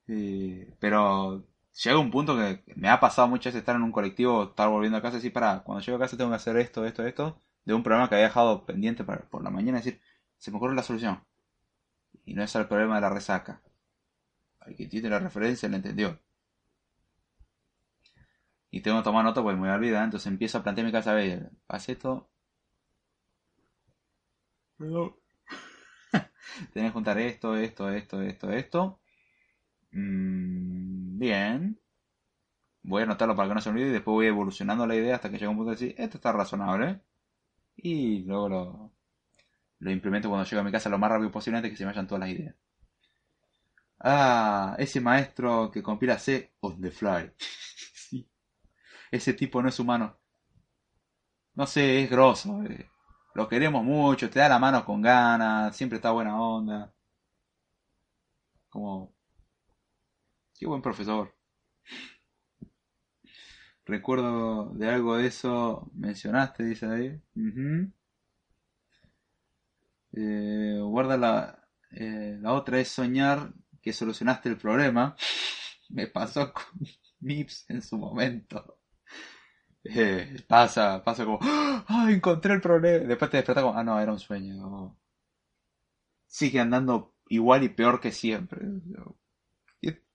Eh, 0.08 0.74
pero 0.78 1.44
llega 1.82 1.98
un 1.98 2.10
punto 2.10 2.36
que 2.36 2.62
me 2.76 2.88
ha 2.88 3.00
pasado 3.00 3.28
muchas 3.28 3.52
veces 3.52 3.60
estar 3.62 3.76
en 3.76 3.82
un 3.82 3.92
colectivo, 3.92 4.44
estar 4.44 4.68
volviendo 4.68 4.98
a 4.98 5.02
casa 5.02 5.16
y 5.16 5.18
decir, 5.18 5.32
para, 5.32 5.62
cuando 5.64 5.84
llego 5.84 5.96
a 5.96 6.00
casa 6.00 6.16
tengo 6.16 6.30
que 6.30 6.36
hacer 6.36 6.56
esto, 6.58 6.84
esto, 6.86 7.04
esto, 7.06 7.40
de 7.64 7.74
un 7.74 7.82
problema 7.82 8.08
que 8.08 8.14
había 8.14 8.26
dejado 8.28 8.64
pendiente 8.66 9.04
para, 9.04 9.28
por 9.28 9.42
la 9.42 9.50
mañana, 9.50 9.78
decir, 9.78 10.00
se 10.38 10.50
me 10.50 10.58
ocurre 10.58 10.74
la 10.74 10.82
solución. 10.82 11.24
Y 12.26 12.34
no 12.34 12.42
es 12.42 12.54
el 12.54 12.68
problema 12.68 12.96
de 12.96 13.00
la 13.00 13.08
resaca. 13.08 13.62
Hay 14.60 14.74
que 14.76 14.86
tiene 14.86 15.08
la 15.08 15.18
referencia 15.18 15.66
lo 15.68 15.76
entendió. 15.76 16.20
Y 18.76 18.80
tengo 18.82 18.98
que 18.98 19.04
tomar 19.04 19.24
nota 19.24 19.42
porque 19.42 19.56
me 19.56 19.62
voy 19.62 19.70
a 19.70 19.74
olvidar, 19.74 20.04
entonces 20.04 20.26
empiezo 20.28 20.58
a 20.58 20.62
plantear 20.62 20.86
mi 20.86 20.92
casa, 20.92 21.12
a 21.12 21.14
ver, 21.14 21.50
hace 21.68 21.92
esto. 21.92 22.30
Tenés 26.72 26.90
que 26.90 26.92
juntar 26.92 27.18
esto, 27.18 27.56
esto, 27.56 27.90
esto, 27.90 28.22
esto, 28.22 28.50
esto. 28.52 29.00
Mm, 29.92 31.18
bien. 31.18 31.78
Voy 32.84 33.02
a 33.02 33.04
anotarlo 33.04 33.36
para 33.36 33.48
que 33.50 33.54
no 33.54 33.60
se 33.60 33.68
olvide 33.68 33.88
y 33.88 33.92
después 33.92 34.14
voy 34.14 34.26
evolucionando 34.28 34.86
la 34.86 34.94
idea 34.96 35.16
hasta 35.16 35.28
que 35.30 35.34
llegue 35.36 35.48
un 35.48 35.56
punto 35.56 35.70
de 35.72 35.76
decir, 35.76 35.94
esto 35.98 36.16
está 36.16 36.32
razonable. 36.32 37.00
Y 37.76 38.20
luego 38.24 38.48
lo, 38.50 38.92
lo 39.80 39.90
implemento 39.92 40.28
cuando 40.30 40.44
llegue 40.46 40.60
a 40.60 40.64
mi 40.64 40.72
casa 40.72 40.90
lo 40.90 40.98
más 40.98 41.10
rápido 41.10 41.30
posible 41.32 41.58
antes 41.58 41.72
que 41.72 41.78
se 41.78 41.84
me 41.84 41.92
vayan 41.92 42.06
todas 42.08 42.20
las 42.20 42.30
ideas. 42.30 42.56
Ah, 44.00 44.74
ese 44.78 45.00
maestro 45.00 45.70
que 45.72 45.82
compila 45.82 46.18
C 46.18 46.52
on 46.60 46.80
the 46.80 46.90
fly. 46.90 47.30
Ese 49.16 49.32
tipo 49.34 49.62
no 49.62 49.68
es 49.68 49.78
humano. 49.80 50.16
No 51.54 51.66
sé, 51.66 52.02
es 52.04 52.10
grosso. 52.10 52.62
Eh. 52.62 52.88
Lo 53.34 53.48
queremos 53.48 53.82
mucho, 53.84 54.30
te 54.30 54.38
da 54.38 54.48
la 54.48 54.58
mano 54.58 54.84
con 54.84 55.02
ganas, 55.02 55.76
siempre 55.76 55.96
está 55.96 56.10
buena 56.12 56.40
onda. 56.40 56.92
Como 58.70 59.16
Qué 60.58 60.66
buen 60.66 60.80
profesor. 60.82 61.34
Recuerdo 63.84 64.70
de 64.74 64.88
algo 64.90 65.16
de 65.16 65.26
eso, 65.26 65.90
mencionaste, 65.94 66.64
dice 66.64 66.86
ahí. 66.86 67.20
Eh, 70.12 70.78
guarda 70.82 71.16
la, 71.16 71.68
eh, 71.92 72.38
la 72.40 72.54
otra 72.54 72.80
es 72.80 72.88
soñar 72.88 73.52
que 73.82 73.92
solucionaste 73.92 74.48
el 74.48 74.56
problema. 74.56 75.14
Me 75.90 76.06
pasó 76.06 76.52
con 76.52 76.64
Mips 77.20 77.64
en 77.68 77.82
su 77.82 77.98
momento. 77.98 78.75
Eh, 79.88 80.42
pasa, 80.48 81.02
pasa 81.04 81.24
como, 81.24 81.38
¡ah! 81.42 82.08
Encontré 82.10 82.54
el 82.54 82.60
problema. 82.60 83.06
Después 83.06 83.30
te 83.30 83.36
despertas 83.38 83.64
como, 83.64 83.78
ah, 83.78 83.84
no, 83.84 84.00
era 84.00 84.12
un 84.12 84.18
sueño. 84.18 84.96
Sigue 86.26 86.60
andando 86.60 87.14
igual 87.28 87.64
y 87.64 87.68
peor 87.70 88.00
que 88.00 88.12
siempre 88.12 88.60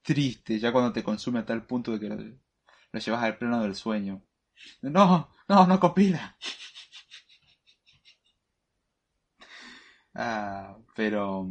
triste 0.01 0.59
ya 0.59 0.71
cuando 0.71 0.93
te 0.93 1.03
consume 1.03 1.39
a 1.39 1.45
tal 1.45 1.65
punto 1.65 1.91
de 1.91 1.99
que 1.99 2.09
lo, 2.09 2.17
llevas 2.99 3.23
al 3.23 3.37
pleno 3.37 3.61
del 3.61 3.75
sueño. 3.75 4.23
No, 4.81 5.29
no, 5.47 5.67
no 5.67 5.79
copila. 5.79 6.37
ah, 10.15 10.77
pero 10.95 11.47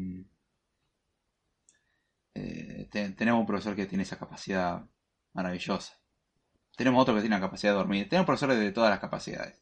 eh, 2.34 2.88
tenemos 2.90 3.40
un 3.40 3.46
profesor 3.46 3.76
que 3.76 3.86
tiene 3.86 4.02
esa 4.02 4.18
capacidad 4.18 4.84
maravillosa. 5.32 5.99
Tenemos 6.80 7.02
otro 7.02 7.14
que 7.14 7.20
tiene 7.20 7.36
la 7.36 7.42
capacidad 7.42 7.72
de 7.74 7.78
dormir. 7.78 8.08
Tenemos 8.08 8.24
profesores 8.24 8.58
de 8.58 8.72
todas 8.72 8.88
las 8.88 9.00
capacidades. 9.00 9.60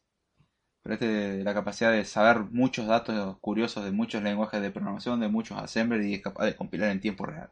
Pero 0.83 0.95
este 0.95 1.43
la 1.43 1.53
capacidad 1.53 1.91
de 1.91 2.05
saber 2.05 2.45
muchos 2.53 2.87
datos 2.87 3.39
curiosos 3.41 3.85
de 3.85 3.91
muchos 3.91 4.23
lenguajes 4.23 4.63
de 4.63 4.71
programación, 4.71 5.19
de 5.19 5.27
muchos 5.29 5.59
assemblers 5.59 6.05
y 6.07 6.15
es 6.15 6.23
capaz 6.23 6.45
de 6.47 6.55
compilar 6.55 6.91
en 6.91 7.01
tiempo 7.01 7.27
real. 7.27 7.51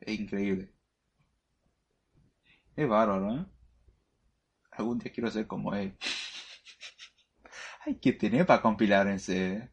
Es 0.00 0.18
increíble. 0.20 0.72
Es 2.76 2.88
bárbaro, 2.88 3.34
¿eh? 3.34 3.46
Algún 4.70 4.98
día 4.98 5.12
quiero 5.12 5.30
ser 5.30 5.46
como 5.48 5.74
él. 5.74 5.96
Hay 7.86 7.96
que 7.96 8.12
tener 8.12 8.46
para 8.46 8.62
compilar 8.62 9.08
en 9.08 9.18
C. 9.18 9.68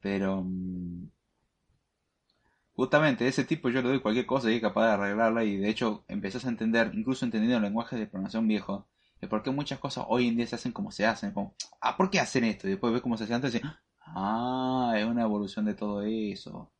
Pero... 0.00 0.42
Mm, 0.44 1.08
justamente, 2.74 3.26
ese 3.26 3.44
tipo 3.44 3.68
yo 3.70 3.82
le 3.82 3.88
doy 3.88 4.00
cualquier 4.00 4.26
cosa 4.26 4.50
y 4.50 4.56
es 4.56 4.60
capaz 4.60 4.86
de 4.86 4.92
arreglarla 4.92 5.44
y 5.44 5.56
de 5.56 5.68
hecho 5.68 6.04
empezás 6.08 6.44
a 6.46 6.48
entender, 6.48 6.90
incluso 6.94 7.24
entendiendo 7.24 7.58
el 7.58 7.62
lenguaje 7.64 7.96
de 7.96 8.06
programación 8.06 8.48
viejo, 8.48 8.88
de 9.20 9.28
por 9.28 9.42
qué 9.42 9.50
muchas 9.50 9.78
cosas 9.78 10.04
hoy 10.08 10.28
en 10.28 10.36
día 10.36 10.46
se 10.46 10.56
hacen 10.56 10.72
como 10.72 10.90
se 10.90 11.06
hacen. 11.06 11.32
Como, 11.32 11.54
ah, 11.80 11.96
¿por 11.96 12.10
qué 12.10 12.20
hacen 12.20 12.44
esto? 12.44 12.66
Y 12.66 12.72
después 12.72 12.92
ves 12.92 13.02
cómo 13.02 13.16
se 13.16 13.24
hacía 13.24 13.36
antes 13.36 13.54
y 13.54 13.60
ah, 14.00 14.94
es 14.96 15.06
una 15.06 15.22
evolución 15.22 15.64
de 15.64 15.74
todo 15.74 16.02
eso. 16.02 16.72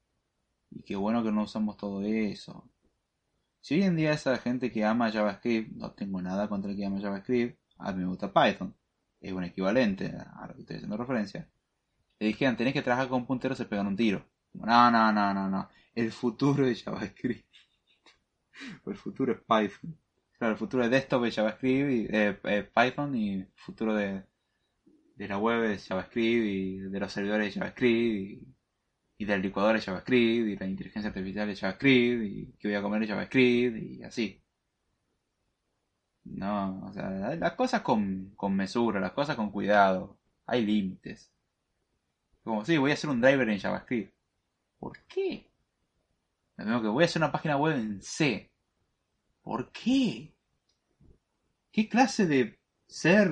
Y 0.71 0.83
qué 0.83 0.97
bueno 0.97 1.23
que 1.23 1.31
no 1.33 1.45
usamos 1.45 1.77
todo 1.77 2.03
eso. 2.03 2.69
Si 3.61 3.75
hoy 3.77 3.85
en 3.85 3.97
día 3.97 4.13
esa 4.13 4.37
gente 4.39 4.73
que 4.73 4.85
ama 4.85 5.13
JavaScript, 5.13 5.73
no 5.77 5.93
tengo 5.93 6.21
nada 6.21 6.49
contra 6.49 6.73
el 6.73 6.77
que 6.77 6.85
ama 6.85 7.01
JavaScript, 7.01 7.61
a 7.79 7.93
mí 7.93 8.03
me 8.03 8.09
gusta 8.09 8.33
Python, 8.33 8.75
es 9.21 9.33
un 9.33 9.45
equivalente 9.45 10.07
a 10.07 10.47
lo 10.49 10.55
que 10.55 10.63
estoy 10.63 10.77
haciendo 10.77 10.97
referencia. 10.97 11.49
Le 12.19 12.29
dijeron, 12.29 12.57
tenés 12.57 12.73
que 12.73 12.83
trabajar 12.83 13.09
con 13.09 13.25
punteros, 13.25 13.59
se 13.59 13.67
pegan 13.67 13.87
un 13.87 13.97
tiro. 13.97 14.27
No, 14.55 14.91
no, 14.91 15.13
no, 15.13 15.35
no, 15.35 15.49
no. 15.49 15.69
El 15.95 16.13
futuro 16.13 16.67
de 16.67 16.75
JavaScript. 16.75 17.47
el 18.87 18.97
futuro 18.97 19.33
es 19.33 19.39
Python. 19.41 19.99
Claro, 20.39 20.53
el 20.53 20.59
futuro 20.59 20.83
de 20.83 20.91
desktop 20.91 21.25
es 21.25 21.35
JavaScript 21.37 21.91
y 21.91 22.07
eh, 22.11 22.71
Python 22.75 23.15
y 23.15 23.35
el 23.35 23.53
futuro 23.55 23.95
de, 23.95 24.25
de 25.17 25.29
la 25.29 25.39
web 25.39 25.65
es 25.65 25.87
JavaScript 25.87 26.45
y 26.45 26.79
de 26.79 27.01
los 27.01 27.13
servidores 27.13 27.49
es 27.49 27.55
JavaScript 27.55 28.43
y 28.43 28.53
y 29.23 29.25
del 29.25 29.41
licuador 29.41 29.77
es 29.77 29.85
JavaScript, 29.85 30.49
y 30.49 30.57
la 30.57 30.67
inteligencia 30.67 31.09
artificial 31.09 31.49
es 31.49 31.61
JavaScript, 31.61 32.25
y 32.25 32.53
que 32.59 32.69
voy 32.69 32.75
a 32.77 32.83
comer 32.83 33.03
es 33.05 33.09
JavaScript, 33.11 33.77
y 33.77 34.03
así. 34.03 34.43
No, 36.25 36.87
o 36.87 36.93
sea, 36.93 37.37
las 37.37 37.53
cosas 37.55 37.83
con, 37.83 38.33
con 38.37 38.55
mesura, 38.57 39.01
las 39.01 39.13
cosas 39.13 39.37
con 39.37 39.51
cuidado. 39.51 40.19
Hay 40.47 40.65
límites. 40.67 41.33
Como, 42.43 42.65
sí, 42.65 42.77
voy 42.79 42.91
a 42.91 42.95
hacer 42.95 43.11
un 43.11 43.21
driver 43.21 43.49
en 43.49 43.59
JavaScript. 43.61 44.13
¿Por 44.83 44.99
qué? 45.07 45.49
que 46.57 46.89
voy 46.89 47.05
a 47.05 47.07
hacer 47.07 47.23
una 47.23 47.31
página 47.31 47.57
web 47.57 47.77
en 47.77 48.03
C. 48.03 48.51
¿Por 49.41 49.71
qué? 49.71 50.35
¿Qué 51.71 51.89
clase 51.89 52.27
de 52.27 52.59
ser 52.89 53.31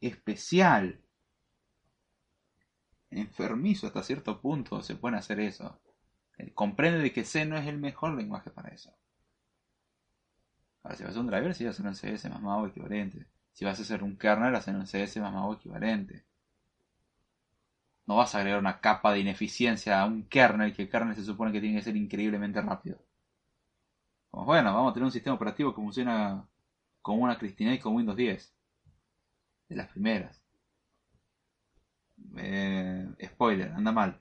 especial 0.00 1.00
enfermizo 3.10 3.86
hasta 3.86 4.02
cierto 4.02 4.40
punto 4.40 4.82
se 4.82 4.96
puede 4.96 5.16
hacer 5.16 5.38
eso. 5.38 5.80
Eh, 6.38 6.52
comprende 6.54 6.98
de 6.98 7.12
que 7.12 7.24
C 7.24 7.44
no 7.44 7.56
es 7.56 7.68
el 7.68 7.78
mejor 7.78 8.14
lenguaje 8.14 8.50
para 8.50 8.70
eso. 8.70 8.92
Ahora, 10.82 10.96
si 10.96 11.04
vas 11.04 11.10
a 11.10 11.12
hacer 11.12 11.20
un 11.20 11.26
driver, 11.28 11.54
si 11.54 11.64
vas 11.64 11.78
a 11.78 11.88
hacer 11.88 12.10
un 12.10 12.16
CS 12.18 12.30
más 12.30 12.42
mago 12.42 12.66
equivalente. 12.66 13.28
Si 13.52 13.64
vas 13.64 13.78
a 13.78 13.82
hacer 13.82 14.02
un 14.02 14.16
kernel, 14.16 14.56
hacer 14.56 14.74
un 14.74 14.86
CS 14.86 15.20
más 15.20 15.32
mago 15.32 15.54
equivalente. 15.54 16.26
No 18.10 18.16
vas 18.16 18.34
a 18.34 18.38
agregar 18.38 18.58
una 18.58 18.80
capa 18.80 19.12
de 19.12 19.20
ineficiencia 19.20 20.00
a 20.00 20.04
un 20.04 20.24
kernel, 20.24 20.74
que 20.74 20.82
el 20.82 20.90
kernel 20.90 21.14
se 21.14 21.22
supone 21.22 21.52
que 21.52 21.60
tiene 21.60 21.76
que 21.76 21.84
ser 21.84 21.94
increíblemente 21.96 22.60
rápido. 22.60 22.98
Como, 24.32 24.46
bueno, 24.46 24.74
vamos 24.74 24.90
a 24.90 24.94
tener 24.94 25.04
un 25.04 25.12
sistema 25.12 25.36
operativo 25.36 25.72
que 25.72 25.80
funciona 25.80 26.44
como 27.02 27.22
una 27.22 27.38
Cristina 27.38 27.72
y 27.72 27.78
con 27.78 27.94
Windows 27.94 28.16
10. 28.16 28.52
De 29.68 29.76
las 29.76 29.86
primeras. 29.90 30.42
Eh, 32.36 33.06
spoiler, 33.26 33.70
anda 33.74 33.92
mal. 33.92 34.20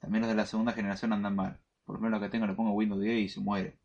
También 0.00 0.22
los 0.22 0.30
de 0.30 0.34
la 0.34 0.44
segunda 0.44 0.72
generación 0.72 1.12
andan 1.12 1.36
mal. 1.36 1.60
Por 1.84 1.94
lo 1.94 2.00
menos 2.00 2.18
lo 2.18 2.26
que 2.26 2.30
tengo 2.32 2.48
le 2.48 2.54
pongo 2.54 2.72
Windows 2.72 3.00
10 3.00 3.18
y 3.20 3.28
se 3.28 3.40
muere. 3.40 3.78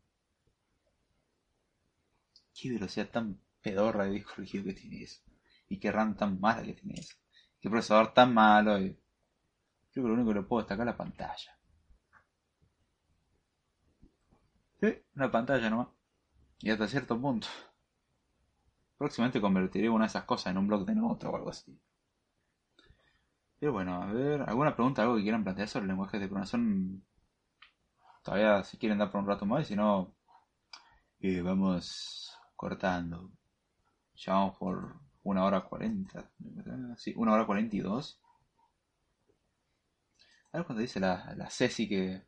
Qué 2.60 2.72
velocidad 2.72 3.08
tan 3.08 3.38
pedorra 3.62 4.06
de 4.06 4.14
disco 4.14 4.32
rígido 4.38 4.64
que 4.64 4.72
tiene 4.72 5.04
eso. 5.04 5.22
Y 5.68 5.78
qué 5.78 5.92
RAM 5.92 6.16
tan 6.16 6.40
mala 6.40 6.64
que 6.64 6.72
tiene 6.72 6.98
eso. 6.98 7.14
Qué 7.60 7.68
procesador 7.70 8.12
tan 8.14 8.32
malo. 8.34 8.76
Creo 8.76 8.94
que 9.92 10.00
lo 10.00 10.14
único 10.14 10.28
que 10.28 10.34
lo 10.34 10.48
puedo 10.48 10.62
destacar 10.62 10.86
es 10.86 10.92
la 10.92 10.96
pantalla. 10.96 11.58
Sí, 14.80 15.02
una 15.14 15.30
pantalla 15.30 15.70
nomás. 15.70 15.88
Y 16.60 16.70
hasta 16.70 16.88
cierto 16.88 17.20
punto. 17.20 17.48
Próximamente 18.96 19.40
convertiré 19.40 19.88
una 19.88 20.04
de 20.04 20.08
esas 20.08 20.24
cosas 20.24 20.52
en 20.52 20.58
un 20.58 20.68
blog 20.68 20.84
de 20.84 20.94
nota 20.94 21.28
o 21.28 21.36
algo 21.36 21.50
así. 21.50 21.78
Pero 23.58 23.72
bueno, 23.72 24.02
a 24.02 24.12
ver, 24.12 24.42
¿alguna 24.42 24.74
pregunta, 24.74 25.02
algo 25.02 25.16
que 25.16 25.22
quieran 25.22 25.44
plantear 25.44 25.68
sobre 25.68 25.84
el 25.84 25.88
lenguaje 25.88 26.18
de 26.18 26.26
programación? 26.26 27.04
todavía 28.22 28.62
si 28.64 28.78
quieren 28.78 28.98
dar 28.98 29.10
por 29.10 29.20
un 29.20 29.26
rato 29.26 29.46
más, 29.46 29.62
y 29.62 29.64
si 29.66 29.76
no, 29.76 30.14
eh, 31.20 31.42
vamos 31.42 32.36
cortando. 32.56 33.30
Ya 34.14 34.34
vamos 34.34 34.56
por 34.58 35.00
una 35.22 35.44
hora 35.44 35.62
cuarenta. 35.62 36.30
Sí, 36.96 37.14
una 37.16 37.32
hora 37.34 37.46
cuarenta 37.46 37.76
y 37.76 37.80
dos. 37.80 38.20
A 40.52 40.58
ver 40.58 40.66
cuando 40.66 40.82
dice 40.82 41.00
la, 41.00 41.32
la 41.36 41.48
Ceci 41.50 41.88
que, 41.88 42.22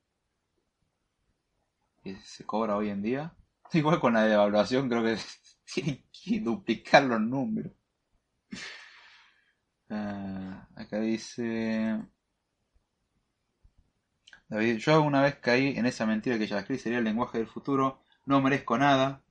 que 2.02 2.16
se 2.22 2.44
cobra 2.44 2.76
hoy 2.76 2.90
en 2.90 3.02
día. 3.02 3.34
Igual 3.72 4.00
con 4.00 4.14
la 4.14 4.24
devaluación 4.24 4.88
creo 4.88 5.02
que 5.02 5.16
tienen 5.64 6.04
que 6.12 6.40
duplicar 6.40 7.04
los 7.04 7.20
números. 7.20 7.72
Ah, 9.90 10.66
acá 10.76 11.00
dice... 11.00 12.00
David, 14.48 14.76
yo 14.78 14.94
alguna 14.94 15.20
vez 15.22 15.36
caí 15.40 15.76
en 15.76 15.86
esa 15.86 16.06
mentira 16.06 16.38
que 16.38 16.46
JavaScript 16.46 16.82
sería 16.82 16.98
el 16.98 17.04
lenguaje 17.04 17.38
del 17.38 17.48
futuro. 17.48 18.02
No 18.26 18.40
merezco 18.40 18.78
nada. 18.78 19.22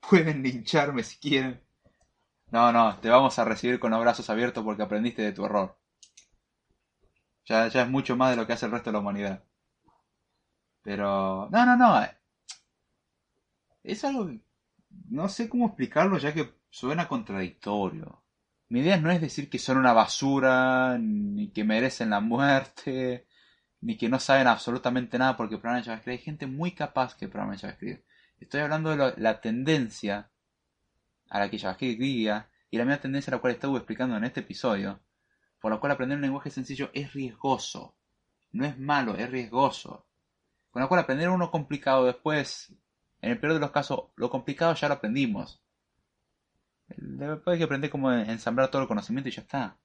Pueden 0.00 0.42
lincharme 0.42 1.02
si 1.02 1.18
quieren. 1.18 1.60
No, 2.50 2.72
no, 2.72 2.96
te 3.00 3.08
vamos 3.08 3.38
a 3.38 3.44
recibir 3.44 3.80
con 3.80 3.90
los 3.90 4.00
brazos 4.00 4.30
abiertos 4.30 4.62
porque 4.64 4.82
aprendiste 4.82 5.22
de 5.22 5.32
tu 5.32 5.44
error. 5.44 5.76
Ya, 7.44 7.68
ya 7.68 7.82
es 7.82 7.88
mucho 7.88 8.16
más 8.16 8.30
de 8.30 8.36
lo 8.36 8.46
que 8.46 8.52
hace 8.52 8.66
el 8.66 8.72
resto 8.72 8.90
de 8.90 8.94
la 8.94 9.00
humanidad. 9.00 9.44
Pero... 10.82 11.48
No, 11.50 11.66
no, 11.66 11.76
no. 11.76 12.00
Es 13.82 14.04
algo... 14.04 14.30
No 15.08 15.28
sé 15.28 15.48
cómo 15.48 15.66
explicarlo 15.66 16.18
ya 16.18 16.32
que 16.32 16.54
suena 16.70 17.08
contradictorio. 17.08 18.22
Mi 18.68 18.80
idea 18.80 18.96
no 18.96 19.10
es 19.10 19.20
decir 19.20 19.48
que 19.48 19.58
son 19.58 19.78
una 19.78 19.92
basura, 19.92 20.98
ni 20.98 21.50
que 21.52 21.64
merecen 21.64 22.10
la 22.10 22.20
muerte, 22.20 23.26
ni 23.80 23.96
que 23.96 24.08
no 24.08 24.18
saben 24.18 24.46
absolutamente 24.48 25.18
nada 25.18 25.36
porque 25.36 25.58
programan 25.58 25.84
JavaScript. 25.84 26.18
Hay 26.18 26.24
gente 26.24 26.46
muy 26.46 26.72
capaz 26.72 27.16
que 27.16 27.28
programa 27.28 27.56
JavaScript. 27.56 28.04
Estoy 28.40 28.60
hablando 28.60 28.96
de 28.96 29.14
la 29.18 29.40
tendencia 29.40 30.30
a 31.28 31.38
la 31.38 31.50
que 31.50 31.58
JavaScript 31.58 32.00
guía 32.00 32.48
y 32.70 32.78
la 32.78 32.84
misma 32.84 33.00
tendencia 33.00 33.30
a 33.30 33.36
la 33.36 33.40
cual 33.40 33.54
estuve 33.54 33.78
explicando 33.78 34.16
en 34.16 34.24
este 34.24 34.40
episodio, 34.40 35.00
por 35.60 35.72
la 35.72 35.78
cual 35.78 35.92
aprender 35.92 36.16
un 36.16 36.22
lenguaje 36.22 36.50
sencillo 36.50 36.90
es 36.92 37.12
riesgoso. 37.12 37.94
No 38.52 38.64
es 38.64 38.78
malo, 38.78 39.16
es 39.16 39.30
riesgoso. 39.30 40.06
Con 40.70 40.82
la 40.82 40.88
cual 40.88 41.00
aprender 41.00 41.28
uno 41.28 41.50
complicado 41.50 42.04
después, 42.04 42.72
en 43.20 43.30
el 43.30 43.40
peor 43.40 43.54
de 43.54 43.60
los 43.60 43.70
casos, 43.70 44.04
lo 44.16 44.30
complicado 44.30 44.74
ya 44.74 44.88
lo 44.88 44.94
aprendimos. 44.94 45.62
Después 46.88 47.54
hay 47.54 47.58
que 47.58 47.64
aprender 47.64 47.90
cómo 47.90 48.12
ensamblar 48.12 48.70
todo 48.70 48.82
el 48.82 48.88
conocimiento 48.88 49.28
y 49.28 49.32
ya 49.32 49.42
está. 49.42 49.76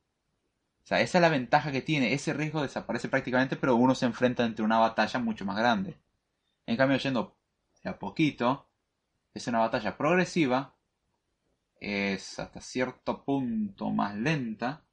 O 0.84 0.88
sea, 0.88 1.00
esa 1.02 1.18
es 1.18 1.22
la 1.22 1.30
ventaja 1.30 1.72
que 1.72 1.82
tiene. 1.82 2.14
Ese 2.14 2.34
riesgo 2.34 2.62
desaparece 2.62 3.08
prácticamente, 3.10 3.56
pero 3.56 3.76
uno 3.76 3.96
se 3.96 4.06
enfrenta 4.06 4.44
ante 4.44 4.62
una 4.62 4.80
batalla 4.80 5.20
mucho 5.20 5.46
más 5.46 5.58
grande. 5.58 6.00
En 6.66 6.78
cambio, 6.78 6.98
yendo 6.98 7.36
de 7.84 7.90
a 7.90 8.00
poquito, 8.00 8.68
es 9.34 9.48
una 9.48 9.60
batalla 9.60 9.98
progresiva, 9.98 10.76
es 11.82 12.40
hasta 12.40 12.62
cierto 12.62 13.26
punto 13.26 13.90
más 13.90 14.16
lenta, 14.16 14.86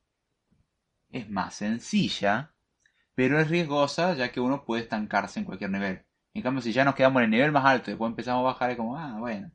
es 1.11 1.29
más 1.31 1.55
sencilla, 1.55 2.55
pero 3.15 3.39
es 3.39 3.49
riesgosa 3.49 4.15
ya 4.15 4.33
que 4.33 4.41
uno 4.41 4.65
puede 4.65 4.83
estancarse 4.83 5.39
en 5.39 5.45
cualquier 5.45 5.71
nivel. 5.71 6.05
En 6.35 6.43
cambio, 6.43 6.63
si 6.63 6.73
ya 6.73 6.85
nos 6.85 6.95
quedamos 6.95 7.21
en 7.21 7.25
el 7.27 7.31
nivel 7.31 7.53
más 7.53 7.65
alto 7.67 7.91
y 7.91 7.93
después 7.93 8.11
empezamos 8.11 8.41
a 8.41 8.53
bajar, 8.53 8.71
es 8.71 8.77
como, 8.77 8.97
ah, 8.97 9.17
bueno. 9.19 9.51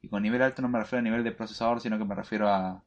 Y 0.00 0.08
con 0.08 0.22
nivel 0.22 0.42
alto 0.42 0.62
no 0.62 0.68
me 0.68 0.78
refiero 0.78 1.00
a 1.00 1.02
nivel 1.02 1.22
de 1.22 1.32
procesador, 1.32 1.80
sino 1.80 1.98
que 1.98 2.04
me 2.04 2.14
refiero 2.14 2.48
a, 2.48 2.84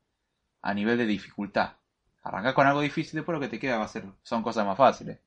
a 0.61 0.73
nivel 0.73 0.97
de 0.97 1.05
dificultad. 1.05 1.77
Arrancar 2.23 2.55
con 2.55 2.65
algo 2.67 2.81
difícil, 2.81 3.17
después 3.17 3.35
lo 3.35 3.39
que 3.39 3.49
te 3.49 3.59
queda 3.59 3.77
va 3.77 3.85
a 3.85 3.87
ser, 3.87 4.05
son 4.23 4.41
cosas 4.41 4.65
más 4.65 4.77
fáciles. 4.77 5.19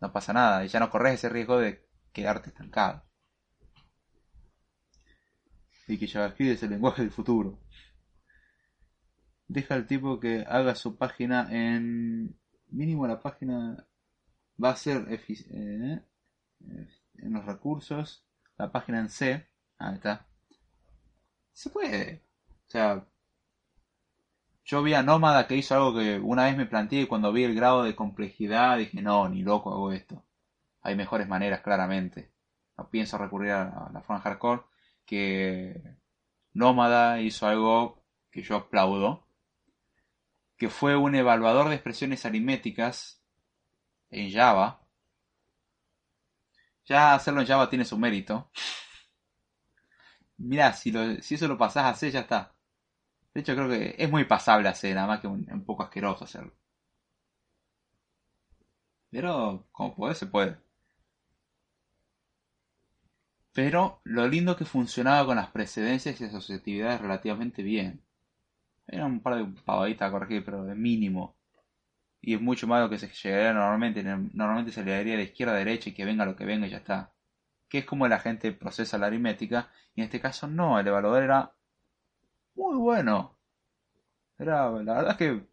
No 0.00 0.12
pasa 0.12 0.32
nada, 0.32 0.64
y 0.64 0.68
ya 0.68 0.80
no 0.80 0.90
corres 0.90 1.14
ese 1.14 1.28
riesgo 1.28 1.58
de 1.58 1.86
quedarte 2.12 2.50
estancado. 2.50 3.04
Y 5.86 5.98
que 5.98 6.08
JavaScript 6.08 6.52
es 6.52 6.62
el 6.64 6.70
lenguaje 6.70 7.02
del 7.02 7.10
futuro. 7.10 7.60
Deja 9.48 9.74
al 9.74 9.86
tipo 9.86 10.20
que 10.20 10.44
haga 10.48 10.74
su 10.74 10.96
página 10.96 11.48
en... 11.50 12.36
Mínimo 12.68 13.06
la 13.06 13.20
página 13.20 13.86
va 14.62 14.70
a 14.70 14.76
ser 14.76 15.06
eh, 15.10 16.00
en 16.60 17.32
los 17.32 17.44
recursos. 17.44 18.24
La 18.56 18.70
página 18.72 19.00
en 19.00 19.10
C. 19.10 19.46
Ahí 19.78 19.94
está. 19.94 20.26
Se 21.52 21.70
puede. 21.70 22.22
O 22.66 22.70
sea, 22.70 23.06
yo 24.64 24.82
vi 24.82 24.94
a 24.94 25.02
Nómada 25.02 25.46
que 25.46 25.56
hizo 25.56 25.74
algo 25.74 25.98
que 25.98 26.18
una 26.18 26.44
vez 26.44 26.56
me 26.56 26.66
planteé 26.66 27.02
y 27.02 27.06
cuando 27.06 27.32
vi 27.32 27.44
el 27.44 27.54
grado 27.54 27.82
de 27.82 27.96
complejidad 27.96 28.78
dije, 28.78 29.02
no, 29.02 29.28
ni 29.28 29.42
loco 29.42 29.72
hago 29.72 29.92
esto. 29.92 30.24
Hay 30.82 30.96
mejores 30.96 31.28
maneras, 31.28 31.60
claramente. 31.60 32.32
No 32.76 32.88
pienso 32.88 33.18
recurrir 33.18 33.52
a 33.52 33.90
la 33.92 34.00
forma 34.02 34.22
hardcore. 34.22 34.62
Que 35.04 35.96
Nómada 36.54 37.20
hizo 37.20 37.46
algo 37.46 38.04
que 38.30 38.42
yo 38.42 38.56
aplaudo. 38.56 39.26
Que 40.62 40.70
fue 40.70 40.96
un 40.96 41.14
evaluador 41.14 41.68
de 41.68 41.74
expresiones 41.74 42.24
aritméticas 42.24 43.22
en 44.10 44.32
Java. 44.32 44.82
Ya 46.84 47.14
hacerlo 47.14 47.40
en 47.40 47.46
Java 47.46 47.68
tiene 47.68 47.84
su 47.84 47.98
mérito. 47.98 48.50
Mira, 50.38 50.72
si, 50.74 50.90
lo- 50.92 51.20
si 51.22 51.34
eso 51.36 51.48
lo 51.48 51.56
pasás 51.58 51.84
a 51.86 51.94
C, 51.94 52.10
ya 52.10 52.20
está. 52.20 52.54
De 53.34 53.40
hecho, 53.42 53.54
creo 53.56 53.68
que 53.70 53.94
es 53.98 54.10
muy 54.10 54.24
pasable 54.26 54.68
hacer, 54.70 54.94
nada 54.96 55.08
más 55.08 55.20
que 55.20 55.28
un, 55.28 55.46
un 55.52 55.64
poco 55.64 55.82
asqueroso 55.84 56.24
hacerlo. 56.24 56.52
Pero, 59.10 59.68
como 59.70 59.94
puede, 59.94 60.16
se 60.16 60.26
puede. 60.26 60.58
Pero 63.54 64.02
lo 64.04 64.28
lindo 64.28 64.58
que 64.58 64.66
funcionaba 64.66 65.24
con 65.24 65.36
las 65.36 65.48
precedencias 65.48 66.20
y 66.20 66.24
asociatividades 66.24 67.00
relativamente 67.00 67.62
bien. 67.62 68.02
Era 68.86 69.06
un 69.06 69.20
par 69.20 69.36
de 69.36 69.44
pavaditas 69.64 70.08
a 70.08 70.12
corregir, 70.12 70.44
pero 70.44 70.64
de 70.64 70.74
mínimo. 70.74 71.36
Y 72.20 72.34
es 72.34 72.40
mucho 72.40 72.66
más 72.66 72.80
lo 72.82 72.90
que 72.90 72.98
se 72.98 73.08
llegaría 73.08 73.52
normalmente. 73.52 74.02
Normalmente 74.04 74.72
se 74.72 74.84
le 74.84 74.92
daría 74.92 75.16
de 75.16 75.24
izquierda 75.24 75.54
a 75.54 75.56
derecha 75.56 75.90
y 75.90 75.94
que 75.94 76.04
venga 76.04 76.24
lo 76.24 76.36
que 76.36 76.44
venga 76.44 76.66
y 76.66 76.70
ya 76.70 76.78
está. 76.78 77.12
Que 77.68 77.78
es 77.78 77.84
como 77.86 78.06
la 78.08 78.20
gente 78.20 78.52
procesa 78.52 78.98
la 78.98 79.06
aritmética. 79.06 79.70
Y 79.94 80.02
en 80.02 80.06
este 80.06 80.20
caso 80.20 80.46
no, 80.46 80.78
el 80.78 80.86
evaluador 80.86 81.22
era 81.24 81.52
muy 82.54 82.76
bueno. 82.76 83.36
Era, 84.38 84.70
la 84.70 84.94
verdad 84.94 85.10
es 85.10 85.16
que 85.16 85.46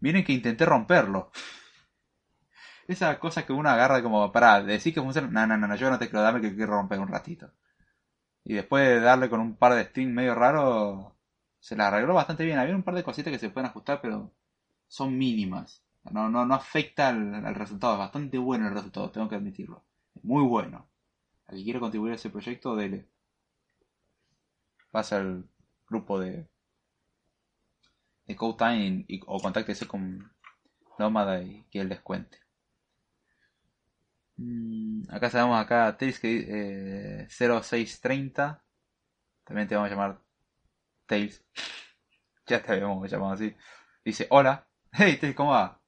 miren 0.00 0.24
que 0.24 0.32
intenté 0.32 0.64
romperlo. 0.66 1.30
Esa 2.88 3.18
cosa 3.18 3.46
que 3.46 3.52
uno 3.52 3.68
agarra 3.70 4.02
como 4.02 4.32
para 4.32 4.62
decir 4.62 4.94
que 4.94 5.02
funciona. 5.02 5.28
No, 5.28 5.46
no, 5.46 5.66
no, 5.68 5.76
yo 5.76 5.90
no 5.90 5.98
te 5.98 6.08
quiero 6.08 6.22
darme 6.22 6.40
que 6.40 6.54
quiero 6.54 6.72
romper 6.72 6.98
un 7.00 7.08
ratito. 7.08 7.52
Y 8.44 8.54
después 8.54 8.86
de 8.86 9.00
darle 9.00 9.30
con 9.30 9.40
un 9.40 9.56
par 9.56 9.74
de 9.74 9.84
strings 9.84 10.12
medio 10.12 10.34
raro, 10.34 11.13
se 11.64 11.76
la 11.76 11.88
arregló 11.88 12.12
bastante 12.12 12.44
bien. 12.44 12.58
Había 12.58 12.76
un 12.76 12.82
par 12.82 12.94
de 12.94 13.02
cositas 13.02 13.32
que 13.32 13.38
se 13.38 13.48
pueden 13.48 13.70
ajustar, 13.70 14.00
pero 14.02 14.34
son 14.86 15.16
mínimas. 15.16 15.82
No, 16.12 16.28
no, 16.28 16.44
no 16.44 16.54
afecta 16.54 17.08
al, 17.08 17.34
al 17.46 17.54
resultado. 17.54 17.94
Es 17.94 18.00
bastante 18.00 18.36
bueno 18.36 18.68
el 18.68 18.74
resultado, 18.74 19.10
tengo 19.10 19.28
que 19.30 19.36
admitirlo. 19.36 19.82
Muy 20.22 20.44
bueno. 20.44 20.90
Al 21.46 21.56
que 21.56 21.64
quiera 21.64 21.80
contribuir 21.80 22.12
a 22.12 22.16
ese 22.16 22.28
proyecto, 22.30 22.76
dele. 22.76 23.08
Pasa 24.90 25.18
al 25.18 25.46
grupo 25.86 26.18
de, 26.18 26.48
de 28.26 28.36
CodeTime 28.36 29.06
y, 29.08 29.22
o 29.26 29.40
contáctese 29.40 29.86
con 29.88 30.30
Nómada 30.98 31.42
y 31.42 31.64
que 31.70 31.80
él 31.80 31.88
les 31.88 32.00
cuente. 32.02 32.38
Mm, 34.36 35.04
acá 35.10 35.30
sabemos 35.30 35.58
acá 35.60 35.96
Tails 35.96 36.18
que 36.20 36.30
eh, 37.22 37.26
0630. 37.28 38.62
También 39.44 39.68
te 39.68 39.74
vamos 39.76 39.88
a 39.90 39.94
llamar 39.94 40.23
Tails. 41.06 41.42
ya 42.46 42.62
te 42.62 42.72
habíamos 42.72 43.10
llamado 43.10 43.32
así. 43.32 43.54
Dice, 44.04 44.26
hola. 44.30 44.66
Hey, 44.92 45.18
Tails, 45.20 45.36
¿cómo 45.36 45.50
va? 45.52 45.80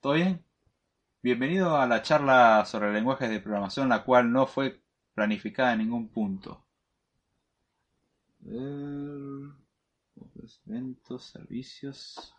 ¿Todo 0.00 0.14
bien? 0.14 0.44
Bienvenido 1.22 1.76
a 1.76 1.86
la 1.86 2.02
charla 2.02 2.64
sobre 2.66 2.92
lenguajes 2.92 3.30
de 3.30 3.40
programación, 3.40 3.88
la 3.88 4.04
cual 4.04 4.30
no 4.30 4.46
fue 4.46 4.82
planificada 5.14 5.72
en 5.72 5.78
ningún 5.78 6.08
punto. 6.08 6.64
Eventos, 10.66 11.24
servicios. 11.24 12.34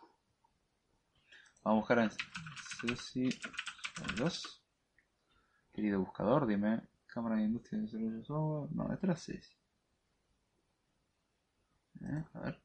Vamos 1.64 1.78
a 1.78 1.80
buscar 1.80 1.98
en 1.98 2.10
Ceci 2.80 3.28
2. 4.16 4.62
Querido 5.72 6.00
buscador, 6.00 6.46
dime. 6.46 6.82
Cámara 7.06 7.36
de 7.36 7.42
Industria 7.42 7.80
de 7.80 7.86
Desarrollo 7.86 8.16
de 8.18 8.24
Software. 8.24 8.76
No, 8.76 8.98
era 9.02 9.16
Ceci. 9.16 9.56
A 12.02 12.40
ver. 12.40 12.60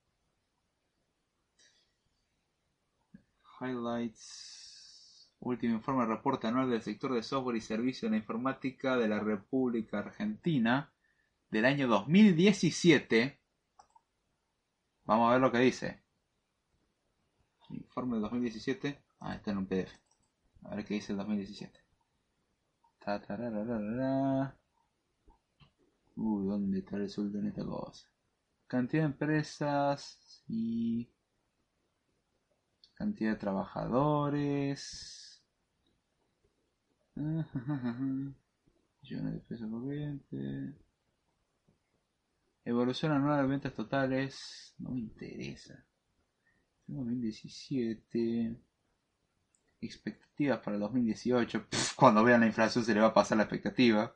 Highlights. 3.60 5.32
Último 5.40 5.76
informe 5.76 6.06
reporte 6.06 6.48
anual 6.48 6.70
del 6.70 6.82
sector 6.82 7.14
de 7.14 7.24
software 7.24 7.58
y 7.58 7.62
servicios 7.62 8.04
de 8.04 8.12
la 8.12 8.22
informática 8.22 8.96
de 8.98 9.08
la 9.08 9.20
República 9.20 10.00
Argentina 10.00 10.92
del 11.50 11.66
año 11.66 11.88
2017. 11.88 13.40
Vamos 15.06 15.30
a 15.30 15.32
ver 15.34 15.42
lo 15.42 15.52
que 15.52 15.60
dice. 15.60 16.04
Informe 17.70 18.14
del 18.14 18.24
2017. 18.24 19.04
Ah, 19.20 19.36
está 19.36 19.52
en 19.52 19.58
un 19.58 19.66
PDF. 19.66 19.92
A 20.64 20.76
ver 20.76 20.86
qué 20.86 20.96
dice 20.96 21.14
el 21.14 21.18
2017. 21.18 21.80
Ta, 23.00 23.20
tarararara. 23.20 24.56
Uy, 26.16 26.46
¿dónde 26.46 26.80
está 26.80 26.98
el 26.98 27.10
sueldo 27.10 27.40
en 27.40 27.48
esta 27.48 27.66
cosa? 27.66 28.11
Cantidad 28.72 29.04
de 29.04 29.08
empresas 29.08 30.44
y 30.48 31.10
cantidad 32.94 33.32
de 33.32 33.36
trabajadores. 33.36 35.44
Millones 37.16 39.34
de 39.34 39.40
pesos 39.42 39.70
corrientes. 39.70 40.74
Evolución 42.64 43.12
anual 43.12 43.42
de 43.42 43.48
ventas 43.50 43.74
totales. 43.74 44.74
No 44.78 44.92
me 44.92 45.02
interesa. 45.02 45.86
2017. 46.88 48.56
Expectativas 49.82 50.60
para 50.60 50.76
el 50.76 50.80
2018. 50.80 51.68
Pff, 51.68 51.96
cuando 51.96 52.24
vean 52.24 52.40
la 52.40 52.48
inflación 52.48 52.86
se 52.86 52.94
le 52.94 53.02
va 53.02 53.08
a 53.08 53.14
pasar 53.14 53.36
la 53.36 53.44
expectativa. 53.44 54.16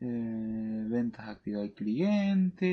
Eh, 0.00 0.84
ventas 0.88 1.28
activas 1.28 1.62
del 1.62 1.74
cliente. 1.74 2.66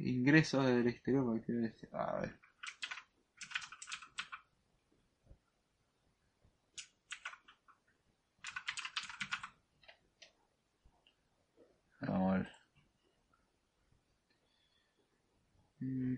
Ingresos 0.00 0.66
del 0.66 0.88
exterior. 0.88 1.40
del 1.46 1.66
exterior. 1.66 2.00
A 2.00 2.20
ver. 2.20 2.38
Vamos 12.00 12.32
a 12.34 12.38
ver. 12.38 12.48
Mm. 15.80 16.16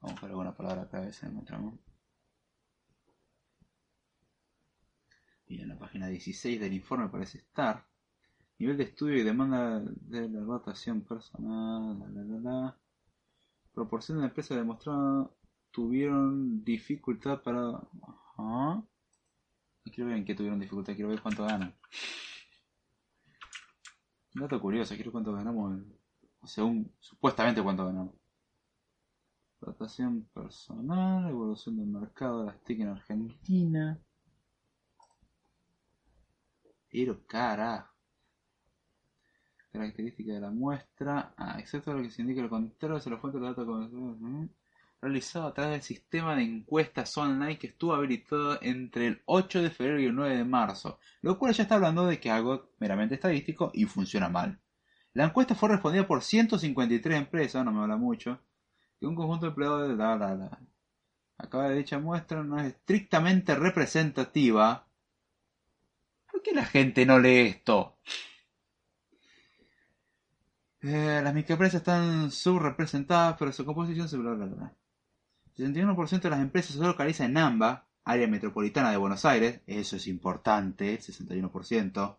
Vamos 0.00 0.22
a 0.22 0.26
alguna 0.26 0.54
palabra 0.56 0.82
acá, 0.82 1.00
a 1.00 1.12
si 1.12 1.26
encontramos. 1.26 1.74
Y 5.48 5.60
en 5.60 5.68
la 5.68 5.78
página 5.78 6.08
16 6.08 6.60
del 6.60 6.72
informe 6.72 7.08
parece 7.08 7.38
estar. 7.38 7.86
Nivel 8.58 8.76
de 8.76 8.84
estudio 8.84 9.18
y 9.18 9.22
demanda 9.22 9.80
de 9.80 10.28
la 10.28 10.40
rotación 10.40 11.02
personal. 11.02 11.98
La, 11.98 12.22
la, 12.22 12.40
la. 12.40 12.76
Proporción 13.72 14.18
de 14.18 14.22
la 14.22 14.28
empresa 14.28 14.56
demostrada 14.56 15.30
tuvieron 15.70 16.64
dificultad 16.64 17.42
para. 17.42 17.68
Ajá. 17.68 18.82
No 19.86 19.92
quiero 19.92 20.08
ver 20.08 20.18
en 20.18 20.24
qué 20.24 20.34
tuvieron 20.34 20.58
dificultad, 20.58 20.94
quiero 20.94 21.10
ver 21.10 21.22
cuánto 21.22 21.44
ganan. 21.44 21.74
Un 24.34 24.42
dato 24.42 24.60
curioso, 24.60 24.94
quiero 24.94 25.12
cuánto 25.12 25.32
ganamos. 25.32 25.80
O 26.40 26.46
según 26.46 26.92
supuestamente 26.98 27.62
cuánto 27.62 27.86
ganamos. 27.86 28.14
Rotación 29.60 30.28
personal, 30.34 31.30
evolución 31.30 31.76
del 31.76 31.86
mercado 31.86 32.40
de 32.40 32.46
las 32.46 32.62
TIC 32.64 32.80
en 32.80 32.88
Argentina. 32.88 33.98
Pero 36.96 37.26
carajo. 37.26 37.92
Características 39.70 40.36
de 40.36 40.40
la 40.40 40.50
muestra. 40.50 41.34
Ah, 41.36 41.56
excepto 41.58 41.92
lo 41.92 42.00
que 42.00 42.10
se 42.10 42.22
indica 42.22 42.40
lo 42.40 42.48
contrario, 42.48 42.98
se 43.00 43.10
lo 43.10 43.18
fuente 43.18 43.38
de 43.38 43.44
datos 43.44 43.90
realizado 45.02 45.48
a 45.48 45.52
través 45.52 45.72
del 45.72 45.82
sistema 45.82 46.34
de 46.34 46.44
encuestas 46.44 47.14
online 47.18 47.58
que 47.58 47.66
estuvo 47.66 47.92
habilitado 47.92 48.58
entre 48.62 49.08
el 49.08 49.22
8 49.26 49.60
de 49.60 49.70
febrero 49.70 50.00
y 50.00 50.06
el 50.06 50.14
9 50.14 50.38
de 50.38 50.44
marzo, 50.46 50.98
lo 51.20 51.38
cual 51.38 51.52
ya 51.52 51.64
está 51.64 51.74
hablando 51.74 52.06
de 52.06 52.18
que 52.18 52.30
algo 52.30 52.70
meramente 52.78 53.16
estadístico 53.16 53.70
y 53.74 53.84
funciona 53.84 54.30
mal. 54.30 54.58
La 55.12 55.26
encuesta 55.26 55.54
fue 55.54 55.68
respondida 55.68 56.06
por 56.06 56.22
153 56.22 57.18
empresas, 57.18 57.62
no 57.62 57.72
me 57.72 57.82
habla 57.82 57.98
mucho, 57.98 58.40
que 58.98 59.04
un 59.04 59.14
conjunto 59.14 59.44
de 59.44 59.50
empleados 59.50 59.86
de 59.86 59.96
la, 59.96 60.16
la, 60.16 60.34
la. 60.34 60.58
Acaba 61.36 61.68
de 61.68 61.76
dicha 61.76 61.98
muestra 61.98 62.42
no 62.42 62.58
es 62.58 62.68
estrictamente 62.68 63.54
representativa. 63.54 64.85
¿Por 66.46 66.54
qué 66.54 66.60
la 66.60 66.66
gente 66.66 67.04
no 67.04 67.18
lee 67.18 67.48
esto? 67.48 67.96
Eh, 70.80 71.20
las 71.20 71.34
microempresas 71.34 71.80
están 71.80 72.30
subrepresentadas, 72.30 73.34
pero 73.36 73.50
su 73.50 73.64
composición 73.64 74.08
se 74.08 74.16
bla 74.16 74.34
bla 74.34 74.46
bla. 74.46 74.76
61% 75.56 76.20
de 76.20 76.30
las 76.30 76.40
empresas 76.40 76.76
se 76.76 76.82
localiza 76.82 77.24
en 77.24 77.36
AMBA, 77.36 77.88
área 78.04 78.28
metropolitana 78.28 78.92
de 78.92 78.96
Buenos 78.96 79.24
Aires, 79.24 79.60
eso 79.66 79.96
es 79.96 80.06
importante, 80.06 80.96
61%. 81.00 82.16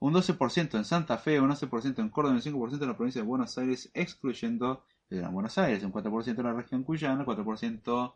Un 0.00 0.12
12% 0.12 0.76
en 0.76 0.84
Santa 0.84 1.18
Fe, 1.18 1.40
un 1.40 1.50
11% 1.50 2.00
en 2.00 2.08
Córdoba 2.08 2.34
un 2.34 2.42
5% 2.42 2.82
en 2.82 2.88
la 2.88 2.96
provincia 2.96 3.20
de 3.20 3.28
Buenos 3.28 3.56
Aires, 3.56 3.88
excluyendo 3.94 4.84
el 5.10 5.18
Gran 5.18 5.32
Buenos 5.32 5.56
Aires, 5.58 5.84
un 5.84 5.92
4% 5.92 6.38
en 6.38 6.44
la 6.44 6.54
región 6.54 6.82
cuyana, 6.82 7.24
4% 7.24 8.14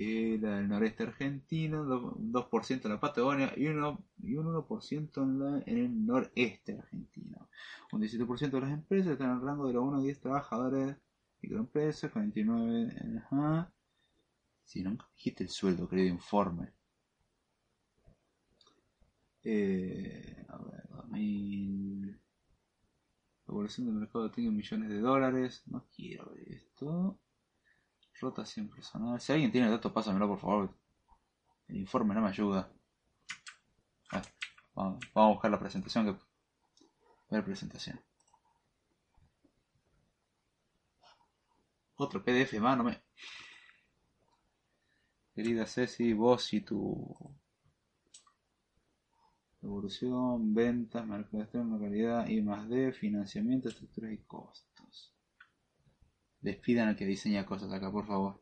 en 0.00 0.42
la 0.42 0.56
del 0.56 0.68
noreste 0.68 1.02
argentino, 1.04 1.84
do- 1.84 2.12
un 2.14 2.32
2% 2.32 2.88
en 2.88 2.94
la 2.94 3.00
Patagonia 3.00 3.52
y, 3.56 3.66
uno, 3.68 4.04
y 4.22 4.36
un 4.36 4.46
1% 4.46 5.22
en, 5.22 5.38
la- 5.38 5.62
en 5.66 5.78
el 5.78 6.06
noreste 6.06 6.78
argentino. 6.78 7.48
Un 7.92 8.00
17% 8.00 8.56
de 8.58 8.62
las 8.62 8.72
empresas 8.72 9.12
están 9.12 9.30
en 9.30 9.36
el 9.38 9.42
rango 9.42 9.66
de 9.66 9.74
los 9.74 9.84
1 9.84 9.98
a 9.98 10.02
10 10.02 10.20
trabajadores, 10.20 10.96
microempresas, 11.42 12.10
49, 12.12 12.94
ajá. 13.18 13.72
Si 14.64 14.82
nunca 14.84 15.06
dijiste 15.16 15.44
el 15.44 15.50
sueldo, 15.50 15.88
querido 15.88 16.08
informe. 16.14 16.72
Eh, 19.42 20.44
a 20.48 20.58
ver, 20.58 20.88
2000. 20.90 22.20
Evolución 23.48 23.86
del 23.86 23.96
mercado 23.96 24.30
tengo 24.30 24.52
millones 24.52 24.90
de 24.90 25.00
dólares. 25.00 25.62
No 25.66 25.84
quiero 25.94 26.30
ver 26.30 26.52
esto. 26.52 27.18
Rotación 28.20 28.68
personal. 28.68 29.20
Si 29.20 29.32
alguien 29.32 29.52
tiene 29.52 29.68
el 29.68 29.72
dato, 29.72 29.92
pásamelo 29.92 30.28
por 30.28 30.40
favor. 30.40 30.74
El 31.68 31.76
informe 31.76 32.14
no 32.14 32.22
me 32.22 32.28
ayuda. 32.28 32.70
Ah, 34.10 34.22
vamos, 34.74 34.98
a 35.14 35.26
buscar 35.28 35.50
la 35.50 35.58
presentación. 35.58 36.06
Que... 36.06 36.20
Ver 37.30 37.44
presentación. 37.44 38.00
Otro 41.96 42.24
PDF 42.24 42.54
más, 42.60 42.76
no 42.78 42.84
me. 42.84 43.02
Querida 45.34 45.66
Ceci, 45.66 46.12
vos 46.12 46.52
y 46.52 46.60
tu 46.62 47.14
evolución, 49.62 50.54
ventas, 50.54 51.06
mercado 51.06 51.42
externo, 51.42 51.78
calidad, 51.78 52.26
I 52.28 52.40
más 52.42 52.68
D, 52.68 52.92
financiamiento, 52.92 53.68
estructuras 53.68 54.12
y 54.12 54.18
costos. 54.18 54.77
Despidan 56.48 56.88
al 56.88 56.96
que 56.96 57.04
diseña 57.04 57.44
cosas 57.44 57.70
acá, 57.72 57.90
por 57.92 58.06
favor. 58.06 58.40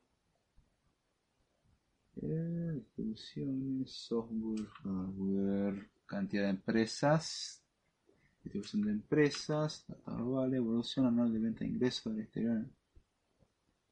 Eh, 2.23 2.73
distribuciones, 2.75 3.91
software, 3.91 4.67
hardware, 4.83 5.91
cantidad 6.07 6.45
de 6.45 6.51
empresas, 6.51 7.63
distribución 8.43 8.83
de 8.83 8.93
empresas, 8.93 9.85
data 9.89 10.13
global, 10.13 10.55
evolución 10.55 11.07
anual 11.07 11.33
de 11.33 11.39
venta 11.41 11.61
de 11.61 11.71
ingresos 11.71 12.15
del 12.15 12.25
exterior 12.25 12.67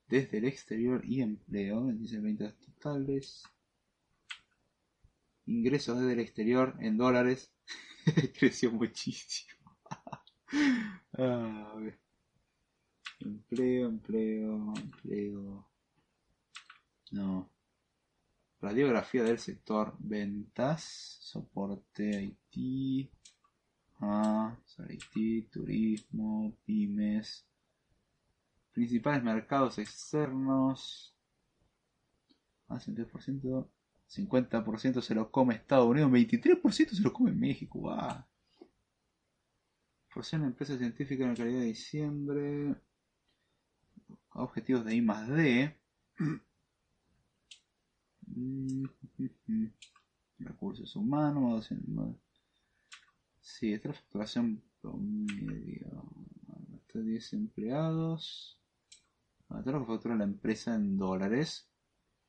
desde 0.09 0.39
el 0.39 0.45
exterior 0.45 1.03
y 1.05 1.23
empleo, 1.23 1.87
dice 1.93 2.21
ventas 2.21 2.55
totales, 2.61 3.43
ingresos 5.47 5.99
desde 5.99 6.13
el 6.13 6.21
exterior 6.21 6.77
en 6.81 6.97
dólares, 6.97 7.53
creció 8.39 8.71
muchísimo. 8.73 9.55
Ah, 11.17 11.73
a 11.73 11.77
ver. 11.77 12.04
Empleo, 13.21 13.89
empleo, 13.89 14.75
empleo. 14.77 15.67
No. 17.13 17.51
Radiografía 18.61 19.23
del 19.23 19.39
sector. 19.39 19.95
Ventas, 19.99 20.83
soporte 21.21 22.37
IT, 22.53 23.11
ah, 24.01 24.57
IT, 24.89 25.51
turismo, 25.51 26.57
pymes, 26.65 27.47
principales 28.73 29.23
mercados 29.23 29.79
externos, 29.79 31.15
más 32.69 32.87
del 32.87 33.07
10%, 33.07 33.69
50% 34.09 35.01
se 35.01 35.15
lo 35.15 35.31
come 35.31 35.55
Estados 35.55 35.87
Unidos, 35.87 36.11
23% 36.11 36.91
se 36.91 37.03
lo 37.03 37.13
come 37.13 37.33
México, 37.33 37.81
wow. 37.81 38.25
Porción 40.13 40.43
de 40.43 40.49
empresa 40.49 40.77
científica 40.77 41.25
en 41.25 41.31
la 41.31 41.37
calidad 41.37 41.61
de 41.61 41.67
diciembre, 41.67 42.77
objetivos 44.35 44.85
de 44.85 44.95
I 44.95 45.03
más 45.03 45.29
D, 45.29 45.75
recursos 50.39 50.95
humanos, 50.97 51.69
sí, 53.41 53.73
esta 53.73 53.89
es 53.89 53.95
la 53.95 54.01
facturación 54.01 54.63
promedio, 54.81 56.11
hasta 56.75 57.01
10 57.01 57.33
empleados, 57.35 58.61
Ahora 59.49 59.73
lo 59.73 59.81
que 59.81 59.93
factura 59.93 60.17
la 60.17 60.25
empresa 60.25 60.75
en 60.75 60.97
dólares, 60.97 61.71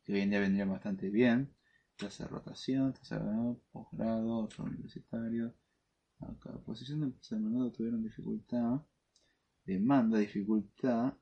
que 0.04 0.14
hoy 0.14 0.22
en 0.22 0.30
día 0.30 0.40
vendría 0.40 0.66
bastante 0.66 1.10
bien. 1.10 1.52
Tasa 1.98 2.26
de 2.26 2.30
rotación, 2.30 2.94
tasa 2.94 3.18
de 3.20 3.56
posgrado, 3.72 4.40
otro 4.40 4.66
universitario. 4.66 5.56
Acá, 6.20 6.52
posición 6.66 7.00
de 7.00 7.06
empresa 7.08 7.36
de 7.36 7.42
mercado 7.42 7.72
tuvieron 7.72 8.04
dificultad. 8.04 8.82
Demanda, 9.64 10.20
dificultad. 10.20 11.14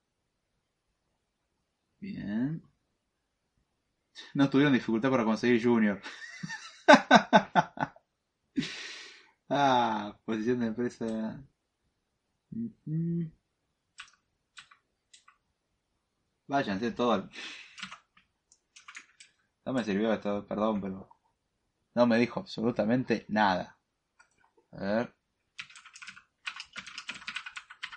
Bien. 2.03 2.61
No 4.33 4.49
tuvieron 4.49 4.73
dificultad 4.73 5.09
para 5.09 5.23
conseguir 5.23 5.63
junior. 5.63 6.01
ah, 9.49 10.17
posición 10.25 10.59
de 10.59 10.67
empresa. 10.67 11.41
Váyanse 16.47 16.91
todo 16.91 17.13
al... 17.13 17.29
No 19.65 19.73
me 19.73 19.83
sirvió 19.85 20.11
esto, 20.13 20.45
perdón, 20.45 20.81
pero... 20.81 21.09
No 21.95 22.05
me 22.05 22.17
dijo 22.17 22.41
absolutamente 22.41 23.25
nada. 23.29 23.77
A 24.71 24.77
ver. 24.77 25.15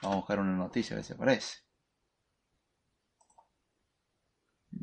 Vamos 0.00 0.14
a 0.14 0.18
buscar 0.18 0.38
una 0.38 0.52
noticia 0.56 0.94
a 0.94 0.98
ver 0.98 1.04
si 1.04 1.12
aparece. 1.12 1.65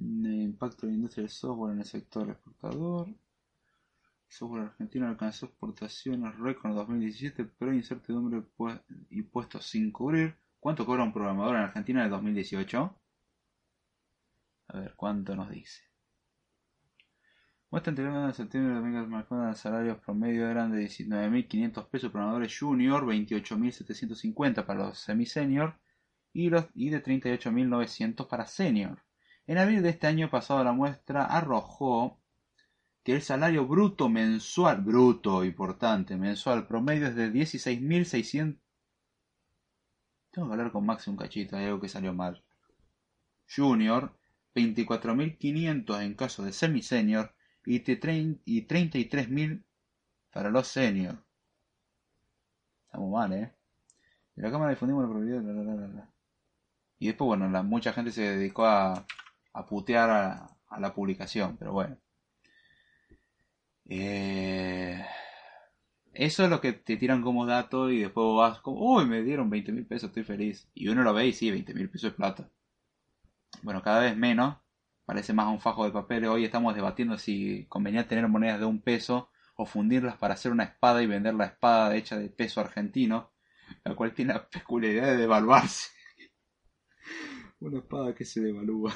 Mm, 0.03 0.41
Impacto 0.41 0.85
de 0.85 0.91
la 0.91 0.95
industria 0.97 1.23
del 1.23 1.29
software 1.31 1.73
en 1.73 1.79
el 1.79 1.85
sector 1.85 2.29
exportador. 2.29 3.07
El 3.07 3.15
software 4.27 4.63
argentino 4.63 5.07
alcanzó 5.07 5.45
exportaciones 5.45 6.37
récord 6.37 6.71
en 6.71 6.75
2017, 6.77 7.45
pero 7.45 7.73
incertidumbre 7.73 8.41
pu- 8.57 8.81
y 9.09 9.21
puestos 9.21 9.65
sin 9.65 9.91
cubrir. 9.91 10.35
¿Cuánto 10.59 10.85
cobra 10.85 11.03
un 11.03 11.13
programador 11.13 11.55
en 11.55 11.61
Argentina 11.61 11.99
en 12.01 12.05
el 12.05 12.11
2018? 12.11 12.99
A 14.67 14.77
ver, 14.77 14.93
¿cuánto 14.97 15.35
nos 15.37 15.49
dice? 15.49 15.83
Muestra 17.69 17.91
anterior 17.91 18.27
de 18.27 18.33
septiembre 18.33 18.73
de 18.73 18.79
2014 18.79 19.47
los 19.47 19.59
salarios 19.59 19.97
promedio 19.99 20.49
eran 20.49 20.71
de 20.71 20.79
19.500 20.79 21.87
pesos 21.89 22.09
programadores 22.11 22.57
junior, 22.57 23.05
28.750 23.05 24.65
para 24.65 24.85
los 24.87 24.99
semi-senior 24.99 25.77
y, 26.33 26.47
y 26.75 26.89
de 26.89 27.03
38.900 27.03 28.27
para 28.27 28.45
senior. 28.47 29.02
En 29.45 29.57
abril 29.57 29.83
de 29.83 29.89
este 29.89 30.07
año 30.07 30.29
pasado 30.29 30.63
la 30.63 30.71
muestra 30.71 31.25
arrojó 31.25 32.19
que 33.03 33.13
el 33.13 33.21
salario 33.21 33.67
bruto 33.67 34.07
mensual, 34.07 34.81
bruto, 34.81 35.43
importante, 35.43 36.15
mensual 36.15 36.65
promedio 36.67 37.07
es 37.07 37.15
de 37.15 37.31
16.600... 37.31 38.57
Tengo 40.31 40.47
que 40.47 40.53
hablar 40.53 40.71
con 40.71 40.85
Maxi 40.85 41.09
un 41.09 41.17
cachito, 41.17 41.57
hay 41.57 41.65
algo 41.65 41.81
que 41.81 41.89
salió 41.89 42.13
mal. 42.13 42.43
Junior, 43.53 44.17
24.500 44.55 46.01
en 46.01 46.15
caso 46.15 46.43
de 46.43 46.53
semi-senior 46.53 47.35
y, 47.65 47.75
y 47.75 48.67
33.000 48.67 49.63
para 50.31 50.49
los 50.49 50.67
senior. 50.67 51.23
Estamos 52.85 53.11
mal, 53.11 53.33
¿eh? 53.33 53.53
De 54.35 54.41
la 54.41 54.51
cámara 54.51 54.71
difundimos 54.71 55.03
la 55.03 55.87
bla. 55.87 56.09
Y 56.97 57.07
después, 57.07 57.27
bueno, 57.27 57.49
la, 57.49 57.61
mucha 57.61 57.93
gente 57.93 58.11
se 58.11 58.21
dedicó 58.21 58.65
a, 58.65 59.05
a 59.53 59.65
putear 59.65 60.09
a, 60.09 60.79
la 60.79 60.93
publicación, 60.93 61.55
pero 61.57 61.71
bueno. 61.73 61.97
Eh, 63.85 65.05
eso 66.13 66.43
es 66.43 66.49
lo 66.49 66.61
que 66.61 66.73
te 66.73 66.97
tiran 66.97 67.21
como 67.21 67.45
dato 67.45 67.89
y 67.89 68.01
después 68.01 68.25
vas 68.37 68.59
como, 68.61 68.95
uy, 68.95 69.05
me 69.05 69.21
dieron 69.23 69.49
20 69.49 69.71
mil 69.71 69.85
pesos, 69.85 70.09
estoy 70.09 70.23
feliz. 70.23 70.69
Y 70.73 70.87
uno 70.87 71.03
lo 71.03 71.13
ve 71.13 71.27
y 71.27 71.33
sí, 71.33 71.51
20 71.51 71.73
mil 71.73 71.89
pesos 71.89 72.11
es 72.11 72.15
plata. 72.15 72.49
Bueno, 73.61 73.81
cada 73.81 74.01
vez 74.01 74.17
menos, 74.17 74.57
parece 75.05 75.33
más 75.33 75.47
un 75.47 75.59
fajo 75.59 75.85
de 75.85 75.91
papel. 75.91 76.25
Hoy 76.25 76.45
estamos 76.45 76.75
debatiendo 76.75 77.17
si 77.17 77.65
convenía 77.67 78.07
tener 78.07 78.27
monedas 78.27 78.59
de 78.59 78.65
un 78.65 78.81
peso 78.81 79.29
o 79.55 79.65
fundirlas 79.65 80.17
para 80.17 80.33
hacer 80.33 80.51
una 80.51 80.63
espada 80.63 81.01
y 81.03 81.07
vender 81.07 81.35
la 81.35 81.45
espada 81.45 81.95
hecha 81.95 82.17
de 82.17 82.29
peso 82.29 82.61
argentino, 82.61 83.31
la 83.83 83.95
cual 83.95 84.13
tiene 84.13 84.33
la 84.33 84.47
peculiaridad 84.49 85.07
de 85.07 85.17
devaluarse. 85.17 85.89
Una 87.59 87.79
espada 87.79 88.13
que 88.13 88.25
se 88.25 88.41
devalúa. 88.41 88.93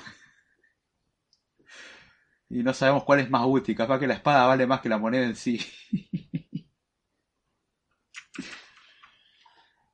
Y 2.50 2.64
no 2.64 2.74
sabemos 2.74 3.04
cuál 3.04 3.20
es 3.20 3.30
más 3.30 3.46
útil. 3.46 3.76
Capaz 3.76 4.00
que 4.00 4.08
la 4.08 4.14
espada 4.16 4.46
vale 4.48 4.68
más 4.68 4.82
que 4.82 4.90
la 4.90 4.98
moneda 4.98 5.26
en 5.26 5.36
sí. 5.36 5.60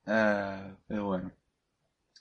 Ah, 0.05 0.75
pero 0.85 1.05
bueno. 1.05 1.31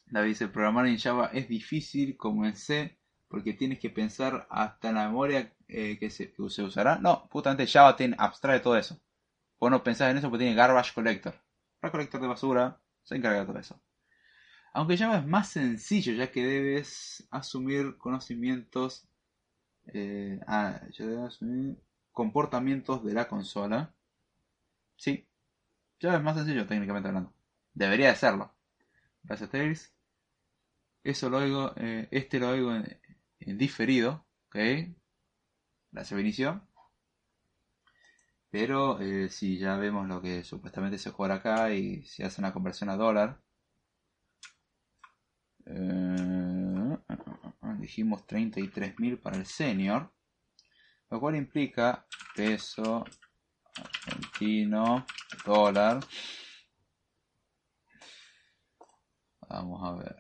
David 0.07 0.29
dice, 0.29 0.49
programar 0.49 0.87
en 0.87 0.99
Java 0.99 1.31
es 1.33 1.49
difícil 1.49 2.17
como 2.17 2.47
en 2.47 2.55
C 2.55 2.97
porque 3.29 3.55
tienes 3.55 3.79
que 3.79 3.91
pensar 3.91 4.47
hasta 4.51 4.93
la 4.93 5.07
memoria 5.09 5.53
eh, 5.67 5.99
que, 5.99 6.11
se, 6.11 6.33
que 6.33 6.51
se 6.51 6.63
usará. 6.63 6.99
No, 6.99 7.29
justamente 7.31 7.67
Java 7.67 7.97
tiene, 7.97 8.15
abstrae 8.19 8.61
todo 8.61 8.77
eso. 8.77 9.01
Vos 9.59 9.71
no 9.71 9.83
pensás 9.83 10.11
en 10.11 10.19
eso 10.19 10.29
porque 10.29 10.45
tiene 10.45 10.57
garbage 10.57 10.93
collector. 10.93 11.35
Recolector 11.81 12.21
de 12.21 12.27
basura 12.29 12.79
se 13.03 13.17
encarga 13.17 13.41
de 13.41 13.47
todo 13.47 13.59
eso. 13.59 13.81
Aunque 14.75 14.99
Java 14.99 15.19
es 15.19 15.27
más 15.27 15.49
sencillo 15.49 16.13
ya 16.13 16.31
que 16.31 16.45
debes 16.45 17.27
asumir 17.31 17.97
conocimientos 17.97 19.09
eh, 19.89 20.41
ah, 20.47 20.81
ya 20.93 21.29
comportamientos 22.13 23.05
de 23.05 23.15
la 23.15 23.29
consola. 23.29 23.95
Sí, 24.97 25.27
Java 26.01 26.17
es 26.19 26.23
más 26.23 26.37
sencillo 26.37 26.67
técnicamente 26.67 27.09
hablando. 27.09 27.33
Debería 27.75 28.09
de 28.11 28.17
serlo. 28.17 28.55
Gracias 29.25 29.51
Tails. 29.51 29.93
Eso 31.05 31.31
lo 31.31 31.39
oigo, 31.39 31.73
eh, 31.77 32.09
este 32.11 32.39
lo 32.41 32.51
oigo 32.51 32.75
en, 32.75 33.59
diferido, 33.59 34.25
¿ok? 34.49 34.57
Gracias 35.93 36.17
Vinicio. 36.17 36.67
Pero 38.51 39.01
eh, 39.01 39.29
si 39.31 39.59
ya 39.59 39.77
vemos 39.77 40.07
lo 40.07 40.21
que 40.23 40.45
supuestamente 40.45 40.97
se 40.99 41.11
cobra 41.13 41.37
acá 41.37 41.73
y 41.75 42.05
se 42.05 42.25
hace 42.25 42.41
una 42.41 42.53
conversión 42.53 42.91
a 42.91 42.97
dólar. 42.97 43.41
Dijimos 47.83 48.27
33.000 48.27 49.21
para 49.21 49.37
el 49.37 49.45
senior. 49.45 50.11
Lo 51.11 51.21
cual 51.21 51.37
implica 51.37 52.07
peso 52.35 53.05
argentino, 53.77 55.05
dólar. 55.45 56.01
Vamos 59.49 59.83
a 59.85 60.03
ver. 60.03 60.17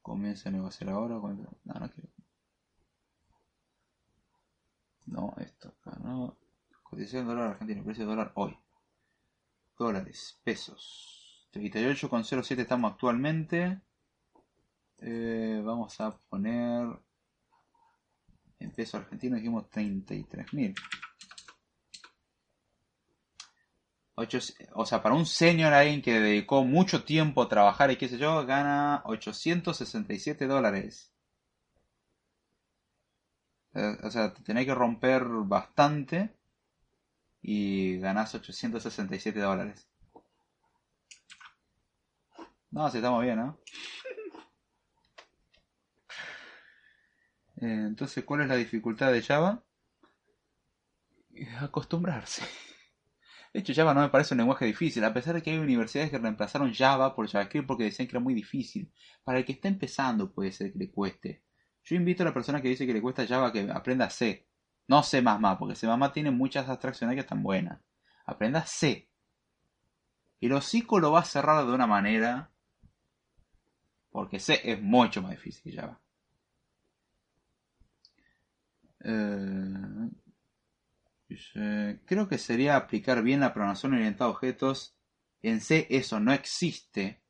Comienza 0.00 0.48
a 0.48 0.52
negociar 0.52 0.90
ahora. 0.90 1.16
No, 1.16 1.34
no 1.34 1.90
quiero. 1.90 2.10
No, 5.06 5.34
esto 5.38 5.68
acá 5.68 5.98
no. 6.00 6.38
Cotización 6.82 7.26
dólar 7.26 7.50
argentino, 7.50 7.84
precio 7.84 8.06
dólar 8.06 8.32
hoy. 8.36 8.56
Dólares, 9.76 10.40
pesos. 10.42 11.19
38,07 11.52 12.62
estamos 12.62 12.92
actualmente. 12.92 13.80
Eh, 14.98 15.60
vamos 15.64 16.00
a 16.00 16.16
poner 16.28 16.86
en 18.60 18.70
peso 18.70 18.96
argentino 18.96 19.34
dijimos 19.34 19.68
33.000. 19.68 20.72
Ocho- 24.14 24.38
O 24.74 24.86
sea, 24.86 25.02
para 25.02 25.16
un 25.16 25.26
senior, 25.26 25.72
alguien 25.72 26.00
que 26.00 26.20
dedicó 26.20 26.62
mucho 26.64 27.02
tiempo 27.02 27.42
a 27.42 27.48
trabajar 27.48 27.90
y 27.90 27.96
qué 27.96 28.08
sé 28.08 28.18
yo, 28.18 28.46
gana 28.46 29.02
867 29.04 30.46
dólares. 30.46 31.12
Eh, 33.74 33.96
O 34.04 34.10
sea, 34.12 34.32
te 34.32 34.44
tenés 34.44 34.64
que 34.64 34.76
romper 34.76 35.24
bastante 35.24 36.36
y 37.42 37.98
ganás 37.98 38.34
867 38.34 39.40
dólares. 39.40 39.89
No, 42.72 42.88
si 42.90 42.98
estamos 42.98 43.22
bien, 43.22 43.36
¿no? 43.36 43.58
Eh, 47.60 47.84
Entonces, 47.88 48.24
¿cuál 48.24 48.42
es 48.42 48.48
la 48.48 48.56
dificultad 48.56 49.12
de 49.12 49.22
Java? 49.22 49.62
Acostumbrarse. 51.60 52.42
De 53.52 53.60
hecho, 53.60 53.74
Java 53.74 53.94
no 53.94 54.00
me 54.02 54.08
parece 54.10 54.34
un 54.34 54.38
lenguaje 54.38 54.64
difícil, 54.64 55.04
a 55.04 55.12
pesar 55.12 55.34
de 55.34 55.42
que 55.42 55.50
hay 55.50 55.58
universidades 55.58 56.10
que 56.10 56.18
reemplazaron 56.18 56.72
Java 56.72 57.14
por 57.14 57.28
JavaScript 57.28 57.66
porque 57.66 57.84
decían 57.84 58.06
que 58.08 58.16
era 58.16 58.20
muy 58.22 58.34
difícil. 58.34 58.92
Para 59.24 59.38
el 59.38 59.44
que 59.44 59.52
está 59.52 59.68
empezando 59.68 60.32
puede 60.32 60.52
ser 60.52 60.72
que 60.72 60.78
le 60.78 60.90
cueste. 60.90 61.42
Yo 61.84 61.96
invito 61.96 62.22
a 62.22 62.26
la 62.26 62.34
persona 62.34 62.62
que 62.62 62.68
dice 62.68 62.86
que 62.86 62.92
le 62.92 63.02
cuesta 63.02 63.26
Java 63.26 63.52
que 63.52 63.68
aprenda 63.70 64.08
C. 64.10 64.46
No 64.86 65.02
C++, 65.02 65.22
porque 65.58 65.74
C++ 65.74 65.88
tiene 66.12 66.30
muchas 66.30 66.68
abstracciones 66.68 67.14
que 67.14 67.20
están 67.20 67.42
buenas. 67.42 67.80
Aprenda 68.26 68.64
C. 68.64 69.08
El 70.40 70.52
hocico 70.52 71.00
lo 71.00 71.12
va 71.12 71.20
a 71.20 71.24
cerrar 71.24 71.66
de 71.66 71.72
una 71.72 71.86
manera 71.86 72.49
porque 74.10 74.40
C 74.40 74.60
es 74.64 74.80
mucho 74.82 75.22
más 75.22 75.32
difícil 75.32 75.62
que 75.62 75.78
Java. 75.78 76.00
Eh, 79.02 80.10
creo 82.04 82.28
que 82.28 82.38
sería 82.38 82.76
aplicar 82.76 83.22
bien 83.22 83.40
la 83.40 83.54
programación 83.54 83.94
orientada 83.94 84.28
a 84.28 84.32
objetos. 84.32 84.96
En 85.42 85.60
C 85.60 85.86
eso 85.90 86.20
no 86.20 86.32
existe. 86.32 87.22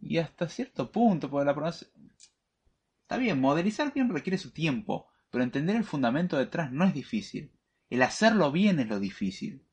Y 0.00 0.18
hasta 0.18 0.48
cierto 0.48 0.92
punto, 0.92 1.30
porque 1.30 1.46
la 1.46 1.54
programación... 1.54 1.90
Está 3.02 3.16
bien, 3.16 3.40
modelizar 3.40 3.92
bien 3.94 4.10
requiere 4.10 4.36
su 4.36 4.50
tiempo, 4.50 5.08
pero 5.30 5.44
entender 5.44 5.76
el 5.76 5.84
fundamento 5.84 6.36
detrás 6.36 6.72
no 6.72 6.84
es 6.84 6.92
difícil. 6.92 7.52
El 7.88 8.02
hacerlo 8.02 8.50
bien 8.50 8.80
es 8.80 8.88
lo 8.88 8.98
difícil, 8.98 9.64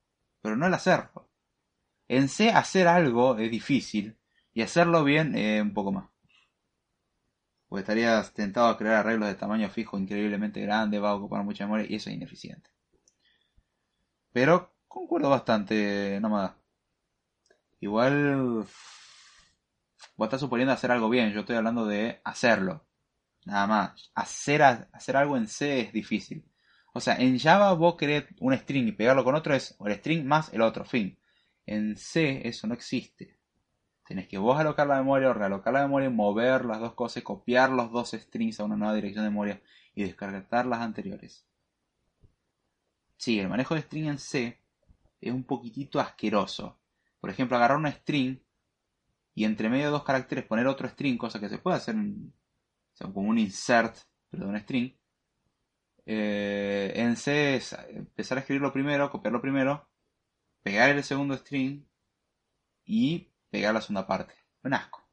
pero 0.41 0.55
no 0.55 0.67
el 0.67 0.73
hacerlo. 0.73 1.29
En 2.07 2.29
C 2.29 2.51
hacer 2.51 2.87
algo 2.87 3.37
es 3.37 3.49
difícil 3.49 4.17
y 4.53 4.61
hacerlo 4.61 5.03
bien 5.03 5.35
es 5.35 5.61
un 5.61 5.73
poco 5.73 5.91
más. 5.91 6.09
Porque 7.67 7.81
estarías 7.81 8.33
tentado 8.33 8.67
a 8.67 8.77
crear 8.77 8.95
arreglos 8.95 9.29
de 9.29 9.35
tamaño 9.35 9.69
fijo 9.69 9.97
increíblemente 9.97 10.61
grande, 10.61 10.99
va 10.99 11.09
a 11.11 11.15
ocupar 11.15 11.43
mucha 11.43 11.65
memoria 11.65 11.87
y 11.89 11.95
eso 11.95 12.09
es 12.09 12.15
ineficiente. 12.15 12.69
Pero 14.31 14.75
concuerdo 14.87 15.29
bastante, 15.29 16.19
nómada. 16.21 16.57
Igual 17.79 18.65
vos 20.15 20.27
estás 20.27 20.39
suponiendo 20.39 20.73
hacer 20.73 20.91
algo 20.91 21.09
bien, 21.09 21.31
yo 21.33 21.41
estoy 21.41 21.55
hablando 21.55 21.85
de 21.85 22.21
hacerlo. 22.23 22.85
Nada 23.45 23.67
más. 23.67 24.11
Hacer, 24.15 24.61
hacer 24.61 25.17
algo 25.17 25.37
en 25.37 25.47
C 25.47 25.81
es 25.81 25.93
difícil. 25.93 26.45
O 26.93 27.01
sea, 27.01 27.15
en 27.15 27.39
Java 27.39 27.73
vos 27.73 27.95
querés 27.95 28.25
un 28.39 28.55
string 28.57 28.87
y 28.87 28.91
pegarlo 28.91 29.23
con 29.23 29.35
otro 29.35 29.55
es 29.55 29.75
el 29.83 29.93
string 29.95 30.25
más 30.25 30.53
el 30.53 30.61
otro, 30.61 30.85
fin. 30.85 31.17
En 31.65 31.97
C 31.97 32.47
eso 32.47 32.67
no 32.67 32.73
existe. 32.73 33.39
Tenés 34.05 34.27
que 34.27 34.37
vos 34.37 34.59
alocar 34.59 34.87
la 34.87 34.97
memoria 34.97 35.29
o 35.29 35.33
realocar 35.33 35.73
la 35.73 35.81
memoria, 35.81 36.09
mover 36.09 36.65
las 36.65 36.79
dos 36.79 36.93
cosas, 36.93 37.23
copiar 37.23 37.69
los 37.69 37.91
dos 37.91 38.11
strings 38.11 38.59
a 38.59 38.65
una 38.65 38.75
nueva 38.75 38.95
dirección 38.95 39.23
de 39.23 39.29
memoria 39.29 39.61
y 39.95 40.03
descargar 40.03 40.65
las 40.65 40.81
anteriores. 40.81 41.45
Sí, 43.17 43.39
el 43.39 43.47
manejo 43.47 43.75
de 43.75 43.81
string 43.81 44.07
en 44.07 44.17
C 44.17 44.59
es 45.21 45.33
un 45.33 45.45
poquitito 45.45 45.99
asqueroso. 45.99 46.77
Por 47.21 47.29
ejemplo, 47.29 47.55
agarrar 47.55 47.77
una 47.77 47.91
string 47.91 48.37
y 49.33 49.45
entre 49.45 49.69
medio 49.69 49.85
de 49.85 49.91
dos 49.91 50.03
caracteres 50.03 50.45
poner 50.45 50.67
otro 50.67 50.87
string, 50.89 51.17
cosa 51.17 51.39
que 51.39 51.49
se 51.49 51.57
puede 51.57 51.77
hacer 51.77 51.95
como 52.99 53.29
un 53.29 53.39
insert, 53.39 53.95
pero 54.29 54.43
de 54.43 54.49
un 54.49 54.59
string. 54.59 54.93
Eh, 56.05 56.91
en 56.95 57.15
C 57.15 57.55
es 57.55 57.73
empezar 57.89 58.37
a 58.37 58.41
escribirlo 58.41 58.73
primero, 58.73 59.09
copiarlo 59.09 59.41
primero, 59.41 59.87
pegar 60.61 60.89
el 60.89 61.03
segundo 61.03 61.35
string 61.37 61.85
y 62.85 63.32
pegar 63.53 63.71
la 63.71 63.81
segunda 63.81 64.07
parte. 64.07 64.33
Un 64.63 64.73
asco. 64.73 65.07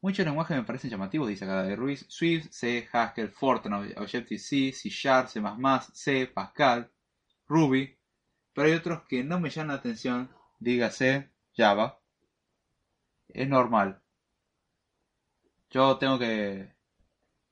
Muchos 0.00 0.26
lenguajes 0.26 0.56
me 0.56 0.64
parecen 0.64 0.90
llamativos, 0.90 1.28
dice 1.28 1.44
acá 1.44 1.62
de 1.62 1.76
Ruiz. 1.76 2.04
Swift, 2.08 2.48
C, 2.50 2.88
Haskell, 2.92 3.30
Fortran, 3.30 3.72
Objective-C, 3.96 4.72
C 4.72 4.88
Sharp, 4.88 5.28
C++, 5.28 5.40
C, 5.92 6.26
Pascal, 6.26 6.90
Ruby. 7.46 7.96
Pero 8.52 8.66
hay 8.66 8.74
otros 8.74 9.02
que 9.06 9.22
no 9.22 9.38
me 9.38 9.50
llaman 9.50 9.68
la 9.68 9.74
atención, 9.74 10.28
dígase 10.58 11.30
Java. 11.56 12.00
Es 13.28 13.48
normal. 13.48 14.02
Yo 15.70 15.98
tengo 15.98 16.18
que... 16.18 16.74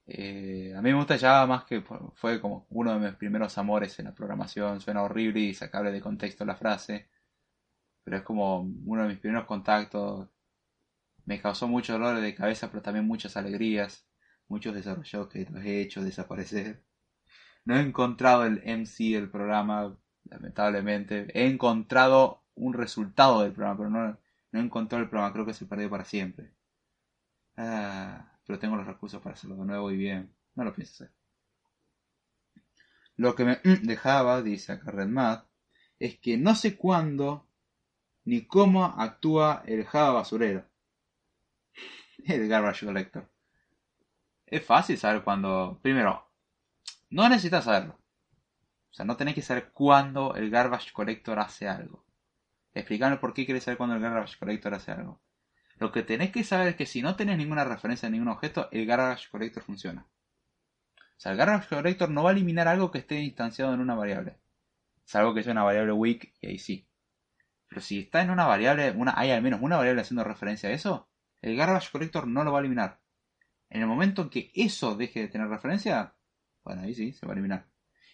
Eh, 0.06 0.74
a 0.76 0.82
mí 0.82 0.90
me 0.90 0.98
gusta 0.98 1.18
Java 1.18 1.46
más 1.46 1.64
que 1.66 1.84
fue 2.14 2.40
como 2.40 2.66
uno 2.70 2.94
de 2.94 2.98
mis 2.98 3.16
primeros 3.16 3.56
amores 3.58 3.96
en 4.00 4.06
la 4.06 4.14
programación. 4.14 4.80
Suena 4.80 5.02
horrible 5.02 5.38
y 5.38 5.54
sacable 5.54 5.92
de 5.92 6.00
contexto 6.00 6.44
la 6.44 6.56
frase 6.56 7.13
pero 8.04 8.18
es 8.18 8.22
como 8.22 8.60
uno 8.60 9.02
de 9.02 9.08
mis 9.08 9.18
primeros 9.18 9.46
contactos. 9.46 10.28
Me 11.24 11.40
causó 11.40 11.66
mucho 11.66 11.94
dolor 11.94 12.20
de 12.20 12.34
cabeza, 12.34 12.70
pero 12.70 12.82
también 12.82 13.06
muchas 13.06 13.36
alegrías, 13.36 14.06
muchos 14.48 14.74
desarrollos 14.74 15.28
que 15.28 15.46
los 15.50 15.64
he 15.64 15.80
hecho 15.80 16.04
desaparecer. 16.04 16.84
No 17.64 17.76
he 17.76 17.80
encontrado 17.80 18.44
el 18.44 18.62
MC 18.64 19.14
del 19.14 19.30
programa, 19.30 19.96
lamentablemente. 20.24 21.26
He 21.34 21.46
encontrado 21.46 22.44
un 22.54 22.74
resultado 22.74 23.42
del 23.42 23.52
programa, 23.52 23.78
pero 23.78 23.90
no, 23.90 24.18
no 24.52 24.60
he 24.60 24.62
encontrado 24.62 25.02
el 25.02 25.08
programa, 25.08 25.32
creo 25.32 25.46
que 25.46 25.54
se 25.54 25.66
perdió 25.66 25.88
para 25.88 26.04
siempre. 26.04 26.52
Ah, 27.56 28.38
pero 28.46 28.58
tengo 28.58 28.76
los 28.76 28.86
recursos 28.86 29.22
para 29.22 29.34
hacerlo 29.34 29.56
de 29.56 29.64
nuevo 29.64 29.90
y 29.90 29.96
bien. 29.96 30.30
No 30.54 30.64
lo 30.64 30.74
pienso 30.74 30.92
hacer. 30.92 31.14
Lo 33.16 33.34
que 33.34 33.44
me 33.44 33.60
dejaba, 33.82 34.42
dice 34.42 34.72
acá 34.72 34.90
Redmad, 34.90 35.44
es 35.98 36.18
que 36.18 36.36
no 36.36 36.54
sé 36.54 36.76
cuándo 36.76 37.48
ni 38.24 38.46
cómo 38.46 38.84
actúa 38.84 39.62
el 39.66 39.84
Java 39.84 40.12
basurero. 40.12 40.64
El 42.24 42.48
Garbage 42.48 42.86
Collector. 42.86 43.30
Es 44.46 44.64
fácil 44.64 44.96
saber 44.98 45.22
cuando. 45.22 45.78
Primero, 45.82 46.26
no 47.10 47.28
necesitas 47.28 47.64
saberlo. 47.64 47.98
O 48.90 48.94
sea, 48.94 49.04
no 49.04 49.16
tenés 49.16 49.34
que 49.34 49.42
saber 49.42 49.72
cuándo 49.72 50.34
el 50.36 50.50
Garbage 50.50 50.92
Collector 50.92 51.38
hace 51.38 51.68
algo. 51.68 52.04
Explicarme 52.72 53.18
por 53.18 53.34
qué 53.34 53.44
quieres 53.44 53.64
saber 53.64 53.76
cuándo 53.76 53.96
el 53.96 54.02
Garbage 54.02 54.38
Collector 54.38 54.74
hace 54.74 54.92
algo. 54.92 55.20
Lo 55.76 55.92
que 55.92 56.02
tenés 56.02 56.30
que 56.30 56.44
saber 56.44 56.68
es 56.68 56.76
que 56.76 56.86
si 56.86 57.02
no 57.02 57.16
tenés 57.16 57.36
ninguna 57.36 57.64
referencia 57.64 58.08
a 58.08 58.10
ningún 58.10 58.28
objeto, 58.28 58.68
el 58.70 58.86
Garbage 58.86 59.28
Collector 59.30 59.62
funciona. 59.62 60.06
O 60.96 61.20
sea, 61.20 61.32
el 61.32 61.38
Garbage 61.38 61.68
Collector 61.68 62.10
no 62.10 62.22
va 62.22 62.30
a 62.30 62.32
eliminar 62.32 62.68
algo 62.68 62.90
que 62.90 62.98
esté 62.98 63.20
instanciado 63.20 63.74
en 63.74 63.80
una 63.80 63.94
variable. 63.94 64.38
Salvo 65.04 65.34
que 65.34 65.42
sea 65.42 65.52
una 65.52 65.64
variable 65.64 65.92
weak, 65.92 66.32
y 66.40 66.46
ahí 66.46 66.58
sí. 66.58 66.88
Pero 67.74 67.84
si 67.84 67.98
está 67.98 68.22
en 68.22 68.30
una 68.30 68.46
variable, 68.46 68.92
una, 68.92 69.14
hay 69.16 69.32
al 69.32 69.42
menos 69.42 69.60
una 69.60 69.76
variable 69.76 70.02
haciendo 70.02 70.22
referencia 70.22 70.68
a 70.68 70.72
eso, 70.72 71.08
el 71.42 71.56
garbage 71.56 71.90
collector 71.90 72.24
no 72.28 72.44
lo 72.44 72.52
va 72.52 72.58
a 72.58 72.60
eliminar. 72.60 73.00
En 73.68 73.80
el 73.80 73.88
momento 73.88 74.22
en 74.22 74.30
que 74.30 74.52
eso 74.54 74.94
deje 74.94 75.22
de 75.22 75.26
tener 75.26 75.48
referencia, 75.48 76.14
bueno, 76.62 76.82
ahí 76.82 76.94
sí, 76.94 77.12
se 77.12 77.26
va 77.26 77.32
a 77.32 77.34
eliminar. 77.34 77.66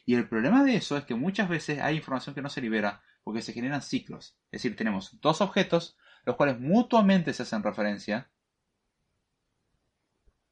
Y 0.06 0.14
el 0.14 0.26
problema 0.26 0.64
de 0.64 0.76
eso 0.76 0.96
es 0.96 1.04
que 1.04 1.14
muchas 1.14 1.50
veces 1.50 1.78
hay 1.78 1.96
información 1.96 2.34
que 2.34 2.40
no 2.40 2.48
se 2.48 2.62
libera 2.62 3.02
porque 3.22 3.42
se 3.42 3.52
generan 3.52 3.82
ciclos. 3.82 4.38
Es 4.50 4.62
decir, 4.62 4.76
tenemos 4.76 5.20
dos 5.20 5.42
objetos, 5.42 5.98
los 6.24 6.36
cuales 6.36 6.58
mutuamente 6.58 7.34
se 7.34 7.42
hacen 7.42 7.62
referencia. 7.62 8.30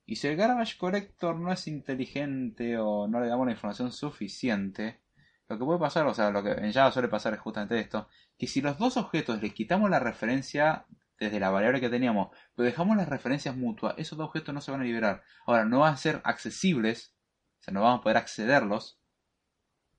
Y 0.05 0.16
si 0.16 0.26
el 0.26 0.36
garbage 0.36 0.76
collector 0.76 1.35
no 1.35 1.51
es 1.51 1.66
inteligente 1.66 2.76
o 2.76 3.09
no 3.09 3.20
le 3.20 3.28
damos 3.28 3.47
la 3.47 3.52
información 3.52 3.90
suficiente, 3.90 5.01
lo 5.49 5.59
que 5.59 5.65
puede 5.65 5.79
pasar, 5.79 6.07
o 6.07 6.15
sea, 6.15 6.31
lo 6.31 6.43
que 6.43 6.53
en 6.53 6.73
Java 6.73 6.93
suele 6.93 7.09
pasar 7.09 7.33
es 7.35 7.41
justamente 7.41 7.79
esto, 7.79 8.09
que 8.37 8.47
si 8.47 8.61
los 8.61 8.79
dos 8.79 8.97
objetos 8.97 9.41
les 9.43 9.55
quitamos 9.55 9.89
la 9.89 9.99
referencia 9.99 10.87
desde 11.19 11.41
la 11.41 11.51
variable 11.51 11.81
que 11.81 11.89
teníamos, 11.89 12.29
pero 12.55 12.66
dejamos 12.66 12.97
las 12.97 13.09
referencias 13.09 13.57
mutuas, 13.57 13.95
esos 13.97 14.19
dos 14.19 14.29
objetos 14.29 14.55
no 14.55 14.61
se 14.61 14.70
van 14.70 14.83
a 14.83 14.85
liberar. 14.85 15.23
Ahora, 15.47 15.65
no 15.65 15.81
van 15.81 15.95
a 15.95 15.97
ser 15.97 16.20
accesibles, 16.25 17.15
o 17.61 17.62
sea, 17.62 17.75
no 17.75 17.81
vamos 17.81 18.01
a 18.01 18.03
poder 18.03 18.19
accederlos, 18.19 19.01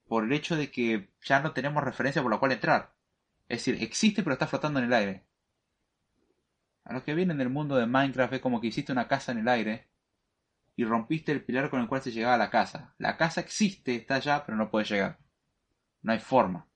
por 0.07 0.23
el 0.23 0.33
hecho 0.33 0.55
de 0.55 0.71
que 0.71 1.11
ya 1.23 1.39
no 1.39 1.51
tenemos 1.53 1.83
referencia 1.83 2.21
por 2.21 2.31
la 2.31 2.39
cual 2.39 2.51
entrar. 2.51 2.93
Es 3.47 3.59
decir, 3.59 3.81
existe 3.81 4.23
pero 4.23 4.33
está 4.33 4.47
flotando 4.47 4.79
en 4.79 4.85
el 4.85 4.93
aire. 4.93 5.25
A 6.83 6.93
los 6.93 7.03
que 7.03 7.13
vienen 7.13 7.37
del 7.37 7.49
mundo 7.49 7.75
de 7.75 7.85
Minecraft 7.85 8.33
es 8.33 8.41
como 8.41 8.61
que 8.61 8.67
hiciste 8.67 8.91
una 8.91 9.07
casa 9.07 9.31
en 9.31 9.39
el 9.39 9.47
aire 9.47 9.87
y 10.75 10.85
rompiste 10.85 11.31
el 11.31 11.43
pilar 11.43 11.69
con 11.69 11.81
el 11.81 11.87
cual 11.87 12.01
se 12.01 12.11
llegaba 12.11 12.35
a 12.35 12.39
la 12.39 12.49
casa. 12.49 12.95
La 12.97 13.17
casa 13.17 13.41
existe, 13.41 13.95
está 13.95 14.15
allá, 14.15 14.43
pero 14.45 14.57
no 14.57 14.71
puede 14.71 14.85
llegar. 14.85 15.19
No 16.01 16.13
hay 16.13 16.19
forma. 16.19 16.67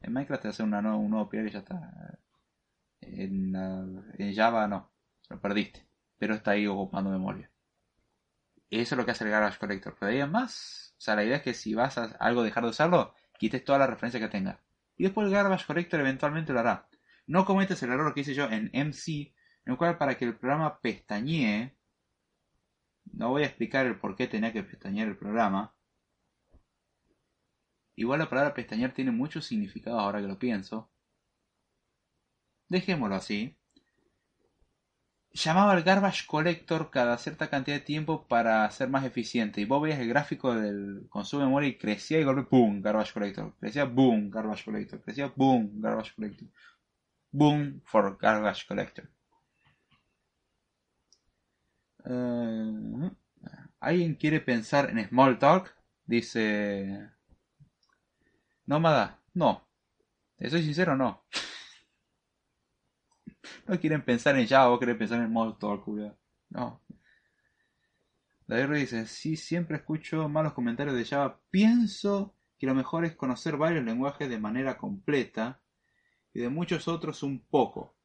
En 0.00 0.12
Minecraft 0.12 0.42
te 0.42 0.48
hace 0.48 0.62
una 0.62 0.78
un 0.96 1.10
nuevo 1.10 1.28
pilar 1.28 1.46
y 1.46 1.50
ya 1.50 1.60
está. 1.60 2.18
En, 3.00 3.54
en 4.18 4.34
Java 4.34 4.66
no. 4.68 4.90
Lo 5.28 5.40
perdiste. 5.40 5.86
Pero 6.18 6.34
está 6.34 6.52
ahí 6.52 6.66
ocupando 6.66 7.10
memoria. 7.10 7.50
Eso 8.70 8.94
es 8.94 8.98
lo 8.98 9.04
que 9.04 9.12
hace 9.12 9.24
el 9.24 9.30
Garbage 9.30 9.58
Collector. 9.58 9.96
Pero 9.98 10.12
ahí 10.12 10.30
más. 10.30 10.94
O 10.98 11.00
sea, 11.00 11.14
la 11.14 11.24
idea 11.24 11.36
es 11.36 11.42
que 11.42 11.54
si 11.54 11.74
vas 11.74 11.98
a 11.98 12.04
algo 12.18 12.42
dejar 12.42 12.64
de 12.64 12.70
usarlo, 12.70 13.14
quites 13.38 13.64
toda 13.64 13.78
la 13.78 13.86
referencia 13.86 14.20
que 14.20 14.28
tenga. 14.28 14.60
Y 14.96 15.04
después 15.04 15.26
el 15.26 15.32
Garbage 15.32 15.66
Collector 15.66 16.00
eventualmente 16.00 16.52
lo 16.52 16.60
hará. 16.60 16.88
No 17.26 17.44
cometes 17.44 17.82
el 17.82 17.90
error 17.90 18.14
que 18.14 18.20
hice 18.20 18.34
yo 18.34 18.48
en 18.50 18.70
MC, 18.72 19.34
en 19.64 19.72
el 19.72 19.76
cual 19.76 19.98
para 19.98 20.16
que 20.16 20.24
el 20.24 20.36
programa 20.36 20.80
pestañee, 20.80 21.76
no 23.12 23.30
voy 23.30 23.42
a 23.42 23.46
explicar 23.46 23.86
el 23.86 23.98
por 23.98 24.16
qué 24.16 24.26
tenía 24.28 24.52
que 24.52 24.62
pestañear 24.62 25.08
el 25.08 25.16
programa, 25.16 25.75
Igual 27.96 28.18
la 28.20 28.28
palabra 28.28 28.54
pestañear 28.54 28.92
tiene 28.92 29.10
muchos 29.10 29.46
significados 29.46 30.00
ahora 30.00 30.20
que 30.20 30.28
lo 30.28 30.38
pienso. 30.38 30.90
Dejémoslo 32.68 33.16
así. 33.16 33.56
Llamaba 35.32 35.72
al 35.72 35.82
garbage 35.82 36.26
collector 36.26 36.90
cada 36.90 37.18
cierta 37.18 37.48
cantidad 37.48 37.76
de 37.76 37.82
tiempo 37.84 38.26
para 38.26 38.70
ser 38.70 38.88
más 38.88 39.04
eficiente. 39.04 39.60
Y 39.60 39.64
vos 39.64 39.82
veías 39.82 39.98
el 39.98 40.08
gráfico 40.08 40.54
del 40.54 41.06
consumo 41.08 41.40
de 41.40 41.46
memoria 41.46 41.68
y 41.68 41.78
crecía 41.78 42.20
y 42.20 42.24
golpe, 42.24 42.48
boom, 42.50 42.82
garbage 42.82 43.12
collector. 43.12 43.54
Crecía, 43.60 43.84
boom, 43.84 44.30
garbage 44.30 44.64
collector. 44.64 45.02
Crecía, 45.02 45.32
boom, 45.34 45.80
garbage 45.80 46.14
collector. 46.14 46.48
Boom 47.32 47.82
for 47.84 48.16
garbage 48.18 48.66
collector. 48.66 49.10
Eh, 52.04 53.10
¿Alguien 53.80 54.14
quiere 54.14 54.40
pensar 54.40 54.90
en 54.90 55.06
small 55.08 55.38
talk? 55.38 55.74
Dice 56.04 57.10
Nómada, 58.66 59.22
no. 59.34 59.66
Te 60.36 60.50
soy 60.50 60.62
sincero, 60.62 60.96
no. 60.96 61.24
no 63.66 63.80
quieren 63.80 64.04
pensar 64.04 64.36
en 64.38 64.46
Java, 64.46 64.76
quieren 64.78 64.98
pensar 64.98 65.22
en 65.22 65.32
Molotov, 65.32 65.84
cuidado. 65.84 66.18
No. 66.50 66.82
David 68.46 68.76
dice, 68.76 69.06
sí, 69.06 69.36
siempre 69.36 69.78
escucho 69.78 70.28
malos 70.28 70.52
comentarios 70.52 70.96
de 70.96 71.04
Java. 71.04 71.40
Pienso 71.50 72.36
que 72.58 72.66
lo 72.66 72.74
mejor 72.74 73.04
es 73.04 73.16
conocer 73.16 73.56
varios 73.56 73.84
lenguajes 73.84 74.28
de 74.28 74.38
manera 74.38 74.76
completa 74.76 75.60
y 76.32 76.40
de 76.40 76.48
muchos 76.48 76.88
otros 76.88 77.22
un 77.22 77.40
poco. 77.40 77.96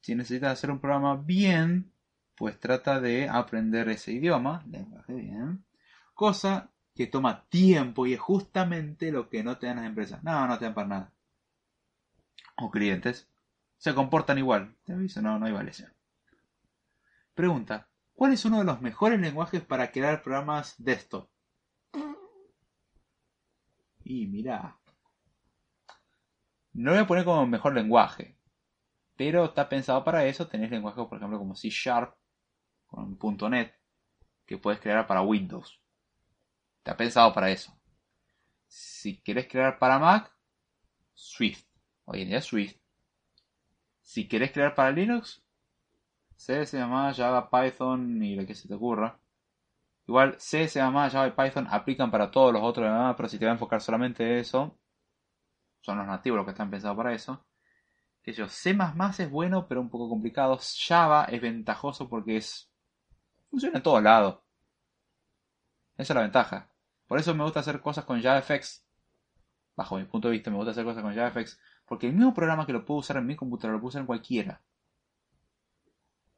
Si 0.00 0.14
necesitas 0.14 0.52
hacer 0.52 0.70
un 0.70 0.80
programa 0.80 1.16
bien, 1.16 1.92
pues 2.34 2.58
trata 2.58 3.00
de 3.00 3.28
aprender 3.28 3.88
ese 3.90 4.12
idioma, 4.12 4.64
lenguaje 4.70 5.12
bien, 5.12 5.64
cosa 6.14 6.72
que 6.94 7.06
toma 7.06 7.44
tiempo 7.48 8.06
y 8.06 8.14
es 8.14 8.20
justamente 8.20 9.12
lo 9.12 9.28
que 9.28 9.42
no 9.42 9.58
te 9.58 9.66
dan 9.66 9.76
las 9.76 9.86
empresas. 9.86 10.22
No, 10.22 10.46
no 10.46 10.58
te 10.58 10.64
dan 10.64 10.74
para 10.74 10.88
nada. 10.88 11.12
O 12.56 12.70
clientes. 12.70 13.28
Se 13.78 13.94
comportan 13.94 14.38
igual. 14.38 14.76
Te 14.84 14.92
aviso, 14.92 15.22
no, 15.22 15.38
no 15.38 15.46
hay 15.46 15.52
valencia. 15.52 15.94
Pregunta. 17.34 17.88
¿Cuál 18.14 18.34
es 18.34 18.44
uno 18.44 18.58
de 18.58 18.64
los 18.64 18.82
mejores 18.82 19.18
lenguajes 19.18 19.62
para 19.62 19.90
crear 19.92 20.22
programas 20.22 20.74
desktop? 20.76 21.30
Y 24.04 24.26
mira, 24.26 24.76
no 26.72 26.90
lo 26.90 26.96
voy 26.96 27.04
a 27.04 27.06
poner 27.06 27.24
como 27.24 27.46
mejor 27.46 27.74
lenguaje, 27.74 28.36
pero 29.16 29.46
está 29.46 29.68
pensado 29.68 30.04
para 30.04 30.26
eso. 30.26 30.48
Tenés 30.48 30.70
lenguajes, 30.70 31.06
por 31.06 31.16
ejemplo, 31.16 31.38
como 31.38 31.54
C 31.54 31.70
Sharp, 31.70 32.14
con 32.86 33.16
.NET, 33.50 33.74
que 34.44 34.58
puedes 34.58 34.80
crear 34.80 35.06
para 35.06 35.22
Windows. 35.22 35.79
Está 36.80 36.96
pensado 36.96 37.32
para 37.34 37.50
eso. 37.50 37.78
Si 38.66 39.20
quieres 39.20 39.46
crear 39.46 39.78
para 39.78 39.98
Mac, 39.98 40.32
Swift. 41.14 41.64
Hoy 42.06 42.22
en 42.22 42.28
día 42.28 42.40
Swift. 42.40 42.76
Si 44.00 44.26
quieres 44.26 44.50
crear 44.50 44.74
para 44.74 44.90
Linux, 44.90 45.42
C, 46.36 46.64
C++, 46.64 46.78
Java, 46.78 47.50
Python 47.50 48.22
y 48.22 48.34
lo 48.34 48.46
que 48.46 48.54
se 48.54 48.66
te 48.66 48.74
ocurra. 48.74 49.20
Igual 50.06 50.36
C, 50.40 50.68
C++, 50.68 50.80
Java 50.80 51.28
y 51.28 51.32
Python 51.32 51.66
aplican 51.70 52.10
para 52.10 52.30
todos 52.30 52.52
los 52.52 52.62
otros 52.62 52.86
demás, 52.86 53.14
pero 53.14 53.28
si 53.28 53.38
te 53.38 53.44
va 53.44 53.50
a 53.50 53.54
enfocar 53.54 53.82
solamente 53.82 54.40
eso, 54.40 54.78
son 55.82 55.98
los 55.98 56.06
nativos 56.06 56.38
los 56.38 56.46
que 56.46 56.52
están 56.52 56.70
pensados 56.70 56.96
para 56.96 57.12
eso. 57.12 57.44
Que 58.22 58.32
yo, 58.32 58.48
C++ 58.48 58.74
es 59.18 59.30
bueno, 59.30 59.68
pero 59.68 59.82
un 59.82 59.90
poco 59.90 60.08
complicado. 60.08 60.58
Java 60.86 61.26
es 61.26 61.40
ventajoso 61.42 62.08
porque 62.08 62.38
es 62.38 62.70
funciona 63.50 63.76
en 63.76 63.82
todos 63.82 64.02
lados. 64.02 64.40
Esa 65.98 66.14
es 66.14 66.16
la 66.16 66.22
ventaja. 66.22 66.69
Por 67.10 67.18
eso 67.18 67.34
me 67.34 67.42
gusta 67.42 67.58
hacer 67.58 67.80
cosas 67.80 68.04
con 68.04 68.22
JavaFX. 68.22 68.84
Bajo 69.74 69.98
mi 69.98 70.04
punto 70.04 70.28
de 70.28 70.32
vista, 70.34 70.48
me 70.48 70.58
gusta 70.58 70.70
hacer 70.70 70.84
cosas 70.84 71.02
con 71.02 71.12
JavaFX. 71.12 71.58
Porque 71.84 72.06
el 72.06 72.12
mismo 72.12 72.32
programa 72.32 72.64
que 72.64 72.72
lo 72.72 72.84
puedo 72.84 73.00
usar 73.00 73.16
en 73.16 73.26
mi 73.26 73.34
computadora 73.34 73.72
lo 73.72 73.80
puedo 73.80 73.88
usar 73.88 74.02
en 74.02 74.06
cualquiera. 74.06 74.62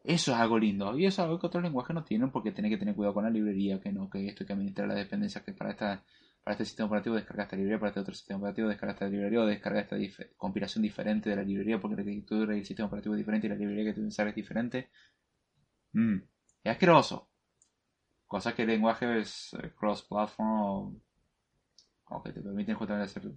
Eso 0.02 0.32
es 0.32 0.38
algo 0.38 0.58
lindo. 0.58 0.96
Y 0.96 1.04
eso 1.04 1.20
es 1.20 1.26
algo 1.26 1.38
que 1.38 1.46
otros 1.46 1.62
lenguajes 1.62 1.94
no 1.94 2.04
tienen 2.04 2.30
porque 2.30 2.52
tiene 2.52 2.70
que 2.70 2.78
tener 2.78 2.94
cuidado 2.94 3.12
con 3.12 3.24
la 3.24 3.28
librería, 3.28 3.80
que 3.80 3.92
no, 3.92 4.08
que 4.08 4.26
esto 4.26 4.46
que 4.46 4.54
administrar 4.54 4.88
las 4.88 4.96
dependencias 4.96 5.44
que 5.44 5.52
para 5.52 5.72
esta 5.72 6.02
para 6.42 6.54
este 6.54 6.64
sistema 6.64 6.86
operativo 6.86 7.16
descarga 7.16 7.42
esta 7.42 7.56
librería, 7.56 7.78
para 7.78 7.90
este 7.90 8.00
otro 8.00 8.14
sistema 8.14 8.38
operativo 8.38 8.68
descarga 8.68 8.94
esta 8.94 9.08
librería 9.08 9.40
o 9.40 9.46
descarga 9.46 9.80
esta 9.80 9.96
compilación 10.38 10.80
diferente 10.80 11.28
de 11.28 11.36
la 11.36 11.42
librería 11.42 11.78
porque 11.82 12.00
el 12.00 12.64
sistema 12.64 12.86
operativo 12.86 13.14
es 13.14 13.18
diferente 13.18 13.46
y 13.46 13.50
la 13.50 13.56
librería 13.56 13.84
que 13.84 14.00
tú 14.00 14.06
usar 14.06 14.26
es 14.28 14.34
diferente. 14.34 14.88
Mm, 15.92 16.16
es 16.64 16.72
asqueroso. 16.72 17.31
Cosa 18.32 18.54
que 18.54 18.62
el 18.62 18.68
lenguaje 18.68 19.20
es 19.20 19.52
eh, 19.62 19.74
cross-platform 19.78 20.98
o, 22.06 22.22
que 22.22 22.32
te 22.32 22.40
permiten 22.40 22.76
justamente 22.76 23.04
hacer 23.10 23.30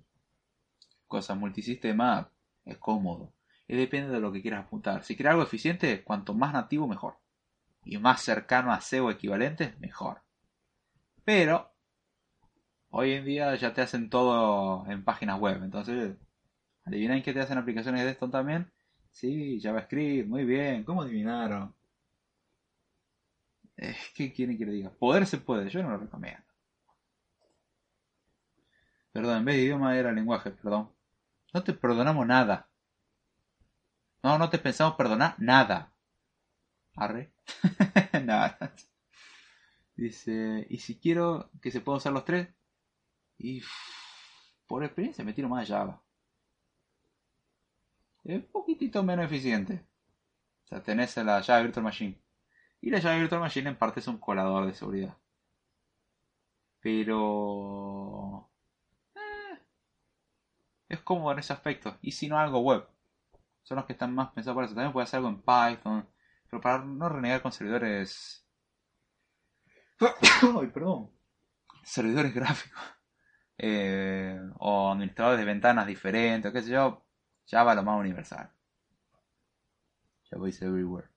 cosas 1.06 1.38
multisistema, 1.38 2.32
es 2.64 2.78
cómodo. 2.78 3.34
Y 3.68 3.76
depende 3.76 4.14
de 4.14 4.22
lo 4.22 4.32
que 4.32 4.42
quieras 4.42 4.64
apuntar. 4.64 5.04
Si 5.04 5.18
quieres 5.18 5.32
algo 5.32 5.44
eficiente, 5.44 6.02
cuanto 6.02 6.34
más 6.34 6.54
nativo, 6.54 6.88
mejor. 6.88 7.18
Y 7.84 7.98
más 7.98 8.22
cercano 8.22 8.72
a 8.72 8.80
SEO 8.80 9.12
equivalente, 9.12 9.76
mejor. 9.82 10.22
Pero 11.26 11.74
hoy 12.90 13.12
en 13.12 13.26
día 13.26 13.54
ya 13.56 13.74
te 13.74 13.82
hacen 13.82 14.10
todo 14.10 14.90
en 14.90 15.04
páginas 15.04 15.42
web. 15.42 15.62
Entonces, 15.62 16.16
¿adivinan 16.86 17.22
que 17.22 17.34
te 17.34 17.42
hacen 17.42 17.58
aplicaciones 17.58 18.06
de 18.06 18.12
esto 18.12 18.30
también? 18.30 18.72
Sí, 19.12 19.60
JavaScript, 19.62 20.30
muy 20.30 20.46
bien. 20.46 20.86
¿Cómo 20.86 21.02
adivinaron? 21.02 21.76
¿Qué 23.78 24.34
quieren 24.34 24.58
que 24.58 24.66
le 24.66 24.72
diga? 24.72 24.90
Poder 24.90 25.26
se 25.28 25.38
puede, 25.38 25.70
yo 25.70 25.84
no 25.84 25.90
lo 25.90 25.98
recomiendo. 25.98 26.44
Perdón, 29.12 29.38
en 29.38 29.46
vez 29.46 29.56
de 29.56 29.64
idioma 29.64 29.98
era 29.98 30.12
lenguaje, 30.12 30.52
perdón. 30.52 30.92
No 31.54 31.64
te 31.64 31.74
perdonamos 31.74 32.28
nada. 32.28 32.70
No, 34.24 34.38
no 34.38 34.50
te 34.50 34.60
pensamos 34.60 34.96
perdonar 34.96 35.36
nada. 35.38 35.94
Arre. 36.96 37.32
nada. 38.26 38.58
Dice, 39.96 40.68
¿y 40.70 40.80
si 40.80 41.00
quiero 41.00 41.50
que 41.62 41.72
se 41.72 41.80
puedan 41.80 41.98
usar 41.98 42.12
los 42.12 42.26
tres? 42.26 42.50
Y 43.38 43.62
por 44.68 44.84
experiencia 44.84 45.24
me 45.24 45.34
tiro 45.34 45.48
más 45.48 45.68
Java. 45.68 46.02
Es 48.24 48.36
un 48.36 48.52
poquitito 48.52 49.04
menos 49.04 49.26
eficiente. 49.26 49.86
O 50.66 50.68
sea, 50.68 50.84
tenés 50.84 51.16
la 51.18 51.42
Java 51.44 51.62
Virtual 51.62 51.84
Machine. 51.84 52.25
Y 52.86 52.92
la 52.92 53.02
Java 53.02 53.18
Virtual 53.18 53.42
Machine 53.42 53.70
en 53.70 53.78
parte 53.78 54.00
es 54.00 54.08
un 54.08 54.20
colador 54.20 54.68
de 54.68 54.76
seguridad. 54.76 55.18
Pero... 56.80 58.48
Eh, 59.16 59.60
es 60.90 61.00
cómodo 61.00 61.32
en 61.32 61.40
ese 61.40 61.52
aspecto. 61.52 61.98
Y 62.04 62.12
si 62.12 62.28
no 62.28 62.38
algo 62.38 62.60
web. 62.60 62.88
Son 63.64 63.78
los 63.78 63.88
que 63.88 63.94
están 63.94 64.14
más 64.14 64.34
pensados 64.34 64.56
para 64.56 64.68
eso. 64.68 64.76
También 64.76 64.94
puede 64.94 65.06
hacer 65.06 65.18
algo 65.18 65.30
en 65.30 65.42
Python. 65.42 66.08
Pero 66.48 66.62
para 66.62 66.86
no 66.86 67.10
renegar 67.10 67.42
con 67.42 67.52
servidores... 67.52 68.46
Ay, 70.00 70.68
perdón. 70.68 71.10
Servidores 71.84 72.36
gráficos. 72.36 72.80
Eh, 73.58 74.40
o 74.60 74.92
administradores 74.92 75.40
de 75.40 75.46
ventanas 75.46 75.88
diferentes, 75.88 76.52
o 76.52 76.54
qué 76.54 76.62
sé 76.62 76.70
yo, 76.70 77.04
Java 77.48 77.74
lo 77.74 77.82
más 77.82 78.00
universal. 78.00 78.52
Java 80.30 80.50
is 80.50 80.62
everywhere. 80.62 81.15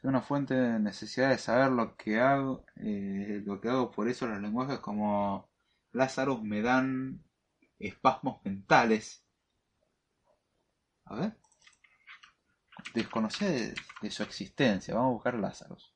Tengo 0.00 0.10
una 0.10 0.22
fuente 0.22 0.54
de 0.54 0.78
necesidad 0.78 1.30
de 1.30 1.38
saber 1.38 1.72
lo 1.72 1.96
que 1.96 2.20
hago, 2.20 2.64
eh, 2.76 3.42
lo 3.44 3.60
que 3.60 3.68
hago 3.68 3.90
por 3.90 4.08
eso 4.08 4.28
los 4.28 4.40
lenguajes 4.40 4.78
como 4.78 5.50
Lazarus 5.92 6.42
me 6.42 6.62
dan 6.62 7.24
espasmos 7.80 8.40
mentales. 8.44 9.24
A 11.04 11.16
ver. 11.16 11.36
Desconocía 12.94 13.48
de, 13.48 14.10
su 14.10 14.22
existencia. 14.22 14.94
Vamos 14.94 15.10
a 15.10 15.14
buscar 15.14 15.34
Lazarus. 15.34 15.92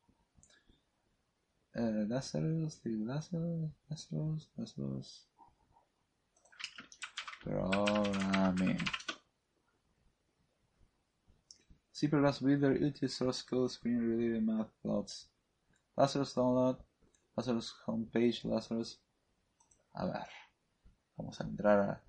Uh, 1.74 2.06
Lazarus, 2.08 2.80
Lazarus, 2.84 3.70
Lazarus, 3.88 4.50
Lazarus. 4.56 5.28
Programming. 7.44 8.78
C++ 12.02 12.08
Builder 12.08 12.74
util 12.82 13.08
source 13.08 13.42
code 13.42 13.70
screen 13.70 14.00
related 14.00 14.42
math 14.42 14.72
plots. 14.82 15.28
Lazarus 15.96 16.34
download. 16.34 16.76
Lazarus 17.36 17.72
homepage. 17.86 18.44
Lazarus. 18.44 18.98
A 19.94 20.06
ver. 20.06 20.28
Vamos 21.16 21.40
a 21.40 21.44
entrar 21.44 21.78
a 21.78 22.02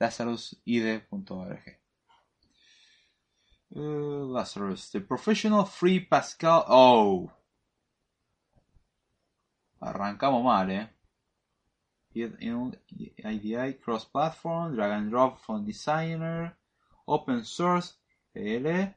lazaruside.org. 0.00 1.78
Uh, 3.76 4.24
Lazarus, 4.32 4.90
the 4.90 5.00
professional 5.00 5.64
free 5.66 6.00
Pascal. 6.00 6.64
Oh, 6.68 7.30
Arrancamos 9.82 10.42
mal, 10.42 10.70
¿eh? 10.70 10.88
IDI, 12.14 13.74
cross-platform, 13.74 14.74
drag 14.74 14.92
and 14.92 15.10
drop 15.10 15.44
from 15.44 15.66
designer, 15.66 16.56
open 17.06 17.44
source, 17.44 17.98
PL 18.32 18.94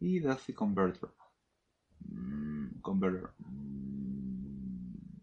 y 0.00 0.20
Delphi 0.20 0.52
Converter. 0.52 1.10
Mm, 2.08 2.80
converter. 2.80 3.30
Mm. 3.38 5.18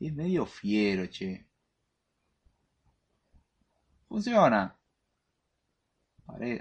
Es 0.00 0.14
medio 0.14 0.46
fiero, 0.46 1.08
che. 1.10 1.46
Funciona. 4.08 4.76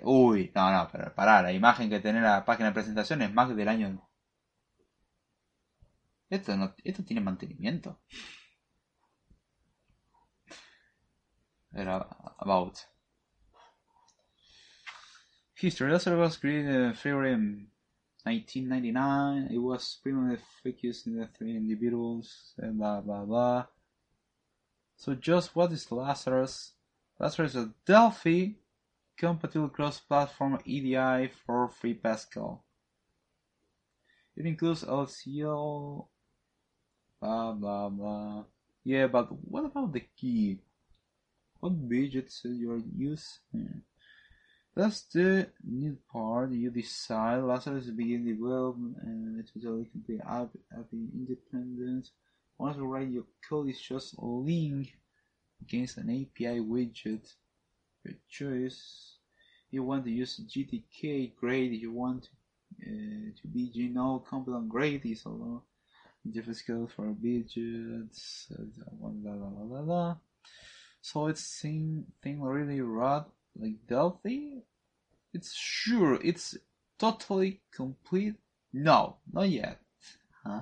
Uy, 0.04 0.52
no, 0.56 0.72
no, 0.72 0.90
pero 0.92 1.14
pará, 1.14 1.42
la 1.42 1.52
imagen 1.52 1.90
que 1.90 2.00
tiene 2.00 2.22
la 2.22 2.46
página 2.46 2.70
de 2.70 2.74
presentación 2.74 3.22
es 3.22 3.34
más 3.34 3.56
del 3.56 3.68
año 3.68 4.06
esto, 6.30 6.56
no, 6.58 6.74
esto 6.84 7.04
tiene 7.04 7.22
mantenimiento. 7.22 8.00
Era 11.74 11.98
about. 12.40 12.95
History. 15.56 15.92
Lazarus 15.92 16.18
was 16.18 16.38
created 16.38 16.76
in 16.76 16.94
February 16.94 17.34
1999. 18.24 19.50
It 19.52 19.58
was 19.58 20.00
primarily 20.04 20.38
focused 20.64 21.08
in 21.08 21.18
the 21.18 21.28
three 21.28 21.56
individuals 21.56 22.54
and 22.58 22.78
blah 22.78 23.02
blah 23.02 23.26
blah. 23.26 23.66
So 24.98 25.16
just 25.16 25.56
what 25.56 25.72
is 25.72 25.92
Lazarus? 25.92 26.74
Lazarus 27.20 27.56
is 27.56 27.64
a 27.64 27.74
Delphi 27.86 28.56
compatible 29.18 29.70
cross-platform 29.70 30.60
EDI 30.66 31.32
for 31.46 31.70
Free 31.70 31.94
Pascal. 31.94 32.66
It 34.36 34.46
includes 34.46 34.84
LCL 34.84 36.08
Blah 37.22 37.54
blah 37.54 37.90
blah. 37.90 38.44
Yeah, 38.84 39.08
but 39.08 39.32
what 39.32 39.66
about 39.66 39.94
the 39.94 40.04
key? 40.16 40.60
What 41.60 41.74
widgets 41.90 42.44
you 42.44 42.84
using? 42.96 43.42
Hmm. 43.52 43.80
That's 44.76 45.04
the 45.04 45.48
new 45.64 45.98
part. 46.12 46.52
You 46.52 46.70
decide. 46.70 47.44
Lazarus 47.44 47.86
begin 47.86 48.26
development 48.26 48.98
and 49.02 49.40
it's 49.40 49.52
totally 49.52 49.86
complete 49.86 50.22
app, 50.22 50.50
app 50.74 50.88
independent. 50.92 52.10
Once 52.58 52.78
you 52.78 52.86
write 52.86 53.10
your 53.10 53.26
code, 53.48 53.70
it's 53.70 53.80
just 53.82 54.16
a 54.18 54.26
link 54.26 54.94
against 55.62 55.98
an 55.98 56.10
API 56.10 56.60
widget. 56.60 57.34
Your 58.04 58.16
choice. 58.30 59.16
You 59.72 59.84
want 59.84 60.06
to 60.06 60.12
use 60.12 60.40
GTK, 60.40 61.36
great. 61.36 61.72
You 61.72 61.92
want 61.92 62.24
to 62.24 62.30
Uh, 62.82 63.32
to 63.40 63.48
be 63.48 63.70
Gino 63.70 64.20
competent 64.20 64.68
grade 64.68 65.06
is 65.06 65.26
a 65.26 65.62
different 66.30 66.58
skill 66.58 66.88
for 66.88 67.14
widgets. 67.24 68.52
Uh. 68.52 70.16
So 71.02 71.28
it's 71.28 71.62
thing 71.62 72.06
thing 72.22 72.42
really 72.42 72.82
rad 72.82 73.26
like 73.56 73.88
Delphi. 73.88 74.62
It's 75.34 75.54
sure 75.54 76.20
it's 76.24 76.58
totally 76.98 77.62
complete. 77.72 78.36
No, 78.74 79.18
not 79.32 79.50
yet. 79.50 79.80
Huh? 80.46 80.62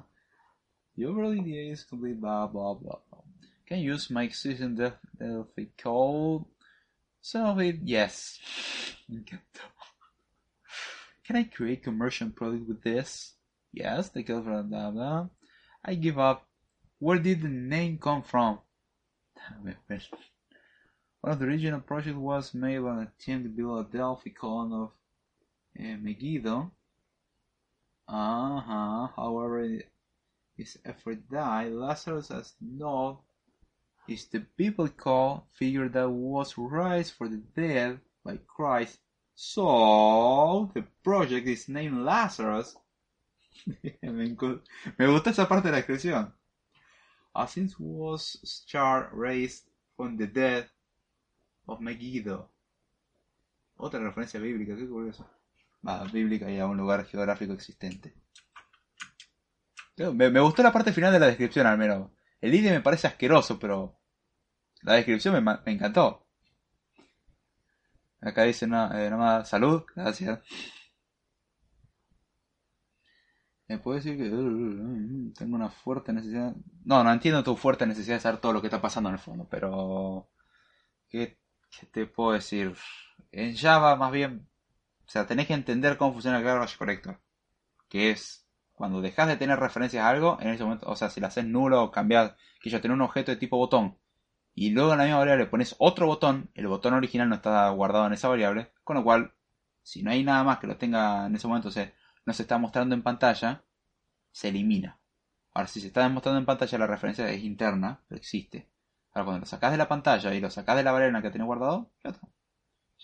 The 0.96 1.06
overall 1.06 1.34
EDA 1.34 1.72
is 1.72 1.84
complete. 1.84 2.20
Blah 2.20 2.48
blah 2.48 2.74
blah. 2.74 3.00
blah. 3.10 3.20
Can 3.66 3.80
you 3.80 3.94
use 3.94 4.10
my 4.10 4.24
existing 4.24 4.76
Delphi, 4.76 5.66
code? 5.78 6.46
Some 7.22 7.46
of 7.46 7.60
it, 7.60 7.80
yes. 7.84 8.40
Can 11.26 11.38
I 11.38 11.44
create 11.44 11.84
commercial 11.84 12.30
product 12.30 12.68
with 12.68 12.84
this? 12.84 13.34
Yes, 13.72 14.10
the 14.10 14.24
code 14.24 14.44
for 14.44 14.62
blah 14.64 14.92
blah. 14.92 15.28
I 15.84 15.96
give 15.96 16.20
up. 16.20 16.46
Where 17.00 17.20
did 17.20 17.42
the 17.42 17.48
name 17.48 17.98
come 17.98 18.24
from? 18.24 18.60
One 21.24 21.32
of 21.32 21.40
the 21.40 21.46
original 21.46 21.80
projects 21.80 22.18
was 22.18 22.54
made 22.54 22.80
by 22.80 23.04
a 23.04 23.08
team 23.18 23.44
to 23.44 23.50
build 23.50 23.80
a 23.80 23.98
Delphi 23.98 24.34
of 24.44 24.92
uh, 25.80 25.96
Megiddo. 26.02 26.70
Uh-huh. 28.10 29.08
However, 29.16 29.84
his 30.58 30.78
effort 30.84 31.30
died. 31.30 31.72
Lazarus 31.72 32.30
as 32.30 32.54
node 32.60 33.20
is 34.06 34.26
the 34.26 34.46
biblical 34.58 35.48
figure 35.54 35.88
that 35.88 36.10
was 36.10 36.58
raised 36.58 37.14
for 37.14 37.30
the 37.30 37.42
dead 37.56 38.02
by 38.26 38.38
Christ. 38.46 39.00
So, 39.34 40.72
the 40.74 40.84
project 41.06 41.48
is 41.48 41.70
named 41.70 42.00
Lazarus. 42.00 42.76
me, 44.02 44.30
gusta 44.32 45.30
esa 45.30 45.46
parte 45.46 45.70
de 45.70 45.72
la 45.72 45.82
descripción. 45.82 46.34
As 47.34 47.56
was 47.80 48.40
star 48.44 49.10
raised 49.14 49.64
from 49.96 50.18
the 50.18 50.28
dead 50.28 50.68
of 51.66 51.80
Megiddo. 51.80 52.52
Otra 53.76 54.00
referencia 54.00 54.40
bíblica, 54.40 54.76
qué 54.76 54.88
curioso. 54.88 55.30
Va, 55.86 56.04
bíblica 56.06 56.50
y 56.50 56.60
a 56.60 56.66
un 56.66 56.78
lugar 56.78 57.06
geográfico 57.06 57.54
existente. 57.54 58.14
Me, 59.98 60.40
gustó 60.40 60.64
la 60.64 60.72
parte 60.72 60.92
final 60.92 61.14
de 61.14 61.20
la 61.20 61.28
descripción 61.28 61.68
al 61.68 61.78
menos. 61.78 62.12
El 62.42 62.54
IDE 62.56 62.72
me 62.72 62.82
parece 62.82 63.08
asqueroso, 63.08 63.60
pero 63.60 64.00
la 64.82 64.94
descripción 64.94 65.44
me, 65.44 65.60
encantó. 65.72 66.26
Acá 68.22 68.44
dice 68.44 68.66
nada, 68.68 69.06
eh, 69.06 69.10
más 69.12 69.50
salud, 69.50 69.84
gracias. 69.96 70.40
¿Me 73.68 73.78
puedo 73.78 73.98
decir 73.98 74.18
que 74.18 74.30
uh, 74.30 75.34
tengo 75.34 75.56
una 75.56 75.70
fuerte 75.70 76.14
necesidad? 76.14 76.56
No, 76.86 77.04
no 77.04 77.12
entiendo 77.12 77.44
tu 77.44 77.56
fuerte 77.56 77.86
necesidad 77.86 78.16
de 78.16 78.22
saber 78.22 78.40
todo 78.40 78.54
lo 78.54 78.62
que 78.62 78.68
está 78.68 78.82
pasando 78.82 79.10
en 79.10 79.16
el 79.16 79.22
fondo, 79.22 79.48
pero 79.50 80.30
¿qué, 81.10 81.40
qué 81.80 81.86
te 81.88 82.06
puedo 82.06 82.34
decir? 82.34 82.76
En 83.32 83.56
Java 83.56 83.96
más 83.96 84.12
bien, 84.12 84.48
o 85.06 85.10
sea, 85.10 85.26
tenés 85.28 85.48
que 85.48 85.54
entender 85.54 85.98
cómo 85.98 86.14
funciona 86.14 86.38
el 86.38 86.44
garbage 86.44 86.78
collector, 86.78 87.20
que 87.90 88.12
es 88.12 88.48
cuando 88.74 89.02
dejas 89.02 89.28
de 89.28 89.38
tener 89.38 89.60
referencias 89.60 90.04
a 90.04 90.10
algo, 90.10 90.38
en 90.42 90.50
ese 90.50 90.64
momento, 90.64 90.90
o 90.90 90.96
sea, 90.96 91.10
si 91.10 91.20
la 91.22 91.28
haces 91.28 91.46
nulo 91.46 91.84
o 91.84 91.92
cambiar, 91.92 92.38
que 92.62 92.70
yo 92.70 92.82
tengo 92.82 92.96
un 92.96 93.02
objeto 93.02 93.32
de 93.32 93.38
tipo 93.38 93.58
botón 93.58 93.98
y 94.56 94.70
luego 94.70 94.92
en 94.92 95.00
la 95.00 95.04
misma 95.06 95.20
variable 95.20 95.48
pones 95.48 95.76
otro 95.80 96.06
botón, 96.08 96.52
el 96.54 96.68
botón 96.68 96.94
original 96.94 97.30
no 97.30 97.36
está 97.36 97.70
guardado 97.70 98.08
en 98.08 98.14
esa 98.14 98.28
variable, 98.28 98.72
con 98.84 98.98
lo 98.98 99.04
cual, 99.04 99.34
si 99.82 100.04
no 100.04 100.12
hay 100.12 100.24
nada 100.24 100.44
más 100.44 100.60
que 100.60 100.68
lo 100.68 100.78
tenga 100.78 101.26
en 101.26 101.36
ese 101.36 101.48
momento, 101.48 101.70
o 101.70 101.72
sea, 101.72 101.92
no 102.26 102.34
se 102.34 102.44
está 102.44 102.58
mostrando 102.58 102.96
en 102.96 103.04
pantalla, 103.04 103.64
se 104.32 104.50
elimina. 104.50 105.00
Ahora, 105.54 105.68
si 105.68 105.82
se 105.82 105.88
está 105.88 106.08
mostrando 106.10 106.40
en 106.40 106.46
pantalla, 106.46 106.78
la 106.78 106.88
referencia 106.88 107.30
es 107.30 107.44
interna, 107.44 108.02
pero 108.08 108.20
existe. 108.20 108.68
Ahora, 109.14 109.26
cuando 109.26 109.40
lo 109.42 109.46
sacas 109.46 109.72
de 109.72 109.78
la 109.78 109.88
pantalla 109.88 110.34
y 110.34 110.40
lo 110.40 110.50
sacas 110.50 110.76
de 110.76 110.84
la 110.84 110.92
variable 110.92 111.10
en 111.10 111.14
la 111.14 111.22
que 111.22 111.32
tenés 111.32 111.46
guardado, 111.48 111.92
ya 112.04 112.10
está. 112.12 112.28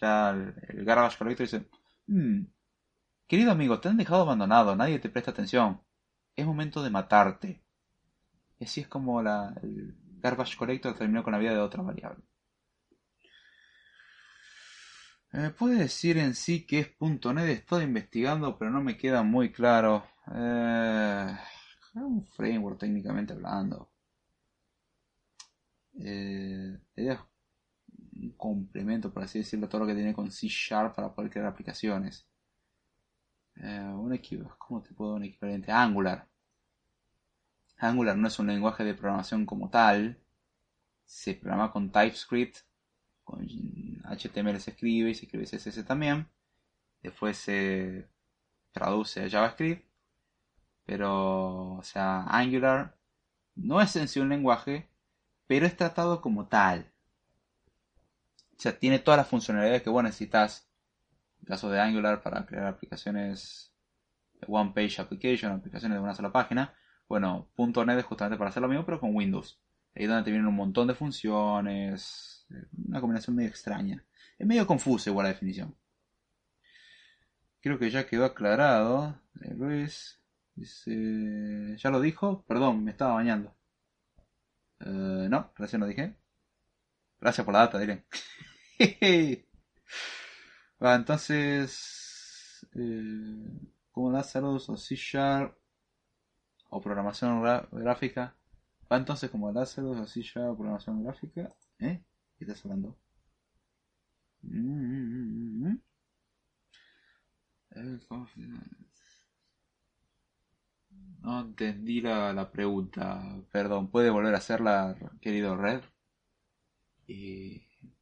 Ya 0.01 0.29
el, 0.31 0.85
garbage 0.85 1.17
collector 1.17 1.45
dice, 1.45 1.69
hmm, 2.07 2.45
querido 3.27 3.51
amigo, 3.51 3.79
te 3.79 3.89
han 3.89 3.97
dejado 3.97 4.23
abandonado, 4.23 4.75
nadie 4.75 4.99
te 4.99 5.09
presta 5.09 5.31
atención. 5.31 5.81
Es 6.35 6.45
momento 6.45 6.83
de 6.83 6.89
matarte. 6.89 7.63
Y 8.59 8.65
así 8.65 8.81
es 8.81 8.87
como 8.87 9.21
la, 9.21 9.53
el 9.61 9.95
garbage 10.21 10.57
collector 10.57 10.95
terminó 10.95 11.23
con 11.23 11.33
la 11.33 11.39
vida 11.39 11.53
de 11.53 11.59
otra 11.59 11.83
variable. 11.83 12.23
¿Me 15.31 15.51
puede 15.51 15.77
decir 15.77 16.17
en 16.17 16.33
sí 16.33 16.65
qué 16.65 16.79
es 16.79 16.89
.NET? 16.99 17.49
Estoy 17.49 17.83
investigando, 17.83 18.57
pero 18.57 18.71
no 18.71 18.81
me 18.81 18.97
queda 18.97 19.21
muy 19.21 19.51
claro. 19.51 20.03
Eh, 20.33 21.37
un 21.93 22.25
framework 22.25 22.79
técnicamente 22.79 23.33
hablando. 23.33 23.91
Eh, 26.01 26.77
un 28.21 28.31
complemento, 28.37 29.11
por 29.13 29.23
así 29.23 29.39
decirlo, 29.39 29.69
todo 29.69 29.81
lo 29.81 29.87
que 29.87 29.95
tiene 29.95 30.13
con 30.13 30.31
C 30.31 30.47
Sharp 30.47 30.95
para 30.95 31.13
poder 31.13 31.31
crear 31.31 31.47
aplicaciones. 31.47 32.25
Eh, 33.55 33.79
un 33.79 34.17
¿Cómo 34.57 34.81
te 34.81 34.93
puedo 34.93 35.11
dar 35.11 35.19
un 35.19 35.25
equivalente? 35.25 35.71
Angular. 35.71 36.27
Angular 37.77 38.17
no 38.17 38.27
es 38.27 38.39
un 38.39 38.47
lenguaje 38.47 38.83
de 38.83 38.93
programación 38.93 39.45
como 39.45 39.69
tal. 39.69 40.17
Se 41.05 41.33
programa 41.35 41.71
con 41.71 41.91
TypeScript. 41.91 42.57
Con 43.23 43.45
HTML 43.45 44.59
se 44.59 44.71
escribe 44.71 45.11
y 45.11 45.15
se 45.15 45.25
escribe 45.25 45.45
CSS 45.45 45.85
también. 45.85 46.27
Después 47.01 47.37
se 47.37 48.07
traduce 48.71 49.23
a 49.23 49.29
JavaScript. 49.29 49.85
Pero, 50.85 51.75
o 51.75 51.83
sea, 51.83 52.23
Angular 52.23 52.97
no 53.55 53.81
es 53.81 53.95
en 53.95 54.07
sí 54.07 54.19
un 54.19 54.29
lenguaje, 54.29 54.89
pero 55.49 55.65
es 55.65 55.75
tratado 55.75 56.21
como 56.21 56.47
tal. 56.47 56.91
O 58.55 58.61
sea, 58.61 58.77
tiene 58.77 58.99
todas 58.99 59.17
las 59.17 59.27
funcionalidades 59.27 59.81
que 59.81 59.89
vos 59.89 60.03
necesitas. 60.03 60.69
En 61.41 61.47
caso 61.47 61.71
de 61.71 61.81
Angular 61.81 62.21
para 62.21 62.45
crear 62.45 62.67
aplicaciones 62.67 63.73
One 64.47 64.73
Page 64.75 65.01
Application, 65.01 65.51
aplicaciones 65.51 65.97
de 65.97 66.03
una 66.03 66.13
sola 66.13 66.31
página. 66.31 66.75
Bueno, 67.07 67.49
.NET 67.57 67.97
es 67.97 68.05
justamente 68.05 68.37
para 68.37 68.51
hacer 68.51 68.61
lo 68.61 68.67
mismo, 68.67 68.85
pero 68.85 68.99
con 68.99 69.15
Windows. 69.15 69.59
Ahí 69.95 70.03
es 70.03 70.09
donde 70.09 70.23
te 70.23 70.29
vienen 70.29 70.47
un 70.47 70.55
montón 70.55 70.87
de 70.87 70.93
funciones. 70.93 72.45
Una 72.87 73.01
combinación 73.01 73.35
medio 73.35 73.49
extraña. 73.49 74.05
Es 74.37 74.45
medio 74.45 74.67
confuso 74.67 75.09
igual 75.09 75.23
la 75.23 75.33
definición. 75.33 75.75
Creo 77.59 77.79
que 77.79 77.89
ya 77.89 78.05
quedó 78.05 78.25
aclarado. 78.25 79.19
Eh, 79.41 79.55
Luis 79.55 80.21
dice... 80.53 81.75
¿Ya 81.75 81.89
lo 81.89 82.01
dijo? 82.01 82.43
Perdón, 82.47 82.83
me 82.83 82.91
estaba 82.91 83.15
bañando. 83.15 83.55
Eh, 84.81 85.27
no, 85.29 85.51
recién 85.55 85.81
lo 85.81 85.87
dije. 85.87 86.15
Gracias 87.21 87.45
por 87.45 87.53
la 87.53 87.59
data, 87.61 87.79
diré. 87.79 88.03
Va, 90.83 90.95
entonces... 90.95 92.65
Eh, 92.75 93.69
¿Cómo 93.91 94.11
da 94.11 94.23
saludos 94.23 94.69
o 94.69 94.77
C 94.77 94.95
Sharp 94.95 95.55
o 96.69 96.81
programación 96.81 97.33
gráfica? 97.71 98.35
Va 98.91 98.97
entonces 98.97 99.29
como 99.29 99.51
Lázaros 99.51 99.97
o 99.99 100.07
C 100.07 100.21
Sharp 100.21 100.51
o 100.51 100.57
programación 100.57 101.03
gráfica. 101.03 101.43
¿Eh? 101.79 102.01
¿Qué 102.37 102.45
estás 102.45 102.63
hablando? 102.65 102.97
Mm, 104.43 104.59
mm, 105.63 105.79
mm, 107.75 108.88
no 111.21 111.41
entendí 111.41 112.01
la, 112.01 112.33
la, 112.33 112.51
pregunta. 112.51 113.21
Perdón, 113.51 113.89
¿puede 113.89 114.09
volver 114.09 114.33
a 114.33 114.37
hacerla, 114.37 114.95
querido 115.21 115.55
Red? 115.55 115.81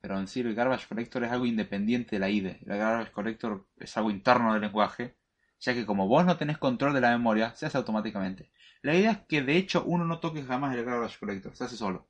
pero 0.02 0.20
en 0.20 0.28
sí 0.28 0.42
el 0.42 0.54
Garbage 0.54 0.88
Collector 0.88 1.24
es 1.24 1.32
algo 1.32 1.46
independiente 1.46 2.16
de 2.16 2.20
la 2.20 2.30
IDE. 2.30 2.60
El 2.66 2.78
Garbage 2.78 3.12
Collector 3.12 3.68
es 3.78 3.96
algo 3.98 4.12
interno 4.12 4.54
del 4.54 4.62
lenguaje, 4.62 5.18
ya 5.60 5.74
que 5.74 5.86
como 5.86 6.08
vos 6.08 6.26
no 6.26 6.38
tenés 6.38 6.58
control 6.58 6.94
de 6.94 7.02
la 7.02 7.12
memoria, 7.12 7.56
se 7.56 7.66
hace 7.66 7.78
automáticamente. 7.78 8.52
La 8.82 8.96
idea 8.96 9.12
es 9.12 9.20
que 9.28 9.42
de 9.42 9.58
hecho 9.58 9.84
uno 9.86 10.06
no 10.06 10.20
toque 10.20 10.44
jamás 10.44 10.76
el 10.76 10.86
Garbage 10.86 11.20
Collector, 11.20 11.56
se 11.56 11.64
hace 11.64 11.78
solo. 11.78 12.10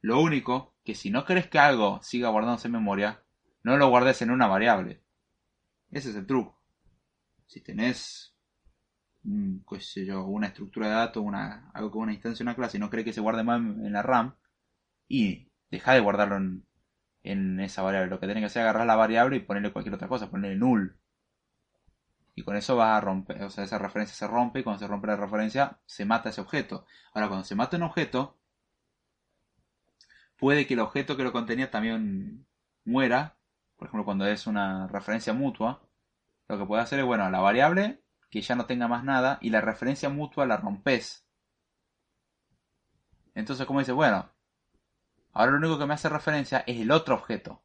Lo 0.00 0.20
único 0.20 0.76
que 0.84 0.94
si 0.94 1.10
no 1.10 1.24
querés 1.24 1.48
que 1.48 1.58
algo 1.58 2.00
siga 2.02 2.28
guardándose 2.28 2.68
en 2.68 2.72
memoria, 2.72 3.24
no 3.62 3.76
lo 3.76 3.88
guardes 3.88 4.22
en 4.22 4.30
una 4.30 4.46
variable. 4.46 5.02
Ese 5.90 6.10
es 6.10 6.16
el 6.16 6.26
truco. 6.26 6.62
Si 7.46 7.60
tenés, 7.60 8.36
qué 9.68 9.80
sé 9.80 10.04
yo, 10.06 10.24
una 10.24 10.48
estructura 10.48 10.88
de 10.88 10.94
datos, 10.94 11.22
una, 11.22 11.70
algo 11.74 11.90
como 11.90 12.04
una 12.04 12.12
instancia 12.12 12.42
una 12.42 12.54
clase 12.54 12.76
y 12.76 12.80
no 12.80 12.90
querés 12.90 13.04
que 13.04 13.12
se 13.12 13.20
guarde 13.20 13.44
más 13.44 13.60
en 13.60 13.92
la 13.92 14.02
RAM, 14.02 14.34
y 15.08 15.48
deja 15.70 15.92
de 15.94 16.00
guardarlo 16.00 16.36
en, 16.36 16.66
en 17.22 17.60
esa 17.60 17.82
variable. 17.82 18.10
Lo 18.10 18.20
que 18.20 18.26
tenés 18.26 18.42
que 18.42 18.46
hacer 18.46 18.62
es 18.62 18.68
agarrar 18.68 18.86
la 18.86 18.96
variable 18.96 19.36
y 19.36 19.40
ponerle 19.40 19.72
cualquier 19.72 19.94
otra 19.94 20.08
cosa, 20.08 20.30
ponerle 20.30 20.56
null. 20.56 20.96
Y 22.34 22.42
con 22.42 22.56
eso 22.56 22.76
va 22.76 22.96
a 22.96 23.00
romper, 23.00 23.42
o 23.42 23.50
sea, 23.50 23.64
esa 23.64 23.78
referencia 23.78 24.14
se 24.14 24.26
rompe 24.28 24.60
y 24.60 24.62
cuando 24.62 24.78
se 24.78 24.86
rompe 24.86 25.08
la 25.08 25.16
referencia 25.16 25.80
se 25.86 26.04
mata 26.04 26.30
ese 26.30 26.40
objeto. 26.40 26.86
Ahora, 27.12 27.28
cuando 27.28 27.44
se 27.44 27.56
mata 27.56 27.76
un 27.76 27.82
objeto, 27.82 28.38
puede 30.38 30.66
que 30.66 30.74
el 30.74 30.80
objeto 30.80 31.16
que 31.16 31.24
lo 31.24 31.32
contenía 31.32 31.70
también 31.70 32.46
muera. 32.84 33.36
Por 33.76 33.88
ejemplo, 33.88 34.04
cuando 34.04 34.26
es 34.26 34.46
una 34.46 34.86
referencia 34.88 35.32
mutua, 35.32 35.82
lo 36.48 36.58
que 36.58 36.64
puede 36.66 36.82
hacer 36.82 37.00
es, 37.00 37.04
bueno, 37.06 37.28
la 37.30 37.40
variable 37.40 38.02
que 38.30 38.40
ya 38.40 38.54
no 38.54 38.66
tenga 38.66 38.88
más 38.88 39.04
nada 39.04 39.38
y 39.40 39.50
la 39.50 39.60
referencia 39.60 40.08
mutua 40.08 40.46
la 40.46 40.56
rompes. 40.56 41.26
Entonces, 43.34 43.66
como 43.66 43.78
dice, 43.80 43.92
bueno, 43.92 44.30
ahora 45.32 45.52
lo 45.52 45.58
único 45.58 45.78
que 45.78 45.86
me 45.86 45.94
hace 45.94 46.08
referencia 46.08 46.64
es 46.66 46.80
el 46.80 46.90
otro 46.90 47.14
objeto. 47.14 47.62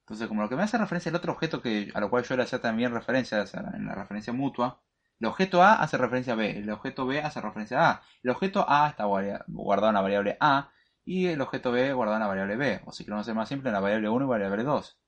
Entonces, 0.00 0.28
como 0.28 0.42
lo 0.42 0.48
que 0.48 0.56
me 0.56 0.62
hace 0.62 0.78
referencia 0.78 1.10
es 1.10 1.12
el 1.12 1.18
otro 1.18 1.32
objeto 1.32 1.62
que, 1.62 1.90
a 1.94 2.00
lo 2.00 2.10
cual 2.10 2.24
yo 2.24 2.36
le 2.36 2.42
hacía 2.42 2.60
también 2.60 2.92
referencia 2.92 3.44
en 3.74 3.86
la 3.86 3.94
referencia 3.94 4.32
mutua, 4.32 4.82
el 5.20 5.26
objeto 5.28 5.62
A 5.62 5.74
hace 5.74 5.96
referencia 5.98 6.32
a 6.32 6.36
B, 6.36 6.58
el 6.58 6.68
objeto 6.70 7.06
B 7.06 7.20
hace 7.20 7.40
referencia 7.40 7.80
a 7.80 7.90
A. 7.90 8.02
El 8.24 8.30
objeto 8.30 8.66
A 8.68 8.88
está 8.88 9.04
guardado 9.04 9.88
en 9.88 9.94
la 9.94 10.00
variable 10.00 10.36
A 10.40 10.70
y 11.04 11.26
el 11.26 11.40
objeto 11.40 11.70
B 11.70 11.92
guardado 11.92 12.16
en 12.16 12.22
la 12.22 12.26
variable 12.26 12.56
B. 12.56 12.80
O 12.86 12.92
si 12.92 13.04
queremos 13.04 13.24
ser 13.26 13.36
más 13.36 13.48
simple, 13.48 13.68
en 13.68 13.74
la 13.74 13.80
variable 13.80 14.08
1 14.08 14.24
y 14.24 14.28
variable 14.28 14.64
2. 14.64 14.98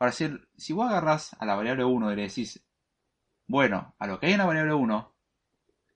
Ahora, 0.00 0.12
si, 0.12 0.28
si 0.56 0.72
vos 0.72 0.88
agarras 0.88 1.36
a 1.38 1.46
la 1.46 1.54
variable 1.54 1.84
1 1.84 2.12
y 2.12 2.16
le 2.16 2.22
decís, 2.22 2.66
bueno, 3.50 3.96
a 3.98 4.06
lo 4.06 4.20
que 4.20 4.26
hay 4.26 4.32
en 4.34 4.38
la 4.38 4.46
variable 4.46 4.74
1, 4.74 5.12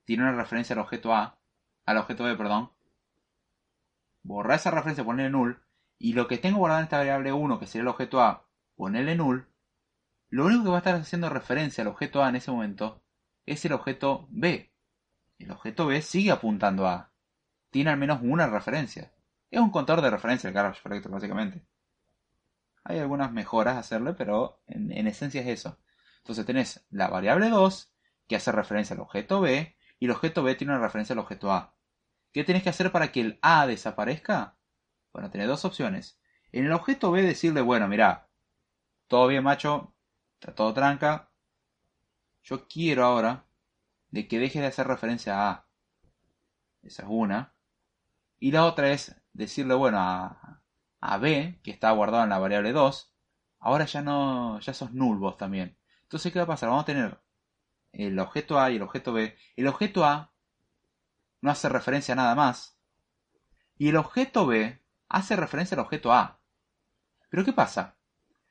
tiene 0.05 0.24
una 0.24 0.32
referencia 0.32 0.74
al 0.74 0.81
objeto 0.81 1.14
A, 1.14 1.39
al 1.86 1.98
objeto 1.98 2.24
B, 2.24 2.35
perdón, 2.35 2.72
borrar 4.24 4.56
esa 4.56 4.72
referencia, 4.72 5.05
ponerle 5.05 5.31
null, 5.31 5.62
y 5.97 6.14
lo 6.14 6.26
que 6.26 6.39
tengo 6.39 6.59
guardado 6.59 6.81
en 6.81 6.85
esta 6.86 6.98
variable 6.98 7.32
1, 7.32 7.60
que 7.60 7.68
sería 7.68 7.82
el 7.82 7.89
objeto 7.89 8.20
A, 8.20 8.48
ponerle 8.74 9.14
null, 9.14 9.47
lo 10.31 10.47
único 10.47 10.64
que 10.64 10.70
va 10.70 10.74
a 10.74 10.78
estar 10.78 10.97
haciendo 10.97 11.28
referencia 11.28 11.82
al 11.82 11.89
objeto 11.89 12.24
A 12.24 12.28
en 12.28 12.35
ese 12.35 12.51
momento 12.51 13.05
es 13.47 13.64
el 13.64 13.72
objeto 13.72 14.26
B. 14.31 14.72
El 15.39 15.52
objeto 15.52 15.86
B 15.86 16.02
sigue 16.02 16.32
apuntando 16.32 16.89
a. 16.89 17.12
Tiene 17.70 17.90
al 17.90 17.98
menos 17.98 18.18
una 18.20 18.48
referencia. 18.48 19.12
Es 19.48 19.60
un 19.60 19.70
contador 19.70 20.02
de 20.02 20.10
referencia 20.10 20.48
el 20.48 20.55
garbage 20.55 20.82
collector, 20.82 21.12
básicamente. 21.12 21.64
Hay 22.82 22.98
algunas 22.98 23.31
mejoras 23.31 23.76
a 23.76 23.78
hacerle, 23.78 24.12
pero 24.14 24.60
en, 24.66 25.06
esencia 25.06 25.40
es 25.40 25.47
eso. 25.47 25.78
Entonces 26.24 26.46
tenés 26.46 26.86
la 26.88 27.09
variable 27.09 27.51
2, 27.51 27.92
que 28.26 28.36
hace 28.36 28.51
referencia 28.51 28.94
al 28.94 29.02
objeto 29.02 29.42
B, 29.42 29.76
y 29.98 30.06
el 30.06 30.10
objeto 30.10 30.42
B 30.42 30.55
tiene 30.55 30.72
una 30.72 30.82
referencia 30.82 31.12
al 31.12 31.18
objeto 31.18 31.52
A. 31.52 31.76
¿Qué 32.32 32.44
tenés 32.44 32.62
que 32.62 32.70
hacer 32.70 32.90
para 32.90 33.12
que 33.12 33.20
el 33.20 33.38
A 33.42 33.66
desaparezca? 33.66 34.56
Bueno, 35.12 35.30
tenés 35.30 35.48
dos 35.48 35.66
opciones. 35.66 36.18
En 36.51 36.64
el 36.64 36.72
objeto 36.72 37.10
B 37.10 37.20
decirle, 37.20 37.60
bueno, 37.60 37.88
mira, 37.88 38.30
todo 39.06 39.26
bien 39.26 39.44
macho, 39.44 39.94
está 40.40 40.55
todo 40.55 40.72
tranca, 40.72 41.30
yo 42.42 42.66
quiero 42.68 43.05
ahora 43.05 43.44
de 44.09 44.26
que 44.26 44.38
deje 44.38 44.60
de 44.60 44.68
hacer 44.68 44.86
referencia 44.86 45.36
a 45.38 45.51
A. 45.51 45.68
Esa 46.80 47.02
es 47.02 47.09
una. 47.10 47.55
Y 48.38 48.51
la 48.51 48.64
otra 48.64 48.92
es 48.92 49.14
decirle, 49.34 49.74
bueno, 49.74 49.98
a, 50.01 50.62
a 51.01 51.18
B, 51.18 51.60
que 51.62 51.70
está 51.70 51.90
guardado 51.90 52.24
en 52.24 52.30
la 52.30 52.38
variable 52.38 52.72
2, 52.72 53.14
ahora 53.59 53.84
ya 53.84 54.01
no, 54.01 54.59
ya 54.60 54.72
sos 54.72 54.92
null 54.94 55.18
vos 55.18 55.36
también. 55.36 55.76
Entonces, 56.05 56.32
¿qué 56.32 56.39
va 56.39 56.44
a 56.44 56.48
pasar? 56.48 56.68
Vamos 56.68 56.85
a 56.85 56.86
tener 56.86 57.20
el 57.93 58.18
objeto 58.18 58.59
A 58.59 58.70
y 58.70 58.76
el 58.76 58.82
objeto 58.82 59.12
B. 59.12 59.36
El 59.56 59.66
objeto 59.66 60.05
A 60.05 60.32
no 61.40 61.51
hace 61.51 61.68
referencia 61.68 62.12
a 62.12 62.16
nada 62.16 62.35
más. 62.35 62.78
Y 63.76 63.89
el 63.89 63.97
objeto 63.97 64.47
B 64.47 64.81
hace 65.09 65.36
referencia 65.36 65.74
al 65.74 65.81
objeto 65.81 66.12
A. 66.12 66.40
Pero 67.28 67.44
¿qué 67.44 67.52
pasa? 67.52 67.97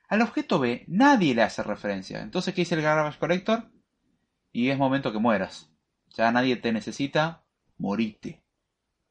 Al 0.10 0.22
objeto 0.22 0.60
B 0.60 0.86
nadie 0.88 1.34
le 1.34 1.44
hace 1.44 1.64
referencia. 1.64 2.22
Entonces, 2.22 2.54
¿qué 2.54 2.62
dice 2.62 2.76
el 2.76 2.82
garbage 2.82 3.20
collector? 3.20 3.74
y 4.54 4.70
es 4.70 4.78
momento 4.78 5.12
que 5.12 5.20
mueras. 5.20 5.70
Ya 6.10 6.32
nadie 6.32 6.56
te 6.56 6.72
necesita, 6.72 7.44
morite. 7.78 8.46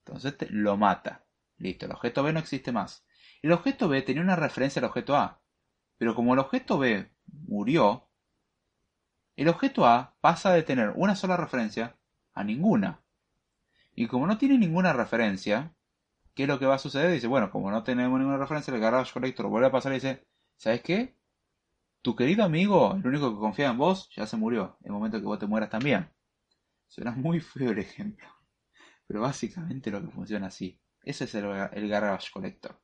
Entonces 0.07 0.39
te, 0.39 0.49
lo 0.49 0.77
mata. 0.77 1.27
Listo, 1.59 1.87
el 1.87 1.93
objeto 1.93 2.23
B 2.23 2.33
no 2.33 2.39
existe 2.39 2.73
más. 2.73 3.05
El 3.43 3.53
objeto 3.53 3.89
B 3.89 4.01
tenía 4.03 4.23
una 4.23 4.37
referencia 4.37 4.81
al 4.81 4.87
objeto 4.87 5.17
A. 5.17 5.43
Pero 5.99 6.15
como 6.15 6.33
el 6.33 6.39
objeto 6.39 6.79
B 6.79 7.13
murió, 7.27 8.09
el 9.43 9.49
objeto 9.49 9.87
A 9.87 10.17
pasa 10.21 10.53
de 10.53 10.63
tener 10.63 10.93
una 10.97 11.15
sola 11.15 11.37
referencia 11.37 11.97
a 12.35 12.45
ninguna. 12.45 13.03
Y 13.95 14.07
como 14.07 14.27
no 14.27 14.39
tiene 14.39 14.59
ninguna 14.59 14.93
referencia, 14.93 15.75
¿qué 16.35 16.45
es 16.45 16.49
lo 16.49 16.59
que 16.59 16.67
va 16.67 16.77
a 16.77 16.79
suceder? 16.79 17.11
Dice, 17.11 17.27
bueno, 17.27 17.51
como 17.51 17.71
no 17.71 17.83
tenemos 17.83 18.19
ninguna 18.19 18.39
referencia, 18.39 18.75
el 18.75 18.81
garage 18.81 19.13
collector 19.13 19.47
vuelve 19.49 19.69
a 19.69 19.73
pasar 19.73 19.93
y 19.93 19.97
dice, 19.97 20.27
¿sabes 20.57 20.83
qué? 20.83 21.17
Tu 22.01 22.17
querido 22.17 22.45
amigo, 22.45 22.95
el 22.95 23.07
único 23.07 23.33
que 23.33 23.39
confía 23.39 23.71
en 23.71 23.79
vos, 23.79 24.11
ya 24.17 24.27
se 24.27 24.37
murió. 24.37 24.79
El 24.83 24.93
momento 24.93 25.21
que 25.21 25.27
vos 25.27 25.39
te 25.39 25.47
mueras 25.47 25.71
también. 25.71 26.11
Suena 26.89 27.13
muy 27.13 27.41
feo 27.41 27.71
el 27.71 27.79
ejemplo. 27.79 28.27
Pero 29.07 29.21
básicamente 29.21 29.91
lo 29.91 30.01
que 30.03 30.11
funciona 30.11 30.49
así. 30.49 30.81
Ese 31.03 31.25
es 31.25 31.35
el, 31.35 31.45
el 31.73 31.89
garbage 31.89 32.31
collector. 32.33 32.81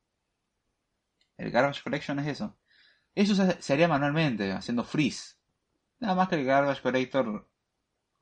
El 1.37 1.51
garbage 1.51 1.83
collection 1.83 2.19
es 2.19 2.27
eso. 2.27 2.59
Eso 3.15 3.35
se, 3.35 3.73
haría 3.73 3.89
manualmente, 3.89 4.53
haciendo 4.53 4.85
freeze. 4.85 5.38
Nada 6.01 6.15
más 6.15 6.29
que 6.29 6.37
el 6.37 6.45
garbage 6.45 6.83
collector 6.83 7.49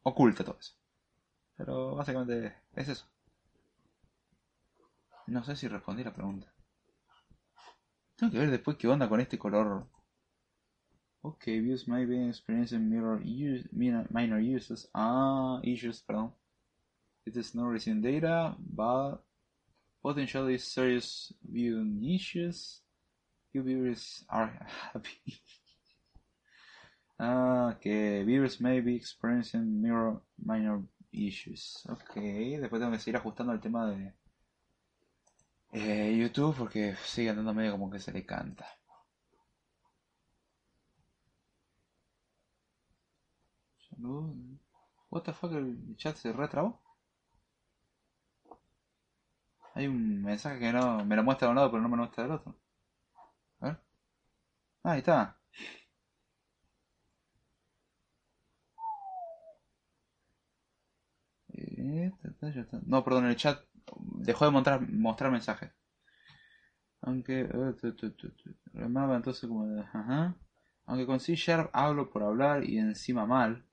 oculta 0.03 0.45
todo 0.45 0.59
eso. 0.59 0.75
Pero 1.57 1.95
básicamente 1.95 2.55
es 2.75 2.89
eso. 2.89 3.07
No 5.27 5.43
sé 5.45 5.57
si 5.57 5.69
respondí 5.69 6.05
la 6.05 6.13
pregunta. 6.13 6.53
Tengo 8.17 8.33
que 8.33 8.39
ver 8.39 8.51
después 8.51 8.77
qué 8.77 8.89
onda 8.89 9.09
con 9.09 9.21
este 9.21 9.39
color 9.39 9.89
Okay, 11.27 11.59
views 11.59 11.89
may 11.89 12.05
be 12.05 12.29
experiencing 12.29 12.89
mirror 12.89 13.21
use, 13.25 13.67
minor 13.73 14.39
uses. 14.39 14.87
Ah, 14.95 15.61
issues, 15.65 16.01
pardon. 16.01 16.31
It 17.27 17.37
is 17.37 17.53
not 17.53 17.67
receiving 17.67 18.01
data, 18.01 18.55
but 18.61 19.17
potentially 20.05 20.57
serious 20.59 21.33
viewing 21.43 22.01
issues. 22.05 22.81
Few 23.51 23.63
viewers 23.65 24.25
are 24.29 24.55
happy. 24.93 25.41
Ah, 27.19 27.75
okay, 27.77 28.25
viewers 28.25 28.61
may 28.61 28.81
be 28.81 28.97
experiencing 28.97 29.81
mirror 29.83 30.21
minor 30.39 30.83
issues. 31.13 31.87
Ok, 31.89 32.15
después 32.61 32.81
tengo 32.81 32.93
que 32.93 32.99
seguir 32.99 33.17
ajustando 33.17 33.53
el 33.53 33.61
tema 33.61 33.87
de 33.91 34.15
eh, 35.73 36.17
YouTube 36.17 36.57
porque 36.57 36.97
sigue 37.05 37.31
andando 37.31 37.55
medio 37.55 37.73
como 37.73 37.91
que 37.91 37.99
se 38.01 38.13
le 38.13 38.25
canta. 38.25 38.67
What 45.11 45.23
the 45.25 45.33
fuck, 45.33 45.53
el 45.53 45.97
chat 45.97 46.17
se 46.17 46.33
retrabó. 46.33 46.81
Hay 49.75 49.87
un 49.87 50.23
mensaje 50.23 50.59
que 50.59 50.73
no 50.73 51.05
me 51.05 51.17
lo 51.17 51.23
muestra 51.23 51.47
de 51.49 51.51
un 51.51 51.57
lado, 51.57 51.71
pero 51.71 51.83
no 51.83 51.89
me 51.89 51.97
lo 51.97 52.03
muestra 52.05 52.25
del 52.25 52.33
otro. 52.33 52.57
A 53.61 53.67
ver. 53.67 53.81
Ah, 54.85 54.93
ahí 54.93 54.99
está. 55.01 55.39
No, 62.87 63.05
perdón, 63.05 63.27
el 63.27 63.37
chat 63.37 63.61
dejó 64.19 64.45
de 64.45 64.51
mostrar, 64.51 64.89
mostrar 64.91 65.31
mensajes. 65.31 65.71
Aunque. 67.03 67.45
Uh, 67.45 67.77
entonces 68.73 69.49
como. 69.49 69.67
Aunque 70.87 71.07
con 71.07 71.21
C 71.21 71.35
Sharp 71.35 71.71
hablo 71.73 72.11
por 72.11 72.23
hablar 72.23 72.65
y 72.65 72.79
encima 72.79 73.27
mal. 73.27 73.65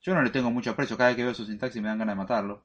Yo 0.00 0.14
no 0.14 0.22
le 0.22 0.30
tengo 0.30 0.50
mucho 0.50 0.70
aprecio, 0.70 0.96
cada 0.96 1.10
vez 1.10 1.16
que 1.16 1.24
veo 1.24 1.34
su 1.34 1.44
sintaxis 1.44 1.82
me 1.82 1.88
dan 1.88 1.98
ganas 1.98 2.14
de 2.14 2.18
matarlo. 2.18 2.64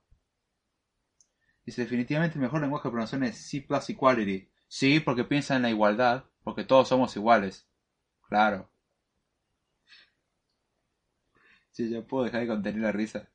Dice, 1.65 1.81
definitivamente 1.83 2.35
el 2.35 2.41
mejor 2.41 2.61
lenguaje 2.61 2.87
de 2.87 2.91
programación 2.91 3.23
es 3.23 3.37
C 3.37 3.61
plus 3.61 3.89
Equality. 3.89 4.49
Sí, 4.67 4.99
porque 4.99 5.23
piensa 5.25 5.55
en 5.55 5.63
la 5.63 5.69
igualdad, 5.69 6.25
porque 6.43 6.63
todos 6.63 6.87
somos 6.87 7.15
iguales. 7.15 7.67
Claro. 8.27 8.69
Sí, 11.71 11.89
ya 11.89 12.01
puedo 12.01 12.25
dejar 12.25 12.41
de 12.41 12.47
contener 12.47 12.81
la 12.81 12.91
risa. 12.91 13.29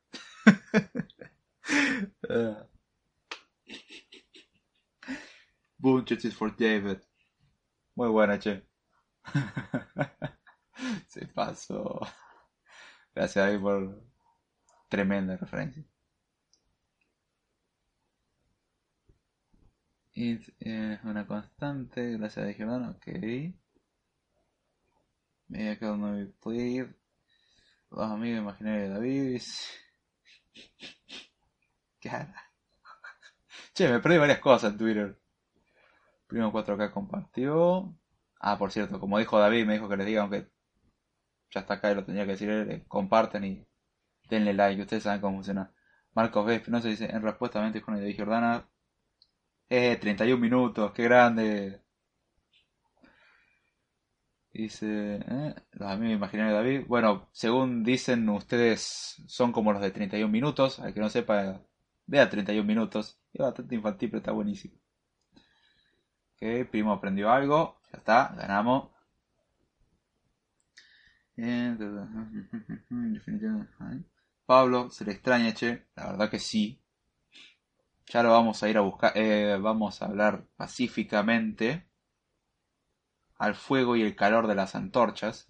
Boom, 5.79 6.05
is 6.25 6.33
for 6.33 6.49
David. 6.49 6.99
Muy 7.95 8.09
buena, 8.09 8.39
che. 8.39 8.63
Se 11.07 11.25
pasó. 11.27 12.01
Gracias 13.13 13.45
David 13.45 13.59
por 13.59 14.03
tremenda 14.89 15.37
referencia. 15.37 15.83
Es 20.13 20.51
una 21.03 21.27
constante, 21.27 22.17
gracias 22.17 22.47
a 22.47 22.53
Giordano, 22.53 22.91
ok. 22.91 23.07
Me 25.47 25.69
acabo 25.71 26.07
de 26.13 26.25
player. 26.25 26.95
Los 27.91 28.11
amigos 28.11 28.41
imaginarios 28.41 28.89
de 28.89 28.93
David. 28.95 29.41
Che, 33.73 33.89
me 33.89 33.99
perdí 33.99 34.17
varias 34.17 34.39
cosas 34.39 34.71
en 34.71 34.77
Twitter. 34.77 35.19
Primo 36.27 36.51
4K 36.51 36.91
compartió. 36.91 37.93
Ah, 38.39 38.57
por 38.57 38.71
cierto, 38.71 38.99
como 38.99 39.19
dijo 39.19 39.39
David, 39.39 39.65
me 39.65 39.73
dijo 39.73 39.89
que 39.89 39.97
les 39.97 40.07
diga, 40.07 40.21
aunque 40.21 40.49
ya 41.51 41.61
está 41.61 41.75
acá 41.75 41.91
y 41.91 41.95
lo 41.95 42.05
tenía 42.05 42.25
que 42.25 42.31
decir 42.31 42.49
eh, 42.49 42.85
comparten 42.87 43.43
y 43.45 43.67
denle 44.29 44.53
like, 44.53 44.81
ustedes 44.81 45.03
saben 45.03 45.21
cómo 45.21 45.37
funciona. 45.37 45.71
Marcos 46.13 46.45
B. 46.45 46.63
se 46.81 46.87
dice, 46.89 47.05
en 47.05 47.21
respuesta 47.21 47.59
a 47.59 47.63
mente 47.63 47.81
con 47.81 47.95
de 47.95 48.15
Jordana, 48.15 48.67
eh, 49.69 49.97
31 49.97 50.39
minutos, 50.41 50.91
qué 50.93 51.03
grande. 51.03 51.81
Dice, 54.57 55.17
¿eh? 55.17 55.55
los 55.73 55.87
amigos 55.87 56.15
imaginarios 56.15 56.57
de 56.57 56.57
David. 56.57 56.87
Bueno, 56.87 57.29
según 57.31 57.83
dicen, 57.83 58.27
ustedes 58.27 59.21
son 59.27 59.51
como 59.51 59.71
los 59.71 59.83
de 59.83 59.91
31 59.91 60.31
minutos. 60.31 60.79
Al 60.79 60.95
que 60.95 60.99
no 60.99 61.09
sepa, 61.09 61.61
vea 62.07 62.27
31 62.27 62.65
minutos. 62.65 63.19
Es 63.33 63.39
bastante 63.39 63.75
infantil, 63.75 64.09
pero 64.09 64.17
está 64.17 64.31
buenísimo. 64.31 64.73
Ok, 66.33 66.67
primo 66.71 66.91
aprendió 66.91 67.29
algo. 67.29 67.79
Ya 67.91 67.99
está, 67.99 68.33
ganamos. 68.35 68.89
Eh, 71.35 71.77
Pablo, 74.47 74.89
se 74.89 75.05
le 75.05 75.11
extraña, 75.11 75.53
che. 75.53 75.85
La 75.95 76.07
verdad 76.07 76.31
que 76.31 76.39
sí. 76.39 76.81
Ya 78.07 78.23
lo 78.23 78.31
vamos 78.31 78.63
a 78.63 78.69
ir 78.69 78.77
a 78.77 78.81
buscar. 78.81 79.11
Eh, 79.13 79.55
vamos 79.61 80.01
a 80.01 80.05
hablar 80.05 80.47
pacíficamente 80.55 81.87
al 83.37 83.55
fuego 83.55 83.95
y 83.95 84.01
el 84.01 84.15
calor 84.15 84.47
de 84.47 84.55
las 84.55 84.75
antorchas. 84.75 85.49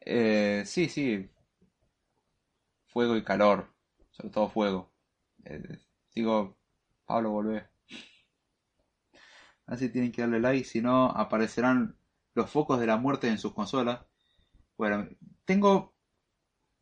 Eh, 0.00 0.62
sí, 0.66 0.88
sí. 0.88 1.30
Fuego 2.86 3.16
y 3.16 3.24
calor. 3.24 3.72
Sobre 4.10 4.30
todo 4.30 4.48
fuego. 4.48 4.92
Eh, 5.44 5.78
digo, 6.14 6.58
Pablo, 7.06 7.30
volvé. 7.30 7.68
Así 9.66 9.90
tienen 9.90 10.12
que 10.12 10.22
darle 10.22 10.40
like, 10.40 10.64
si 10.64 10.80
no 10.80 11.06
aparecerán 11.10 11.96
los 12.34 12.50
focos 12.50 12.80
de 12.80 12.86
la 12.86 12.96
muerte 12.96 13.28
en 13.28 13.38
sus 13.38 13.52
consolas. 13.52 14.00
Bueno, 14.78 15.08
tengo, 15.44 15.94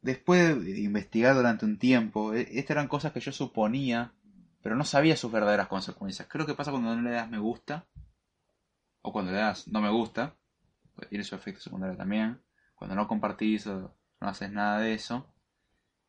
después 0.00 0.62
de 0.64 0.80
investigar 0.80 1.34
durante 1.34 1.64
un 1.64 1.78
tiempo, 1.78 2.32
e, 2.32 2.42
estas 2.42 2.72
eran 2.72 2.88
cosas 2.88 3.12
que 3.12 3.20
yo 3.20 3.32
suponía, 3.32 4.14
pero 4.62 4.76
no 4.76 4.84
sabía 4.84 5.16
sus 5.16 5.32
verdaderas 5.32 5.68
consecuencias. 5.68 6.28
Creo 6.28 6.46
que 6.46 6.55
pasa 6.55 6.70
cuando 6.70 6.94
no 6.94 7.02
le 7.02 7.10
das 7.10 7.30
me 7.30 7.38
gusta 7.38 7.86
o 9.07 9.12
cuando 9.12 9.31
le 9.31 9.39
das 9.39 9.68
no 9.68 9.81
me 9.81 9.89
gusta, 9.89 10.36
pues 10.97 11.09
tiene 11.09 11.23
su 11.23 11.36
efecto 11.36 11.60
secundario 11.60 11.97
también, 11.97 12.43
cuando 12.75 12.97
no 12.97 13.07
compartís 13.07 13.65
o 13.68 13.97
no 14.20 14.28
haces 14.28 14.51
nada 14.51 14.81
de 14.81 14.94
eso, 14.94 15.33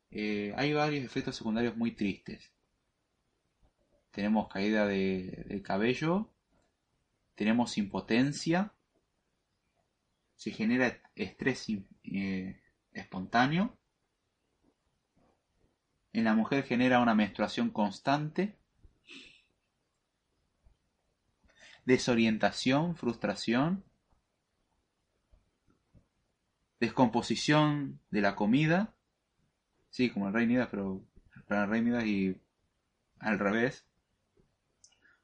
eh, 0.09 0.51
hay 0.57 0.73
varios 0.73 1.05
efectos 1.05 1.35
secundarios 1.35 1.77
muy 1.77 1.91
tristes. 1.91 2.51
Tenemos 4.09 4.47
caída 4.47 4.87
de, 4.87 5.45
del 5.47 5.61
cabello, 5.61 6.33
tenemos 7.35 7.77
impotencia, 7.77 8.73
se 10.35 10.49
genera 10.49 10.99
estrés 11.13 11.67
eh, 12.03 12.59
espontáneo, 12.93 13.77
en 16.13 16.23
la 16.23 16.33
mujer 16.33 16.63
genera 16.63 16.99
una 16.99 17.13
menstruación 17.13 17.69
constante, 17.69 18.57
desorientación, 21.87 22.97
frustración, 22.97 23.85
descomposición 26.81 28.01
de 28.11 28.19
la 28.19 28.35
comida, 28.35 28.93
sí, 29.89 30.09
como 30.09 30.27
el 30.27 30.33
Rey 30.33 30.47
Midas, 30.47 30.67
pero 30.69 31.01
para 31.47 31.63
el 31.63 31.69
Rey 31.69 31.81
Midas 31.81 32.03
y 32.03 32.41
al 33.19 33.39
revés, 33.39 33.87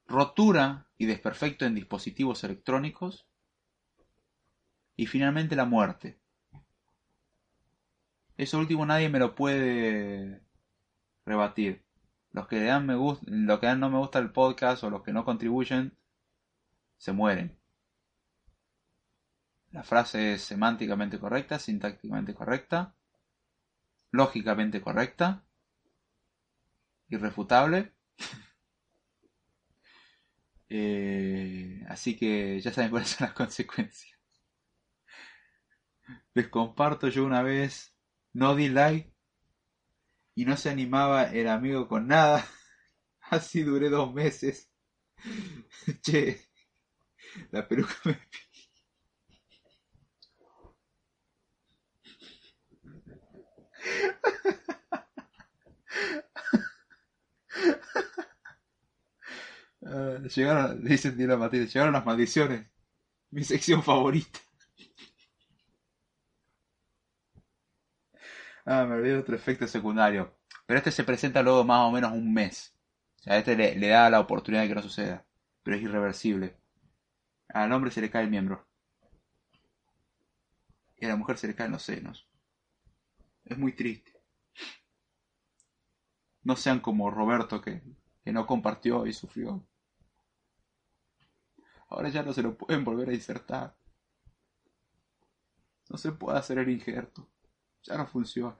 rotura 0.08 0.88
y 0.98 1.06
desperfecto 1.06 1.66
en 1.66 1.76
dispositivos 1.76 2.46
electrónicos, 2.46 3.28
y 4.96 5.08
finalmente 5.08 5.58
la 5.58 5.66
muerte. 5.66 6.18
Eso 8.38 8.58
último 8.58 8.86
nadie 8.86 9.10
me 9.10 9.20
lo 9.20 9.36
puede 9.36 10.42
rebatir. 11.26 11.84
Los 12.32 12.48
que 12.48 12.64
dan 12.64 12.86
me 12.86 12.96
gusta, 12.96 13.26
los 13.28 13.60
que 13.60 13.66
dan 13.66 13.82
no 13.82 13.90
me 13.90 13.98
gusta 13.98 14.20
el 14.20 14.32
podcast 14.32 14.86
o 14.86 14.90
los 14.90 15.04
que 15.04 15.12
no 15.12 15.26
contribuyen 15.26 15.98
se 17.04 17.12
mueren. 17.12 17.60
La 19.72 19.84
frase 19.84 20.36
es 20.36 20.42
semánticamente 20.44 21.20
correcta, 21.20 21.60
sintácticamente 21.60 22.34
correcta, 22.34 22.96
lógicamente 24.12 24.82
correcta, 24.82 25.46
irrefutable. 27.10 27.94
Eh, 30.76 31.86
así 31.88 32.18
que 32.18 32.60
ya 32.60 32.74
saben 32.74 32.90
cuáles 32.90 33.10
son 33.10 33.28
las 33.28 33.36
consecuencias. 33.42 34.20
Les 36.34 36.48
comparto 36.48 37.10
yo 37.10 37.26
una 37.26 37.44
vez, 37.44 37.96
no 38.34 38.56
di 38.56 38.70
like 38.70 39.14
y 40.34 40.46
no 40.46 40.58
se 40.58 40.72
animaba 40.72 41.26
el 41.26 41.48
amigo 41.48 41.88
con 41.88 42.08
nada. 42.08 42.44
Así 43.30 43.62
duré 43.62 43.90
dos 43.90 44.12
meses. 44.16 44.72
che, 46.02 46.53
la 47.52 47.68
peluca 47.68 47.94
me 48.06 48.18
uh, 59.82 60.28
llegaron, 60.28 60.84
dicen 60.84 61.18
Dina 61.18 61.38
Matilde, 61.38 61.68
llegaron 61.68 61.94
las 61.94 62.06
maldiciones. 62.06 62.68
Mi 63.32 63.44
sección 63.44 63.84
favorita. 63.84 64.40
Ah, 68.66 68.86
me 68.86 68.96
olvidé 68.96 69.18
otro 69.18 69.36
efecto 69.36 69.68
secundario. 69.68 70.38
Pero 70.66 70.78
este 70.80 70.92
se 70.92 71.04
presenta 71.04 71.42
luego 71.44 71.64
más 71.64 71.82
o 71.88 71.92
menos 71.92 72.12
un 72.14 72.34
mes. 72.34 72.74
O 73.20 73.24
sea, 73.24 73.38
este 73.38 73.56
le, 73.56 73.76
le 73.76 73.88
da 73.90 74.10
la 74.10 74.20
oportunidad 74.20 74.64
de 74.64 74.70
que 74.70 74.76
no 74.76 74.82
suceda. 74.82 75.26
Pero 75.64 75.78
es 75.78 75.84
irreversible. 75.84 76.58
Al 77.50 77.72
hombre 77.72 77.92
se 77.92 78.02
le 78.02 78.10
cae 78.10 78.24
el 78.24 78.30
miembro. 78.30 78.68
Y 80.98 81.06
a 81.06 81.10
la 81.10 81.16
mujer 81.16 81.38
se 81.38 81.48
le 81.48 81.56
caen 81.56 81.72
los 81.72 81.84
senos. 81.84 82.28
Es 83.46 83.58
muy 83.58 83.74
triste. 83.74 84.12
No 86.44 86.56
sean 86.56 86.80
como 86.80 87.10
Roberto 87.10 87.62
que, 87.62 87.82
que 88.24 88.32
no 88.32 88.46
compartió 88.46 89.06
y 89.06 89.14
sufrió. 89.14 89.66
Ahora 91.90 92.10
ya 92.10 92.24
no 92.24 92.34
se 92.34 92.42
lo 92.42 92.58
pueden 92.58 92.84
volver 92.84 93.10
a 93.10 93.14
insertar. 93.14 93.76
No 95.90 95.98
se 95.98 96.12
puede 96.12 96.40
hacer 96.40 96.58
el 96.58 96.70
injerto. 96.70 97.30
Ya 97.84 97.98
no 97.98 98.08
funciona. 98.08 98.58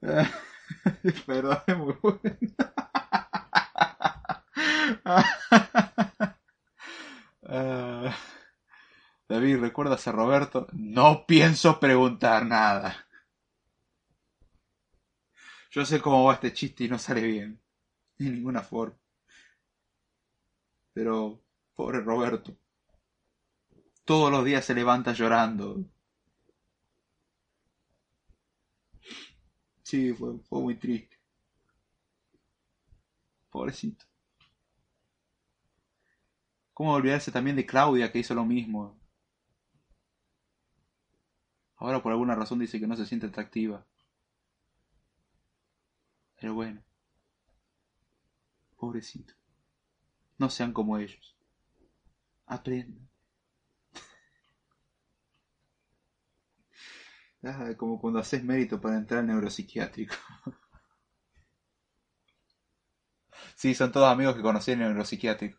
Perdón, 1.26 1.58
es 1.66 1.76
muy 1.76 1.94
bueno. 2.02 2.20
Ah, 7.50 8.14
David, 9.26 9.58
¿recuerdas 9.60 10.06
a 10.06 10.12
Roberto? 10.12 10.66
No 10.72 11.24
pienso 11.26 11.80
preguntar 11.80 12.44
nada. 12.44 13.08
Yo 15.70 15.86
sé 15.86 16.00
cómo 16.00 16.24
va 16.24 16.34
este 16.34 16.52
chiste 16.52 16.84
y 16.84 16.88
no 16.88 16.98
sale 16.98 17.22
bien. 17.22 17.60
De 18.18 18.30
ninguna 18.30 18.60
forma. 18.60 18.98
Pero, 20.92 21.40
pobre 21.74 22.00
Roberto. 22.00 22.54
Todos 24.04 24.30
los 24.30 24.44
días 24.44 24.64
se 24.64 24.74
levanta 24.74 25.12
llorando. 25.12 25.84
Sí, 29.88 30.12
fue, 30.12 30.38
fue 30.48 30.60
muy 30.60 30.74
triste. 30.76 31.16
Pobrecito. 33.50 34.06
¿Cómo 36.72 36.94
olvidarse 36.94 37.30
también 37.30 37.56
de 37.56 37.66
Claudia 37.66 38.10
que 38.10 38.20
hizo 38.20 38.34
lo 38.34 38.46
mismo? 38.46 38.98
Ahora 41.76 42.02
por 42.02 42.12
alguna 42.12 42.34
razón 42.34 42.58
dice 42.58 42.78
que 42.78 42.86
no 42.86 42.94
se 42.94 43.06
siente 43.06 43.26
atractiva. 43.26 43.86
Pero 46.40 46.54
bueno. 46.54 46.82
Pobrecito. 48.78 49.34
No 50.38 50.48
sean 50.48 50.72
como 50.72 50.96
ellos. 50.96 51.36
Aprendan. 52.46 53.07
Ah, 57.42 57.74
como 57.76 57.98
cuando 58.00 58.20
haces 58.20 58.44
mérito 58.44 58.80
para 58.80 58.96
entrar 58.96 59.18
al 59.20 59.26
neuropsiquiátrico. 59.26 60.14
sí, 63.56 63.74
son 63.74 63.92
todos 63.92 64.08
amigos 64.10 64.34
que 64.36 64.42
conocí 64.42 64.72
en 64.72 64.82
el 64.82 64.88
neuropsiquiátrico. 64.88 65.58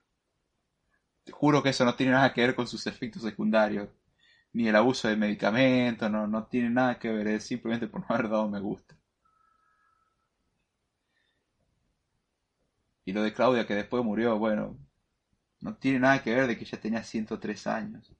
Te 1.24 1.32
juro 1.32 1.64
que 1.64 1.70
eso 1.70 1.86
no 1.86 1.96
tiene 1.96 2.12
nada 2.12 2.34
que 2.34 2.42
ver 2.42 2.56
con 2.56 2.68
sus 2.68 2.86
efectos 2.86 3.22
secundarios. 3.22 3.88
Ni 4.54 4.68
el 4.68 4.76
abuso 4.76 5.08
de 5.08 5.16
medicamentos, 5.16 6.12
no, 6.12 6.28
no 6.28 6.46
tiene 6.48 6.70
nada 6.72 7.00
que 7.00 7.12
ver, 7.12 7.28
es 7.28 7.46
simplemente 7.46 7.88
por 7.88 8.02
no 8.02 8.08
haber 8.10 8.30
dado 8.30 8.50
me 8.50 8.60
gusta. 8.60 8.98
Y 13.04 13.12
lo 13.12 13.22
de 13.24 13.34
Claudia 13.34 13.68
que 13.68 13.76
después 13.76 14.06
murió, 14.06 14.40
bueno, 14.40 14.78
no 15.62 15.76
tiene 15.78 16.00
nada 16.00 16.24
que 16.24 16.36
ver 16.36 16.48
de 16.48 16.58
que 16.58 16.66
ya 16.66 16.80
tenía 16.80 17.04
103 17.04 17.68
años. 17.68 18.14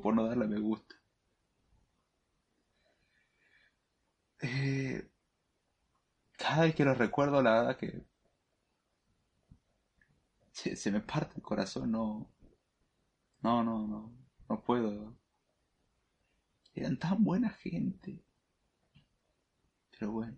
Por 0.00 0.14
no 0.14 0.24
darle 0.26 0.46
me 0.46 0.58
gusta. 0.60 0.94
Eh... 4.42 5.08
cada 6.36 6.62
vez 6.64 6.74
que 6.74 6.84
lo 6.84 6.94
recuerdo, 6.94 7.42
la 7.42 7.52
verdad 7.54 7.76
que 7.78 8.04
se, 10.52 10.76
se 10.76 10.90
me 10.90 11.00
parte 11.00 11.34
el 11.36 11.42
corazón, 11.42 11.90
no, 11.90 12.30
no, 13.42 13.62
no, 13.64 13.86
no, 13.86 14.12
no 14.48 14.62
puedo. 14.64 15.16
Eran 16.74 16.98
tan 16.98 17.22
buena 17.24 17.50
gente. 17.50 18.22
Pero 19.90 20.12
bueno, 20.12 20.36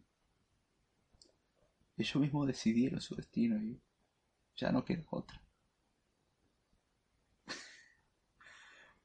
ellos 1.97 2.17
mismos 2.17 2.47
decidieron 2.47 3.01
su 3.01 3.15
destino 3.17 3.57
y 3.63 3.81
ya 4.57 4.71
no 4.73 4.85
queda 4.85 5.05
otra. 5.11 5.44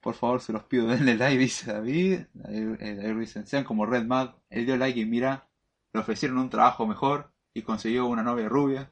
Por 0.01 0.13
favor, 0.13 0.41
se 0.41 0.51
los 0.51 0.63
pido, 0.65 0.87
denle 0.87 1.15
like, 1.15 1.37
dice 1.37 1.71
David. 1.71 2.21
David, 2.33 2.81
eh, 2.81 3.15
dice, 3.17 3.45
sean 3.45 3.63
como 3.63 3.85
Red 3.85 4.03
Mad. 4.05 4.35
Él 4.49 4.65
dio 4.65 4.75
like 4.77 4.99
y 4.99 5.05
mira, 5.05 5.47
le 5.93 6.01
ofrecieron 6.01 6.37
un 6.37 6.49
trabajo 6.49 6.85
mejor 6.85 7.31
y 7.53 7.61
consiguió 7.61 8.07
una 8.07 8.23
novia 8.23 8.49
rubia. 8.49 8.91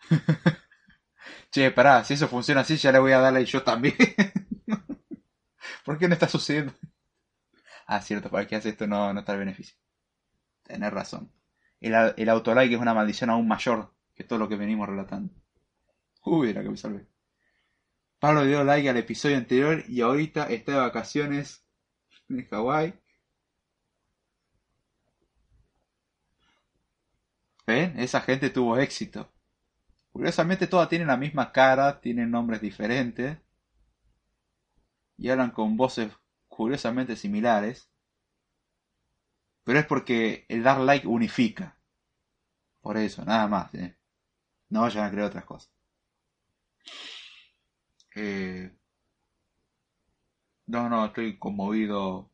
che, 1.50 1.70
pará, 1.70 2.04
si 2.04 2.14
eso 2.14 2.28
funciona 2.28 2.60
así, 2.62 2.76
ya 2.76 2.92
le 2.92 2.98
voy 2.98 3.12
a 3.12 3.18
dar 3.20 3.32
like 3.32 3.50
yo 3.50 3.62
también. 3.62 3.94
¿Por 5.84 5.98
qué 5.98 6.08
no 6.08 6.14
está 6.14 6.28
sucediendo? 6.28 6.72
Ah, 7.86 8.00
cierto, 8.02 8.30
para 8.30 8.42
el 8.42 8.48
que 8.48 8.56
hace 8.56 8.70
esto 8.70 8.86
no, 8.86 9.12
no 9.12 9.20
está 9.20 9.32
el 9.32 9.38
beneficio. 9.38 9.76
Tenés 10.64 10.92
razón. 10.92 11.32
El, 11.80 11.94
el 12.16 12.30
autolike 12.30 12.74
es 12.74 12.80
una 12.80 12.94
maldición 12.94 13.30
aún 13.30 13.48
mayor 13.48 13.92
que 14.14 14.24
todo 14.24 14.38
lo 14.40 14.48
que 14.48 14.56
venimos 14.56 14.88
relatando. 14.88 15.34
Uy, 16.24 16.50
era 16.50 16.62
que 16.62 16.70
me 16.70 16.76
salvé. 16.76 17.06
Pablo 18.24 18.46
dio 18.46 18.64
like 18.64 18.88
al 18.88 18.96
episodio 18.96 19.36
anterior 19.36 19.84
y 19.86 20.00
ahorita 20.00 20.48
está 20.48 20.72
de 20.72 20.78
vacaciones 20.78 21.62
en 22.30 22.46
Hawái. 22.46 22.94
¿Ven? 27.66 28.00
Esa 28.00 28.22
gente 28.22 28.48
tuvo 28.48 28.78
éxito. 28.78 29.30
Curiosamente 30.10 30.66
todas 30.66 30.88
tienen 30.88 31.08
la 31.08 31.18
misma 31.18 31.52
cara, 31.52 32.00
tienen 32.00 32.30
nombres 32.30 32.62
diferentes 32.62 33.36
y 35.18 35.28
hablan 35.28 35.50
con 35.50 35.76
voces 35.76 36.10
curiosamente 36.48 37.16
similares. 37.16 37.90
Pero 39.64 39.80
es 39.80 39.84
porque 39.84 40.46
el 40.48 40.62
dar 40.62 40.80
like 40.80 41.06
unifica. 41.06 41.78
Por 42.80 42.96
eso, 42.96 43.22
nada 43.22 43.46
más. 43.48 43.74
¿eh? 43.74 43.98
No 44.70 44.80
vayan 44.80 45.04
a 45.04 45.10
creer 45.10 45.26
otras 45.26 45.44
cosas. 45.44 45.70
Eh, 48.14 48.70
no, 50.66 50.88
no, 50.88 51.06
estoy 51.06 51.38
conmovido. 51.38 52.30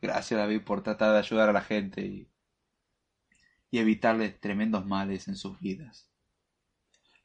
Gracias 0.00 0.38
David 0.38 0.62
por 0.62 0.82
tratar 0.82 1.12
de 1.12 1.18
ayudar 1.18 1.48
a 1.48 1.52
la 1.52 1.62
gente 1.62 2.02
y, 2.02 2.28
y 3.70 3.78
evitarles 3.78 4.38
tremendos 4.40 4.86
males 4.86 5.28
en 5.28 5.36
sus 5.36 5.58
vidas. 5.60 6.10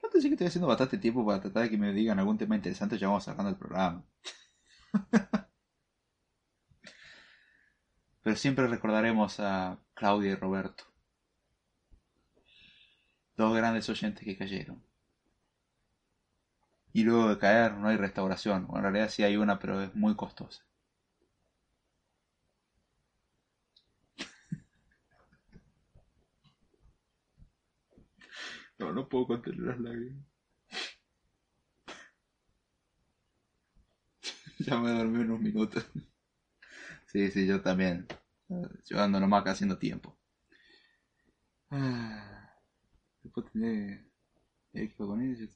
No 0.01 0.09
te 0.09 0.21
sé 0.21 0.29
que 0.29 0.33
estoy 0.35 0.47
haciendo 0.47 0.67
bastante 0.67 0.97
tiempo 0.97 1.25
para 1.25 1.41
tratar 1.41 1.63
de 1.63 1.69
que 1.69 1.77
me 1.77 1.93
digan 1.93 2.19
algún 2.19 2.37
tema 2.37 2.55
interesante, 2.55 2.97
ya 2.97 3.07
vamos 3.07 3.25
sacando 3.25 3.49
el 3.49 3.57
programa. 3.57 4.05
Pero 8.23 8.35
siempre 8.35 8.67
recordaremos 8.67 9.39
a 9.39 9.79
Claudia 9.93 10.31
y 10.31 10.35
Roberto. 10.35 10.85
Dos 13.35 13.55
grandes 13.55 13.89
oyentes 13.89 14.23
que 14.23 14.37
cayeron. 14.37 14.83
Y 16.93 17.03
luego 17.03 17.29
de 17.29 17.39
caer 17.39 17.73
no 17.73 17.87
hay 17.87 17.97
restauración. 17.97 18.67
Bueno, 18.67 18.87
en 18.87 18.93
realidad 18.93 19.09
sí 19.11 19.23
hay 19.23 19.37
una, 19.37 19.57
pero 19.57 19.81
es 19.81 19.95
muy 19.95 20.15
costosa. 20.15 20.63
No, 28.79 28.91
no 28.91 29.07
puedo 29.07 29.27
contener 29.27 29.59
las 29.59 29.79
lágrimas. 29.79 30.25
ya 34.59 34.79
me 34.79 34.91
dormí 34.91 35.19
unos 35.19 35.39
minutos. 35.39 35.85
sí, 37.07 37.29
sí, 37.31 37.45
yo 37.47 37.61
también. 37.61 38.07
Yo 38.85 38.99
ando 39.01 39.19
nomás 39.19 39.41
acá 39.41 39.51
haciendo 39.51 39.77
tiempo. 39.77 40.17
Ah, 41.71 42.53
después 43.23 43.51
tener 43.53 44.05
equipo 44.73 45.07
con 45.07 45.21
ellos. 45.21 45.49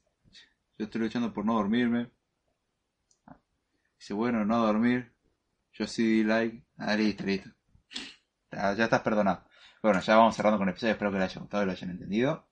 Yo 0.76 0.86
estoy 0.86 1.02
luchando 1.02 1.32
por 1.32 1.44
no 1.44 1.54
dormirme. 1.54 2.10
Dice, 3.98 4.12
bueno, 4.12 4.44
no 4.44 4.58
dormir. 4.58 5.12
Yo 5.72 5.86
sí 5.86 6.04
di 6.04 6.24
like. 6.24 6.64
Ah, 6.78 6.96
listo, 6.96 7.24
listo. 7.24 7.50
Ya, 8.50 8.72
estás 8.72 9.00
perdonado. 9.02 9.44
Bueno, 9.82 10.00
ya 10.00 10.16
vamos 10.16 10.34
cerrando 10.34 10.58
con 10.58 10.68
el 10.68 10.72
episodio. 10.72 10.92
Espero 10.92 11.12
que 11.12 11.18
les 11.18 11.30
haya 11.30 11.40
gustado 11.40 11.62
y 11.62 11.66
lo 11.66 11.72
hayan 11.72 11.90
entendido. 11.90 12.48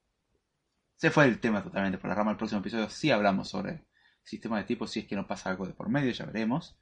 Se 0.97 1.11
fue 1.11 1.25
el 1.25 1.41
tema 1.41 1.63
totalmente 1.65 1.99
por 1.99 2.11
la 2.11 2.15
rama. 2.15 2.31
El 2.31 2.37
próximo 2.37 2.61
episodio 2.61 2.89
sí 2.89 3.11
hablamos 3.11 3.49
sobre 3.49 3.87
sistema 4.23 4.59
de 4.59 4.65
tipos. 4.65 4.91
Si 4.91 5.01
es 5.01 5.07
que 5.07 5.17
no 5.17 5.27
pasa 5.27 5.51
algo 5.51 5.67
de 5.67 5.75
por 5.75 5.89
medio, 5.89 6.13
ya 6.13 6.25
veremos. 6.25 6.79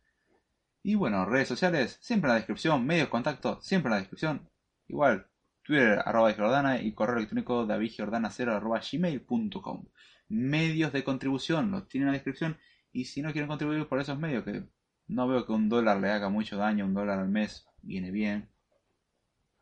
Y 0.82 0.94
bueno, 0.94 1.24
redes 1.24 1.48
sociales, 1.48 1.98
siempre 2.02 2.28
en 2.28 2.32
la 2.32 2.36
descripción. 2.36 2.84
Medios 2.86 3.06
de 3.06 3.10
contacto, 3.10 3.60
siempre 3.62 3.88
en 3.88 3.92
la 3.92 3.98
descripción. 4.00 4.50
Igual, 4.88 5.26
Twitter, 5.62 6.02
arroba 6.04 6.34
Jordana 6.34 6.82
y 6.82 6.92
correo 6.92 7.16
electrónico 7.16 7.66
davidjordana0 7.66 8.56
arroba 8.56 8.80
gmail.com 8.80 9.86
medios 10.30 10.92
de 10.92 11.04
contribución, 11.04 11.70
los 11.70 11.88
tienen 11.88 12.08
en 12.08 12.12
la 12.12 12.18
descripción. 12.18 12.56
Y 12.92 13.04
si 13.04 13.20
no 13.20 13.32
quieren 13.32 13.48
contribuir 13.48 13.86
por 13.86 14.00
esos 14.00 14.18
medios, 14.18 14.44
que 14.44 14.64
no 15.08 15.28
veo 15.28 15.44
que 15.44 15.52
un 15.52 15.68
dólar 15.68 16.00
le 16.00 16.10
haga 16.10 16.30
mucho 16.30 16.56
daño, 16.56 16.86
un 16.86 16.94
dólar 16.94 17.18
al 17.18 17.28
mes 17.28 17.66
viene 17.82 18.10
bien. 18.10 18.48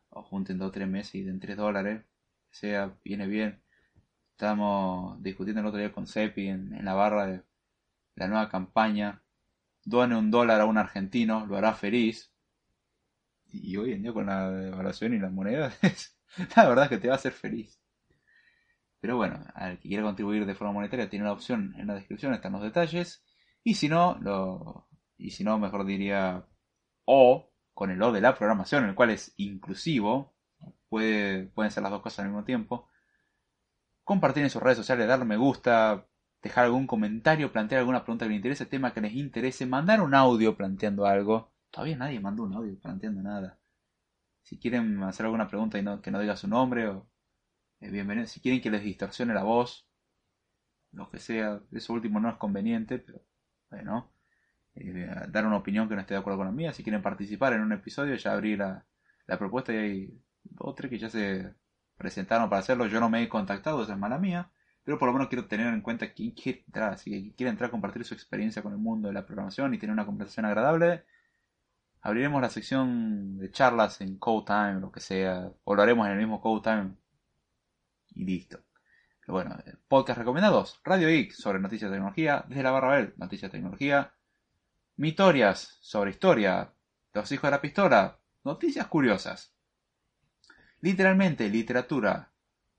O 0.09 0.23
junten 0.23 0.57
dos 0.57 0.69
o 0.69 0.71
tres 0.71 0.87
meses 0.87 1.15
y 1.15 1.23
den 1.23 1.39
tres 1.39 1.57
dólares, 1.57 2.03
sea, 2.51 2.95
viene 3.03 3.27
bien. 3.27 3.61
Estamos 4.31 5.21
discutiendo 5.21 5.61
el 5.61 5.67
otro 5.67 5.79
día 5.79 5.91
con 5.91 6.07
Sepi 6.07 6.47
en, 6.47 6.83
la 6.85 6.93
barra 6.93 7.27
de 7.27 7.43
la 8.15 8.27
nueva 8.27 8.49
campaña. 8.49 9.21
Done 9.85 10.15
un 10.15 10.31
dólar 10.31 10.61
a 10.61 10.65
un 10.65 10.77
argentino, 10.77 11.45
lo 11.45 11.57
hará 11.57 11.73
feliz. 11.73 12.31
Y 13.51 13.75
hoy 13.77 13.93
en 13.93 14.03
día 14.03 14.13
con 14.13 14.27
la 14.27 14.49
devaluación 14.51 15.13
y 15.13 15.19
las 15.19 15.31
monedas, 15.31 15.77
la 16.55 16.69
verdad 16.69 16.85
es 16.85 16.89
que 16.89 16.97
te 16.99 17.07
va 17.07 17.15
a 17.15 17.17
hacer 17.17 17.33
feliz. 17.33 17.78
Pero 19.01 19.15
bueno, 19.15 19.39
al 19.53 19.79
que 19.79 19.87
quiera 19.87 20.03
contribuir 20.03 20.45
de 20.45 20.55
forma 20.55 20.73
monetaria 20.73 21.09
tiene 21.09 21.25
la 21.25 21.31
opción 21.31 21.73
en 21.77 21.87
la 21.87 21.95
descripción, 21.95 22.33
están 22.33 22.51
los 22.51 22.61
detalles. 22.61 23.23
Y 23.63 23.75
si 23.75 23.87
no, 23.87 24.17
lo, 24.21 24.89
y 25.17 25.31
si 25.31 25.43
no, 25.43 25.59
mejor 25.59 25.85
diría 25.85 26.45
o 27.05 27.51
con 27.73 27.91
el 27.91 28.01
o 28.01 28.11
de 28.11 28.21
la 28.21 28.35
programación, 28.35 28.85
el 28.85 28.95
cual 28.95 29.11
es 29.11 29.33
inclusivo, 29.37 30.35
puede, 30.89 31.45
pueden 31.47 31.71
ser 31.71 31.83
las 31.83 31.91
dos 31.91 32.01
cosas 32.01 32.19
al 32.19 32.25
mismo 32.27 32.43
tiempo. 32.43 32.89
Compartir 34.03 34.43
en 34.43 34.49
sus 34.49 34.61
redes 34.61 34.77
sociales, 34.77 35.07
dar 35.07 35.23
me 35.25 35.37
gusta, 35.37 36.05
dejar 36.41 36.65
algún 36.65 36.87
comentario, 36.87 37.51
plantear 37.51 37.79
alguna 37.79 38.03
pregunta 38.03 38.25
que 38.25 38.29
les 38.29 38.37
interese, 38.37 38.65
tema 38.65 38.93
que 38.93 39.01
les 39.01 39.13
interese, 39.13 39.65
mandar 39.65 40.01
un 40.01 40.13
audio 40.13 40.57
planteando 40.57 41.05
algo. 41.05 41.53
Todavía 41.71 41.97
nadie 41.97 42.19
mandó 42.19 42.43
un 42.43 42.53
audio 42.53 42.77
planteando 42.79 43.21
nada. 43.21 43.59
Si 44.43 44.59
quieren 44.59 45.01
hacer 45.03 45.25
alguna 45.25 45.47
pregunta 45.47 45.77
y 45.77 45.83
no, 45.83 46.01
que 46.01 46.11
no 46.11 46.19
diga 46.19 46.35
su 46.35 46.47
nombre 46.47 46.87
o 46.87 47.07
eh, 47.79 47.89
bienvenido. 47.91 48.27
Si 48.27 48.39
quieren 48.41 48.61
que 48.61 48.69
les 48.69 48.83
distorsione 48.83 49.33
la 49.33 49.43
voz, 49.43 49.87
lo 50.91 51.09
que 51.09 51.19
sea, 51.19 51.61
eso 51.71 51.93
último 51.93 52.19
no 52.19 52.29
es 52.29 52.37
conveniente, 52.37 52.99
pero 52.99 53.21
bueno, 53.69 54.11
eh, 54.75 55.07
dar 55.29 55.45
una 55.45 55.57
opinión 55.57 55.87
que 55.87 55.95
no 55.95 56.01
esté 56.01 56.13
de 56.13 56.19
acuerdo 56.19 56.39
con 56.39 56.47
la 56.47 56.53
mía. 56.53 56.73
Si 56.73 56.83
quieren 56.83 57.01
participar 57.01 57.53
en 57.53 57.61
un 57.61 57.71
episodio, 57.73 58.15
ya 58.15 58.33
abrí 58.33 58.55
la, 58.57 58.85
propuesta 59.37 59.73
y 59.73 59.77
hay 59.77 60.21
dos 60.43 60.75
tres 60.75 60.89
que 60.89 60.99
ya 60.99 61.09
se 61.09 61.53
presentaron 61.97 62.49
para 62.49 62.61
hacerlo. 62.61 62.87
Yo 62.87 62.99
no 62.99 63.09
me 63.09 63.23
he 63.23 63.29
contactado, 63.29 63.83
esa 63.83 63.93
es 63.93 63.99
mala 63.99 64.17
mía, 64.17 64.51
pero 64.83 64.97
por 64.97 65.07
lo 65.07 65.13
menos 65.13 65.29
quiero 65.29 65.47
tener 65.47 65.67
en 65.67 65.81
cuenta 65.81 66.13
quién 66.13 66.31
quiere 66.31 66.63
entrar. 66.65 66.97
Si 66.97 67.33
quiere 67.35 67.51
entrar 67.51 67.71
compartir 67.71 68.03
su 68.05 68.13
experiencia 68.13 68.63
con 68.63 68.73
el 68.73 68.79
mundo 68.79 69.07
de 69.09 69.13
la 69.13 69.25
programación 69.25 69.73
y 69.73 69.77
tener 69.79 69.93
una 69.93 70.05
conversación 70.05 70.45
agradable, 70.45 71.05
abriremos 72.01 72.41
la 72.41 72.49
sección 72.49 73.37
de 73.37 73.51
charlas 73.51 74.01
en 74.01 74.17
Code 74.17 74.45
Time, 74.47 74.79
lo 74.81 74.91
que 74.91 74.99
sea, 75.01 75.51
o 75.63 75.75
lo 75.75 75.81
haremos 75.81 76.07
en 76.07 76.13
el 76.13 76.19
mismo 76.19 76.41
Code 76.41 76.61
Time 76.63 76.95
y 78.15 78.25
listo. 78.25 78.59
Pero 79.21 79.33
bueno, 79.33 79.57
eh, 79.65 79.75
podcast 79.87 80.19
recomendados. 80.19 80.79
Radio 80.83 81.07
Geek 81.07 81.33
sobre 81.33 81.59
noticias 81.59 81.89
de 81.89 81.97
tecnología. 81.97 82.43
Desde 82.47 82.63
la 82.63 82.71
barra 82.71 82.95
Bell, 82.97 83.13
noticias 83.17 83.51
de 83.51 83.57
tecnología. 83.57 84.13
Mitorias 84.95 85.77
sobre 85.81 86.11
historia. 86.11 86.73
Los 87.13 87.31
hijos 87.31 87.43
de 87.43 87.51
la 87.51 87.61
pistola. 87.61 88.19
Noticias 88.43 88.87
curiosas. 88.87 89.53
Literalmente, 90.81 91.49
literatura. 91.49 92.31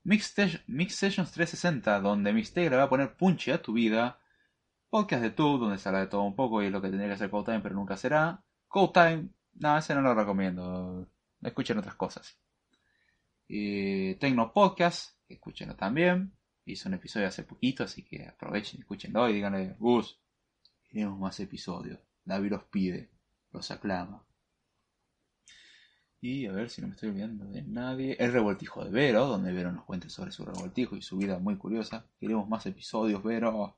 Mix, 0.03 0.33
Sessions 0.33 1.31
360, 1.31 1.99
donde 1.99 2.33
le 2.33 2.75
va 2.75 2.83
a 2.83 2.89
poner 2.89 3.15
punche 3.15 3.53
a 3.53 3.61
tu 3.61 3.73
vida. 3.73 4.19
Podcast 4.89 5.21
de 5.21 5.29
tú, 5.29 5.57
donde 5.57 5.77
se 5.77 5.87
habla 5.87 6.01
de 6.01 6.07
todo 6.07 6.23
un 6.23 6.35
poco 6.35 6.61
y 6.61 6.65
es 6.65 6.71
lo 6.71 6.81
que 6.81 6.89
tendría 6.89 7.07
que 7.09 7.13
hacer 7.13 7.29
Code 7.29 7.45
Time, 7.45 7.61
pero 7.61 7.75
nunca 7.75 7.95
será. 7.95 8.43
Code 8.67 8.91
Time, 8.93 9.29
no, 9.53 9.77
ese 9.77 9.95
no 9.95 10.01
lo 10.01 10.13
recomiendo. 10.13 11.07
Escuchen 11.41 11.77
otras 11.77 11.95
cosas. 11.95 12.37
Eh, 13.47 14.17
Tecno 14.19 14.51
Podcast, 14.51 15.15
escúchenlo 15.33 15.75
también. 15.75 16.33
Hizo 16.65 16.89
un 16.89 16.95
episodio 16.95 17.27
hace 17.27 17.43
poquito, 17.43 17.83
así 17.83 18.03
que 18.03 18.27
aprovechen, 18.27 18.81
escúchenlo 18.81 19.29
y 19.29 19.33
díganle, 19.33 19.75
Gus, 19.79 20.19
queremos 20.89 21.19
más 21.19 21.39
episodios. 21.39 21.99
David 22.23 22.51
los 22.51 22.63
pide, 22.65 23.09
los 23.51 23.71
aclama. 23.71 24.23
Y 26.23 26.45
a 26.45 26.51
ver 26.51 26.69
si 26.69 26.81
no 26.81 26.87
me 26.87 26.93
estoy 26.93 27.09
olvidando 27.09 27.45
de 27.45 27.63
nadie. 27.63 28.15
El 28.19 28.31
revoltijo 28.31 28.85
de 28.85 28.91
Vero, 28.91 29.25
donde 29.25 29.51
Vero 29.53 29.71
nos 29.71 29.85
cuenta 29.85 30.07
sobre 30.07 30.31
su 30.31 30.45
revoltijo 30.45 30.95
y 30.95 31.01
su 31.01 31.17
vida 31.17 31.39
muy 31.39 31.57
curiosa. 31.57 32.05
Queremos 32.19 32.47
más 32.47 32.63
episodios, 32.67 33.23
Vero. 33.23 33.75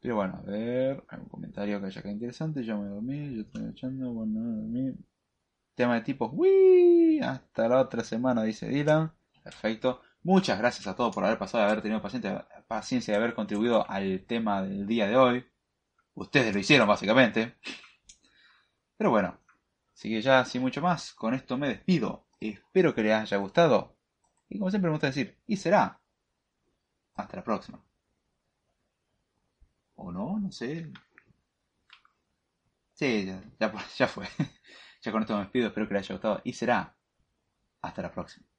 Pero 0.00 0.14
bueno, 0.14 0.36
a 0.36 0.42
ver. 0.42 1.04
Algún 1.08 1.28
comentario 1.28 1.80
que 1.80 1.86
haya 1.86 2.02
que 2.02 2.10
interesante. 2.10 2.62
Yo 2.62 2.78
me 2.78 2.88
dormí, 2.88 3.34
yo 3.34 3.42
estoy 3.42 3.68
echando, 3.70 4.12
bueno, 4.12 4.40
no 4.40 4.60
dormí. 4.60 4.94
Tema 5.74 5.96
de 5.96 6.02
tipos. 6.02 6.30
¡Wii! 6.32 7.20
Hasta 7.20 7.68
la 7.68 7.80
otra 7.80 8.04
semana, 8.04 8.44
dice 8.44 8.68
Dylan. 8.68 9.12
Perfecto. 9.42 10.02
Muchas 10.22 10.58
gracias 10.58 10.86
a 10.86 10.94
todos 10.94 11.14
por 11.14 11.24
haber 11.24 11.38
pasado, 11.38 11.64
haber 11.64 11.80
tenido 11.80 12.02
paciencia, 12.02 12.46
paciencia 12.68 13.14
de 13.14 13.18
haber 13.18 13.34
contribuido 13.34 13.88
al 13.88 14.24
tema 14.26 14.62
del 14.62 14.86
día 14.86 15.06
de 15.06 15.16
hoy. 15.16 15.46
Ustedes 16.14 16.52
lo 16.52 16.60
hicieron, 16.60 16.86
básicamente. 16.86 17.56
Pero 18.98 19.10
bueno, 19.10 19.38
así 19.94 20.10
que 20.10 20.20
ya 20.20 20.44
sin 20.44 20.60
mucho 20.60 20.82
más, 20.82 21.14
con 21.14 21.32
esto 21.32 21.56
me 21.56 21.68
despido. 21.68 22.26
Espero 22.38 22.94
que 22.94 23.02
les 23.02 23.14
haya 23.14 23.38
gustado. 23.38 23.96
Y 24.50 24.58
como 24.58 24.70
siempre 24.70 24.90
me 24.90 24.94
gusta 24.94 25.06
decir, 25.06 25.38
y 25.46 25.56
será. 25.56 26.00
Hasta 27.14 27.36
la 27.38 27.44
próxima. 27.44 27.82
O 29.94 30.12
no, 30.12 30.38
no 30.38 30.52
sé. 30.52 30.90
Sí, 32.92 33.26
ya, 33.58 33.70
ya 33.98 34.06
fue. 34.08 34.28
ya 35.02 35.12
con 35.12 35.22
esto 35.22 35.34
me 35.34 35.44
despido, 35.44 35.68
espero 35.68 35.88
que 35.88 35.94
les 35.94 36.04
haya 36.04 36.14
gustado. 36.16 36.40
Y 36.44 36.52
será. 36.52 36.94
Hasta 37.80 38.02
la 38.02 38.12
próxima. 38.12 38.49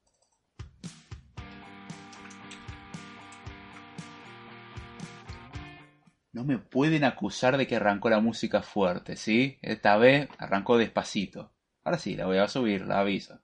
No 6.32 6.44
me 6.44 6.58
pueden 6.58 7.04
acusar 7.04 7.58
de 7.58 7.66
que 7.66 7.76
arrancó 7.76 8.08
la 8.08 8.20
música 8.20 8.62
fuerte, 8.62 9.16
¿sí? 9.16 9.58
Esta 9.60 9.96
vez 9.98 10.28
arrancó 10.38 10.78
despacito. 10.78 11.52
Ahora 11.84 11.98
sí, 11.98 12.16
la 12.16 12.26
voy 12.26 12.38
a 12.38 12.48
subir, 12.48 12.86
la 12.86 13.00
aviso. 13.00 13.40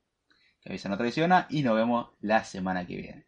Que 0.63 0.71
avisa 0.71 0.89
no 0.89 0.97
traiciona 0.97 1.47
y 1.51 1.63
nos 1.63 1.77
vemos 1.77 2.11
la 2.21 2.45
semana 2.45 2.87
que 2.87 2.97
viene. 2.97 3.27